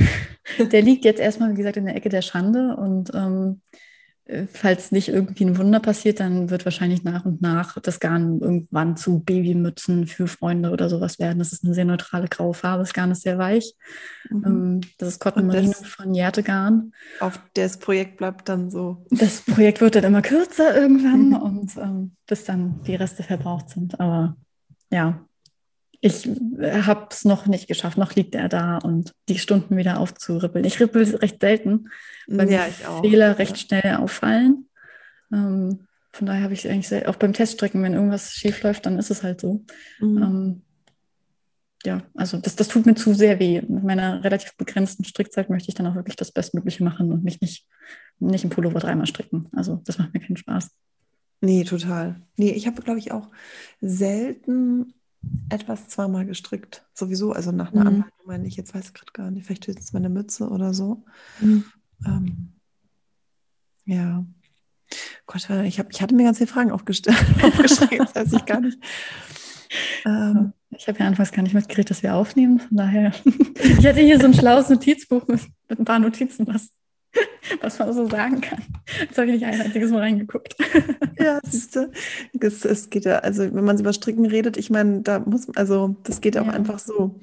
Der 0.58 0.82
liegt 0.82 1.06
jetzt 1.06 1.20
erstmal, 1.20 1.52
wie 1.52 1.58
gesagt, 1.58 1.78
in 1.78 1.86
der 1.86 1.96
Ecke 1.96 2.10
der 2.10 2.24
Schande 2.24 2.76
und 2.76 3.12
ähm, 3.14 3.62
falls 4.54 4.92
nicht 4.92 5.10
irgendwie 5.10 5.46
ein 5.46 5.58
Wunder 5.58 5.80
passiert, 5.80 6.20
dann 6.20 6.50
wird 6.50 6.66
wahrscheinlich 6.66 7.04
nach 7.04 7.26
und 7.26 7.42
nach 7.42 7.80
das 7.80 8.00
Garn 8.00 8.40
irgendwann 8.40 8.96
zu 8.96 9.20
Babymützen 9.20 10.06
für 10.06 10.28
Freunde 10.28 10.70
oder 10.70 10.88
sowas 10.88 11.18
werden. 11.18 11.40
Das 11.40 11.52
ist 11.52 11.64
eine 11.64 11.74
sehr 11.74 11.86
neutrale 11.86 12.28
graue 12.28 12.54
Farbe. 12.54 12.84
Das 12.84 12.94
Garn 12.94 13.12
ist 13.12 13.24
sehr 13.24 13.40
weich. 13.40 13.74
Mhm. 14.30 14.46
Ähm, 14.46 14.82
das 15.00 15.10
ist 15.10 15.20
Cotton 15.20 15.48
Merino 15.48 15.74
von 15.74 16.14
Järtegarn. 16.14 16.92
Auf 17.20 17.40
das 17.56 17.78
Projekt 17.78 18.18
bleibt 18.18 18.50
dann 18.50 18.70
so. 18.70 19.06
Das 19.10 19.42
Projekt 19.42 19.82
wird 19.82 19.96
dann 19.96 20.04
immer 20.04 20.22
kürzer 20.22 20.76
irgendwann 20.76 21.34
und 21.42 21.76
ähm, 21.78 22.12
bis 22.28 22.44
dann 22.44 22.82
die 22.84 22.96
Reste 22.96 23.24
verbraucht 23.24 23.70
sind. 23.70 24.00
Aber 24.00 24.38
ja, 24.92 25.26
ich 26.02 26.28
äh, 26.28 26.84
habe 26.84 27.08
es 27.12 27.26
noch 27.26 27.46
nicht 27.46 27.68
geschafft. 27.68 27.98
Noch 27.98 28.16
liegt 28.16 28.36
er 28.36 28.50
da 28.50 28.78
und 28.78 29.14
die 29.28 29.40
Stunden 29.40 29.76
wieder 29.78 30.00
aufzurippeln. 30.00 30.66
Ich 30.66 30.80
rippel 30.80 31.04
recht 31.16 31.42
selten, 31.42 31.90
weil 32.28 32.50
ja, 32.50 32.66
mir 32.66 33.02
Fehler 33.02 33.38
recht 33.40 33.58
schnell 33.60 33.96
auffallen. 33.96 34.70
Ähm, 35.32 35.88
von 36.12 36.26
daher 36.26 36.44
habe 36.44 36.54
ich 36.54 36.66
es 36.66 36.72
eigentlich 36.72 37.08
auch 37.08 37.18
beim 37.18 37.34
Teststrecken, 37.34 37.84
wenn 37.84 37.94
irgendwas 37.94 38.32
schief 38.32 38.64
läuft, 38.64 38.86
dann 38.86 38.98
ist 38.98 39.12
es 39.12 39.24
halt 39.24 39.42
so. 39.42 39.66
Mhm. 40.00 40.24
Ähm, 40.24 40.62
ja, 41.86 42.02
also 42.14 42.38
das, 42.38 42.56
das 42.56 42.68
tut 42.68 42.86
mir 42.86 42.96
zu 42.96 43.14
sehr 43.14 43.40
weh. 43.40 43.62
Mit 43.62 43.84
meiner 43.84 44.24
relativ 44.24 44.56
begrenzten 44.58 45.06
Strickzeit 45.06 45.50
möchte 45.50 45.70
ich 45.70 45.76
dann 45.76 45.88
auch 45.88 45.96
wirklich 45.96 46.16
das 46.16 46.32
Bestmögliche 46.32 46.84
machen 46.84 47.12
und 47.12 47.24
mich 47.24 47.40
nicht, 47.42 47.68
nicht 48.20 48.44
im 48.44 48.50
Pullover 48.50 48.80
dreimal 48.80 49.06
stricken. 49.06 49.48
Also 49.54 49.82
das 49.86 49.98
macht 49.98 50.14
mir 50.14 50.20
keinen 50.20 50.38
Spaß. 50.38 50.72
Nee, 51.42 51.64
total. 51.64 52.22
Nee, 52.36 52.52
ich 52.52 52.68
habe, 52.68 52.82
glaube 52.82 53.00
ich, 53.00 53.14
auch 53.14 53.30
selten 53.80 54.94
etwas 55.50 55.88
zweimal 55.88 56.26
gestrickt. 56.26 56.86
Sowieso, 56.94 57.34
also 57.34 57.52
nach 57.52 57.72
einer 57.72 57.82
mhm. 57.82 57.88
Anleitung 57.88 58.26
meine 58.26 58.48
ich, 58.48 58.56
jetzt 58.56 58.74
weiß 58.74 58.88
ich 58.88 58.94
gerade 58.94 59.12
gar 59.12 59.32
nicht, 59.32 59.46
vielleicht 59.46 59.68
ist 59.68 59.80
es 59.80 59.94
meine 59.94 60.10
Mütze 60.10 60.50
oder 60.50 60.74
so. 60.74 61.04
Mhm. 61.40 61.66
Ähm, 62.06 62.54
ja. 63.86 64.26
Gott, 65.26 65.48
ich, 65.66 65.80
hab, 65.80 65.92
ich 65.92 66.02
hatte 66.02 66.16
mir 66.16 66.24
ganz 66.24 66.38
viele 66.38 66.48
Fragen 66.48 66.72
aufgestellt, 66.72 67.18
aufgeschrieben, 67.44 68.08
das 68.14 68.16
weiß 68.16 68.34
ich 68.34 68.46
gar 68.46 68.62
nicht. 68.62 68.80
Ähm, 70.06 70.54
ich 70.72 70.88
habe 70.88 71.00
ja 71.00 71.08
anfangs 71.08 71.32
gar 71.32 71.44
nicht 71.44 71.54
mitgekriegt, 71.54 71.90
dass 71.90 72.04
wir 72.04 72.16
aufnehmen, 72.16 72.60
von 72.60 72.78
daher. 72.78 73.12
ich 73.56 73.86
hatte 73.86 74.00
hier 74.00 74.20
so 74.20 74.26
ein 74.26 74.34
schlaues 74.34 74.70
Notizbuch 74.70 75.28
mit, 75.28 75.42
mit 75.68 75.80
ein 75.80 75.86
paar 75.86 76.00
Notizen, 76.00 76.48
was 76.48 76.72
was 77.62 77.80
man 77.80 77.94
so 77.94 78.08
sagen 78.08 78.42
kann. 78.42 78.64
Jetzt 79.00 79.18
habe 79.18 79.28
ich 79.28 79.34
nicht 79.34 79.46
ein 79.46 79.62
einziges 79.62 79.92
Mal 79.92 80.02
reingeguckt. 80.02 80.56
Ja, 81.22 81.42
siehst 81.44 81.76
du, 81.76 81.92
es, 82.40 82.64
es 82.64 82.90
geht 82.90 83.04
ja, 83.04 83.20
also 83.20 83.44
wenn 83.54 83.66
man 83.66 83.78
über 83.78 83.92
Stricken 83.92 84.26
redet, 84.26 84.56
ich 84.56 84.70
meine, 84.70 85.02
da 85.02 85.20
muss, 85.20 85.50
also 85.58 85.98
das 86.04 86.22
geht 86.22 86.38
auch 86.38 86.46
ja. 86.46 86.54
einfach 86.54 86.80
so. 86.80 87.20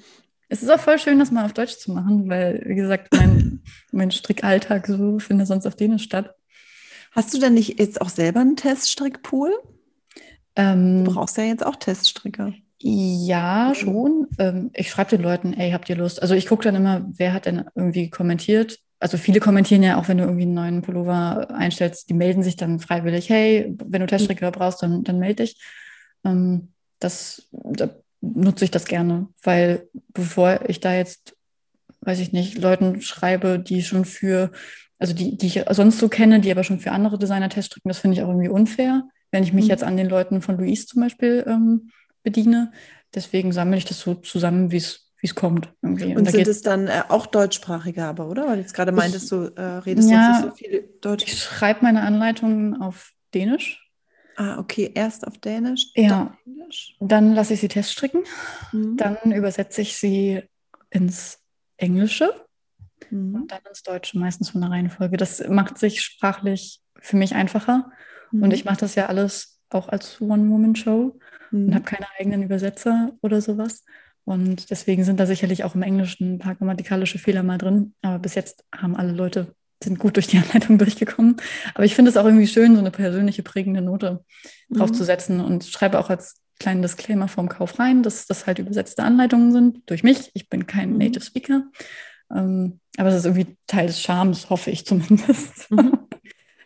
Es 0.51 0.63
ist 0.63 0.69
auch 0.69 0.79
voll 0.79 0.99
schön, 0.99 1.19
das 1.19 1.31
mal 1.31 1.47
auf 1.47 1.55
Deutsch 1.55 1.79
zu 1.79 1.93
machen, 1.93 2.29
weil, 2.29 2.63
wie 2.67 2.75
gesagt, 2.75 3.15
mein, 3.15 3.63
mein 3.93 4.11
Strickalltag 4.11 4.87
so 4.87 5.19
findet 5.19 5.47
sonst 5.47 5.67
auf 5.67 5.77
Dänisch 5.77 6.03
statt. 6.03 6.35
Hast 7.13 7.33
du 7.33 7.39
denn 7.39 7.55
nicht 7.55 7.81
jetzt 7.81 8.03
auch 8.03 8.11
selber 8.11 8.41
einen 8.41 8.57
Teststrickpool? 8.57 9.51
Ähm, 10.57 11.07
du 11.07 11.15
brauchst 11.15 11.39
ja 11.39 11.45
jetzt 11.45 11.65
auch 11.65 11.77
Teststricker. 11.77 12.53
Ja, 12.79 13.75
schon. 13.75 14.27
Ähm, 14.39 14.71
ich 14.75 14.91
schreibe 14.91 15.17
den 15.17 15.23
Leuten, 15.23 15.55
ey, 15.55 15.71
habt 15.71 15.89
ihr 15.89 15.97
Lust? 15.97 16.21
Also 16.21 16.35
ich 16.35 16.47
gucke 16.47 16.65
dann 16.65 16.75
immer, 16.75 17.07
wer 17.17 17.33
hat 17.33 17.47
denn 17.47 17.65
irgendwie 17.75 18.11
kommentiert 18.11 18.79
also 18.99 19.19
viele 19.19 19.41
kommentieren 19.41 19.83
ja 19.83 19.99
auch, 19.99 20.09
wenn 20.09 20.19
du 20.19 20.25
irgendwie 20.25 20.43
einen 20.43 20.55
neuen 20.55 20.83
Pullover 20.83 21.51
einstellst, 21.55 22.09
die 22.09 22.15
melden 22.15 22.43
sich 22.43 22.57
dann 22.57 22.81
freiwillig, 22.81 23.29
hey, 23.29 23.75
wenn 23.85 24.01
du 24.01 24.07
Teststricker 24.07 24.51
brauchst, 24.51 24.83
dann, 24.83 25.05
dann 25.05 25.19
melde 25.19 25.45
dich. 25.45 25.57
Ähm, 26.25 26.69
das 26.99 27.49
da 27.53 27.91
nutze 28.21 28.65
ich 28.65 28.71
das 28.71 28.87
gerne, 28.87 29.29
weil 29.43 29.89
bevor 30.09 30.61
ich 30.69 30.81
da 30.81 30.95
jetzt, 30.95 31.37
weiß 32.01 32.19
ich 32.21 32.33
nicht, 32.33 32.59
Leuten 32.59 33.03
schreibe, 33.03 33.59
die 33.59 33.83
schon 33.83 34.05
für, 34.05 34.51
also 34.99 35.15
die, 35.15 35.37
die 35.37 35.47
ich 35.47 35.65
sonst 35.71 35.99
so 35.99 36.09
kenne, 36.09 36.41
die 36.41 36.51
aber 36.51 36.65
schon 36.65 36.81
für 36.81 36.93
andere 36.93 37.19
Designer 37.19 37.51
Teststricken, 37.51 37.89
das 37.89 37.99
finde 37.99 38.17
ich 38.17 38.23
auch 38.23 38.29
irgendwie 38.29 38.49
unfair, 38.49 39.05
wenn 39.31 39.43
ich 39.43 39.53
mich 39.53 39.67
mhm. 39.67 39.71
jetzt 39.71 39.85
an 39.85 39.97
den 39.97 40.09
Leuten 40.09 40.41
von 40.41 40.57
Luis 40.57 40.87
zum 40.87 41.03
Beispiel 41.03 41.45
ähm, 41.47 41.91
bediene. 42.23 42.73
Deswegen 43.15 43.53
sammle 43.53 43.77
ich 43.77 43.85
das 43.85 44.01
so 44.01 44.15
zusammen, 44.15 44.71
wie 44.73 44.79
es 44.79 45.06
wie 45.21 45.27
es 45.27 45.35
kommt. 45.35 45.73
Irgendwie. 45.83 46.13
Und, 46.13 46.19
Und 46.19 46.31
sind 46.31 46.47
es 46.47 46.63
dann 46.63 46.89
äh, 46.89 47.03
auch 47.09 47.27
deutschsprachige 47.27 48.05
aber, 48.05 48.29
oder? 48.29 48.47
Weil 48.47 48.57
du 48.57 48.63
jetzt 48.63 48.75
gerade 48.75 48.93
meintest, 48.93 49.31
du 49.33 49.53
äh, 49.57 49.63
redest 49.63 50.11
ja, 50.11 50.31
jetzt 50.31 50.45
nicht 50.45 50.51
so 50.51 50.57
viel 50.57 50.89
Deutsch. 51.01 51.25
Ich 51.27 51.43
schreibe 51.43 51.81
meine 51.83 52.03
Anleitungen 52.03 52.81
auf 52.81 53.13
Dänisch. 53.35 53.83
Ah, 54.37 54.59
okay, 54.59 54.91
erst 54.95 55.27
auf 55.27 55.39
Dänisch, 55.39 55.93
ja. 55.95 56.09
dann 56.09 56.37
Dann 57.01 57.35
lasse 57.35 57.55
ich 57.55 57.61
sie 57.61 57.69
teststricken. 57.69 58.23
Mhm. 58.73 58.97
Dann 58.99 59.33
übersetze 59.33 59.81
ich 59.81 59.97
sie 59.97 60.43
ins 60.91 61.39
Englische 61.79 62.35
mhm. 63.11 63.35
und 63.35 63.53
dann 63.53 63.61
ins 63.69 63.83
Deutsche, 63.83 64.19
meistens 64.19 64.51
von 64.51 64.61
der 64.61 64.71
Reihenfolge. 64.71 65.17
Das 65.17 65.47
macht 65.49 65.79
sich 65.79 66.03
sprachlich 66.03 66.81
für 67.01 67.17
mich 67.17 67.35
einfacher. 67.35 67.91
Mhm. 68.31 68.43
Und 68.43 68.53
ich 68.53 68.67
mache 68.67 68.79
das 68.79 68.95
ja 68.95 69.07
alles 69.07 69.61
auch 69.71 69.89
als 69.89 70.21
One-Woman-Show 70.21 71.19
und 71.53 71.67
mhm. 71.67 71.75
habe 71.75 71.85
keine 71.85 72.07
eigenen 72.19 72.43
Übersetzer 72.43 73.13
oder 73.23 73.41
sowas. 73.41 73.85
Und 74.27 74.71
deswegen 74.71 75.05
sind 75.05 75.21
da 75.21 75.27
sicherlich 75.27 75.63
auch 75.63 75.77
im 75.77 75.83
Englischen 75.83 76.35
ein 76.35 76.39
paar 76.41 76.57
grammatikalische 76.57 77.19
Fehler 77.19 77.45
mal 77.45 77.59
drin. 77.59 77.95
Aber 78.03 78.19
bis 78.19 78.35
jetzt 78.35 78.65
haben 78.75 78.97
alle 78.97 79.13
Leute, 79.13 79.55
sind 79.83 80.01
gut 80.01 80.17
durch 80.17 80.27
die 80.27 80.39
Anleitung 80.39 80.79
durchgekommen. 80.79 81.37
Aber 81.75 81.85
ich 81.85 81.95
finde 81.95 82.11
es 82.11 82.17
auch 82.17 82.25
irgendwie 82.25 82.49
schön, 82.49 82.75
so 82.75 82.81
eine 82.81 82.91
persönliche 82.91 83.45
prägende 83.45 83.83
Note 83.83 84.25
mhm. 84.69 84.79
draufzusetzen 84.79 85.41
und 85.41 85.65
schreibe 85.65 85.99
auch 86.01 86.11
als 86.11 86.43
kleinen 86.59 86.83
Disclaimer 86.83 87.29
vorm 87.29 87.49
Kauf 87.49 87.79
rein, 87.79 88.03
dass 88.03 88.27
das 88.27 88.47
halt 88.47 88.59
übersetzte 88.59 89.05
Anleitungen 89.05 89.53
sind 89.53 89.83
durch 89.87 90.03
mich. 90.03 90.31
Ich 90.35 90.49
bin 90.49 90.67
kein 90.67 90.93
mhm. 90.93 90.99
Native 90.99 91.25
Speaker. 91.25 91.65
Ähm, 92.35 92.81
aber 92.97 93.11
es 93.11 93.17
ist 93.17 93.27
irgendwie 93.27 93.57
Teil 93.69 93.87
des 93.87 94.03
Charmes, 94.03 94.51
hoffe 94.51 94.71
ich 94.71 94.87
zumindest. 94.87 95.71
Mhm. 95.71 95.99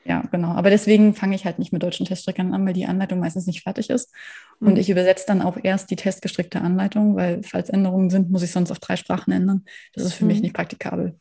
ja, 0.04 0.22
genau. 0.30 0.48
Aber 0.48 0.70
deswegen 0.70 1.14
fange 1.14 1.34
ich 1.34 1.44
halt 1.44 1.58
nicht 1.58 1.72
mit 1.72 1.82
deutschen 1.82 2.06
Teststrickern 2.06 2.54
an, 2.54 2.66
weil 2.66 2.72
die 2.72 2.86
Anleitung 2.86 3.18
meistens 3.18 3.46
nicht 3.46 3.62
fertig 3.62 3.90
ist. 3.90 4.14
Und 4.61 4.74
mhm. 4.74 4.78
ich 4.78 4.90
übersetze 4.90 5.24
dann 5.26 5.40
auch 5.42 5.58
erst 5.62 5.90
die 5.90 5.96
testgestrickte 5.96 6.61
Anleitung, 6.61 7.16
weil 7.16 7.42
falls 7.42 7.70
Änderungen 7.70 8.11
sind, 8.11 8.30
muss 8.30 8.42
ich 8.42 8.52
sonst 8.52 8.70
auf 8.70 8.78
drei 8.78 8.96
Sprachen 8.96 9.32
ändern. 9.32 9.64
Das 9.94 10.04
ist 10.04 10.14
für 10.14 10.24
mhm. 10.24 10.28
mich 10.28 10.42
nicht 10.42 10.54
praktikabel. 10.54 11.18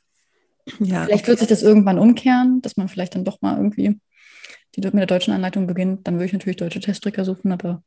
Ja, 0.80 1.06
vielleicht 1.06 1.24
okay. 1.24 1.28
wird 1.28 1.40
sich 1.40 1.48
das 1.48 1.64
irgendwann 1.64 1.98
umkehren, 1.98 2.62
dass 2.62 2.78
man 2.78 2.90
vielleicht 2.90 3.16
dann 3.16 3.24
doch 3.24 3.42
mal 3.42 3.58
irgendwie 3.58 4.00
die 4.76 4.82
mit 4.82 4.94
der 4.94 5.06
deutschen 5.06 5.34
Anleitung 5.34 5.68
beginnt. 5.68 6.06
Dann 6.08 6.16
würde 6.16 6.26
ich 6.26 6.34
natürlich 6.34 6.58
deutsche 6.58 6.80
Teststricker 6.80 7.26
suchen, 7.26 7.52
aber 7.52 7.84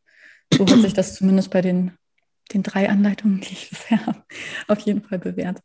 so 0.53 0.67
hat 0.67 0.81
sich 0.81 0.95
das 0.95 1.15
zumindest 1.15 1.51
bei 1.51 1.61
den, 1.61 1.93
den 2.53 2.63
drei 2.63 2.89
Anleitungen, 2.89 3.41
die 3.41 3.53
ich 3.53 3.71
bisher 3.71 4.05
habe, 4.07 4.23
auf 4.69 4.81
jeden 4.81 5.03
Fall 5.03 5.19
bewährt. 5.19 5.61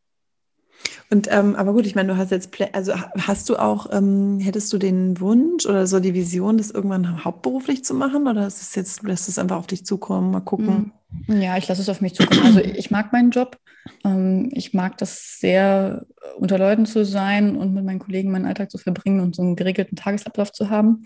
Und 1.09 1.29
ähm, 1.31 1.55
aber 1.55 1.71
gut, 1.71 1.85
ich 1.85 1.95
meine, 1.95 2.09
du 2.13 2.17
hast 2.17 2.31
jetzt, 2.31 2.49
also 2.73 2.93
hast 2.95 3.47
du 3.49 3.55
auch, 3.55 3.87
ähm, 3.93 4.39
hättest 4.39 4.73
du 4.73 4.77
den 4.77 5.19
Wunsch 5.21 5.65
oder 5.65 5.87
so 5.87 6.01
die 6.01 6.13
Vision, 6.13 6.57
das 6.57 6.71
irgendwann 6.71 7.23
hauptberuflich 7.23 7.85
zu 7.85 7.93
machen? 7.93 8.27
Oder 8.27 8.45
ist 8.45 8.61
es 8.61 8.75
jetzt, 8.75 9.03
lässt 9.03 9.29
es 9.29 9.39
einfach 9.39 9.57
auf 9.57 9.67
dich 9.67 9.85
zukommen, 9.85 10.31
mal 10.31 10.41
gucken? 10.41 10.91
Ja, 11.27 11.57
ich 11.57 11.67
lasse 11.67 11.81
es 11.81 11.89
auf 11.89 12.01
mich 12.01 12.13
zukommen. 12.13 12.41
Also 12.43 12.59
ich 12.59 12.91
mag 12.91 13.13
meinen 13.13 13.31
Job. 13.31 13.57
Ähm, 14.03 14.49
ich 14.51 14.73
mag 14.73 14.97
das 14.97 15.39
sehr, 15.39 16.05
unter 16.37 16.57
Leuten 16.57 16.85
zu 16.85 17.05
sein 17.05 17.55
und 17.55 17.73
mit 17.73 17.85
meinen 17.85 17.99
Kollegen 17.99 18.31
meinen 18.31 18.45
Alltag 18.45 18.69
zu 18.69 18.77
verbringen 18.77 19.21
und 19.21 19.35
so 19.35 19.41
einen 19.41 19.55
geregelten 19.55 19.95
Tagesablauf 19.95 20.51
zu 20.51 20.69
haben. 20.69 21.03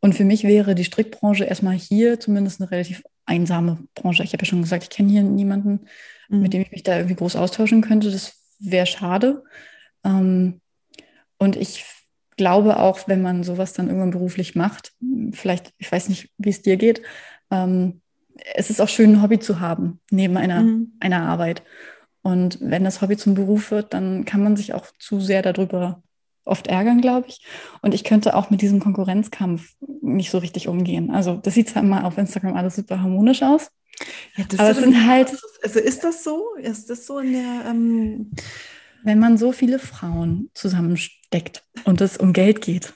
Und 0.00 0.14
für 0.14 0.24
mich 0.24 0.44
wäre 0.44 0.74
die 0.74 0.84
Strickbranche 0.84 1.44
erstmal 1.44 1.74
hier 1.74 2.20
zumindest 2.20 2.60
eine 2.60 2.70
relativ 2.70 3.02
einsame 3.24 3.78
Branche. 3.94 4.22
Ich 4.22 4.32
habe 4.32 4.42
ja 4.42 4.46
schon 4.46 4.62
gesagt, 4.62 4.84
ich 4.84 4.90
kenne 4.90 5.10
hier 5.10 5.22
niemanden, 5.22 5.86
mhm. 6.28 6.42
mit 6.42 6.52
dem 6.52 6.62
ich 6.62 6.70
mich 6.70 6.82
da 6.82 6.96
irgendwie 6.96 7.16
groß 7.16 7.36
austauschen 7.36 7.80
könnte. 7.80 8.10
Das 8.10 8.34
wäre 8.58 8.86
schade. 8.86 9.44
Ähm, 10.04 10.60
und 11.38 11.56
ich 11.56 11.84
glaube 12.36 12.78
auch, 12.78 13.08
wenn 13.08 13.22
man 13.22 13.44
sowas 13.44 13.72
dann 13.72 13.88
irgendwann 13.88 14.10
beruflich 14.10 14.54
macht, 14.54 14.92
vielleicht, 15.32 15.72
ich 15.78 15.90
weiß 15.90 16.08
nicht, 16.08 16.30
wie 16.38 16.50
es 16.50 16.62
dir 16.62 16.76
geht, 16.76 17.02
ähm, 17.50 18.00
es 18.54 18.70
ist 18.70 18.80
auch 18.80 18.88
schön, 18.88 19.12
ein 19.12 19.22
Hobby 19.22 19.38
zu 19.38 19.60
haben 19.60 20.00
neben 20.10 20.36
einer, 20.36 20.62
mhm. 20.62 20.92
einer 21.00 21.22
Arbeit. 21.22 21.62
Und 22.22 22.58
wenn 22.60 22.84
das 22.84 23.02
Hobby 23.02 23.16
zum 23.16 23.34
Beruf 23.34 23.70
wird, 23.70 23.94
dann 23.94 24.24
kann 24.24 24.42
man 24.42 24.56
sich 24.56 24.74
auch 24.74 24.86
zu 24.98 25.20
sehr 25.20 25.42
darüber 25.42 26.02
oft 26.44 26.66
ärgern, 26.66 27.00
glaube 27.00 27.28
ich. 27.28 27.44
Und 27.82 27.94
ich 27.94 28.04
könnte 28.04 28.34
auch 28.34 28.50
mit 28.50 28.62
diesem 28.62 28.80
Konkurrenzkampf 28.80 29.74
nicht 30.02 30.30
so 30.30 30.38
richtig 30.38 30.68
umgehen. 30.68 31.10
Also 31.10 31.36
das 31.36 31.54
sieht 31.54 31.68
zwar 31.68 31.82
immer 31.82 32.04
auf 32.04 32.18
Instagram 32.18 32.56
alles 32.56 32.76
super 32.76 33.02
harmonisch 33.02 33.42
aus. 33.42 33.70
Ja, 34.36 34.44
aber 34.58 34.70
es 34.70 34.78
sind 34.78 35.06
halt. 35.06 35.36
Also 35.62 35.80
ist 35.80 36.04
das 36.04 36.24
so? 36.24 36.54
Ist 36.60 36.90
das 36.90 37.06
so 37.06 37.18
in 37.18 37.32
der. 37.32 37.64
Ähm 37.66 38.30
wenn 39.04 39.18
man 39.18 39.38
so 39.38 39.52
viele 39.52 39.78
Frauen 39.78 40.50
zusammensteckt 40.54 41.64
und 41.84 42.00
es 42.00 42.16
um 42.16 42.32
Geld 42.32 42.60
geht, 42.60 42.94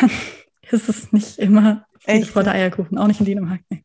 dann 0.00 0.10
ist 0.70 0.88
es 0.88 1.12
nicht 1.12 1.38
immer 1.38 1.86
vor 2.32 2.42
der 2.44 2.54
Eierkuchen, 2.54 2.98
auch 2.98 3.06
nicht 3.06 3.20
in 3.20 3.26
Dänemark. 3.26 3.60
Nee. 3.68 3.84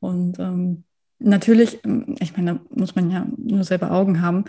Und 0.00 0.38
ähm, 0.38 0.84
natürlich, 1.20 1.84
ähm, 1.84 2.16
ich 2.20 2.36
meine, 2.36 2.54
da 2.54 2.60
muss 2.74 2.94
man 2.94 3.10
ja 3.10 3.26
nur 3.36 3.64
selber 3.64 3.90
Augen 3.90 4.20
haben, 4.22 4.44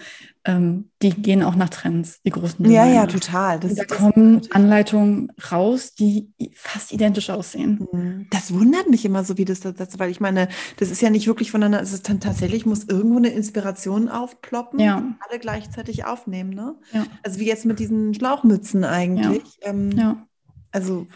ähm, 0.45 0.89
die 1.01 1.09
gehen 1.09 1.43
auch 1.43 1.55
nach 1.55 1.69
Trends, 1.69 2.21
die 2.23 2.29
großen 2.29 2.63
Designer. 2.63 2.85
Ja, 2.85 2.93
ja, 2.93 3.05
total. 3.07 3.59
Das, 3.59 3.75
da 3.75 3.85
kommen 3.85 4.41
Anleitungen 4.51 5.31
raus, 5.51 5.93
die 5.95 6.29
fast 6.53 6.91
identisch 6.91 7.29
aussehen. 7.29 7.87
Mhm. 7.91 8.27
Das 8.29 8.53
wundert 8.53 8.89
mich 8.89 9.05
immer 9.05 9.23
so, 9.23 9.37
wie 9.37 9.45
das, 9.45 9.59
das 9.61 9.99
weil 9.99 10.11
ich 10.11 10.19
meine, 10.19 10.47
das 10.77 10.91
ist 10.91 11.01
ja 11.01 11.09
nicht 11.09 11.27
wirklich 11.27 11.51
voneinander, 11.51 11.81
es 11.81 11.93
ist 11.93 12.07
dann 12.07 12.19
tatsächlich, 12.19 12.65
muss 12.65 12.83
irgendwo 12.83 13.17
eine 13.17 13.29
Inspiration 13.29 14.09
aufploppen 14.09 14.79
ja. 14.79 14.97
und 14.97 15.15
alle 15.27 15.39
gleichzeitig 15.39 16.05
aufnehmen, 16.05 16.51
ne? 16.51 16.75
Ja. 16.91 17.05
Also 17.23 17.39
wie 17.39 17.47
jetzt 17.47 17.65
mit 17.65 17.79
diesen 17.79 18.13
Schlauchmützen 18.13 18.83
eigentlich. 18.83 19.43
Ja. 19.61 19.69
Ähm, 19.69 19.91
ja. 19.91 20.27
Also 20.71 21.07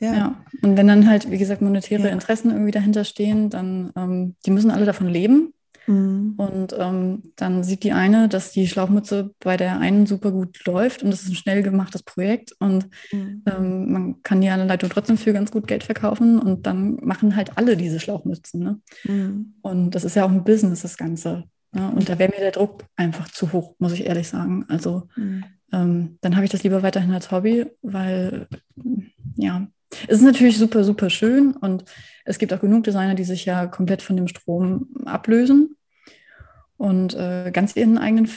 ja. 0.00 0.14
ja. 0.14 0.44
Und 0.62 0.76
wenn 0.76 0.88
dann 0.88 1.08
halt, 1.08 1.30
wie 1.30 1.38
gesagt, 1.38 1.62
monetäre 1.62 2.04
ja. 2.04 2.08
Interessen 2.08 2.50
irgendwie 2.50 2.72
dahinter 2.72 3.04
stehen, 3.04 3.50
dann, 3.50 3.92
ähm, 3.96 4.34
die 4.44 4.50
müssen 4.50 4.70
alle 4.70 4.86
davon 4.86 5.08
leben. 5.08 5.52
Mhm. 5.86 6.34
Und 6.36 6.74
ähm, 6.78 7.22
dann 7.36 7.64
sieht 7.64 7.82
die 7.82 7.92
eine, 7.92 8.28
dass 8.28 8.52
die 8.52 8.68
Schlauchmütze 8.68 9.34
bei 9.40 9.56
der 9.56 9.78
einen 9.78 10.06
super 10.06 10.30
gut 10.30 10.64
läuft 10.66 11.02
und 11.02 11.10
das 11.10 11.22
ist 11.22 11.30
ein 11.30 11.34
schnell 11.34 11.62
gemachtes 11.62 12.02
Projekt 12.02 12.52
und 12.60 12.88
mhm. 13.12 13.42
ähm, 13.46 13.92
man 13.92 14.22
kann 14.22 14.40
die 14.40 14.48
Anleitung 14.48 14.90
trotzdem 14.90 15.18
für 15.18 15.32
ganz 15.32 15.50
gut 15.50 15.66
Geld 15.66 15.84
verkaufen 15.84 16.38
und 16.38 16.66
dann 16.66 16.96
machen 17.02 17.34
halt 17.34 17.56
alle 17.56 17.76
diese 17.76 17.98
Schlauchmützen. 17.98 18.62
Ne? 18.62 18.80
Mhm. 19.04 19.54
Und 19.62 19.94
das 19.94 20.04
ist 20.04 20.16
ja 20.16 20.24
auch 20.24 20.30
ein 20.30 20.44
Business, 20.44 20.82
das 20.82 20.96
Ganze. 20.96 21.44
Ne? 21.72 21.90
Und 21.90 22.08
da 22.08 22.18
wäre 22.18 22.30
mir 22.30 22.40
der 22.40 22.52
Druck 22.52 22.84
einfach 22.96 23.28
zu 23.28 23.52
hoch, 23.52 23.74
muss 23.78 23.92
ich 23.92 24.06
ehrlich 24.06 24.28
sagen. 24.28 24.66
Also 24.68 25.08
mhm. 25.16 25.44
ähm, 25.72 26.18
dann 26.20 26.36
habe 26.36 26.44
ich 26.44 26.52
das 26.52 26.62
lieber 26.62 26.82
weiterhin 26.82 27.12
als 27.12 27.30
Hobby, 27.30 27.66
weil 27.82 28.46
ja, 29.36 29.66
es 30.08 30.18
ist 30.18 30.24
natürlich 30.24 30.58
super, 30.58 30.84
super 30.84 31.10
schön 31.10 31.52
und 31.52 31.84
es 32.24 32.38
gibt 32.38 32.52
auch 32.52 32.60
genug 32.60 32.84
Designer, 32.84 33.14
die 33.14 33.24
sich 33.24 33.44
ja 33.44 33.66
komplett 33.66 34.02
von 34.02 34.16
dem 34.16 34.28
Strom 34.28 34.88
ablösen 35.04 35.76
und 36.76 37.14
äh, 37.14 37.50
ganz 37.52 37.76
ihren 37.76 37.98
eigenen, 37.98 38.30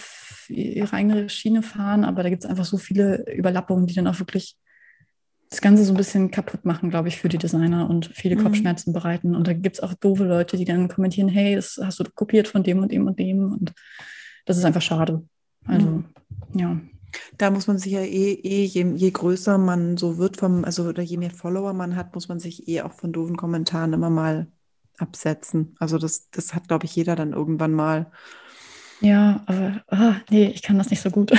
ihre 0.48 0.94
eigene 0.94 1.30
Schiene 1.30 1.62
fahren, 1.62 2.04
aber 2.04 2.24
da 2.24 2.30
gibt 2.30 2.44
es 2.44 2.50
einfach 2.50 2.66
so 2.66 2.78
viele 2.78 3.32
Überlappungen, 3.34 3.88
die 3.88 3.94
dann 3.94 4.08
auch 4.08 4.20
wirklich 4.20 4.58
das 5.54 5.62
Ganze 5.62 5.86
so 5.86 5.94
ein 5.94 5.98
bisschen 5.98 6.32
kaputt 6.32 6.66
machen, 6.66 6.90
glaube 6.90 7.10
ich, 7.10 7.18
für 7.18 7.30
die 7.30 7.38
Designer 7.38 7.88
und 7.88 8.08
viele 8.08 8.36
mhm. 8.36 8.44
Kopfschmerzen 8.44 8.92
bereiten. 8.92 9.36
Und 9.36 9.48
da 9.48 9.54
gibt 9.54 9.76
es 9.76 9.84
auch 9.84 9.94
doofe 9.94 10.24
Leute, 10.24 10.58
die 10.58 10.66
dann 10.66 10.88
kommentieren, 10.88 11.30
hey, 11.30 11.56
das 11.56 11.80
hast 11.80 12.00
du 12.00 12.06
kopiert 12.16 12.48
von 12.48 12.64
dem 12.64 12.80
und 12.80 12.92
dem 12.92 13.06
und 13.06 13.20
dem. 13.20 13.54
Und 13.54 13.72
das 14.48 14.58
ist 14.58 14.66
einfach 14.66 14.82
schade. 14.82 15.24
Also, 15.66 15.86
mhm. 15.88 16.06
ja. 16.56 16.82
Da 17.38 17.52
muss 17.52 17.68
man 17.68 17.78
sich 17.78 17.92
ja 17.92 18.02
eh, 18.02 18.34
eh 18.34 18.66
je, 18.66 18.94
je, 18.96 19.12
größer 19.12 19.58
man 19.58 19.98
so 19.98 20.18
wird 20.18 20.38
vom, 20.38 20.66
also 20.66 20.84
oder 20.84 21.04
je 21.04 21.18
mehr 21.18 21.32
Follower 21.32 21.74
man 21.74 21.96
hat, 21.96 22.14
muss 22.16 22.28
man 22.28 22.40
sich 22.40 22.68
eh 22.68 22.82
auch 22.82 22.94
von 22.94 23.12
doofen 23.12 23.38
Kommentaren 23.38 23.94
immer 23.94 24.10
mal 24.10 24.48
absetzen. 24.98 25.76
Also 25.80 25.98
das, 25.98 26.30
das 26.32 26.54
hat, 26.54 26.68
glaube 26.68 26.86
ich, 26.86 26.96
jeder 26.96 27.16
dann 27.16 27.34
irgendwann 27.34 27.74
mal. 27.74 28.12
Ja, 29.02 29.44
aber 29.48 29.84
oh, 29.92 30.14
nee, 30.30 30.48
ich 30.48 30.62
kann 30.62 30.78
das 30.78 30.90
nicht 30.90 31.02
so 31.02 31.10
gut. 31.10 31.32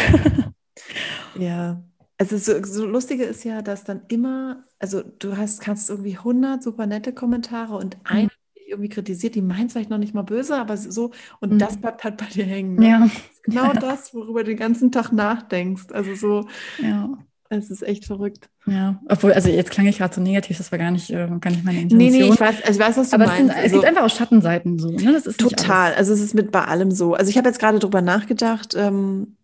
ja. 1.39 1.83
Also 2.19 2.37
so, 2.39 2.63
so 2.63 2.87
lustige 2.87 3.25
ist 3.25 3.45
ja, 3.45 3.63
dass 3.63 3.85
dann 3.85 4.03
immer, 4.09 4.65
also 4.79 5.03
du 5.03 5.37
hast, 5.37 5.61
kannst 5.61 5.91
irgendwie 5.91 6.17
100 6.17 6.63
super 6.63 6.87
nette 6.87 7.13
Kommentare 7.13 7.77
und 7.77 7.97
mhm. 7.97 8.03
eine 8.05 8.29
irgendwie 8.67 8.89
kritisiert, 8.89 9.35
die 9.35 9.43
meint 9.43 9.73
vielleicht 9.73 9.91
noch 9.91 9.99
nicht 9.99 10.15
mal 10.15 10.23
böse, 10.23 10.57
aber 10.57 10.77
so, 10.77 11.11
und 11.41 11.53
mhm. 11.53 11.59
das 11.59 11.77
bleibt 11.77 12.05
halt 12.05 12.17
bei 12.17 12.27
dir 12.27 12.45
hängen. 12.45 12.77
Ne? 12.77 12.89
Ja. 12.89 13.11
Genau 13.45 13.65
ja. 13.67 13.73
das, 13.81 14.13
worüber 14.15 14.45
du 14.45 14.51
den 14.51 14.59
ganzen 14.59 14.93
Tag 14.93 15.13
nachdenkst. 15.13 15.93
Also 15.93 16.15
so, 16.15 16.49
ja. 16.83 17.17
Es 17.51 17.71
ist 17.71 17.83
echt 17.83 18.07
verrückt. 18.07 18.49
Ja, 18.67 19.01
obwohl, 19.09 19.33
also 19.33 19.49
jetzt 19.49 19.71
klang 19.71 19.87
ich 19.87 19.99
gerade 19.99 20.15
so 20.15 20.21
negativ, 20.21 20.57
das 20.57 20.73
war 20.73 20.79
gar 20.79 20.91
nicht, 20.91 21.11
äh, 21.11 21.29
gar 21.41 21.51
nicht 21.51 21.65
meine 21.65 21.83
Intention. 21.83 21.99
Nee, 21.99 22.11
nee, 22.11 22.33
ich 22.33 22.41
weiß, 22.41 22.63
also 22.63 22.81
ich 22.81 22.87
weiß 22.87 22.97
was 22.97 23.11
du 23.11 23.17
Aber 23.17 23.27
meinst. 23.27 23.41
Es, 23.41 23.47
sind, 23.47 23.51
also, 23.51 23.67
es 23.67 23.73
gibt 23.73 23.85
einfach 23.85 24.03
auch 24.03 24.17
Schattenseiten 24.17 24.79
so. 24.79 24.91
Ne? 24.91 25.13
Das 25.13 25.27
ist 25.27 25.39
total. 25.39 25.95
Also 25.95 26.13
es 26.15 26.21
ist 26.21 26.35
mit 26.35 26.51
bei 26.51 26.65
allem 26.65 26.91
so. 26.91 27.15
Also 27.15 27.31
ich 27.31 27.37
habe 27.37 27.49
jetzt 27.49 27.61
gerade 27.61 27.79
drüber 27.79 28.01
nachgedacht, 28.01 28.75
ähm, 28.77 29.37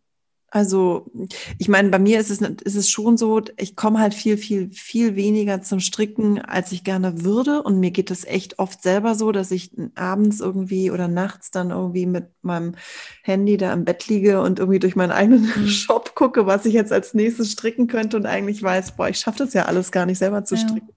also, 0.53 1.09
ich 1.59 1.69
meine, 1.69 1.91
bei 1.91 2.01
mir 2.01 2.19
ist 2.19 2.29
es, 2.29 2.41
ist 2.41 2.75
es 2.75 2.91
schon 2.91 3.17
so, 3.17 3.41
ich 3.57 3.77
komme 3.77 4.01
halt 4.01 4.15
viel, 4.15 4.37
viel, 4.37 4.73
viel 4.73 5.15
weniger 5.15 5.63
zum 5.63 5.79
Stricken, 5.79 6.41
als 6.41 6.73
ich 6.73 6.83
gerne 6.83 7.23
würde. 7.23 7.63
Und 7.63 7.79
mir 7.79 7.93
geht 7.93 8.11
es 8.11 8.25
echt 8.25 8.59
oft 8.59 8.83
selber 8.83 9.15
so, 9.15 9.31
dass 9.31 9.53
ich 9.53 9.71
abends 9.95 10.41
irgendwie 10.41 10.91
oder 10.91 11.07
nachts 11.07 11.53
dann 11.53 11.71
irgendwie 11.71 12.05
mit 12.07 12.31
meinem 12.43 12.75
Handy 13.23 13.59
da 13.59 13.73
im 13.73 13.85
Bett 13.85 14.09
liege 14.09 14.41
und 14.41 14.59
irgendwie 14.59 14.81
durch 14.81 14.97
meinen 14.97 15.13
eigenen 15.13 15.43
mhm. 15.45 15.67
Shop 15.69 16.17
gucke, 16.17 16.47
was 16.47 16.67
ich 16.67 16.75
jetzt 16.75 16.93
als 16.93 17.15
nächstes 17.15 17.53
stricken 17.53 17.87
könnte 17.87 18.17
und 18.17 18.27
eigentlich 18.27 18.61
weiß, 18.61 18.97
boah, 18.97 19.09
ich 19.09 19.21
schaffe 19.21 19.39
das 19.39 19.55
ja 19.55 19.67
alles 19.67 19.93
gar 19.93 20.05
nicht 20.05 20.19
selber 20.19 20.45
zu 20.45 20.57
stricken. 20.57 20.91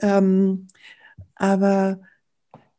Ja. 0.00 0.16
Ähm, 0.16 0.68
aber 1.34 2.00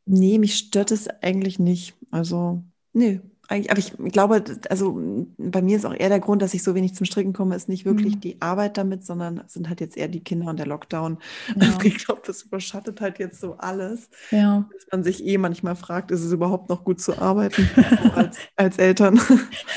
nee, 0.08 0.40
mich 0.40 0.56
stört 0.56 0.90
es 0.90 1.08
eigentlich 1.22 1.60
nicht. 1.60 1.94
Also, 2.10 2.64
nee, 2.94 3.22
aber 3.50 3.80
ich 3.80 3.94
glaube, 4.12 4.44
also 4.70 5.00
bei 5.38 5.62
mir 5.62 5.78
ist 5.78 5.86
auch 5.86 5.94
eher 5.94 6.10
der 6.10 6.20
Grund, 6.20 6.42
dass 6.42 6.54
ich 6.54 6.64
so 6.64 6.76
wenig 6.76 6.96
zum 6.96 7.06
Stricken 7.06 7.32
komme, 7.32 7.56
ist 7.56 7.70
nicht 7.70 7.86
wirklich 7.86 8.16
mhm. 8.16 8.20
die 8.20 8.42
Arbeit 8.42 8.78
damit, 8.78 9.06
sondern 9.06 9.44
sind 9.48 9.70
halt 9.70 9.80
jetzt 9.80 9.96
eher 9.96 10.10
die 10.10 10.20
Kinder 10.20 10.50
und 10.50 10.58
der 10.58 10.68
Lockdown. 10.68 11.18
Ja. 11.58 11.78
Ich 11.84 12.06
glaube, 12.06 12.22
das 12.26 12.44
überschattet 12.44 13.02
halt 13.02 13.20
jetzt 13.20 13.40
so 13.40 13.56
alles. 13.58 14.10
Ja. 14.32 14.68
Dass 14.74 14.86
man 14.92 15.04
sich 15.04 15.26
eh 15.26 15.38
manchmal 15.38 15.76
fragt, 15.76 16.12
ist 16.12 16.24
es 16.24 16.32
überhaupt 16.32 16.70
noch 16.70 16.84
gut 16.84 17.02
zu 17.02 17.18
arbeiten 17.18 17.70
als, 18.16 18.38
als 18.56 18.78
Eltern? 18.78 19.20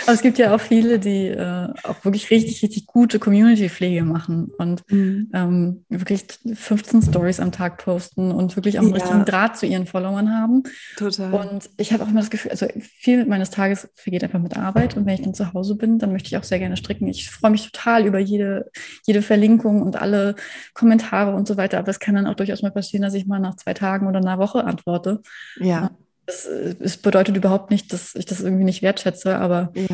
Aber 0.03 0.13
es 0.13 0.21
gibt 0.21 0.39
ja 0.39 0.55
auch 0.55 0.61
viele, 0.61 0.99
die 0.99 1.29
äh, 1.29 1.69
auch 1.85 2.05
wirklich 2.05 2.31
richtig, 2.31 2.63
richtig 2.63 2.87
gute 2.87 3.19
Community-Pflege 3.19 4.03
machen 4.05 4.51
und 4.59 4.83
mhm. 4.91 5.31
ähm, 5.33 5.85
wirklich 5.89 6.27
15 6.53 7.03
Stories 7.03 7.41
am 7.41 7.53
Tag 7.53 7.79
posten 7.83 8.31
und 8.31 8.57
wirklich 8.57 8.79
auch 8.79 8.83
einen 8.83 8.95
ja. 8.95 9.01
richtigen 9.01 9.25
Draht 9.25 9.57
zu 9.57 9.67
ihren 9.67 9.87
Followern 9.87 10.31
haben. 10.31 10.65
Total. 10.97 11.33
Und 11.33 11.71
ich 11.77 11.93
habe 11.93 12.05
auch 12.05 12.09
immer 12.09 12.21
das 12.21 12.31
Gefühl, 12.31 12.51
also 12.51 12.67
viel 12.99 13.25
meines 13.27 13.51
Tages 13.51 13.60
Tages 13.61 13.91
vergeht 13.95 14.25
einfach 14.25 14.39
mit 14.39 14.57
Arbeit 14.57 14.97
und 14.97 15.05
wenn 15.05 15.15
ich 15.15 15.23
dann 15.23 15.35
zu 15.35 15.53
Hause 15.53 15.75
bin, 15.75 15.99
dann 15.99 16.13
möchte 16.13 16.29
ich 16.29 16.37
auch 16.39 16.45
sehr 16.45 16.59
gerne 16.59 16.79
stricken. 16.79 17.07
Ich 17.09 17.29
freue 17.29 17.51
mich 17.51 17.71
total 17.71 18.07
über 18.07 18.19
jede, 18.19 18.71
jede 19.07 19.21
Verlinkung 19.21 19.83
und 19.83 20.01
alle 20.01 20.35
Kommentare 20.73 21.35
und 21.35 21.47
so 21.47 21.59
weiter, 21.59 21.79
aber 21.79 21.91
es 21.91 22.01
kann 22.01 22.15
dann 22.15 22.27
auch 22.27 22.35
durchaus 22.35 22.63
mal 22.63 22.71
passieren, 22.71 23.03
dass 23.03 23.15
ich 23.15 23.27
mal 23.27 23.39
nach 23.39 23.57
zwei 23.57 23.75
Tagen 23.75 24.07
oder 24.07 24.19
einer 24.19 24.39
Woche 24.39 24.65
antworte. 24.65 25.21
Ja. 25.59 25.91
Das, 26.25 26.49
das 26.79 26.97
bedeutet 26.97 27.37
überhaupt 27.37 27.71
nicht, 27.71 27.93
dass 27.93 28.15
ich 28.15 28.25
das 28.25 28.41
irgendwie 28.41 28.65
nicht 28.65 28.83
wertschätze, 28.83 29.37
aber 29.37 29.73
ja. 29.75 29.87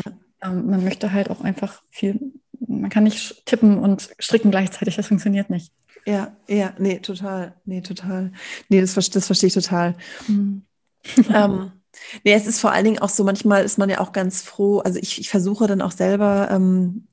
ähm, 0.43 0.67
man 0.67 0.83
möchte 0.83 1.11
halt 1.11 1.29
auch 1.29 1.41
einfach 1.41 1.83
viel, 1.89 2.19
man 2.65 2.89
kann 2.89 3.03
nicht 3.03 3.45
tippen 3.45 3.79
und 3.79 4.09
stricken 4.19 4.51
gleichzeitig, 4.51 4.95
das 4.95 5.07
funktioniert 5.07 5.49
nicht. 5.49 5.73
Ja, 6.05 6.37
ja, 6.47 6.73
nee, 6.77 6.99
total, 6.99 7.55
nee, 7.65 7.81
total. 7.81 8.31
Nee, 8.69 8.79
das, 8.79 8.93
das 8.93 9.25
verstehe 9.25 9.47
ich 9.47 9.53
total. 9.53 9.95
Mhm. 10.29 10.61
ähm, 11.33 11.71
Nee, 12.23 12.33
es 12.33 12.47
ist 12.47 12.59
vor 12.59 12.71
allen 12.71 12.85
Dingen 12.85 12.99
auch 12.99 13.09
so, 13.09 13.23
manchmal 13.23 13.63
ist 13.65 13.77
man 13.77 13.89
ja 13.89 13.99
auch 13.99 14.11
ganz 14.11 14.41
froh. 14.41 14.79
Also 14.79 14.99
ich, 14.99 15.19
ich 15.19 15.29
versuche 15.29 15.67
dann 15.67 15.81
auch 15.81 15.91
selber, 15.91 16.49
ähm, 16.51 17.07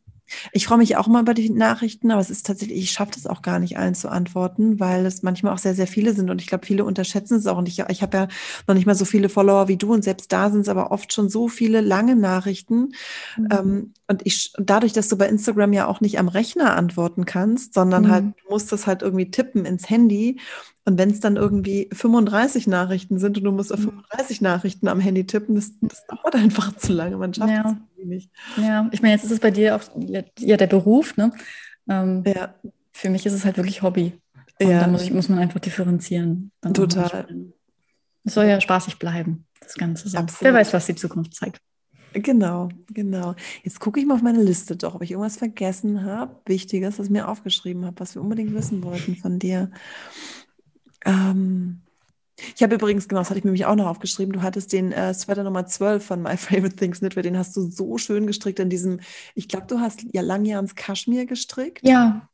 Ich 0.53 0.67
freue 0.67 0.79
mich 0.79 0.97
auch 0.97 1.07
mal 1.07 1.21
über 1.23 1.35
die 1.35 1.51
Nachrichten, 1.51 2.11
aber 2.11 2.21
es 2.21 2.31
ist 2.31 2.47
tatsächlich, 2.47 2.79
ich 2.79 2.93
schaffe 2.93 3.13
es 3.17 3.27
auch 3.27 3.43
gar 3.43 3.59
nicht 3.59 3.77
allen 3.77 3.95
zu 3.95 4.09
antworten, 4.09 4.81
weil 4.81 5.05
es 5.05 5.23
manchmal 5.23 5.53
auch 5.53 5.59
sehr, 5.59 5.75
sehr 5.75 5.87
viele 5.87 6.15
sind 6.15 6.31
und 6.31 6.41
ich 6.41 6.47
glaube, 6.47 6.67
viele 6.67 6.85
unterschätzen 6.85 7.37
es 7.37 7.47
auch. 7.47 7.59
Und 7.59 7.69
ich, 7.69 7.79
ich 7.81 8.03
habe 8.03 8.17
ja 8.17 8.29
noch 8.67 8.75
nicht 8.75 8.87
mal 8.87 8.95
so 8.95 9.05
viele 9.05 9.29
Follower 9.29 9.69
wie 9.69 9.77
du 9.77 9.93
und 9.93 10.03
selbst 10.03 10.33
da 10.33 10.51
sind 10.51 10.63
es 10.63 10.69
aber 10.69 10.91
oft 10.93 11.13
schon 11.13 11.29
so 11.29 11.49
viele 11.49 11.83
lange 11.83 12.17
Nachrichten. 12.17 12.93
Mhm. 13.37 13.49
Ähm, 13.53 13.95
und 14.09 14.23
ich 14.27 14.53
dadurch, 14.59 14.95
dass 14.95 15.09
du 15.09 15.19
bei 15.19 15.29
Instagram 15.29 15.73
ja 15.75 15.87
auch 15.87 16.01
nicht 16.01 16.19
am 16.19 16.29
Rechner 16.29 16.75
antworten 16.77 17.27
kannst, 17.27 17.75
sondern 17.75 18.09
halt, 18.09 18.25
mhm. 18.25 18.29
halt, 18.29 18.45
du 18.45 18.51
musst 18.51 18.73
das 18.73 18.87
halt 18.87 19.03
irgendwie 19.03 19.31
tippen 19.31 19.67
ins 19.67 19.91
Handy. 19.91 20.41
Und 20.87 20.99
wenn 20.99 21.11
es 21.11 21.21
dann 21.21 21.37
irgendwie 21.37 21.89
35 21.93 22.67
Nachrichten 22.67 23.19
sind 23.19 23.39
und 23.39 23.45
du 23.45 23.53
musst 23.53 23.73
auf 23.73 23.81
35 23.81 24.41
mhm. 24.41 24.45
Nachrichten 24.45 24.89
am 24.89 25.01
Handy 25.01 25.27
tippen, 25.27 25.55
das, 25.55 25.73
das 25.81 26.07
dauert 26.09 26.35
einfach 26.35 26.77
zu 26.77 26.93
lange. 26.93 27.17
Man 27.17 27.33
schafft 27.33 27.51
ja. 27.51 27.79
es 27.97 28.05
nicht. 28.05 28.31
Ja, 28.59 28.89
ich 28.93 29.01
meine, 29.01 29.15
jetzt 29.15 29.25
ist 29.25 29.31
es 29.31 29.41
bei 29.41 29.51
dir 29.51 29.77
auch 29.77 29.83
ja, 30.39 30.57
der 30.57 30.67
Beruf, 30.67 31.17
ne? 31.17 31.33
Ähm, 31.89 32.23
ja. 32.27 32.55
Für 32.93 33.11
mich 33.11 33.27
ist 33.27 33.33
es 33.33 33.45
halt 33.45 33.57
wirklich 33.57 33.83
Hobby. 33.83 34.13
Und 34.61 34.71
ja. 34.71 34.81
da 34.81 34.87
muss, 34.87 35.03
ich, 35.03 35.13
muss 35.13 35.29
man 35.29 35.39
einfach 35.39 35.61
differenzieren. 35.61 36.53
Dann 36.61 36.75
Total. 36.75 37.27
Es 38.25 38.35
soll 38.35 38.47
ja 38.47 38.61
spaßig 38.61 38.99
bleiben, 38.99 39.47
das 39.61 39.75
Ganze. 39.75 40.09
So. 40.09 40.19
Wer 40.41 40.55
weiß, 40.55 40.73
was 40.73 40.87
die 40.87 40.95
Zukunft 40.95 41.35
zeigt. 41.35 41.61
Genau, 42.13 42.69
genau. 42.93 43.35
Jetzt 43.65 43.81
gucke 43.81 43.99
ich 43.99 44.07
mal 44.07 44.15
auf 44.15 44.23
meine 44.23 44.43
Liste 44.43 44.77
doch, 44.77 44.95
ob 44.95 45.03
ich 45.03 45.11
irgendwas 45.11 45.37
vergessen 45.37 46.05
habe, 46.05 46.37
Wichtiges, 46.47 46.99
was 46.99 47.07
ich 47.07 47.13
mir 47.13 47.27
aufgeschrieben 47.27 47.85
habe, 47.85 47.99
was 47.99 48.15
wir 48.15 48.23
unbedingt 48.23 48.55
wissen 48.55 48.85
wollten 48.85 49.17
von 49.17 49.41
dir. 49.41 49.71
Ähm, 51.05 51.81
ich 52.55 52.63
habe 52.63 52.75
übrigens, 52.75 53.09
genau, 53.09 53.21
das 53.21 53.31
hatte 53.31 53.39
ich 53.39 53.45
mir 53.45 53.51
nämlich 53.51 53.67
auch 53.67 53.77
noch 53.77 53.87
aufgeschrieben, 53.87 54.33
du 54.33 54.43
hattest 54.43 54.73
den 54.73 54.91
äh, 54.93 55.15
Sweater 55.15 55.45
Nummer 55.45 55.67
12 55.67 56.05
von 56.05 56.23
My 56.23 56.37
Favorite 56.37 56.77
Things 56.77 56.99
Knitwear, 56.99 57.23
den 57.23 57.39
hast 57.39 57.57
du 57.57 57.71
so 57.71 57.99
schön 57.99 58.27
gestrickt 58.27 58.59
in 58.59 58.71
diesem, 58.71 59.01
ich 59.35 59.49
glaube, 59.49 59.67
du 59.69 59.79
hast 59.79 60.05
ja 60.13 60.23
Langjahrs 60.23 60.75
Kaschmir 60.75 61.27
gestrickt. 61.27 61.87
Ja, 61.87 62.29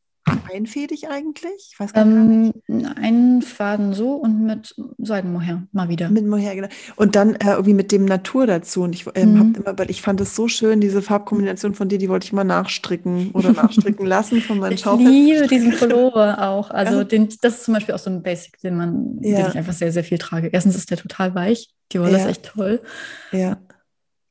einfädig 0.53 1.09
eigentlich? 1.09 1.71
Ich 1.73 1.81
weiß 1.81 1.93
gar 1.93 2.05
ähm, 2.05 2.53
nicht. 2.67 2.97
Einen 2.97 3.43
Faden 3.43 3.95
so 3.95 4.13
und 4.15 4.45
mit 4.45 4.75
Seidenmohair 4.99 5.67
mal 5.73 5.89
wieder. 5.89 6.11
Mit 6.11 6.27
Mohair, 6.27 6.55
genau. 6.55 6.69
Und 6.97 7.17
dann 7.17 7.35
äh, 7.37 7.51
irgendwie 7.51 7.75
mit 7.75 7.93
dem 7.93 8.05
Natur 8.05 8.47
dazu. 8.47 8.83
Und 8.83 8.95
ich, 8.95 9.07
ähm, 9.15 9.35
mhm. 9.35 9.55
immer, 9.57 9.79
weil 9.79 9.91
ich 9.91 10.03
fand 10.03 10.21
es 10.21 10.35
so 10.35 10.49
schön, 10.49 10.81
diese 10.81 11.03
Farbkombination 11.03 11.75
von 11.75 11.89
dir, 11.89 11.99
die 11.99 12.09
wollte 12.09 12.27
ich 12.27 12.33
mal 12.33 12.45
nachstricken 12.45 13.31
oder 13.33 13.53
nachstricken 13.53 14.07
lassen 14.07 14.41
von 14.41 14.59
meinen 14.59 14.79
Schaufel. 14.79 15.07
Ich 15.07 15.13
liebe 15.13 15.47
diesen 15.47 15.73
Pullover 15.73 16.43
auch. 16.49 16.71
Also 16.71 16.99
ja. 16.99 17.05
den, 17.05 17.29
das 17.41 17.57
ist 17.57 17.65
zum 17.65 17.75
Beispiel 17.75 17.95
auch 17.95 17.99
so 18.01 18.11
ein 18.11 18.23
Basic, 18.23 18.59
den 18.61 18.77
man, 18.77 19.19
ja. 19.23 19.39
den 19.39 19.47
ich 19.49 19.57
einfach 19.57 19.73
sehr, 19.73 19.93
sehr 19.93 20.05
viel 20.05 20.19
trage. 20.19 20.49
Erstens 20.53 20.77
ist 20.77 20.91
der 20.91 20.99
total 20.99 21.35
weich. 21.35 21.71
Die 21.93 22.01
Wolle 22.01 22.13
ja. 22.13 22.19
ist 22.19 22.27
echt 22.27 22.45
toll. 22.45 22.81
Ja. 23.33 23.59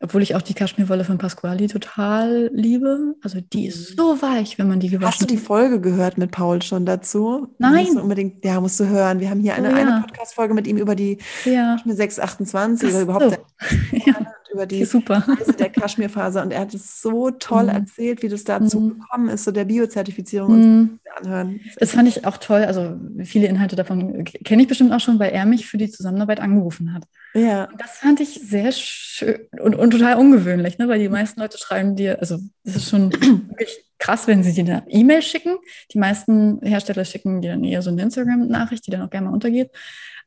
Obwohl 0.01 0.21
ich 0.21 0.33
auch 0.35 0.41
die 0.41 0.53
Kaschmirwolle 0.53 1.03
von 1.03 1.17
Pasquali 1.17 1.67
total 1.67 2.49
liebe. 2.53 3.15
Also 3.21 3.41
die 3.41 3.67
ist 3.67 3.97
so 3.97 4.21
weich, 4.21 4.57
wenn 4.57 4.69
man 4.69 4.79
die 4.79 4.87
gewaschen 4.87 5.07
Hast 5.07 5.21
du 5.21 5.25
die 5.25 5.37
Folge 5.37 5.81
gehört 5.81 6.17
mit 6.17 6.31
Paul 6.31 6.61
schon 6.61 6.85
dazu? 6.85 7.47
Nein. 7.57 7.85
Musst 7.85 7.97
unbedingt, 7.97 8.45
ja, 8.45 8.61
musst 8.61 8.79
du 8.79 8.87
hören. 8.87 9.19
Wir 9.19 9.29
haben 9.29 9.41
hier 9.41 9.55
eine, 9.55 9.67
oh, 9.67 9.71
ja. 9.71 9.77
eine 9.77 10.01
Podcast-Folge 10.01 10.53
mit 10.53 10.67
ihm 10.67 10.77
über 10.77 10.95
die 10.95 11.17
ja. 11.43 11.77
628 11.85 12.89
oder 12.89 13.01
überhaupt 13.01 13.31
so. 13.31 13.97
ja. 14.05 14.15
Über 14.51 14.65
die 14.65 14.85
Super. 14.85 15.25
Reise 15.27 15.53
der 15.53 15.69
Kaschmirfaser. 15.69 16.41
Und 16.41 16.51
er 16.51 16.61
hat 16.61 16.73
es 16.73 17.01
so 17.01 17.31
toll 17.31 17.63
mhm. 17.63 17.69
erzählt, 17.69 18.23
wie 18.23 18.29
das 18.29 18.43
dazu 18.43 18.79
mhm. 18.79 18.99
gekommen 18.99 19.29
ist, 19.29 19.43
so 19.43 19.51
der 19.51 19.65
Biozertifizierung 19.65 20.59
mhm. 20.59 20.99
und 21.03 21.17
anhören. 21.17 21.59
Das 21.77 21.91
fand 21.91 22.07
ich 22.07 22.25
auch 22.25 22.37
toll. 22.37 22.63
Also 22.63 22.95
viele 23.23 23.47
Inhalte 23.47 23.75
davon 23.75 24.23
kenne 24.23 24.61
ich 24.61 24.67
bestimmt 24.67 24.91
auch 24.91 24.99
schon, 24.99 25.19
weil 25.19 25.31
er 25.31 25.45
mich 25.45 25.67
für 25.67 25.77
die 25.77 25.89
Zusammenarbeit 25.89 26.39
angerufen 26.39 26.93
hat. 26.93 27.03
Ja. 27.33 27.69
Das 27.77 27.97
fand 27.99 28.19
ich 28.19 28.41
sehr 28.43 28.71
schön 28.71 29.39
und, 29.59 29.75
und 29.75 29.91
total 29.91 30.17
ungewöhnlich, 30.17 30.77
ne? 30.77 30.87
weil 30.87 30.99
die 30.99 31.09
meisten 31.09 31.39
Leute 31.39 31.57
schreiben 31.57 31.95
dir, 31.95 32.19
also 32.19 32.39
es 32.63 32.75
ist 32.75 32.89
schon 32.89 33.11
wirklich 33.49 33.85
krass, 33.99 34.27
wenn 34.27 34.43
sie 34.43 34.53
dir 34.53 34.63
eine 34.63 34.83
E-Mail 34.89 35.21
schicken. 35.21 35.57
Die 35.93 35.99
meisten 35.99 36.59
Hersteller 36.63 37.05
schicken 37.05 37.41
dir 37.41 37.51
dann 37.51 37.63
eher 37.63 37.81
so 37.81 37.91
eine 37.91 38.01
Instagram-Nachricht, 38.01 38.87
die 38.87 38.91
dann 38.91 39.01
auch 39.01 39.09
gerne 39.09 39.27
mal 39.27 39.33
untergeht. 39.33 39.71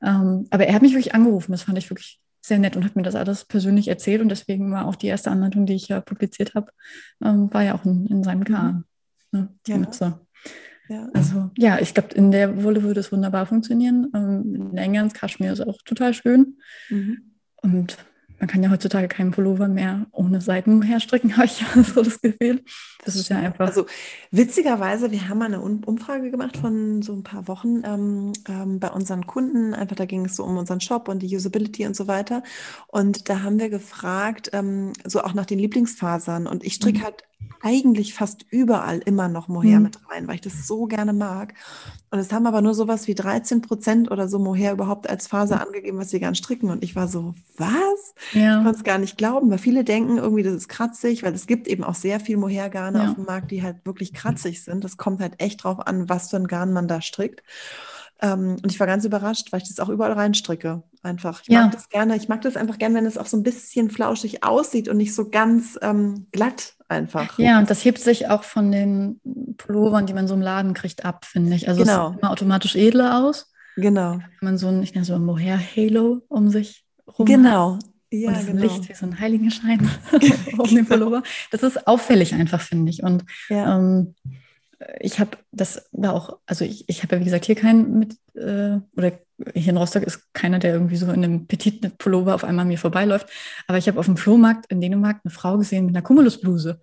Ähm, 0.03 0.47
aber 0.51 0.66
er 0.66 0.75
hat 0.75 0.83
mich 0.83 0.93
wirklich 0.93 1.14
angerufen, 1.14 1.53
das 1.53 1.62
fand 1.62 1.79
ich 1.79 1.89
wirklich 1.91 2.20
sehr 2.43 2.59
nett 2.59 2.76
und 2.76 2.84
hat 2.84 2.97
mir 2.97 3.03
das 3.03 3.14
alles 3.14 3.45
persönlich 3.45 3.88
erzählt 3.88 4.20
und 4.20 4.28
deswegen 4.28 4.72
war 4.72 4.86
auch 4.86 4.97
die 4.97 5.07
erste 5.07 5.30
Anleitung, 5.30 5.64
die 5.64 5.74
ich 5.74 5.88
ja 5.88 6.01
publiziert 6.01 6.55
habe, 6.55 6.72
ähm, 7.24 7.53
war 7.55 7.62
ja 7.62 7.74
auch 7.74 7.84
in, 7.84 8.07
in 8.07 8.22
seinem 8.22 8.45
Kahn. 8.45 8.84
Ne? 9.30 9.49
Ja. 9.66 9.80
Ja. 10.88 11.09
Also 11.14 11.51
ja, 11.57 11.78
ich 11.78 11.95
glaube, 11.95 12.14
in 12.14 12.32
der 12.32 12.64
Wolle 12.64 12.82
würde 12.82 13.01
es 13.01 13.12
wunderbar 13.12 13.47
funktionieren. 13.47 14.11
Ähm, 14.14 14.72
länger 14.74 15.03
ins 15.03 15.14
Kaschmir 15.14 15.53
ist 15.53 15.61
auch 15.61 15.78
total 15.84 16.12
schön. 16.12 16.59
Mhm. 16.90 17.32
Und 17.62 17.97
man 18.43 18.49
kann 18.49 18.61
ja 18.64 18.70
heutzutage 18.70 19.07
keinen 19.07 19.30
Pullover 19.30 19.68
mehr 19.68 20.07
ohne 20.11 20.40
Seiten 20.40 20.82
herstricken, 20.82 21.36
habe 21.36 21.47
ich 21.47 21.61
ja 21.61 21.84
so 21.84 22.03
das 22.03 22.20
Gefühl. 22.20 22.64
Das 23.05 23.14
ist 23.14 23.28
ja 23.28 23.36
einfach. 23.38 23.68
Also 23.68 23.86
witzigerweise, 24.32 25.12
wir 25.12 25.28
haben 25.28 25.38
mal 25.38 25.45
eine 25.45 25.61
Umfrage 25.61 26.32
gemacht 26.32 26.57
von 26.57 27.03
so 27.03 27.12
ein 27.12 27.22
paar 27.22 27.47
Wochen 27.47 27.84
ähm, 27.84 28.32
ähm, 28.49 28.80
bei 28.80 28.90
unseren 28.90 29.28
Kunden. 29.28 29.74
Einfach 29.74 29.95
da 29.95 30.07
ging 30.07 30.24
es 30.24 30.34
so 30.34 30.43
um 30.43 30.57
unseren 30.57 30.80
Shop 30.80 31.09
und 31.09 31.20
die 31.20 31.36
Usability 31.36 31.86
und 31.86 31.95
so 31.95 32.09
weiter. 32.09 32.43
Und 32.88 33.28
da 33.28 33.43
haben 33.43 33.61
wir 33.61 33.70
gefragt, 33.70 34.51
ähm, 34.53 34.93
so 35.05 35.22
auch 35.22 35.34
nach 35.34 35.47
den 35.47 35.61
Lieblingsfasern. 35.61 36.49
Und 36.49 36.64
ich 36.64 36.74
stricke 36.74 36.99
mhm. 36.99 37.05
halt 37.05 37.22
eigentlich 37.62 38.12
fast 38.12 38.45
überall 38.51 38.99
immer 38.99 39.28
noch 39.28 39.49
Mohair 39.49 39.78
mhm. 39.78 39.84
mit 39.84 39.99
rein, 40.11 40.26
weil 40.26 40.34
ich 40.34 40.40
das 40.40 40.66
so 40.66 40.86
gerne 40.86 41.12
mag. 41.12 41.55
Und 42.11 42.18
es 42.18 42.32
haben 42.32 42.47
aber 42.47 42.61
nur 42.61 42.74
sowas 42.74 43.07
wie 43.07 43.14
13 43.14 43.62
Prozent 43.62 44.11
oder 44.11 44.28
so 44.28 44.38
Mohair 44.38 44.72
überhaupt 44.72 45.09
als 45.09 45.28
Faser 45.28 45.57
mhm. 45.57 45.62
angegeben, 45.62 45.99
was 45.99 46.11
sie 46.11 46.18
gern 46.18 46.34
stricken. 46.34 46.70
Und 46.70 46.82
ich 46.82 46.97
war 46.97 47.07
so, 47.07 47.34
was? 47.57 48.14
Ja. 48.32 48.59
Ich 48.59 48.64
konnte 48.64 48.78
es 48.78 48.84
gar 48.84 48.99
nicht 48.99 49.16
glauben, 49.16 49.51
weil 49.51 49.59
viele 49.59 49.84
denken 49.84 50.18
irgendwie, 50.18 50.43
das 50.43 50.55
ist 50.55 50.68
kratzig, 50.68 51.22
weil 51.22 51.34
es 51.34 51.47
gibt 51.47 51.68
eben 51.68 51.84
auch 51.84 51.95
sehr 51.95 52.18
viel 52.18 52.36
Mohairgarne 52.36 52.99
ja. 52.99 53.09
auf 53.09 53.14
dem 53.14 53.24
Markt, 53.24 53.53
die 53.53 53.62
halt 53.62 53.86
wirklich 53.86 54.12
kratzig 54.12 54.64
sind. 54.64 54.82
Das 54.82 54.97
kommt 54.97 55.20
halt 55.20 55.34
echt 55.38 55.62
drauf 55.62 55.86
an, 55.86 56.09
was 56.09 56.30
für 56.30 56.36
ein 56.36 56.49
Garn 56.49 56.72
man 56.72 56.88
da 56.88 57.01
strickt. 57.01 57.43
Ähm, 58.23 58.57
und 58.62 58.70
ich 58.70 58.79
war 58.79 58.87
ganz 58.87 59.05
überrascht, 59.05 59.53
weil 59.53 59.61
ich 59.61 59.68
das 59.68 59.81
auch 59.81 59.89
überall 59.89 60.12
reinstricke. 60.12 60.85
Einfach. 61.03 61.43
Ich 61.43 61.49
ja. 61.49 61.62
mag 61.62 61.73
das 61.73 61.89
gerne. 61.89 62.16
Ich 62.16 62.29
mag 62.29 62.41
das 62.43 62.57
einfach 62.57 62.79
gerne, 62.79 62.95
wenn 62.95 63.07
es 63.07 63.18
auch 63.18 63.27
so 63.27 63.37
ein 63.37 63.43
bisschen 63.43 63.91
flauschig 63.91 64.45
aussieht 64.45 64.89
und 64.89 64.97
nicht 64.97 65.12
so 65.14 65.29
ganz 65.29 65.77
ähm, 65.83 66.29
glatt 66.31 66.75
einfach. 66.89 67.37
Ja, 67.39 67.59
und 67.59 67.68
das 67.68 67.85
hebt 67.85 67.99
sich 67.99 68.29
auch 68.29 68.45
von 68.45 68.70
den 68.70 69.20
Pullovern, 69.59 70.07
die 70.07 70.14
man 70.14 70.29
so 70.29 70.35
im 70.35 70.41
Laden 70.41 70.73
kriegt, 70.73 71.05
ab, 71.05 71.25
finde 71.25 71.57
ich. 71.57 71.68
Also 71.68 71.83
genau. 71.83 72.07
es 72.07 72.12
sieht 72.12 72.23
immer 72.23 72.31
automatisch 72.31 72.77
edler 72.77 73.25
aus. 73.25 73.53
Genau. 73.77 74.12
Wenn 74.12 74.23
man 74.41 74.59
so 74.59 74.68
ein, 74.68 74.83
ich 74.85 74.95
nenne 74.95 75.05
so 75.05 75.14
ein 75.14 75.25
Mohair-Halo 75.25 76.23
um 76.29 76.49
sich 76.49 76.85
rum 77.18 77.27
Genau. 77.27 77.75
Hat. 77.75 77.85
Ja, 78.12 78.29
und 78.29 78.37
das 78.37 78.47
genau. 78.47 78.62
Licht 78.62 78.89
wie 78.89 78.95
so 78.95 79.07
ein 79.07 79.18
Heiligenschein 79.18 79.91
um 80.59 80.73
den 80.73 80.87
Pullover. 80.87 81.23
Das 81.51 81.64
ist 81.64 81.89
auffällig 81.89 82.35
einfach, 82.35 82.61
finde 82.61 82.91
ich. 82.91 83.03
Und 83.03 83.25
ja. 83.49 83.77
ähm, 83.77 84.14
ich 85.01 85.20
habe 85.20 85.37
das 85.51 85.89
war 85.93 86.14
auch, 86.14 86.39
also 86.47 86.64
ich, 86.64 86.89
ich 86.89 87.03
habe 87.03 87.16
ja 87.16 87.20
wie 87.20 87.24
gesagt 87.24 87.45
hier 87.45 87.55
keinen 87.55 87.99
mit, 87.99 88.16
äh, 88.35 88.78
oder 88.97 89.12
hier 89.55 89.70
in 89.70 89.76
Rostock 89.76 90.03
ist 90.03 90.33
keiner, 90.33 90.59
der 90.59 90.72
irgendwie 90.74 90.97
so 90.97 91.07
in 91.07 91.24
einem 91.24 91.47
Petit 91.47 91.99
Pullover 91.99 92.35
auf 92.35 92.45
einmal 92.45 92.64
mir 92.64 92.78
vorbeiläuft. 92.78 93.28
Aber 93.66 93.78
ich 93.78 93.89
habe 93.89 93.99
auf 93.99 94.07
dem 94.07 94.16
Flohmarkt 94.16 94.66
in 94.70 94.80
Dänemark 94.80 95.20
eine 95.24 95.33
Frau 95.33 95.59
gesehen 95.59 95.87
mit 95.87 95.97
einer 95.97 96.03
Cumulusbluse. 96.05 96.80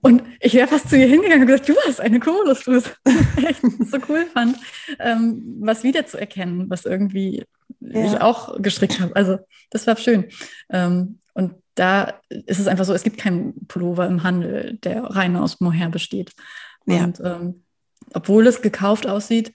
Und 0.00 0.22
ich 0.40 0.54
wäre 0.54 0.68
fast 0.68 0.88
zu 0.90 0.96
ihr 0.96 1.08
hingegangen 1.08 1.42
und 1.42 1.48
gesagt, 1.48 1.68
du 1.68 1.74
hast 1.86 2.00
eine 2.00 2.20
Cumulusbluse. 2.20 2.90
ich 3.50 3.56
so 3.90 3.98
cool 4.08 4.26
fand, 4.32 4.56
ähm, 5.00 5.56
was 5.60 5.82
wiederzuerkennen, 5.82 6.70
was 6.70 6.84
irgendwie 6.84 7.44
ja. 7.80 8.04
ich 8.04 8.20
auch 8.20 8.60
gestrickt 8.62 9.00
habe. 9.00 9.16
Also 9.16 9.38
das 9.70 9.86
war 9.86 9.96
schön. 9.96 10.26
Ähm, 10.70 11.18
und 11.34 11.54
da 11.74 12.20
ist 12.46 12.58
es 12.58 12.66
einfach 12.68 12.84
so, 12.84 12.94
es 12.94 13.02
gibt 13.02 13.18
keinen 13.18 13.66
Pullover 13.66 14.06
im 14.06 14.22
Handel, 14.22 14.78
der 14.82 15.04
rein 15.04 15.36
aus 15.36 15.60
Mohair 15.60 15.88
besteht. 15.88 16.32
Ja. 16.88 17.04
Und 17.04 17.20
ähm, 17.24 17.64
obwohl 18.14 18.46
es 18.46 18.62
gekauft 18.62 19.06
aussieht, 19.06 19.52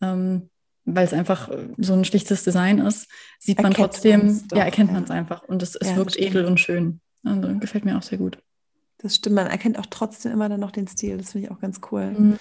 ähm, 0.00 0.50
weil 0.84 1.04
es 1.04 1.12
einfach 1.12 1.50
so 1.78 1.94
ein 1.94 2.04
schlichtes 2.04 2.44
Design 2.44 2.78
ist, 2.78 3.08
sieht 3.40 3.58
man 3.58 3.72
erkennt 3.72 3.92
trotzdem, 3.92 4.42
ja, 4.52 4.64
erkennt 4.64 4.92
man 4.92 5.04
es 5.04 5.10
einfach. 5.10 5.42
Und 5.42 5.62
es, 5.62 5.74
es 5.74 5.90
ja, 5.90 5.96
wirkt 5.96 6.16
edel 6.16 6.44
und 6.44 6.60
schön. 6.60 7.00
Also 7.24 7.58
gefällt 7.58 7.84
mir 7.84 7.98
auch 7.98 8.02
sehr 8.02 8.18
gut. 8.18 8.38
Das 8.98 9.16
stimmt, 9.16 9.36
man 9.36 9.48
erkennt 9.48 9.78
auch 9.78 9.86
trotzdem 9.86 10.32
immer 10.32 10.48
dann 10.48 10.60
noch 10.60 10.70
den 10.70 10.86
Stil. 10.86 11.18
Das 11.18 11.32
finde 11.32 11.46
ich 11.46 11.52
auch 11.52 11.60
ganz 11.60 11.80
cool. 11.90 12.12
Mhm. 12.12 12.38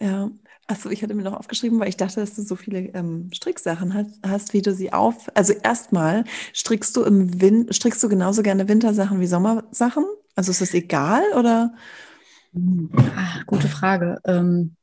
Ja. 0.00 0.30
Achso, 0.68 0.90
ich 0.90 1.02
hatte 1.02 1.14
mir 1.14 1.24
noch 1.24 1.38
aufgeschrieben, 1.38 1.80
weil 1.80 1.88
ich 1.88 1.96
dachte, 1.96 2.20
dass 2.20 2.34
du 2.34 2.42
so 2.42 2.54
viele 2.54 2.78
ähm, 2.94 3.30
Stricksachen 3.34 3.92
hast, 3.94 4.20
hast, 4.24 4.54
wie 4.54 4.62
du 4.62 4.72
sie 4.72 4.92
auf. 4.92 5.28
Also 5.34 5.52
erstmal 5.52 6.24
strickst 6.54 6.96
du 6.96 7.02
im 7.02 7.40
Win 7.40 7.70
strickst 7.72 8.02
du 8.02 8.08
genauso 8.08 8.42
gerne 8.42 8.68
Wintersachen 8.68 9.20
wie 9.20 9.26
Sommersachen? 9.26 10.04
Also 10.36 10.52
ist 10.52 10.60
das 10.60 10.72
egal 10.72 11.22
oder? 11.36 11.74
Ach, 13.16 13.46
gute 13.46 13.68
Frage. 13.68 14.20
Ähm, 14.24 14.76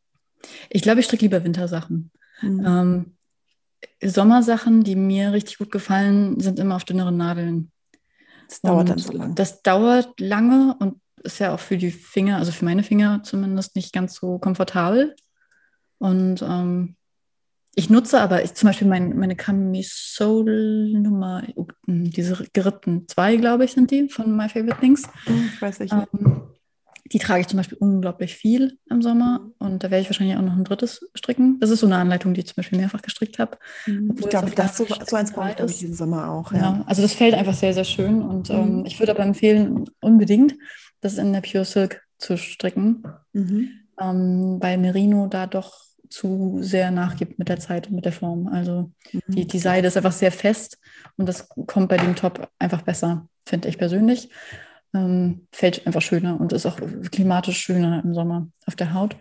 ich 0.70 0.82
glaube, 0.82 1.00
ich 1.00 1.06
stricke 1.06 1.26
lieber 1.26 1.44
Wintersachen. 1.44 2.12
Mhm. 2.42 2.66
Ähm, 2.66 3.16
Sommersachen, 4.04 4.84
die 4.84 4.96
mir 4.96 5.34
richtig 5.34 5.58
gut 5.58 5.72
gefallen, 5.72 6.40
sind 6.40 6.60
immer 6.60 6.76
auf 6.76 6.86
dünneren 6.86 7.18
Nadeln. 7.18 7.72
Das 8.48 8.62
dauert 8.62 8.82
und 8.82 8.90
dann 8.90 8.98
so 8.98 9.14
lange. 9.14 9.36
Das 9.36 9.62
dauert 9.62 10.20
lange 10.20 10.76
und 10.80 11.00
ist 11.24 11.40
ja 11.40 11.54
auch 11.54 11.60
für 11.60 11.78
die 11.78 11.92
Finger, 11.92 12.38
also 12.38 12.52
für 12.52 12.66
meine 12.66 12.84
Finger 12.84 13.22
zumindest 13.24 13.76
nicht 13.76 13.94
ganz 13.94 14.16
so 14.16 14.40
komfortabel. 14.40 15.16
Und 15.98 16.42
ähm, 16.42 16.96
ich 17.76 17.90
nutze 17.90 18.20
aber 18.20 18.44
ich, 18.44 18.56
zum 18.56 18.68
Beispiel 18.68 18.88
mein, 18.88 19.18
meine 19.18 19.36
Camisole-Nummer, 19.36 21.44
diese 21.88 22.46
gerippten 22.52 23.08
zwei, 23.08 23.36
glaube 23.36 23.66
ich, 23.66 23.74
sind 23.74 23.92
die 23.92 24.10
von 24.10 24.36
My 24.36 24.50
Favorite 24.50 24.80
Things. 24.80 25.04
Hm, 25.26 25.52
ich 25.54 25.62
weiß 25.62 25.80
nicht. 25.80 25.94
Ähm, 25.94 26.50
Die 27.12 27.20
trage 27.20 27.42
ich 27.42 27.48
zum 27.48 27.58
Beispiel 27.58 27.78
unglaublich 27.80 28.36
viel 28.36 28.78
im 28.90 29.02
Sommer 29.02 29.40
mhm. 29.40 29.54
und 29.60 29.84
da 29.84 29.92
werde 29.92 30.02
ich 30.02 30.10
wahrscheinlich 30.10 30.38
auch 30.38 30.42
noch 30.42 30.56
ein 30.56 30.64
drittes 30.64 31.10
stricken. 31.16 31.60
Das 31.60 31.70
ist 31.70 31.80
so 31.80 31.88
eine 31.88 31.98
Anleitung, 31.98 32.34
die 32.34 32.42
ich 32.42 32.48
zum 32.48 32.58
Beispiel 32.58 32.80
mehrfach 32.80 33.02
gestrickt 33.02 33.40
habe. 33.40 33.58
Mhm. 33.86 34.16
Ich 34.20 34.30
glaube, 34.30 34.52
das 34.52 34.78
so, 34.78 34.86
so 34.86 35.16
eins 35.16 35.32
brauche 35.32 35.50
ich 35.50 35.78
diesen 35.78 35.96
Sommer 35.96 36.30
auch. 36.30 36.52
Ja. 36.52 36.60
ja. 36.60 36.84
also 36.86 37.02
das 37.02 37.14
fällt 37.14 37.34
einfach 37.34 37.54
sehr, 37.54 37.74
sehr 37.74 37.84
schön 37.84 38.22
und 38.22 38.50
ähm, 38.50 38.56
mhm. 38.56 38.80
ähm, 38.80 38.86
ich 38.86 39.00
würde 39.00 39.12
aber 39.14 39.24
empfehlen, 39.24 39.86
unbedingt, 40.02 40.56
das 41.02 41.18
in 41.18 41.34
der 41.34 41.42
Pure 41.42 41.66
Silk 41.66 42.02
zu 42.18 42.38
stricken, 42.38 43.04
mhm. 43.34 43.70
ähm, 44.00 44.58
weil 44.60 44.78
Merino 44.78 45.28
da 45.28 45.48
doch 45.48 45.90
zu 46.10 46.58
sehr 46.62 46.92
nachgibt 46.92 47.38
mit 47.40 47.50
der 47.50 47.60
Zeit 47.60 47.88
und 47.88 47.96
mit 47.96 48.06
der 48.06 48.12
Form. 48.12 48.48
Also 48.48 48.92
mhm. 49.12 49.22
die, 49.28 49.48
die 49.48 49.60
Seide 49.60 49.88
ist 49.88 49.98
einfach 49.98 50.12
sehr 50.12 50.32
fest 50.32 50.80
und 51.18 51.28
das 51.28 51.48
kommt 51.50 51.90
bei 51.90 51.98
dem 51.98 52.16
Top 52.16 52.50
einfach 52.60 52.82
besser, 52.82 53.28
finde 53.46 53.70
ich 53.70 53.78
persönlich. 53.78 54.30
Ähm, 54.94 55.48
fällt 55.52 55.86
einfach 55.86 56.02
schöner 56.02 56.40
und 56.40 56.52
ist 56.52 56.66
auch 56.66 56.80
klimatisch 57.12 57.60
schöner 57.60 58.04
im 58.04 58.14
Sommer 58.14 58.48
auf 58.66 58.76
der 58.76 58.94
Haut. 58.94 59.16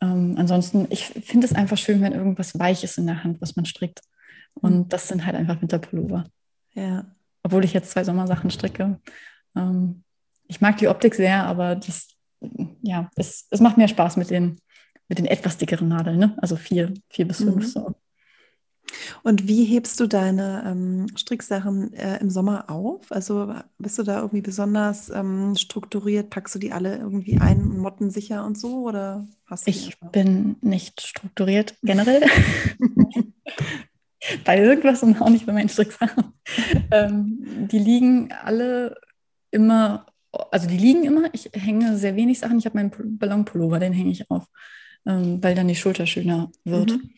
Ähm, 0.00 0.34
ansonsten, 0.38 0.86
ich 0.90 1.06
finde 1.06 1.46
es 1.46 1.54
einfach 1.54 1.76
schön, 1.76 2.00
wenn 2.00 2.12
irgendwas 2.12 2.58
weich 2.58 2.84
ist 2.84 2.96
in 2.96 3.06
der 3.06 3.22
Hand, 3.22 3.40
was 3.40 3.54
man 3.56 3.66
strickt. 3.66 4.00
Und 4.54 4.76
mhm. 4.76 4.88
das 4.88 5.08
sind 5.08 5.26
halt 5.26 5.36
einfach 5.36 5.60
Winterpullover. 5.60 6.24
Ja. 6.72 7.04
Obwohl 7.42 7.64
ich 7.64 7.74
jetzt 7.74 7.90
zwei 7.90 8.04
Sommersachen 8.04 8.50
stricke. 8.50 8.98
Ähm, 9.54 10.04
ich 10.46 10.60
mag 10.60 10.78
die 10.78 10.88
Optik 10.88 11.14
sehr, 11.14 11.44
aber 11.44 11.76
das, 11.76 12.08
ja, 12.82 13.10
es, 13.16 13.46
es 13.50 13.60
macht 13.60 13.76
mehr 13.76 13.88
Spaß 13.88 14.16
mit 14.16 14.30
den 14.30 14.58
mit 15.08 15.18
den 15.18 15.26
etwas 15.26 15.58
dickeren 15.58 15.88
Nadeln, 15.88 16.18
ne? 16.18 16.34
also 16.38 16.56
vier, 16.56 16.92
vier 17.10 17.28
bis 17.28 17.38
fünf. 17.38 17.56
Mhm. 17.56 17.62
So. 17.62 17.94
Und 19.22 19.48
wie 19.48 19.64
hebst 19.64 19.98
du 20.00 20.06
deine 20.06 20.64
ähm, 20.66 21.06
Stricksachen 21.16 21.92
äh, 21.94 22.18
im 22.20 22.30
Sommer 22.30 22.70
auf? 22.70 23.10
Also 23.10 23.54
bist 23.78 23.98
du 23.98 24.02
da 24.02 24.20
irgendwie 24.20 24.42
besonders 24.42 25.10
ähm, 25.10 25.56
strukturiert? 25.56 26.30
Packst 26.30 26.54
du 26.54 26.58
die 26.58 26.72
alle 26.72 26.98
irgendwie 26.98 27.38
ein, 27.38 27.78
mottensicher 27.78 28.44
und 28.44 28.58
so? 28.58 28.82
Oder 28.82 29.26
hast 29.46 29.66
du 29.66 29.70
ich 29.70 29.98
bin 30.12 30.56
nicht 30.60 31.00
strukturiert 31.00 31.76
generell. 31.82 32.22
bei 34.44 34.58
irgendwas 34.58 35.02
und 35.02 35.20
auch 35.20 35.30
nicht 35.30 35.46
bei 35.46 35.52
meinen 35.52 35.68
Stricksachen. 35.68 36.34
ähm, 36.90 37.68
die 37.70 37.78
liegen 37.78 38.32
alle 38.32 38.96
immer, 39.50 40.06
also 40.50 40.68
die 40.68 40.78
liegen 40.78 41.04
immer. 41.04 41.28
Ich 41.32 41.50
hänge 41.52 41.96
sehr 41.96 42.16
wenig 42.16 42.38
Sachen. 42.38 42.58
Ich 42.58 42.66
habe 42.66 42.76
meinen 42.76 43.18
Ballonpullover, 43.18 43.78
den 43.78 43.92
hänge 43.92 44.10
ich 44.10 44.30
auf 44.30 44.48
ähm, 45.06 45.42
weil 45.42 45.54
dann 45.54 45.68
die 45.68 45.76
Schulter 45.76 46.06
schöner 46.06 46.50
wird. 46.64 46.92
Mhm. 46.92 47.10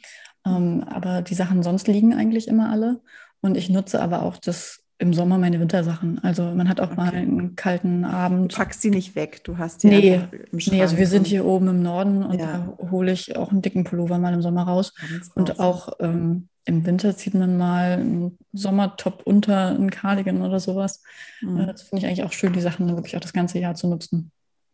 Ähm, 0.47 0.85
aber 0.89 1.23
die 1.23 1.35
Sachen 1.35 1.63
sonst 1.63 1.89
liegen 1.89 2.15
eigentlich 2.15 2.49
immer 2.49 2.71
alle. 2.71 3.01
Und 3.41 3.57
ich 3.57 3.69
nutze 3.69 4.01
aber 4.01 4.23
auch 4.23 4.37
das 4.37 4.83
im 4.99 5.13
Sommer 5.13 5.37
meine 5.37 5.61
Wintersachen. 5.61 6.21
Also 6.25 6.43
man 6.55 6.69
hat 6.69 6.81
auch 6.81 6.93
okay. 6.93 6.97
mal 6.97 7.15
einen 7.15 7.55
kalten 7.55 8.05
Abend. 8.05 8.53
Du 8.53 8.57
packst 8.57 8.81
sie 8.81 8.91
nicht 8.91 9.15
weg, 9.15 9.45
du 9.45 9.59
hast 9.59 9.83
die 9.83 9.89
nee, 9.89 10.15
im 10.53 10.61
Schrank. 10.61 10.77
Nee, 10.77 10.83
also 10.83 10.97
wir 10.97 11.07
sind 11.07 11.27
hier 11.27 11.45
oben 11.45 11.69
im 11.69 11.83
Norden 11.83 12.23
und 12.23 12.41
ja. 12.41 12.75
da 12.79 12.91
hole 12.91 13.13
ich 13.13 13.37
auch 13.37 13.51
einen 13.51 13.61
dicken 13.61 13.85
Pullover 13.85 14.19
mal 14.19 14.33
im 14.33 14.41
Sommer 14.41 14.63
raus. 14.63 14.95
und 15.35 15.61
auch 15.61 15.93
ähm, 16.01 16.49
im 16.65 16.87
Winter 16.87 17.15
zieht 17.15 17.35
man 17.35 17.59
mal 17.59 17.93
einen 17.93 18.39
Sommertop 18.53 19.23
unter, 19.25 19.69
einen 19.69 19.91
Cardigan 19.91 20.41
oder 20.41 20.61
sowas. 20.61 21.03
Mhm. 21.43 21.61
Äh, 21.61 21.67
das 21.67 21.83
finde 21.83 21.99
ich 21.99 22.07
eigentlich 22.07 22.25
auch 22.25 22.33
schön, 22.33 22.55
die 22.55 22.61
Sachen 22.61 22.89
wirklich 22.89 23.17
auch 23.17 23.21
das 23.21 23.35
ganze 23.35 23.59
Jahr 23.59 23.75
zu 23.75 23.89
nutzen. 23.89 24.33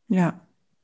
Ja. 0.08 0.40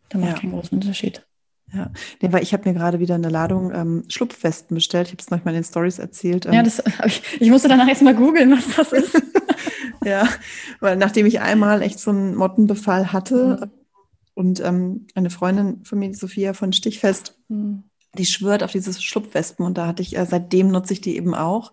Da 0.09 0.19
macht 0.19 0.31
ja. 0.31 0.39
keinen 0.39 0.53
großen 0.53 0.77
Unterschied. 0.77 1.28
Ja, 1.73 1.91
nee, 2.23 2.33
weil 2.33 2.43
ich 2.43 2.53
habe 2.55 2.67
mir 2.69 2.75
gerade 2.75 2.99
wieder 2.99 3.15
eine 3.15 3.29
Ladung 3.29 3.73
ähm, 3.75 4.05
Schlupfwesten 4.09 4.75
bestellt. 4.75 5.09
Ich 5.09 5.13
habe 5.13 5.23
es 5.23 5.31
manchmal 5.31 5.55
in 5.55 5.61
den 5.61 5.69
Stories 5.69 5.99
erzählt. 5.99 6.47
Ähm, 6.47 6.55
ja, 6.55 6.63
das 6.63 6.83
ich. 7.07 7.23
Ich 7.41 7.51
musste 7.51 7.69
danach 7.69 7.89
erst 7.89 8.03
mal 8.03 8.15
googeln, 8.15 8.51
was 8.53 8.75
das 8.75 8.93
ist. 8.93 9.23
ja, 10.05 10.27
weil 10.81 10.97
nachdem 10.97 11.27
ich 11.27 11.41
einmal 11.41 11.83
echt 11.83 12.01
so 12.01 12.11
einen 12.11 12.35
Mottenbefall 12.35 13.13
hatte 13.13 13.61
mhm. 13.61 13.71
und 14.35 14.61
ähm, 14.61 15.07
eine 15.15 15.31
Freundin 15.31 15.85
von 15.85 15.99
mir, 15.99 16.15
Sophia 16.15 16.55
von 16.55 16.73
Stichfest, 16.73 17.39
mhm. 17.49 17.85
die 18.15 18.27
schwört 18.27 18.63
auf 18.63 18.73
diese 18.73 18.95
Schlupfwespen 18.95 19.67
und 19.67 19.77
da 19.77 19.87
hatte 19.87 20.03
ich, 20.03 20.17
äh, 20.17 20.25
seitdem 20.25 20.69
nutze 20.69 20.95
ich 20.95 21.03
die 21.03 21.17
eben 21.17 21.35
auch. 21.35 21.73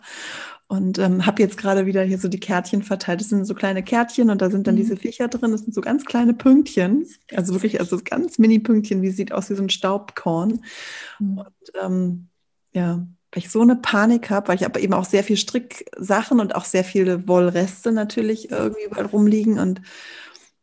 Und 0.67 0.97
ähm, 0.97 1.27
habe 1.27 1.43
jetzt 1.43 1.57
gerade 1.57 1.85
wieder 1.85 2.03
hier 2.03 2.17
so 2.17 2.27
die 2.27 2.39
Kärtchen 2.39 2.81
verteilt. 2.81 3.21
Das 3.21 3.29
sind 3.29 3.45
so 3.45 3.53
kleine 3.53 3.83
Kärtchen 3.83 4.31
und 4.31 4.41
da 4.41 4.49
sind 4.49 4.65
dann 4.65 4.73
mhm. 4.75 4.79
diese 4.79 4.97
Viecher 4.97 5.27
drin. 5.27 5.51
Das 5.51 5.61
sind 5.61 5.75
so 5.75 5.81
ganz 5.81 6.05
kleine 6.05 6.33
Pünktchen. 6.33 7.05
Also 7.35 7.53
wirklich, 7.53 7.79
also 7.79 7.99
ganz 8.03 8.39
Mini-Pünktchen, 8.39 9.03
wie 9.03 9.11
sieht 9.11 9.31
aus 9.31 9.49
wie 9.49 9.55
so 9.55 9.61
ein 9.61 9.69
Staubkorn. 9.69 10.63
Mhm. 11.19 11.37
Und 11.37 11.71
ähm, 11.83 12.27
ja, 12.73 13.05
weil 13.31 13.43
ich 13.43 13.49
so 13.49 13.61
eine 13.61 13.75
Panik 13.75 14.29
habe, 14.29 14.47
weil 14.47 14.55
ich 14.55 14.65
aber 14.65 14.79
eben 14.79 14.93
auch 14.93 15.05
sehr 15.05 15.23
viel 15.23 15.37
Stricksachen 15.37 16.39
und 16.39 16.55
auch 16.55 16.65
sehr 16.65 16.83
viele 16.83 17.27
Wollreste 17.27 17.91
natürlich 17.91 18.49
irgendwie 18.49 18.85
überall 18.85 19.05
rumliegen 19.05 19.59
und 19.59 19.81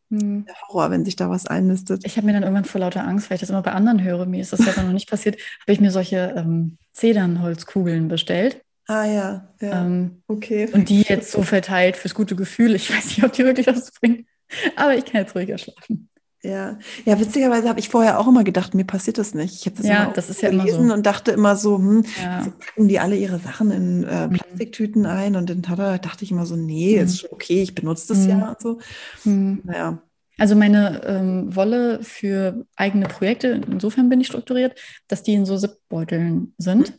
mhm. 0.09 0.47
Horror, 0.67 0.91
wenn 0.91 1.05
sich 1.05 1.15
da 1.15 1.29
was 1.29 1.45
einnistet. 1.45 2.05
Ich 2.05 2.17
habe 2.17 2.25
mir 2.25 2.33
dann 2.33 2.43
irgendwann 2.43 2.65
vor 2.65 2.81
lauter 2.81 3.07
Angst, 3.07 3.29
weil 3.29 3.35
ich 3.35 3.41
das 3.41 3.51
immer 3.51 3.61
bei 3.61 3.71
anderen 3.71 4.03
höre, 4.03 4.25
mir 4.25 4.41
ist 4.41 4.53
das 4.53 4.65
ja 4.65 4.81
noch 4.83 4.91
nicht 4.91 5.09
passiert, 5.09 5.35
habe 5.61 5.71
ich 5.71 5.79
mir 5.79 5.91
solche 5.91 6.33
ähm, 6.35 6.77
Zedernholzkugeln 6.91 8.09
bestellt. 8.09 8.63
Ah 8.87 9.05
ja, 9.05 9.53
ja. 9.61 9.85
Ähm, 9.85 10.23
okay. 10.27 10.69
Und 10.71 10.89
die 10.89 11.01
jetzt 11.01 11.31
so 11.31 11.41
verteilt 11.43 11.97
fürs 11.97 12.13
gute 12.13 12.35
Gefühl. 12.35 12.75
Ich 12.75 12.93
weiß 12.93 13.05
nicht, 13.05 13.23
ob 13.23 13.31
die 13.31 13.45
wirklich 13.45 13.67
was 13.67 13.91
bringen, 13.91 14.27
aber 14.75 14.95
ich 14.95 15.05
kann 15.05 15.21
jetzt 15.21 15.35
ruhiger 15.35 15.57
schlafen. 15.57 16.09
Ja, 16.45 16.77
ja, 17.05 17.17
witzigerweise 17.21 17.69
habe 17.69 17.79
ich 17.79 17.87
vorher 17.87 18.19
auch 18.19 18.27
immer 18.27 18.43
gedacht, 18.43 18.75
mir 18.75 18.83
passiert 18.83 19.17
das 19.17 19.33
nicht. 19.33 19.61
Ich 19.61 19.65
habe 19.65 19.77
das 19.77 19.85
ja, 19.85 20.03
immer 20.03 20.13
das 20.13 20.29
ist 20.29 20.41
ja 20.41 20.49
gelesen 20.49 20.79
immer 20.79 20.87
so. 20.89 20.93
und 20.95 21.05
dachte 21.05 21.31
immer 21.31 21.55
so, 21.55 21.77
hm, 21.77 22.03
ja. 22.21 22.43
so 22.43 22.51
packen 22.51 22.89
die 22.89 22.99
alle 22.99 23.15
ihre 23.15 23.39
Sachen 23.39 23.71
in 23.71 24.03
äh, 24.03 24.27
mhm. 24.27 24.33
Plastiktüten 24.33 25.05
ein 25.05 25.37
und 25.37 25.49
in 25.49 25.63
Tada 25.63 25.97
dachte 25.99 26.25
ich 26.25 26.31
immer 26.31 26.45
so, 26.45 26.57
nee, 26.57 26.97
mhm. 26.97 27.05
ist 27.05 27.21
schon 27.21 27.29
okay, 27.31 27.61
ich 27.61 27.73
benutze 27.73 28.09
das 28.09 28.25
mhm. 28.25 28.29
ja 28.29 28.49
und 28.49 28.61
so. 28.61 28.79
Mhm. 29.23 29.61
Naja. 29.63 30.01
Also 30.37 30.55
meine 30.55 31.01
ähm, 31.05 31.55
Wolle 31.55 32.03
für 32.03 32.65
eigene 32.75 33.07
Projekte, 33.07 33.61
insofern 33.71 34.09
bin 34.09 34.19
ich 34.19 34.27
strukturiert, 34.27 34.77
dass 35.07 35.23
die 35.23 35.35
in 35.35 35.45
so 35.45 35.57
Zipbeuteln 35.57 36.53
sind. 36.57 36.93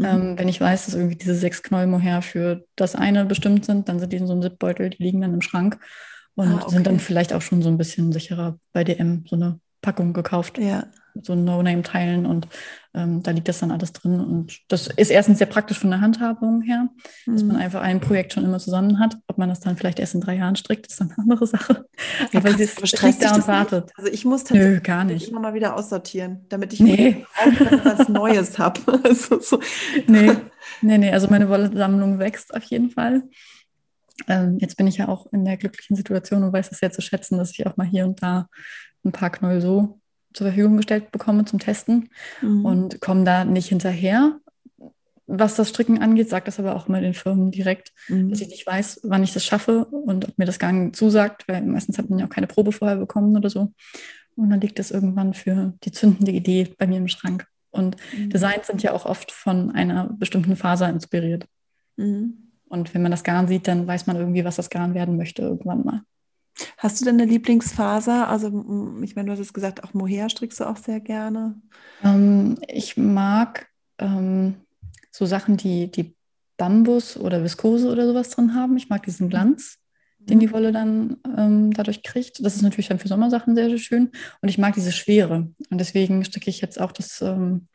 Mhm. 0.00 0.06
Ähm, 0.06 0.38
wenn 0.38 0.48
ich 0.48 0.60
weiß, 0.60 0.86
dass 0.86 0.94
irgendwie 0.94 1.16
diese 1.16 1.34
sechs 1.34 1.62
Knollmohair 1.62 2.22
für 2.22 2.64
das 2.74 2.94
eine 2.94 3.26
bestimmt 3.26 3.64
sind, 3.64 3.88
dann 3.88 3.98
sind 4.00 4.12
die 4.12 4.16
in 4.16 4.26
so 4.26 4.32
einem 4.32 4.42
Zipbeutel, 4.42 4.90
die 4.90 5.02
liegen 5.02 5.20
dann 5.20 5.34
im 5.34 5.42
Schrank 5.42 5.78
und 6.34 6.48
ah, 6.48 6.62
okay. 6.62 6.70
sind 6.70 6.86
dann 6.86 7.00
vielleicht 7.00 7.32
auch 7.32 7.42
schon 7.42 7.60
so 7.60 7.68
ein 7.68 7.76
bisschen 7.76 8.12
sicherer 8.12 8.58
bei 8.72 8.82
DM, 8.82 9.24
so 9.28 9.36
eine 9.36 9.60
Packung 9.82 10.12
gekauft. 10.12 10.58
Ja 10.58 10.84
so 11.22 11.34
No-Name-Teilen 11.34 12.26
und 12.26 12.48
ähm, 12.92 13.22
da 13.22 13.30
liegt 13.30 13.46
das 13.46 13.60
dann 13.60 13.70
alles 13.70 13.92
drin. 13.92 14.18
Und 14.18 14.58
das 14.68 14.88
ist 14.88 15.10
erstens 15.10 15.38
sehr 15.38 15.46
praktisch 15.46 15.78
von 15.78 15.90
der 15.90 16.00
Handhabung 16.00 16.62
her, 16.62 16.88
mhm. 17.24 17.32
dass 17.32 17.42
man 17.44 17.56
mhm. 17.56 17.62
einfach 17.62 17.82
ein 17.82 18.00
Projekt 18.00 18.32
schon 18.32 18.44
immer 18.44 18.58
zusammen 18.58 18.98
hat. 18.98 19.16
Ob 19.28 19.38
man 19.38 19.48
das 19.48 19.60
dann 19.60 19.76
vielleicht 19.76 20.00
erst 20.00 20.14
in 20.14 20.20
drei 20.20 20.36
Jahren 20.36 20.56
strickt, 20.56 20.88
ist 20.88 21.00
dann 21.00 21.10
eine 21.10 21.18
andere 21.18 21.46
Sache. 21.46 21.86
Ja, 22.32 22.40
Aber 22.40 22.52
sie 22.52 22.64
ist 22.64 22.86
stresst 22.88 23.22
da 23.22 23.34
und 23.34 23.46
wartet. 23.46 23.92
Also 23.96 24.10
ich 24.10 24.24
muss 24.24 24.42
tatsächlich 24.42 24.74
Nö, 24.74 24.80
gar 24.80 25.04
nicht. 25.04 25.28
immer 25.28 25.40
mal 25.40 25.54
wieder 25.54 25.76
aussortieren, 25.76 26.46
damit 26.48 26.72
ich 26.72 26.80
nee. 26.80 27.24
was 27.84 28.08
Neues 28.08 28.58
habe. 28.58 28.80
Also 29.02 29.40
so. 29.40 29.60
Nee. 30.06 30.32
nee, 30.82 30.98
nee, 30.98 31.10
also 31.10 31.28
meine 31.28 31.48
Wolle-Sammlung 31.48 32.18
wächst 32.18 32.54
auf 32.54 32.62
jeden 32.64 32.90
Fall. 32.90 33.22
Ähm, 34.28 34.58
jetzt 34.60 34.76
bin 34.76 34.86
ich 34.86 34.98
ja 34.98 35.08
auch 35.08 35.26
in 35.32 35.44
der 35.44 35.56
glücklichen 35.56 35.96
Situation 35.96 36.42
und 36.42 36.52
weiß 36.52 36.70
es 36.70 36.78
sehr 36.78 36.92
zu 36.92 37.00
schätzen, 37.00 37.38
dass 37.38 37.50
ich 37.52 37.66
auch 37.66 37.76
mal 37.76 37.86
hier 37.86 38.04
und 38.04 38.22
da 38.22 38.48
ein 39.04 39.12
paar 39.12 39.30
Knäuel 39.30 39.60
so 39.60 40.00
zur 40.32 40.46
Verfügung 40.48 40.76
gestellt 40.76 41.12
bekomme 41.12 41.44
zum 41.44 41.58
Testen 41.58 42.10
mhm. 42.40 42.64
und 42.64 43.00
komme 43.00 43.24
da 43.24 43.44
nicht 43.44 43.68
hinterher, 43.68 44.38
was 45.26 45.54
das 45.54 45.68
Stricken 45.68 46.02
angeht, 46.02 46.28
sage 46.28 46.46
das 46.46 46.58
aber 46.58 46.74
auch 46.74 46.88
mal 46.88 47.00
den 47.00 47.14
Firmen 47.14 47.50
direkt, 47.50 47.92
mhm. 48.08 48.30
dass 48.30 48.40
ich 48.40 48.48
nicht 48.48 48.66
weiß, 48.66 49.00
wann 49.04 49.22
ich 49.22 49.32
das 49.32 49.44
schaffe 49.44 49.84
und 49.84 50.28
ob 50.28 50.38
mir 50.38 50.44
das 50.44 50.58
nicht 50.60 50.96
zusagt, 50.96 51.46
weil 51.46 51.62
meistens 51.62 51.98
hat 51.98 52.10
man 52.10 52.18
ja 52.18 52.26
auch 52.26 52.30
keine 52.30 52.48
Probe 52.48 52.72
vorher 52.72 52.96
bekommen 52.96 53.36
oder 53.36 53.48
so. 53.48 53.72
Und 54.36 54.50
dann 54.50 54.60
liegt 54.60 54.78
das 54.78 54.90
irgendwann 54.90 55.34
für 55.34 55.74
die 55.84 55.92
zündende 55.92 56.32
Idee 56.32 56.74
bei 56.78 56.86
mir 56.86 56.98
im 56.98 57.08
Schrank. 57.08 57.46
Und 57.70 57.96
mhm. 58.16 58.30
Designs 58.30 58.66
sind 58.66 58.82
ja 58.82 58.92
auch 58.92 59.06
oft 59.06 59.30
von 59.30 59.70
einer 59.70 60.08
bestimmten 60.18 60.56
Faser 60.56 60.88
inspiriert. 60.88 61.46
Mhm. 61.96 62.50
Und 62.68 62.94
wenn 62.94 63.02
man 63.02 63.10
das 63.10 63.24
Garn 63.24 63.48
sieht, 63.48 63.68
dann 63.68 63.86
weiß 63.86 64.06
man 64.06 64.16
irgendwie, 64.16 64.44
was 64.44 64.56
das 64.56 64.70
Garn 64.70 64.94
werden 64.94 65.16
möchte 65.16 65.42
irgendwann 65.42 65.84
mal. 65.84 66.02
Hast 66.78 67.00
du 67.00 67.04
denn 67.04 67.20
eine 67.20 67.30
Lieblingsfaser? 67.30 68.28
Also, 68.28 68.48
ich 69.02 69.16
meine, 69.16 69.26
du 69.26 69.32
hast 69.32 69.40
es 69.40 69.52
gesagt, 69.52 69.84
auch 69.84 69.94
Mohair 69.94 70.28
strickst 70.28 70.60
du 70.60 70.64
auch 70.64 70.76
sehr 70.76 71.00
gerne. 71.00 71.60
Ähm, 72.02 72.58
ich 72.68 72.96
mag 72.96 73.68
ähm, 73.98 74.56
so 75.10 75.26
Sachen, 75.26 75.56
die, 75.56 75.90
die 75.90 76.16
Bambus 76.56 77.16
oder 77.16 77.42
Viskose 77.42 77.90
oder 77.90 78.06
sowas 78.06 78.30
drin 78.30 78.54
haben. 78.54 78.76
Ich 78.76 78.88
mag 78.88 79.02
diesen 79.04 79.28
Glanz, 79.28 79.78
mhm. 80.18 80.26
den 80.26 80.40
die 80.40 80.52
Wolle 80.52 80.72
dann 80.72 81.16
ähm, 81.36 81.72
dadurch 81.72 82.02
kriegt. 82.02 82.44
Das 82.44 82.56
ist 82.56 82.62
natürlich 82.62 82.88
dann 82.88 82.98
für 82.98 83.08
Sommersachen 83.08 83.54
sehr, 83.54 83.68
sehr 83.68 83.78
schön. 83.78 84.10
Und 84.40 84.48
ich 84.48 84.58
mag 84.58 84.74
diese 84.74 84.92
Schwere. 84.92 85.52
Und 85.70 85.78
deswegen 85.78 86.24
stricke 86.24 86.50
ich 86.50 86.60
jetzt 86.60 86.80
auch 86.80 86.92
das, 86.92 87.20
ähm, 87.22 87.68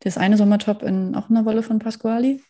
das 0.00 0.18
eine 0.18 0.36
Sommertop 0.36 0.82
in 0.82 1.14
auch 1.14 1.30
einer 1.30 1.44
Wolle 1.44 1.62
von 1.62 1.78
Pasquali. 1.78 2.42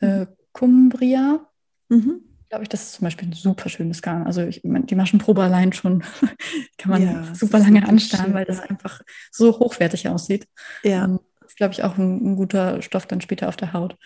Äh, 0.00 0.26
Cumbria. 0.52 1.46
Mhm 1.88 2.33
glaube 2.54 2.62
ich, 2.62 2.68
das 2.68 2.84
ist 2.84 2.92
zum 2.92 3.04
Beispiel 3.04 3.28
ein 3.28 3.32
super 3.32 3.68
schönes 3.68 4.00
Garn. 4.00 4.28
Also 4.28 4.42
ich, 4.42 4.60
die 4.62 4.94
Maschenprobe 4.94 5.42
allein 5.42 5.72
schon 5.72 6.04
kann 6.78 6.90
man 6.90 7.02
ja, 7.02 7.34
super 7.34 7.58
lange 7.58 7.88
anstarren, 7.88 8.32
weil 8.32 8.44
das 8.44 8.60
einfach 8.60 9.00
so 9.32 9.58
hochwertig 9.58 10.08
aussieht. 10.08 10.46
Ja. 10.84 11.04
Um, 11.04 11.18
ist, 11.44 11.56
glaube 11.56 11.72
ich, 11.72 11.82
auch 11.82 11.98
ein, 11.98 12.24
ein, 12.24 12.36
guter 12.36 12.80
Stoff 12.80 13.06
dann 13.06 13.20
später 13.20 13.48
auf 13.48 13.56
der 13.56 13.72
Haut. 13.72 13.96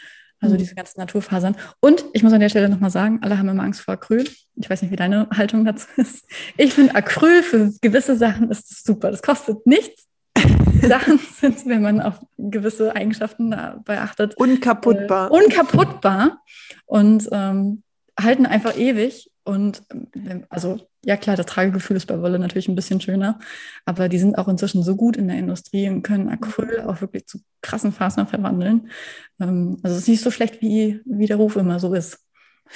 Also 0.40 0.54
mhm. 0.54 0.60
diese 0.60 0.74
ganzen 0.74 0.98
Naturfasern. 0.98 1.56
Und 1.80 2.06
ich 2.14 2.22
muss 2.22 2.32
an 2.32 2.40
der 2.40 2.48
Stelle 2.48 2.70
nochmal 2.70 2.90
sagen, 2.90 3.18
alle 3.20 3.36
haben 3.36 3.50
immer 3.50 3.64
Angst 3.64 3.82
vor 3.82 3.92
Acryl. 3.92 4.26
Ich 4.54 4.70
weiß 4.70 4.80
nicht, 4.80 4.92
wie 4.92 4.96
deine 4.96 5.28
Haltung 5.30 5.66
dazu 5.66 5.86
ist. 5.96 6.24
Ich 6.56 6.72
finde 6.72 6.94
Acryl 6.94 7.42
für 7.42 7.70
gewisse 7.82 8.16
Sachen 8.16 8.50
ist 8.50 8.82
super. 8.82 9.10
Das 9.10 9.20
kostet 9.20 9.66
nichts. 9.66 10.06
Sachen 10.80 11.18
sind, 11.18 11.66
wenn 11.66 11.82
man 11.82 12.00
auf 12.00 12.18
gewisse 12.38 12.96
Eigenschaften 12.96 13.54
beachtet. 13.84 14.36
Unkaputtbar. 14.36 15.30
Äh, 15.30 15.34
unkaputtbar. 15.34 16.40
Und 16.86 17.28
ähm, 17.30 17.82
halten 18.18 18.46
einfach 18.46 18.76
ewig. 18.76 19.30
Und 19.44 19.82
ähm, 19.90 20.44
also, 20.50 20.78
ja 21.04 21.16
klar, 21.16 21.36
das 21.36 21.46
Tragegefühl 21.46 21.96
ist 21.96 22.06
bei 22.06 22.20
Wolle 22.20 22.38
natürlich 22.38 22.68
ein 22.68 22.74
bisschen 22.74 23.00
schöner, 23.00 23.38
aber 23.86 24.08
die 24.08 24.18
sind 24.18 24.36
auch 24.36 24.48
inzwischen 24.48 24.82
so 24.82 24.94
gut 24.96 25.16
in 25.16 25.28
der 25.28 25.38
Industrie 25.38 25.88
und 25.88 26.02
können 26.02 26.28
Acryl 26.28 26.80
auch 26.82 27.00
wirklich 27.00 27.26
zu 27.26 27.38
krassen 27.62 27.92
Fasern 27.92 28.26
verwandeln. 28.26 28.90
Ähm, 29.40 29.78
also 29.82 29.96
es 29.96 30.02
ist 30.02 30.08
nicht 30.08 30.22
so 30.22 30.30
schlecht, 30.30 30.60
wie, 30.60 31.00
wie 31.06 31.26
der 31.26 31.38
Ruf 31.38 31.56
immer 31.56 31.80
so 31.80 31.94
ist. 31.94 32.18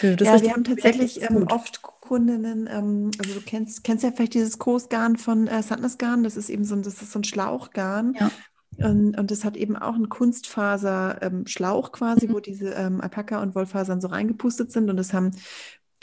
ja, 0.01 0.19
wir 0.19 0.52
haben 0.52 0.64
tatsächlich 0.64 1.20
ähm, 1.20 1.47
oft 1.51 1.82
Kundinnen, 1.82 2.69
ähm, 2.73 3.10
also 3.19 3.35
du 3.35 3.40
kennst, 3.44 3.85
kennst 3.85 4.05
ja 4.05 4.12
vielleicht 4.12 4.35
dieses 4.35 4.59
Coastgarn 4.59 5.16
von 5.16 5.48
äh, 5.48 5.62
Sandnes 5.62 5.98
Garn, 5.98 6.24
das 6.24 6.36
ist 6.36 6.48
eben 6.48 6.64
so 6.64 6.74
ein, 6.74 6.82
das 6.82 7.02
ist 7.02 7.12
so 7.12 7.19
ein 7.19 7.24
Schlauchgarn. 7.24 8.14
Ja. 8.19 8.31
Und, 8.78 9.18
und 9.18 9.30
das 9.30 9.44
hat 9.44 9.56
eben 9.56 9.76
auch 9.76 9.94
einen 9.94 10.08
Kunstfaser-Schlauch 10.08 11.86
ähm, 11.88 11.92
quasi, 11.92 12.28
mhm. 12.28 12.32
wo 12.32 12.40
diese 12.40 12.70
ähm, 12.70 13.00
Alpaka- 13.00 13.42
und 13.42 13.54
Wollfasern 13.54 14.00
so 14.00 14.08
reingepustet 14.08 14.72
sind. 14.72 14.88
Und 14.88 14.96
das 14.96 15.12
haben 15.12 15.32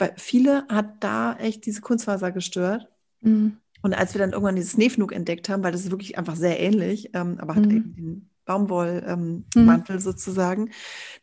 bei 0.00 0.12
viele 0.16 0.66
hat 0.68 1.04
da 1.04 1.34
echt 1.34 1.66
diese 1.66 1.82
Kunstfaser 1.82 2.32
gestört. 2.32 2.88
Mhm. 3.20 3.58
Und 3.82 3.94
als 3.94 4.14
wir 4.14 4.18
dann 4.18 4.32
irgendwann 4.32 4.56
dieses 4.56 4.72
Snefnug 4.72 5.12
entdeckt 5.12 5.48
haben, 5.48 5.62
weil 5.62 5.72
das 5.72 5.82
ist 5.82 5.90
wirklich 5.90 6.18
einfach 6.18 6.36
sehr 6.36 6.58
ähnlich, 6.58 7.10
ähm, 7.14 7.36
aber 7.38 7.54
hat 7.54 7.66
mhm. 7.66 7.70
eben 7.70 7.94
den 7.94 8.30
Baumwollmantel 8.46 9.06
ähm, 9.06 9.44
mhm. 9.88 9.98
sozusagen. 9.98 10.70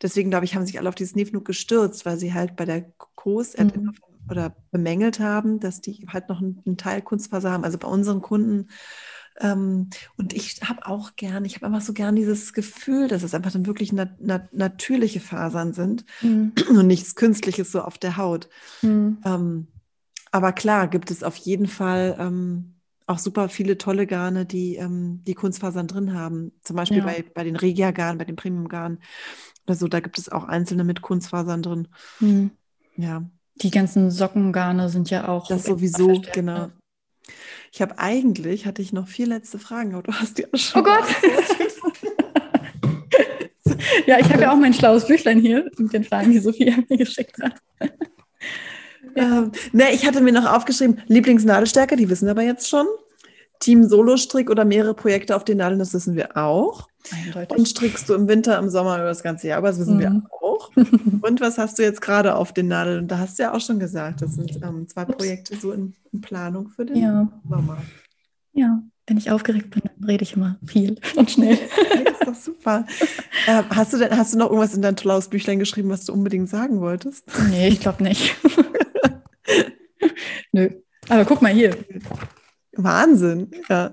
Deswegen, 0.00 0.30
glaube 0.30 0.44
ich, 0.44 0.54
haben 0.54 0.64
sich 0.64 0.78
alle 0.78 0.88
auf 0.88 0.94
dieses 0.94 1.12
Snefnug 1.12 1.44
gestürzt, 1.44 2.06
weil 2.06 2.18
sie 2.18 2.32
halt 2.32 2.56
bei 2.56 2.64
der 2.64 2.82
Kos 3.16 3.56
mhm. 3.56 3.94
oder 4.30 4.56
bemängelt 4.70 5.20
haben, 5.20 5.60
dass 5.60 5.80
die 5.80 6.06
halt 6.08 6.28
noch 6.28 6.40
einen, 6.40 6.62
einen 6.64 6.76
Teil 6.76 7.02
Kunstfaser 7.02 7.50
haben. 7.50 7.64
Also 7.64 7.78
bei 7.78 7.88
unseren 7.88 8.22
Kunden 8.22 8.68
ähm, 9.40 9.90
und 10.16 10.32
ich 10.32 10.60
habe 10.62 10.86
auch 10.86 11.16
gern, 11.16 11.44
ich 11.44 11.56
habe 11.56 11.66
einfach 11.66 11.80
so 11.80 11.92
gern 11.92 12.16
dieses 12.16 12.52
Gefühl, 12.52 13.08
dass 13.08 13.22
es 13.22 13.34
einfach 13.34 13.52
dann 13.52 13.66
wirklich 13.66 13.92
nat 13.92 14.20
nat 14.20 14.52
natürliche 14.52 15.20
Fasern 15.20 15.72
sind 15.72 16.04
mhm. 16.22 16.52
und 16.70 16.86
nichts 16.86 17.14
Künstliches 17.14 17.72
so 17.72 17.82
auf 17.82 17.98
der 17.98 18.16
Haut. 18.16 18.48
Mhm. 18.82 19.18
Ähm, 19.24 19.68
aber 20.30 20.52
klar, 20.52 20.88
gibt 20.88 21.10
es 21.10 21.22
auf 21.22 21.36
jeden 21.36 21.66
Fall 21.66 22.16
ähm, 22.18 22.74
auch 23.06 23.18
super 23.18 23.48
viele 23.48 23.78
tolle 23.78 24.06
Garne, 24.06 24.44
die 24.44 24.76
ähm, 24.76 25.22
die 25.26 25.34
Kunstfasern 25.34 25.86
drin 25.86 26.14
haben. 26.14 26.52
Zum 26.62 26.76
Beispiel 26.76 26.98
ja. 26.98 27.04
bei, 27.04 27.24
bei 27.34 27.44
den 27.44 27.56
Regia-Garn, 27.56 28.18
bei 28.18 28.24
den 28.24 28.36
Premium-Garn 28.36 28.98
oder 29.66 29.74
so, 29.74 29.88
da 29.88 30.00
gibt 30.00 30.18
es 30.18 30.28
auch 30.28 30.44
einzelne 30.44 30.84
mit 30.84 31.00
Kunstfasern 31.00 31.62
drin. 31.62 31.88
Mhm. 32.20 32.50
Ja. 32.96 33.22
Die 33.62 33.70
ganzen 33.70 34.10
Sockengarne 34.10 34.88
sind 34.88 35.10
ja 35.10 35.28
auch. 35.28 35.48
Das 35.48 35.64
sowieso, 35.64 36.22
genau. 36.32 36.70
Ich 37.72 37.82
habe 37.82 37.98
eigentlich, 37.98 38.66
hatte 38.66 38.82
ich 38.82 38.92
noch 38.92 39.08
vier 39.08 39.26
letzte 39.26 39.58
Fragen, 39.58 39.94
aber 39.94 40.02
du 40.02 40.12
hast 40.12 40.38
die 40.38 40.46
auch 40.52 40.58
schon. 40.58 40.80
Oh 40.80 40.84
Gott! 40.84 41.04
ja, 44.06 44.18
ich 44.18 44.32
habe 44.32 44.42
ja 44.42 44.52
auch 44.52 44.56
mein 44.56 44.74
schlaues 44.74 45.06
Büchlein 45.06 45.40
hier 45.40 45.70
mit 45.76 45.92
den 45.92 46.04
Fragen, 46.04 46.32
die 46.32 46.38
Sophie 46.38 46.74
mir 46.88 46.96
geschickt 46.96 47.36
hat. 47.42 47.54
ähm, 49.16 49.52
ne, 49.72 49.92
ich 49.92 50.06
hatte 50.06 50.20
mir 50.20 50.32
noch 50.32 50.46
aufgeschrieben, 50.46 51.02
Lieblingsnadelstärke, 51.06 51.96
die 51.96 52.08
wissen 52.08 52.26
wir 52.26 52.32
aber 52.32 52.42
jetzt 52.42 52.68
schon. 52.68 52.86
Team 53.60 53.88
Solo-Strick 53.88 54.50
oder 54.50 54.64
mehrere 54.64 54.94
Projekte 54.94 55.34
auf 55.34 55.44
den 55.44 55.58
Nadeln, 55.58 55.78
das 55.78 55.94
wissen 55.94 56.16
wir 56.16 56.36
auch. 56.36 56.88
Eindeutig. 57.12 57.58
Und 57.58 57.66
strickst 57.66 58.08
du 58.08 58.14
im 58.14 58.28
Winter, 58.28 58.58
im 58.58 58.68
Sommer 58.68 58.96
über 58.96 59.06
das 59.06 59.22
ganze 59.22 59.48
Jahr, 59.48 59.58
aber 59.58 59.68
das 59.68 59.78
wissen 59.78 59.96
mhm. 59.96 60.00
wir 60.00 60.22
auch. 60.40 60.70
Und 60.76 61.40
was 61.40 61.58
hast 61.58 61.78
du 61.78 61.82
jetzt 61.82 62.00
gerade 62.00 62.34
auf 62.34 62.52
den 62.52 62.68
Nadeln? 62.68 63.00
Und 63.00 63.08
da 63.08 63.18
hast 63.18 63.38
du 63.38 63.44
ja 63.44 63.54
auch 63.54 63.60
schon 63.60 63.78
gesagt, 63.78 64.22
das 64.22 64.34
sind 64.34 64.60
ähm, 64.62 64.88
zwei 64.88 65.02
Ups. 65.02 65.16
Projekte 65.16 65.56
so 65.56 65.72
in, 65.72 65.94
in, 66.12 66.20
Planung 66.20 66.68
für 66.68 66.84
den 66.84 66.96
ja. 66.96 67.28
Sommer. 67.48 67.78
Ja, 68.52 68.82
wenn 69.06 69.16
ich 69.16 69.30
aufgeregt 69.30 69.70
bin, 69.70 69.82
dann 69.84 70.04
rede 70.04 70.22
ich 70.22 70.34
immer 70.34 70.58
viel 70.66 70.98
und 71.16 71.30
schnell. 71.30 71.58
Das 72.28 72.34
ist 72.34 72.46
doch 72.48 72.52
super. 72.52 72.86
Äh, 73.46 73.62
hast, 73.70 73.92
du 73.92 73.98
denn, 73.98 74.16
hast 74.16 74.34
du 74.34 74.38
noch 74.38 74.46
irgendwas 74.46 74.74
in 74.74 74.82
dein 74.82 74.96
tolles 74.96 75.28
Büchlein 75.28 75.58
geschrieben, 75.58 75.88
was 75.88 76.04
du 76.04 76.12
unbedingt 76.12 76.48
sagen 76.48 76.80
wolltest? 76.80 77.24
Nee, 77.48 77.68
ich 77.68 77.80
glaube 77.80 78.02
nicht. 78.02 78.36
Nö. 80.52 80.70
Aber 81.08 81.24
guck 81.24 81.40
mal 81.40 81.52
hier. 81.52 81.76
Wahnsinn, 82.78 83.50
ja. 83.68 83.90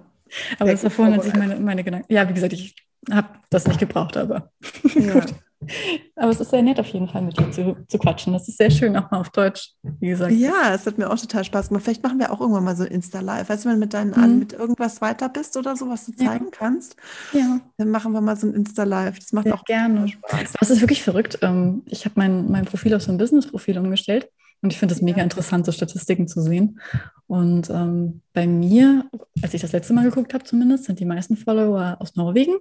Aber 0.60 0.72
das 0.72 0.84
war 0.84 0.91
vorhin, 0.91 1.14
als 1.16 1.28
ich 1.28 1.36
meine, 1.36 1.56
meine 1.57 1.84
Gedanken. 1.84 2.12
Ja, 2.12 2.28
wie 2.28 2.34
gesagt, 2.34 2.53
ich 2.53 2.76
habe 3.12 3.28
das 3.49 3.68
nicht 3.68 3.80
gebraucht, 3.80 4.18
aber. 4.18 4.52
Ja. 4.95 5.22
aber 6.16 6.32
es 6.32 6.40
ist 6.40 6.49
sehr 6.49 6.62
nett, 6.62 6.80
auf 6.80 6.88
jeden 6.88 7.07
Fall 7.07 7.22
mit 7.22 7.38
dir 7.40 7.52
zu, 7.52 7.78
zu 7.88 7.98
quatschen. 7.98 8.34
Das 8.34 8.48
ist 8.48 8.57
sehr 8.57 8.72
schön, 8.72 8.95
auch 8.98 9.10
mal 9.12 9.20
auf 9.20 9.30
Deutsch, 9.30 9.74
wie 9.99 10.10
gesagt. 10.10 10.32
Ja, 10.34 10.74
es 10.74 10.86
hat 10.86 10.98
mir 10.98 11.10
auch 11.10 11.20
total 11.20 11.44
Spaß 11.44 11.70
gemacht. 11.70 11.84
Vielleicht 11.84 12.03
machen 12.03 12.20
wir 12.20 12.32
auch 12.32 12.41
irgendwann 12.41 12.64
mal 12.64 12.76
so 12.76 12.84
Insta-Live. 12.84 13.49
Weißt 13.49 13.66
du, 13.66 13.70
wenn 13.70 13.76
du 13.76 13.80
mit 13.80 13.94
deinen 13.94 14.12
mhm. 14.12 14.24
an, 14.24 14.40
mit 14.40 14.53
irgendwas 14.53 15.02
weiter 15.02 15.30
bist 15.30 15.56
oder 15.57 15.76
so, 15.76 15.90
was 15.90 16.06
du 16.06 16.14
zeigen 16.14 16.45
ja. 16.45 16.52
kannst, 16.52 16.95
ja. 17.34 17.60
dann 17.78 17.90
machen 17.90 18.12
wir 18.12 18.22
mal 18.22 18.36
so 18.36 18.48
ein 18.48 18.53
Insta-Live. 18.53 19.20
Das 19.20 19.34
macht 19.34 19.45
sehr 19.45 19.56
auch 19.56 19.66
gerne 19.66 20.07
Spaß. 20.07 20.53
Das 20.60 20.70
ist 20.70 20.82
wirklich 20.82 21.03
verrückt. 21.03 21.40
Ähm, 21.41 21.84
ich 21.86 22.06
habe 22.06 22.14
mein, 22.18 22.52
mein 22.52 22.66
Profil 22.66 22.95
auf 22.95 23.02
so 23.02 23.12
ein 23.12 23.18
Business-Profil 23.18 23.78
umgestellt. 23.78 24.30
Und 24.61 24.72
ich 24.72 24.80
finde 24.80 24.95
es 24.95 25.02
mega 25.02 25.22
interessant, 25.22 25.65
so 25.65 25.72
Statistiken 25.72 26.27
zu 26.27 26.41
sehen. 26.41 26.80
Und 27.27 27.69
ähm, 27.69 28.22
bei 28.34 28.48
mir, 28.48 29.06
als 29.41 29.53
ich 29.53 29.61
das 29.61 29.72
letzte 29.72 29.94
Mal 29.94 30.06
geguckt 30.06 30.34
habe 30.34 30.44
zumindest, 30.44 30.86
sind 30.86 30.99
die 30.99 31.06
meisten 31.06 31.38
Follower 31.38 31.98
aus 31.99 32.15
Norwegen. 32.15 32.56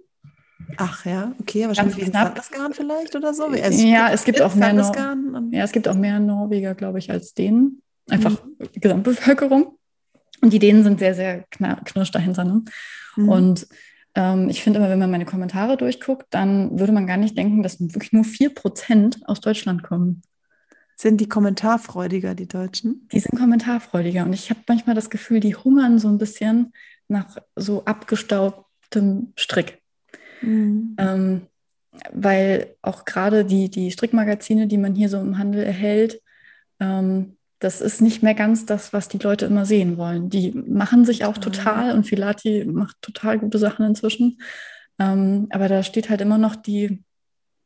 Ach 0.76 1.04
ja, 1.04 1.32
okay, 1.40 1.66
wahrscheinlich 1.66 1.96
wie 1.96 2.10
Sandesgarn 2.10 2.72
vielleicht 2.72 3.14
oder 3.16 3.34
so. 3.34 3.44
Also 3.44 3.86
ja, 3.86 4.10
es 4.10 4.24
gibt 4.24 4.40
auch 4.40 4.54
mehr 4.54 4.72
Nor 4.72 4.92
ja, 5.50 5.64
es 5.64 5.72
gibt 5.72 5.88
auch 5.88 5.94
mehr 5.94 6.20
Norweger, 6.20 6.74
glaube 6.74 6.98
ich, 6.98 7.10
als 7.10 7.34
Dänen. 7.34 7.82
Einfach 8.08 8.42
mhm. 8.44 8.68
Gesamtbevölkerung. 8.80 9.78
Und 10.40 10.52
die 10.52 10.58
Dänen 10.58 10.84
sind 10.84 10.98
sehr, 10.98 11.14
sehr 11.14 11.44
knirsch 11.50 12.10
dahinter. 12.10 12.44
Ne? 12.44 12.62
Mhm. 13.16 13.28
Und 13.28 13.66
ähm, 14.14 14.48
ich 14.48 14.62
finde 14.62 14.78
immer, 14.78 14.90
wenn 14.90 14.98
man 14.98 15.10
meine 15.10 15.24
Kommentare 15.24 15.76
durchguckt, 15.76 16.26
dann 16.30 16.78
würde 16.78 16.92
man 16.92 17.06
gar 17.06 17.16
nicht 17.16 17.36
denken, 17.36 17.62
dass 17.62 17.80
wirklich 17.80 18.12
nur 18.12 18.24
4% 18.24 19.24
aus 19.24 19.40
Deutschland 19.40 19.82
kommen. 19.82 20.22
Sind 20.96 21.20
die 21.20 21.28
kommentarfreudiger, 21.28 22.34
die 22.34 22.48
Deutschen? 22.48 23.08
Die 23.12 23.20
sind 23.20 23.38
kommentarfreudiger. 23.38 24.24
Und 24.24 24.32
ich 24.32 24.50
habe 24.50 24.60
manchmal 24.68 24.94
das 24.94 25.10
Gefühl, 25.10 25.40
die 25.40 25.56
hungern 25.56 25.98
so 25.98 26.08
ein 26.08 26.18
bisschen 26.18 26.72
nach 27.08 27.36
so 27.56 27.84
abgestaubtem 27.84 29.32
Strick. 29.36 29.82
Mhm. 30.40 30.96
Ähm, 30.98 31.42
weil 32.12 32.76
auch 32.82 33.04
gerade 33.04 33.44
die, 33.44 33.70
die 33.70 33.90
Strickmagazine, 33.90 34.66
die 34.66 34.78
man 34.78 34.94
hier 34.94 35.08
so 35.08 35.20
im 35.20 35.38
Handel 35.38 35.62
erhält, 35.62 36.20
ähm, 36.80 37.36
das 37.60 37.80
ist 37.80 38.02
nicht 38.02 38.22
mehr 38.22 38.34
ganz 38.34 38.66
das, 38.66 38.92
was 38.92 39.08
die 39.08 39.18
Leute 39.18 39.46
immer 39.46 39.64
sehen 39.64 39.96
wollen. 39.96 40.28
Die 40.28 40.52
machen 40.52 41.04
sich 41.04 41.24
auch 41.24 41.38
total 41.38 41.92
und 41.92 42.04
Filati 42.04 42.64
macht 42.66 42.96
total 43.00 43.38
gute 43.38 43.58
Sachen 43.58 43.86
inzwischen. 43.86 44.38
Ähm, 44.98 45.46
aber 45.50 45.68
da 45.68 45.82
steht 45.82 46.10
halt 46.10 46.20
immer 46.20 46.36
noch 46.36 46.56
die 46.56 47.02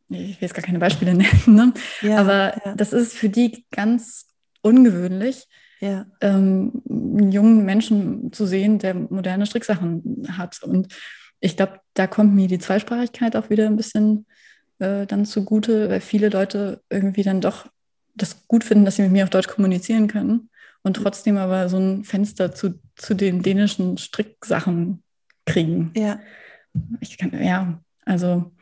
ich 0.08 0.18
will 0.18 0.36
jetzt 0.40 0.54
gar 0.54 0.64
keine 0.64 0.78
Beispiele 0.78 1.14
nennen, 1.14 1.42
ne? 1.46 1.72
ja, 2.02 2.18
aber 2.18 2.54
ja. 2.64 2.74
das 2.74 2.92
ist 2.92 3.14
für 3.14 3.28
die 3.28 3.66
ganz 3.70 4.26
ungewöhnlich, 4.62 5.46
ja. 5.80 6.06
ähm, 6.20 6.82
einen 6.88 7.32
jungen 7.32 7.64
Menschen 7.64 8.32
zu 8.32 8.46
sehen, 8.46 8.78
der 8.78 8.94
moderne 8.94 9.46
Stricksachen 9.46 10.26
hat. 10.36 10.62
Und 10.62 10.94
ich 11.40 11.56
glaube, 11.56 11.80
da 11.94 12.06
kommt 12.06 12.34
mir 12.34 12.48
die 12.48 12.58
Zweisprachigkeit 12.58 13.36
auch 13.36 13.50
wieder 13.50 13.66
ein 13.66 13.76
bisschen 13.76 14.26
äh, 14.78 15.06
dann 15.06 15.24
zugute, 15.24 15.88
weil 15.88 16.00
viele 16.00 16.28
Leute 16.28 16.82
irgendwie 16.90 17.22
dann 17.22 17.40
doch 17.40 17.66
das 18.14 18.46
gut 18.48 18.64
finden, 18.64 18.84
dass 18.84 18.96
sie 18.96 19.02
mit 19.02 19.12
mir 19.12 19.24
auf 19.24 19.30
Deutsch 19.30 19.48
kommunizieren 19.48 20.08
können 20.08 20.50
und 20.82 20.94
trotzdem 20.94 21.36
aber 21.36 21.68
so 21.68 21.78
ein 21.78 22.04
Fenster 22.04 22.52
zu, 22.52 22.80
zu 22.96 23.14
den 23.14 23.42
dänischen 23.42 23.98
Stricksachen 23.98 25.02
kriegen. 25.46 25.92
Ja. 25.96 26.18
Ich 27.00 27.16
kann, 27.16 27.32
ja, 27.42 27.80
also 28.04 28.52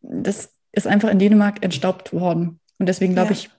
das 0.00 0.53
ist 0.74 0.86
einfach 0.86 1.10
in 1.10 1.18
Dänemark 1.18 1.64
entstaubt 1.64 2.12
worden. 2.12 2.60
Und 2.78 2.86
deswegen 2.86 3.14
glaube 3.14 3.32
ja. 3.32 3.38
ich, 3.38 3.50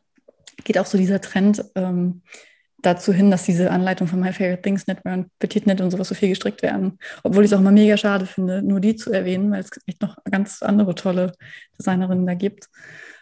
geht 0.64 0.78
auch 0.78 0.86
so 0.86 0.98
dieser 0.98 1.22
Trend 1.22 1.64
ähm, 1.76 2.22
dazu 2.82 3.14
hin, 3.14 3.32
dass 3.32 3.44
diese 3.44 3.72
Anleitung 3.72 4.08
von 4.08 4.20
My 4.20 4.32
Favorite 4.32 4.62
Things 4.62 4.86
Knitwear 4.86 5.16
und 5.16 5.28
Petit 5.40 5.64
Knit 5.64 5.82
und 5.82 5.92
sowas 5.92 6.08
so 6.08 6.16
viel 6.16 6.30
gestrickt 6.30 6.62
werden. 6.62 7.00
Obwohl 7.24 7.44
ich 7.44 7.52
es 7.52 7.58
auch 7.58 7.62
mal 7.62 7.72
mega 7.72 7.98
schade 7.98 8.26
finde, 8.26 8.62
nur 8.62 8.80
die 8.80 8.96
zu 8.96 9.12
erwähnen, 9.12 9.52
weil 9.52 9.62
es 9.62 9.72
echt 9.88 10.02
noch 10.02 10.18
ganz 10.30 10.62
andere 10.62 10.96
tolle 10.96 11.34
Designerinnen 11.80 12.26
da 12.26 12.36
gibt. 12.36 12.70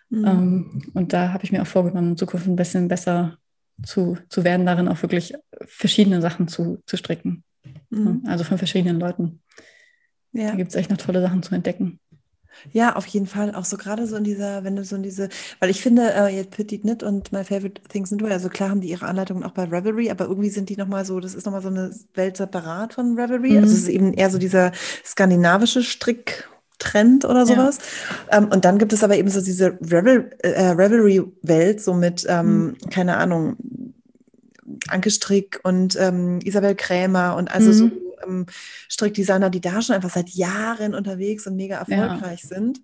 Mhm. 0.09 0.25
Ähm, 0.25 0.81
und 0.93 1.13
da 1.13 1.31
habe 1.31 1.43
ich 1.43 1.51
mir 1.51 1.61
auch 1.61 1.67
vorgenommen, 1.67 2.11
in 2.11 2.17
Zukunft 2.17 2.47
ein 2.47 2.55
bisschen 2.55 2.87
besser 2.87 3.37
zu, 3.83 4.17
zu 4.29 4.43
werden, 4.43 4.65
darin 4.65 4.87
auch 4.87 5.01
wirklich 5.01 5.33
verschiedene 5.65 6.21
Sachen 6.21 6.47
zu, 6.47 6.81
zu 6.85 6.97
stricken. 6.97 7.43
Mhm. 7.89 8.23
Also 8.27 8.43
von 8.43 8.57
verschiedenen 8.57 8.99
Leuten. 8.99 9.41
Ja. 10.31 10.49
Da 10.49 10.55
gibt 10.55 10.69
es 10.69 10.75
echt 10.75 10.89
noch 10.89 10.97
tolle 10.97 11.21
Sachen 11.21 11.43
zu 11.43 11.55
entdecken. 11.55 11.99
Ja, 12.71 12.95
auf 12.95 13.05
jeden 13.07 13.27
Fall. 13.27 13.55
Auch 13.55 13.65
so 13.65 13.77
gerade 13.77 14.07
so 14.07 14.15
in 14.15 14.23
dieser, 14.23 14.63
wenn 14.63 14.75
du 14.75 14.83
so 14.83 14.95
in 14.95 15.03
diese, 15.03 15.29
weil 15.59 15.69
ich 15.69 15.81
finde, 15.81 16.13
äh, 16.13 16.35
jetzt 16.35 16.51
Petit 16.51 16.81
Knit 16.81 17.03
und 17.03 17.31
My 17.31 17.43
Favorite 17.43 17.81
Things 17.89 18.09
sind 18.09 18.23
also 18.23 18.49
klar 18.49 18.69
haben 18.69 18.81
die 18.81 18.89
ihre 18.89 19.05
Anleitungen 19.05 19.43
auch 19.43 19.51
bei 19.51 19.63
Revelry, 19.63 20.09
aber 20.09 20.25
irgendwie 20.25 20.49
sind 20.49 20.69
die 20.69 20.77
nochmal 20.77 21.05
so, 21.05 21.19
das 21.19 21.35
ist 21.35 21.45
nochmal 21.45 21.61
so 21.61 21.67
eine 21.67 21.91
Welt 22.13 22.37
separat 22.37 22.93
von 22.93 23.19
Revelry. 23.19 23.51
Mhm. 23.51 23.57
Also 23.57 23.73
es 23.73 23.79
ist 23.79 23.89
eben 23.89 24.13
eher 24.13 24.29
so 24.29 24.37
dieser 24.37 24.71
skandinavische 25.03 25.83
Strick, 25.83 26.47
Trend 26.79 27.25
oder 27.25 27.45
sowas. 27.45 27.77
Ja. 28.31 28.39
Ähm, 28.39 28.49
und 28.51 28.65
dann 28.65 28.77
gibt 28.77 28.93
es 28.93 29.03
aber 29.03 29.15
eben 29.15 29.29
so 29.29 29.41
diese 29.41 29.77
Revel, 29.81 30.31
äh, 30.39 30.69
Revelry-Welt, 30.69 31.81
so 31.81 31.93
mit, 31.93 32.25
ähm, 32.27 32.65
mhm. 32.65 32.77
keine 32.89 33.17
Ahnung, 33.17 33.57
Anke 34.89 35.11
Strick 35.11 35.59
und 35.63 35.97
ähm, 35.99 36.39
Isabel 36.43 36.75
Krämer 36.75 37.35
und 37.35 37.53
also 37.53 37.69
mhm. 37.69 37.73
so 37.73 37.91
ähm, 38.25 38.45
Strickdesigner, 38.89 39.49
die 39.49 39.61
da 39.61 39.81
schon 39.81 39.95
einfach 39.95 40.09
seit 40.09 40.29
Jahren 40.29 40.95
unterwegs 40.95 41.47
und 41.47 41.55
mega 41.55 41.77
erfolgreich 41.77 42.43
ja. 42.43 42.49
sind. 42.49 42.81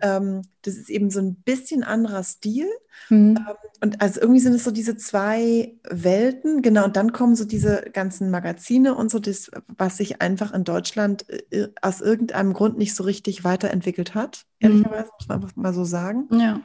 Ähm, 0.00 0.42
das 0.62 0.76
ist 0.76 0.90
eben 0.90 1.10
so 1.10 1.20
ein 1.20 1.36
bisschen 1.36 1.84
anderer 1.84 2.22
Stil. 2.22 2.68
Mhm. 3.08 3.36
Ähm, 3.36 3.56
und 3.80 4.00
also 4.00 4.20
irgendwie 4.20 4.40
sind 4.40 4.54
es 4.54 4.64
so 4.64 4.70
diese 4.70 4.96
zwei 4.96 5.74
Welten, 5.88 6.62
genau, 6.62 6.84
und 6.84 6.96
dann 6.96 7.12
kommen 7.12 7.36
so 7.36 7.44
diese 7.44 7.82
ganzen 7.92 8.30
Magazine 8.30 8.94
und 8.94 9.10
so, 9.10 9.18
das, 9.18 9.50
was 9.66 9.96
sich 9.96 10.20
einfach 10.20 10.52
in 10.52 10.64
Deutschland 10.64 11.26
äh, 11.50 11.68
aus 11.80 12.00
irgendeinem 12.00 12.52
Grund 12.52 12.78
nicht 12.78 12.94
so 12.94 13.04
richtig 13.04 13.44
weiterentwickelt 13.44 14.14
hat, 14.14 14.44
mhm. 14.60 14.68
ehrlicherweise, 14.68 15.10
muss 15.18 15.28
man 15.28 15.42
einfach 15.42 15.56
mal 15.56 15.74
so 15.74 15.84
sagen. 15.84 16.28
Ja. 16.32 16.60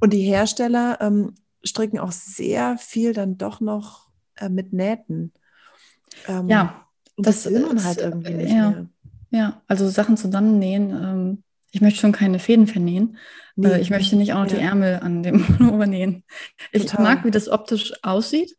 Und 0.00 0.12
die 0.12 0.22
Hersteller 0.22 0.98
ähm, 1.00 1.34
stricken 1.64 1.98
auch 1.98 2.12
sehr 2.12 2.76
viel 2.78 3.12
dann 3.12 3.38
doch 3.38 3.60
noch 3.60 4.08
äh, 4.36 4.48
mit 4.48 4.72
Nähten. 4.72 5.32
Ähm, 6.28 6.48
ja, 6.48 6.83
und 7.16 7.26
das, 7.26 7.42
das 7.44 7.52
will 7.52 7.66
man 7.66 7.82
halt 7.84 7.98
irgendwie 7.98 8.34
nicht 8.34 8.52
ja, 8.52 8.70
mehr. 8.70 8.86
Ja, 9.30 9.62
also 9.66 9.88
Sachen 9.88 10.16
zusammennähen. 10.16 10.90
Ähm, 10.90 11.42
ich 11.70 11.80
möchte 11.80 12.00
schon 12.00 12.12
keine 12.12 12.38
Fäden 12.38 12.66
vernähen. 12.66 13.16
Nee. 13.56 13.68
Äh, 13.68 13.80
ich 13.80 13.90
möchte 13.90 14.16
nicht 14.16 14.32
auch 14.32 14.44
noch 14.44 14.50
ja. 14.50 14.58
die 14.58 14.62
Ärmel 14.62 15.00
an 15.00 15.22
dem 15.22 15.44
Pullover 15.56 15.86
nähen. 15.86 16.24
Ich 16.72 16.86
Total. 16.86 17.02
mag, 17.02 17.24
wie 17.24 17.30
das 17.30 17.48
optisch 17.48 17.92
aussieht. 18.02 18.56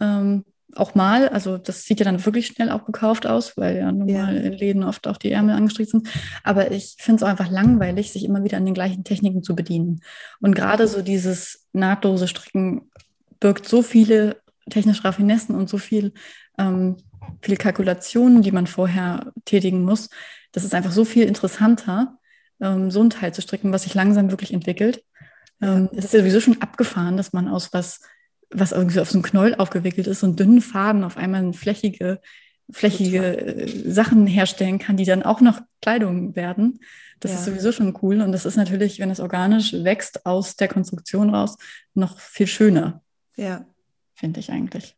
Ähm, 0.00 0.44
auch 0.74 0.94
mal, 0.94 1.28
also 1.28 1.58
das 1.58 1.84
sieht 1.84 2.00
ja 2.00 2.04
dann 2.04 2.24
wirklich 2.24 2.46
schnell 2.46 2.70
auch 2.70 2.86
gekauft 2.86 3.26
aus, 3.26 3.56
weil 3.56 3.76
ja 3.76 3.92
nun 3.92 4.08
ja. 4.08 4.28
in 4.30 4.52
Läden 4.52 4.84
oft 4.84 5.06
auch 5.06 5.18
die 5.18 5.30
Ärmel 5.30 5.54
angestrickt 5.54 5.90
sind. 5.90 6.08
Aber 6.44 6.70
ich 6.70 6.96
finde 6.98 7.16
es 7.16 7.22
auch 7.22 7.28
einfach 7.28 7.50
langweilig, 7.50 8.12
sich 8.12 8.24
immer 8.24 8.42
wieder 8.42 8.56
an 8.56 8.64
den 8.64 8.74
gleichen 8.74 9.04
Techniken 9.04 9.42
zu 9.42 9.54
bedienen. 9.54 10.00
Und 10.40 10.54
gerade 10.54 10.88
so 10.88 11.02
dieses 11.02 11.66
nahtlose 11.72 12.26
Stricken 12.26 12.90
birgt 13.38 13.68
so 13.68 13.82
viele 13.82 14.36
technische 14.70 15.04
Raffinessen 15.04 15.54
und 15.54 15.68
so 15.68 15.78
viel 15.78 16.12
ähm, 16.58 16.96
viel 17.40 17.56
Kalkulationen, 17.56 18.42
die 18.42 18.52
man 18.52 18.66
vorher 18.66 19.32
tätigen 19.44 19.84
muss. 19.84 20.10
Das 20.52 20.64
ist 20.64 20.74
einfach 20.74 20.92
so 20.92 21.04
viel 21.04 21.24
interessanter, 21.26 22.18
ähm, 22.60 22.90
so 22.90 23.02
ein 23.02 23.10
Teil 23.10 23.34
zu 23.34 23.42
stricken, 23.42 23.72
was 23.72 23.82
sich 23.82 23.94
langsam 23.94 24.30
wirklich 24.30 24.52
entwickelt. 24.52 25.04
Ähm, 25.60 25.88
es 25.92 26.06
ist 26.06 26.14
ja 26.14 26.20
sowieso 26.20 26.40
schon 26.40 26.60
abgefahren, 26.60 27.16
dass 27.16 27.32
man 27.32 27.48
aus 27.48 27.72
was, 27.72 28.00
was 28.50 28.72
irgendwie 28.72 29.00
auf 29.00 29.10
so 29.10 29.18
einem 29.18 29.24
Knoll 29.24 29.54
aufgewickelt 29.54 30.06
ist, 30.06 30.20
so 30.20 30.26
einen 30.26 30.36
dünnen 30.36 30.60
Faden 30.60 31.04
auf 31.04 31.16
einmal 31.16 31.52
flächige, 31.52 32.20
flächige 32.70 33.36
äh, 33.36 33.90
Sachen 33.90 34.26
herstellen 34.26 34.78
kann, 34.78 34.96
die 34.96 35.04
dann 35.04 35.22
auch 35.22 35.40
noch 35.40 35.60
Kleidung 35.80 36.36
werden. 36.36 36.80
Das 37.20 37.32
ja. 37.32 37.38
ist 37.38 37.44
sowieso 37.44 37.72
schon 37.72 37.96
cool. 38.02 38.20
Und 38.20 38.32
das 38.32 38.44
ist 38.44 38.56
natürlich, 38.56 38.98
wenn 38.98 39.10
es 39.10 39.20
organisch 39.20 39.72
wächst 39.72 40.26
aus 40.26 40.56
der 40.56 40.68
Konstruktion 40.68 41.34
raus, 41.34 41.56
noch 41.94 42.18
viel 42.18 42.46
schöner. 42.46 43.02
Ja. 43.36 43.64
Finde 44.22 44.38
ich 44.38 44.52
eigentlich. 44.52 44.96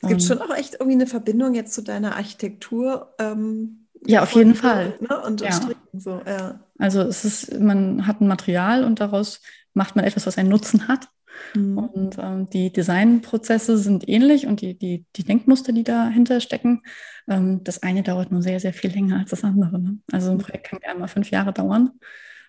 Es 0.00 0.08
gibt 0.08 0.22
schon 0.22 0.40
auch 0.40 0.56
echt 0.56 0.76
irgendwie 0.80 0.94
eine 0.94 1.06
Verbindung 1.06 1.52
jetzt 1.52 1.74
zu 1.74 1.82
deiner 1.82 2.16
Architektur. 2.16 3.14
Ähm, 3.18 3.88
ja, 4.06 4.22
auf 4.22 4.32
jeden 4.32 4.54
Fall. 4.54 4.94
Ne? 5.00 5.20
Und, 5.20 5.42
ja. 5.42 5.60
So, 5.92 6.22
ja. 6.26 6.60
Also 6.78 7.02
es 7.02 7.26
ist, 7.26 7.60
man 7.60 8.06
hat 8.06 8.22
ein 8.22 8.26
Material 8.26 8.84
und 8.84 9.00
daraus 9.00 9.42
macht 9.74 9.96
man 9.96 10.06
etwas, 10.06 10.26
was 10.26 10.38
einen 10.38 10.48
Nutzen 10.48 10.88
hat. 10.88 11.08
Mhm. 11.54 11.76
Und 11.76 12.16
ähm, 12.18 12.48
die 12.48 12.72
Designprozesse 12.72 13.76
sind 13.76 14.08
ähnlich 14.08 14.46
und 14.46 14.62
die, 14.62 14.78
die, 14.78 15.04
die 15.14 15.24
Denkmuster, 15.24 15.74
die 15.74 15.84
dahinter 15.84 16.40
stecken. 16.40 16.84
Ähm, 17.28 17.64
das 17.64 17.82
eine 17.82 18.02
dauert 18.02 18.32
nur 18.32 18.40
sehr, 18.40 18.60
sehr 18.60 18.72
viel 18.72 18.92
länger 18.92 19.18
als 19.18 19.28
das 19.28 19.44
andere. 19.44 19.78
Ne? 19.78 19.98
Also 20.10 20.30
ein 20.30 20.38
Projekt 20.38 20.68
kann 20.68 20.78
einmal 20.86 21.08
fünf 21.08 21.30
Jahre 21.30 21.52
dauern. 21.52 21.90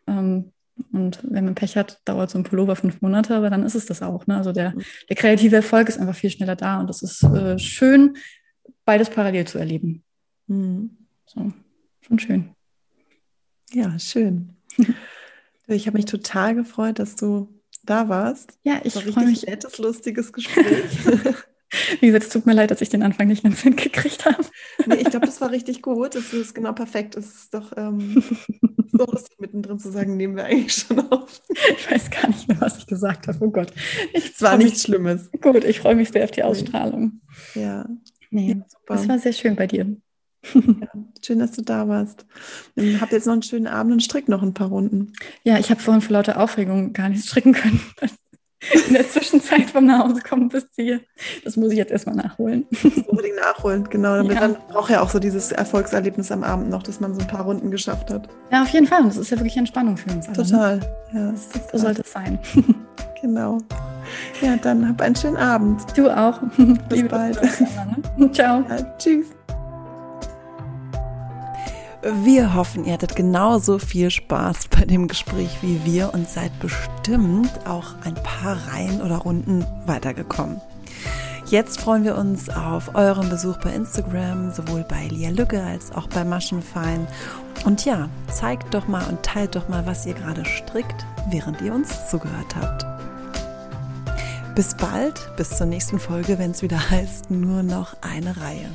Ähm, 0.07 0.53
und 0.91 1.19
wenn 1.23 1.45
man 1.45 1.55
Pech 1.55 1.77
hat, 1.77 2.01
dauert 2.05 2.29
so 2.29 2.37
ein 2.37 2.43
Pullover 2.43 2.75
fünf 2.75 3.01
Monate, 3.01 3.35
aber 3.35 3.49
dann 3.49 3.63
ist 3.63 3.75
es 3.75 3.85
das 3.85 4.01
auch. 4.01 4.27
Ne? 4.27 4.35
Also 4.35 4.51
der, 4.51 4.71
mhm. 4.71 4.83
der 5.09 5.15
kreative 5.15 5.55
Erfolg 5.55 5.87
ist 5.87 5.99
einfach 5.99 6.15
viel 6.15 6.29
schneller 6.29 6.55
da 6.55 6.79
und 6.79 6.89
es 6.89 7.01
ist 7.01 7.23
äh, 7.23 7.57
schön, 7.57 8.17
beides 8.83 9.09
parallel 9.09 9.47
zu 9.47 9.57
erleben. 9.57 10.03
Mhm. 10.47 10.97
So, 11.25 11.51
schon 12.01 12.19
schön. 12.19 12.49
Ja, 13.71 13.97
schön. 13.99 14.55
Ich 15.67 15.87
habe 15.87 15.97
mich 15.97 16.05
total 16.05 16.53
gefreut, 16.53 16.99
dass 16.99 17.15
du 17.15 17.49
da 17.81 18.07
warst. 18.07 18.59
Ja, 18.61 18.81
ich 18.83 18.93
freue 18.93 19.25
mich. 19.25 19.47
nettes, 19.47 19.79
lustiges 19.79 20.31
Gespräch. 20.31 20.85
Wie 21.99 22.07
gesagt, 22.07 22.25
es 22.25 22.29
tut 22.29 22.45
mir 22.45 22.53
leid, 22.53 22.71
dass 22.71 22.81
ich 22.81 22.89
den 22.89 23.03
Anfang 23.03 23.27
nicht 23.27 23.43
ganz 23.43 23.61
hingekriegt 23.61 24.25
habe. 24.25 24.43
Nee, 24.85 24.95
ich 24.95 25.09
glaube, 25.09 25.25
das 25.25 25.41
war 25.41 25.51
richtig 25.51 25.81
gut. 25.81 26.15
Das 26.15 26.33
ist 26.33 26.53
genau 26.53 26.73
perfekt. 26.73 27.15
Es 27.15 27.35
ist 27.35 27.53
doch 27.53 27.71
ähm, 27.75 28.23
so 28.91 29.05
lustig, 29.11 29.39
mittendrin 29.39 29.79
zu 29.79 29.91
sagen, 29.91 30.17
nehmen 30.17 30.35
wir 30.35 30.45
eigentlich 30.45 30.73
schon 30.73 30.99
auf. 31.11 31.41
Ich 31.77 31.91
weiß 31.91 32.09
gar 32.11 32.27
nicht 32.27 32.47
mehr, 32.47 32.61
was 32.61 32.79
ich 32.79 32.87
gesagt 32.87 33.27
habe. 33.27 33.37
Oh 33.41 33.49
Gott. 33.49 33.71
Es 34.13 34.41
war 34.41 34.57
nichts 34.57 34.83
Schlimmes. 34.83 35.29
Gut, 35.41 35.63
ich 35.63 35.79
freue 35.79 35.95
mich 35.95 36.09
sehr 36.09 36.23
auf 36.23 36.31
die 36.31 36.43
Ausstrahlung. 36.43 37.21
Ja. 37.53 37.87
Nee, 38.31 38.49
ja, 38.49 38.65
super. 38.67 38.95
Das 38.95 39.07
war 39.07 39.19
sehr 39.19 39.33
schön 39.33 39.55
bei 39.55 39.67
dir. 39.67 39.95
Ja, 40.53 40.89
schön, 41.25 41.39
dass 41.39 41.53
du 41.53 41.63
da 41.63 41.87
warst. 41.87 42.25
Habe 42.77 43.15
jetzt 43.15 43.25
noch 43.25 43.33
einen 43.33 43.41
schönen 43.41 43.65
Abend 43.65 43.93
und 43.93 44.03
strick 44.03 44.29
noch 44.29 44.43
ein 44.43 44.53
paar 44.53 44.67
Runden. 44.67 45.13
Ja, 45.43 45.57
ich 45.57 45.71
habe 45.71 45.81
vorhin 45.81 46.01
vor 46.01 46.13
lauter 46.13 46.39
Aufregung 46.39 46.93
gar 46.93 47.09
nicht 47.09 47.25
stricken 47.25 47.53
können 47.53 47.81
in 48.87 48.93
der 48.93 49.09
Zwischenzeit 49.09 49.69
vom 49.69 49.85
Nachhausekommen 49.85 50.49
bis 50.49 50.67
hier. 50.75 51.01
Das 51.43 51.57
muss 51.57 51.71
ich 51.71 51.77
jetzt 51.77 51.91
erstmal 51.91 52.15
nachholen. 52.15 52.65
Unbedingt 53.07 53.37
nachholen, 53.37 53.87
genau. 53.89 54.17
Damit 54.17 54.33
ja. 54.33 54.41
dann 54.41 54.57
braucht 54.69 54.89
ja 54.89 55.01
auch 55.01 55.09
so 55.09 55.19
dieses 55.19 55.51
Erfolgserlebnis 55.51 56.31
am 56.31 56.43
Abend 56.43 56.69
noch, 56.69 56.83
dass 56.83 56.99
man 56.99 57.13
so 57.13 57.21
ein 57.21 57.27
paar 57.27 57.45
Runden 57.45 57.71
geschafft 57.71 58.09
hat. 58.11 58.27
Ja, 58.51 58.63
auf 58.63 58.69
jeden 58.69 58.87
Fall. 58.87 59.01
Und 59.01 59.07
das 59.07 59.17
ist 59.17 59.29
ja 59.29 59.37
wirklich 59.37 59.57
Entspannung 59.57 59.97
für 59.97 60.11
uns 60.11 60.27
alle. 60.27 60.37
Ne? 60.37 60.43
Total. 60.43 60.79
Ja, 61.13 61.33
so 61.71 61.77
sollte 61.77 62.01
es 62.01 62.11
sein. 62.11 62.39
Genau. 63.21 63.57
Ja, 64.39 64.55
dann 64.57 64.87
hab 64.87 65.01
einen 65.01 65.15
schönen 65.15 65.37
Abend. 65.37 65.81
Du 65.95 66.09
auch. 66.09 66.39
Bis 66.57 66.97
Liebe 66.97 67.09
bald. 67.09 67.39
Ciao. 68.33 68.63
Ja, 68.69 68.97
tschüss. 68.99 69.34
Wir 72.07 72.53
hoffen, 72.53 72.85
ihr 72.85 72.93
hattet 72.93 73.15
genauso 73.15 73.79
viel 73.79 74.11
Spaß 74.11 74.67
bei 74.67 74.85
dem 74.85 75.07
Gespräch 75.07 75.57
wie 75.63 75.83
wir 75.85 76.13
und 76.13 76.29
seid 76.29 76.51
bestimmt 76.59 77.49
auch 77.65 77.95
ein 78.03 78.13
paar 78.13 78.57
Reihen 78.67 79.01
oder 79.01 79.17
Runden 79.17 79.65
weitergekommen. 79.87 80.61
Jetzt 81.47 81.81
freuen 81.81 82.03
wir 82.03 82.15
uns 82.15 82.47
auf 82.49 82.93
euren 82.93 83.27
Besuch 83.29 83.57
bei 83.57 83.73
Instagram, 83.73 84.51
sowohl 84.51 84.85
bei 84.87 85.07
Lia 85.07 85.31
Lücke 85.31 85.63
als 85.63 85.91
auch 85.91 86.05
bei 86.07 86.23
Maschenfein. 86.23 87.07
Und 87.65 87.85
ja, 87.85 88.07
zeigt 88.31 88.75
doch 88.75 88.87
mal 88.87 89.07
und 89.07 89.23
teilt 89.23 89.55
doch 89.55 89.67
mal, 89.67 89.87
was 89.87 90.05
ihr 90.05 90.13
gerade 90.13 90.45
strickt, 90.45 91.07
während 91.31 91.59
ihr 91.61 91.73
uns 91.73 92.07
zugehört 92.11 92.55
habt. 92.55 92.85
Bis 94.53 94.75
bald, 94.75 95.31
bis 95.37 95.57
zur 95.57 95.65
nächsten 95.65 95.97
Folge, 95.97 96.37
wenn 96.37 96.51
es 96.51 96.61
wieder 96.61 96.87
heißt, 96.91 97.31
nur 97.31 97.63
noch 97.63 97.95
eine 98.01 98.37
Reihe. 98.37 98.69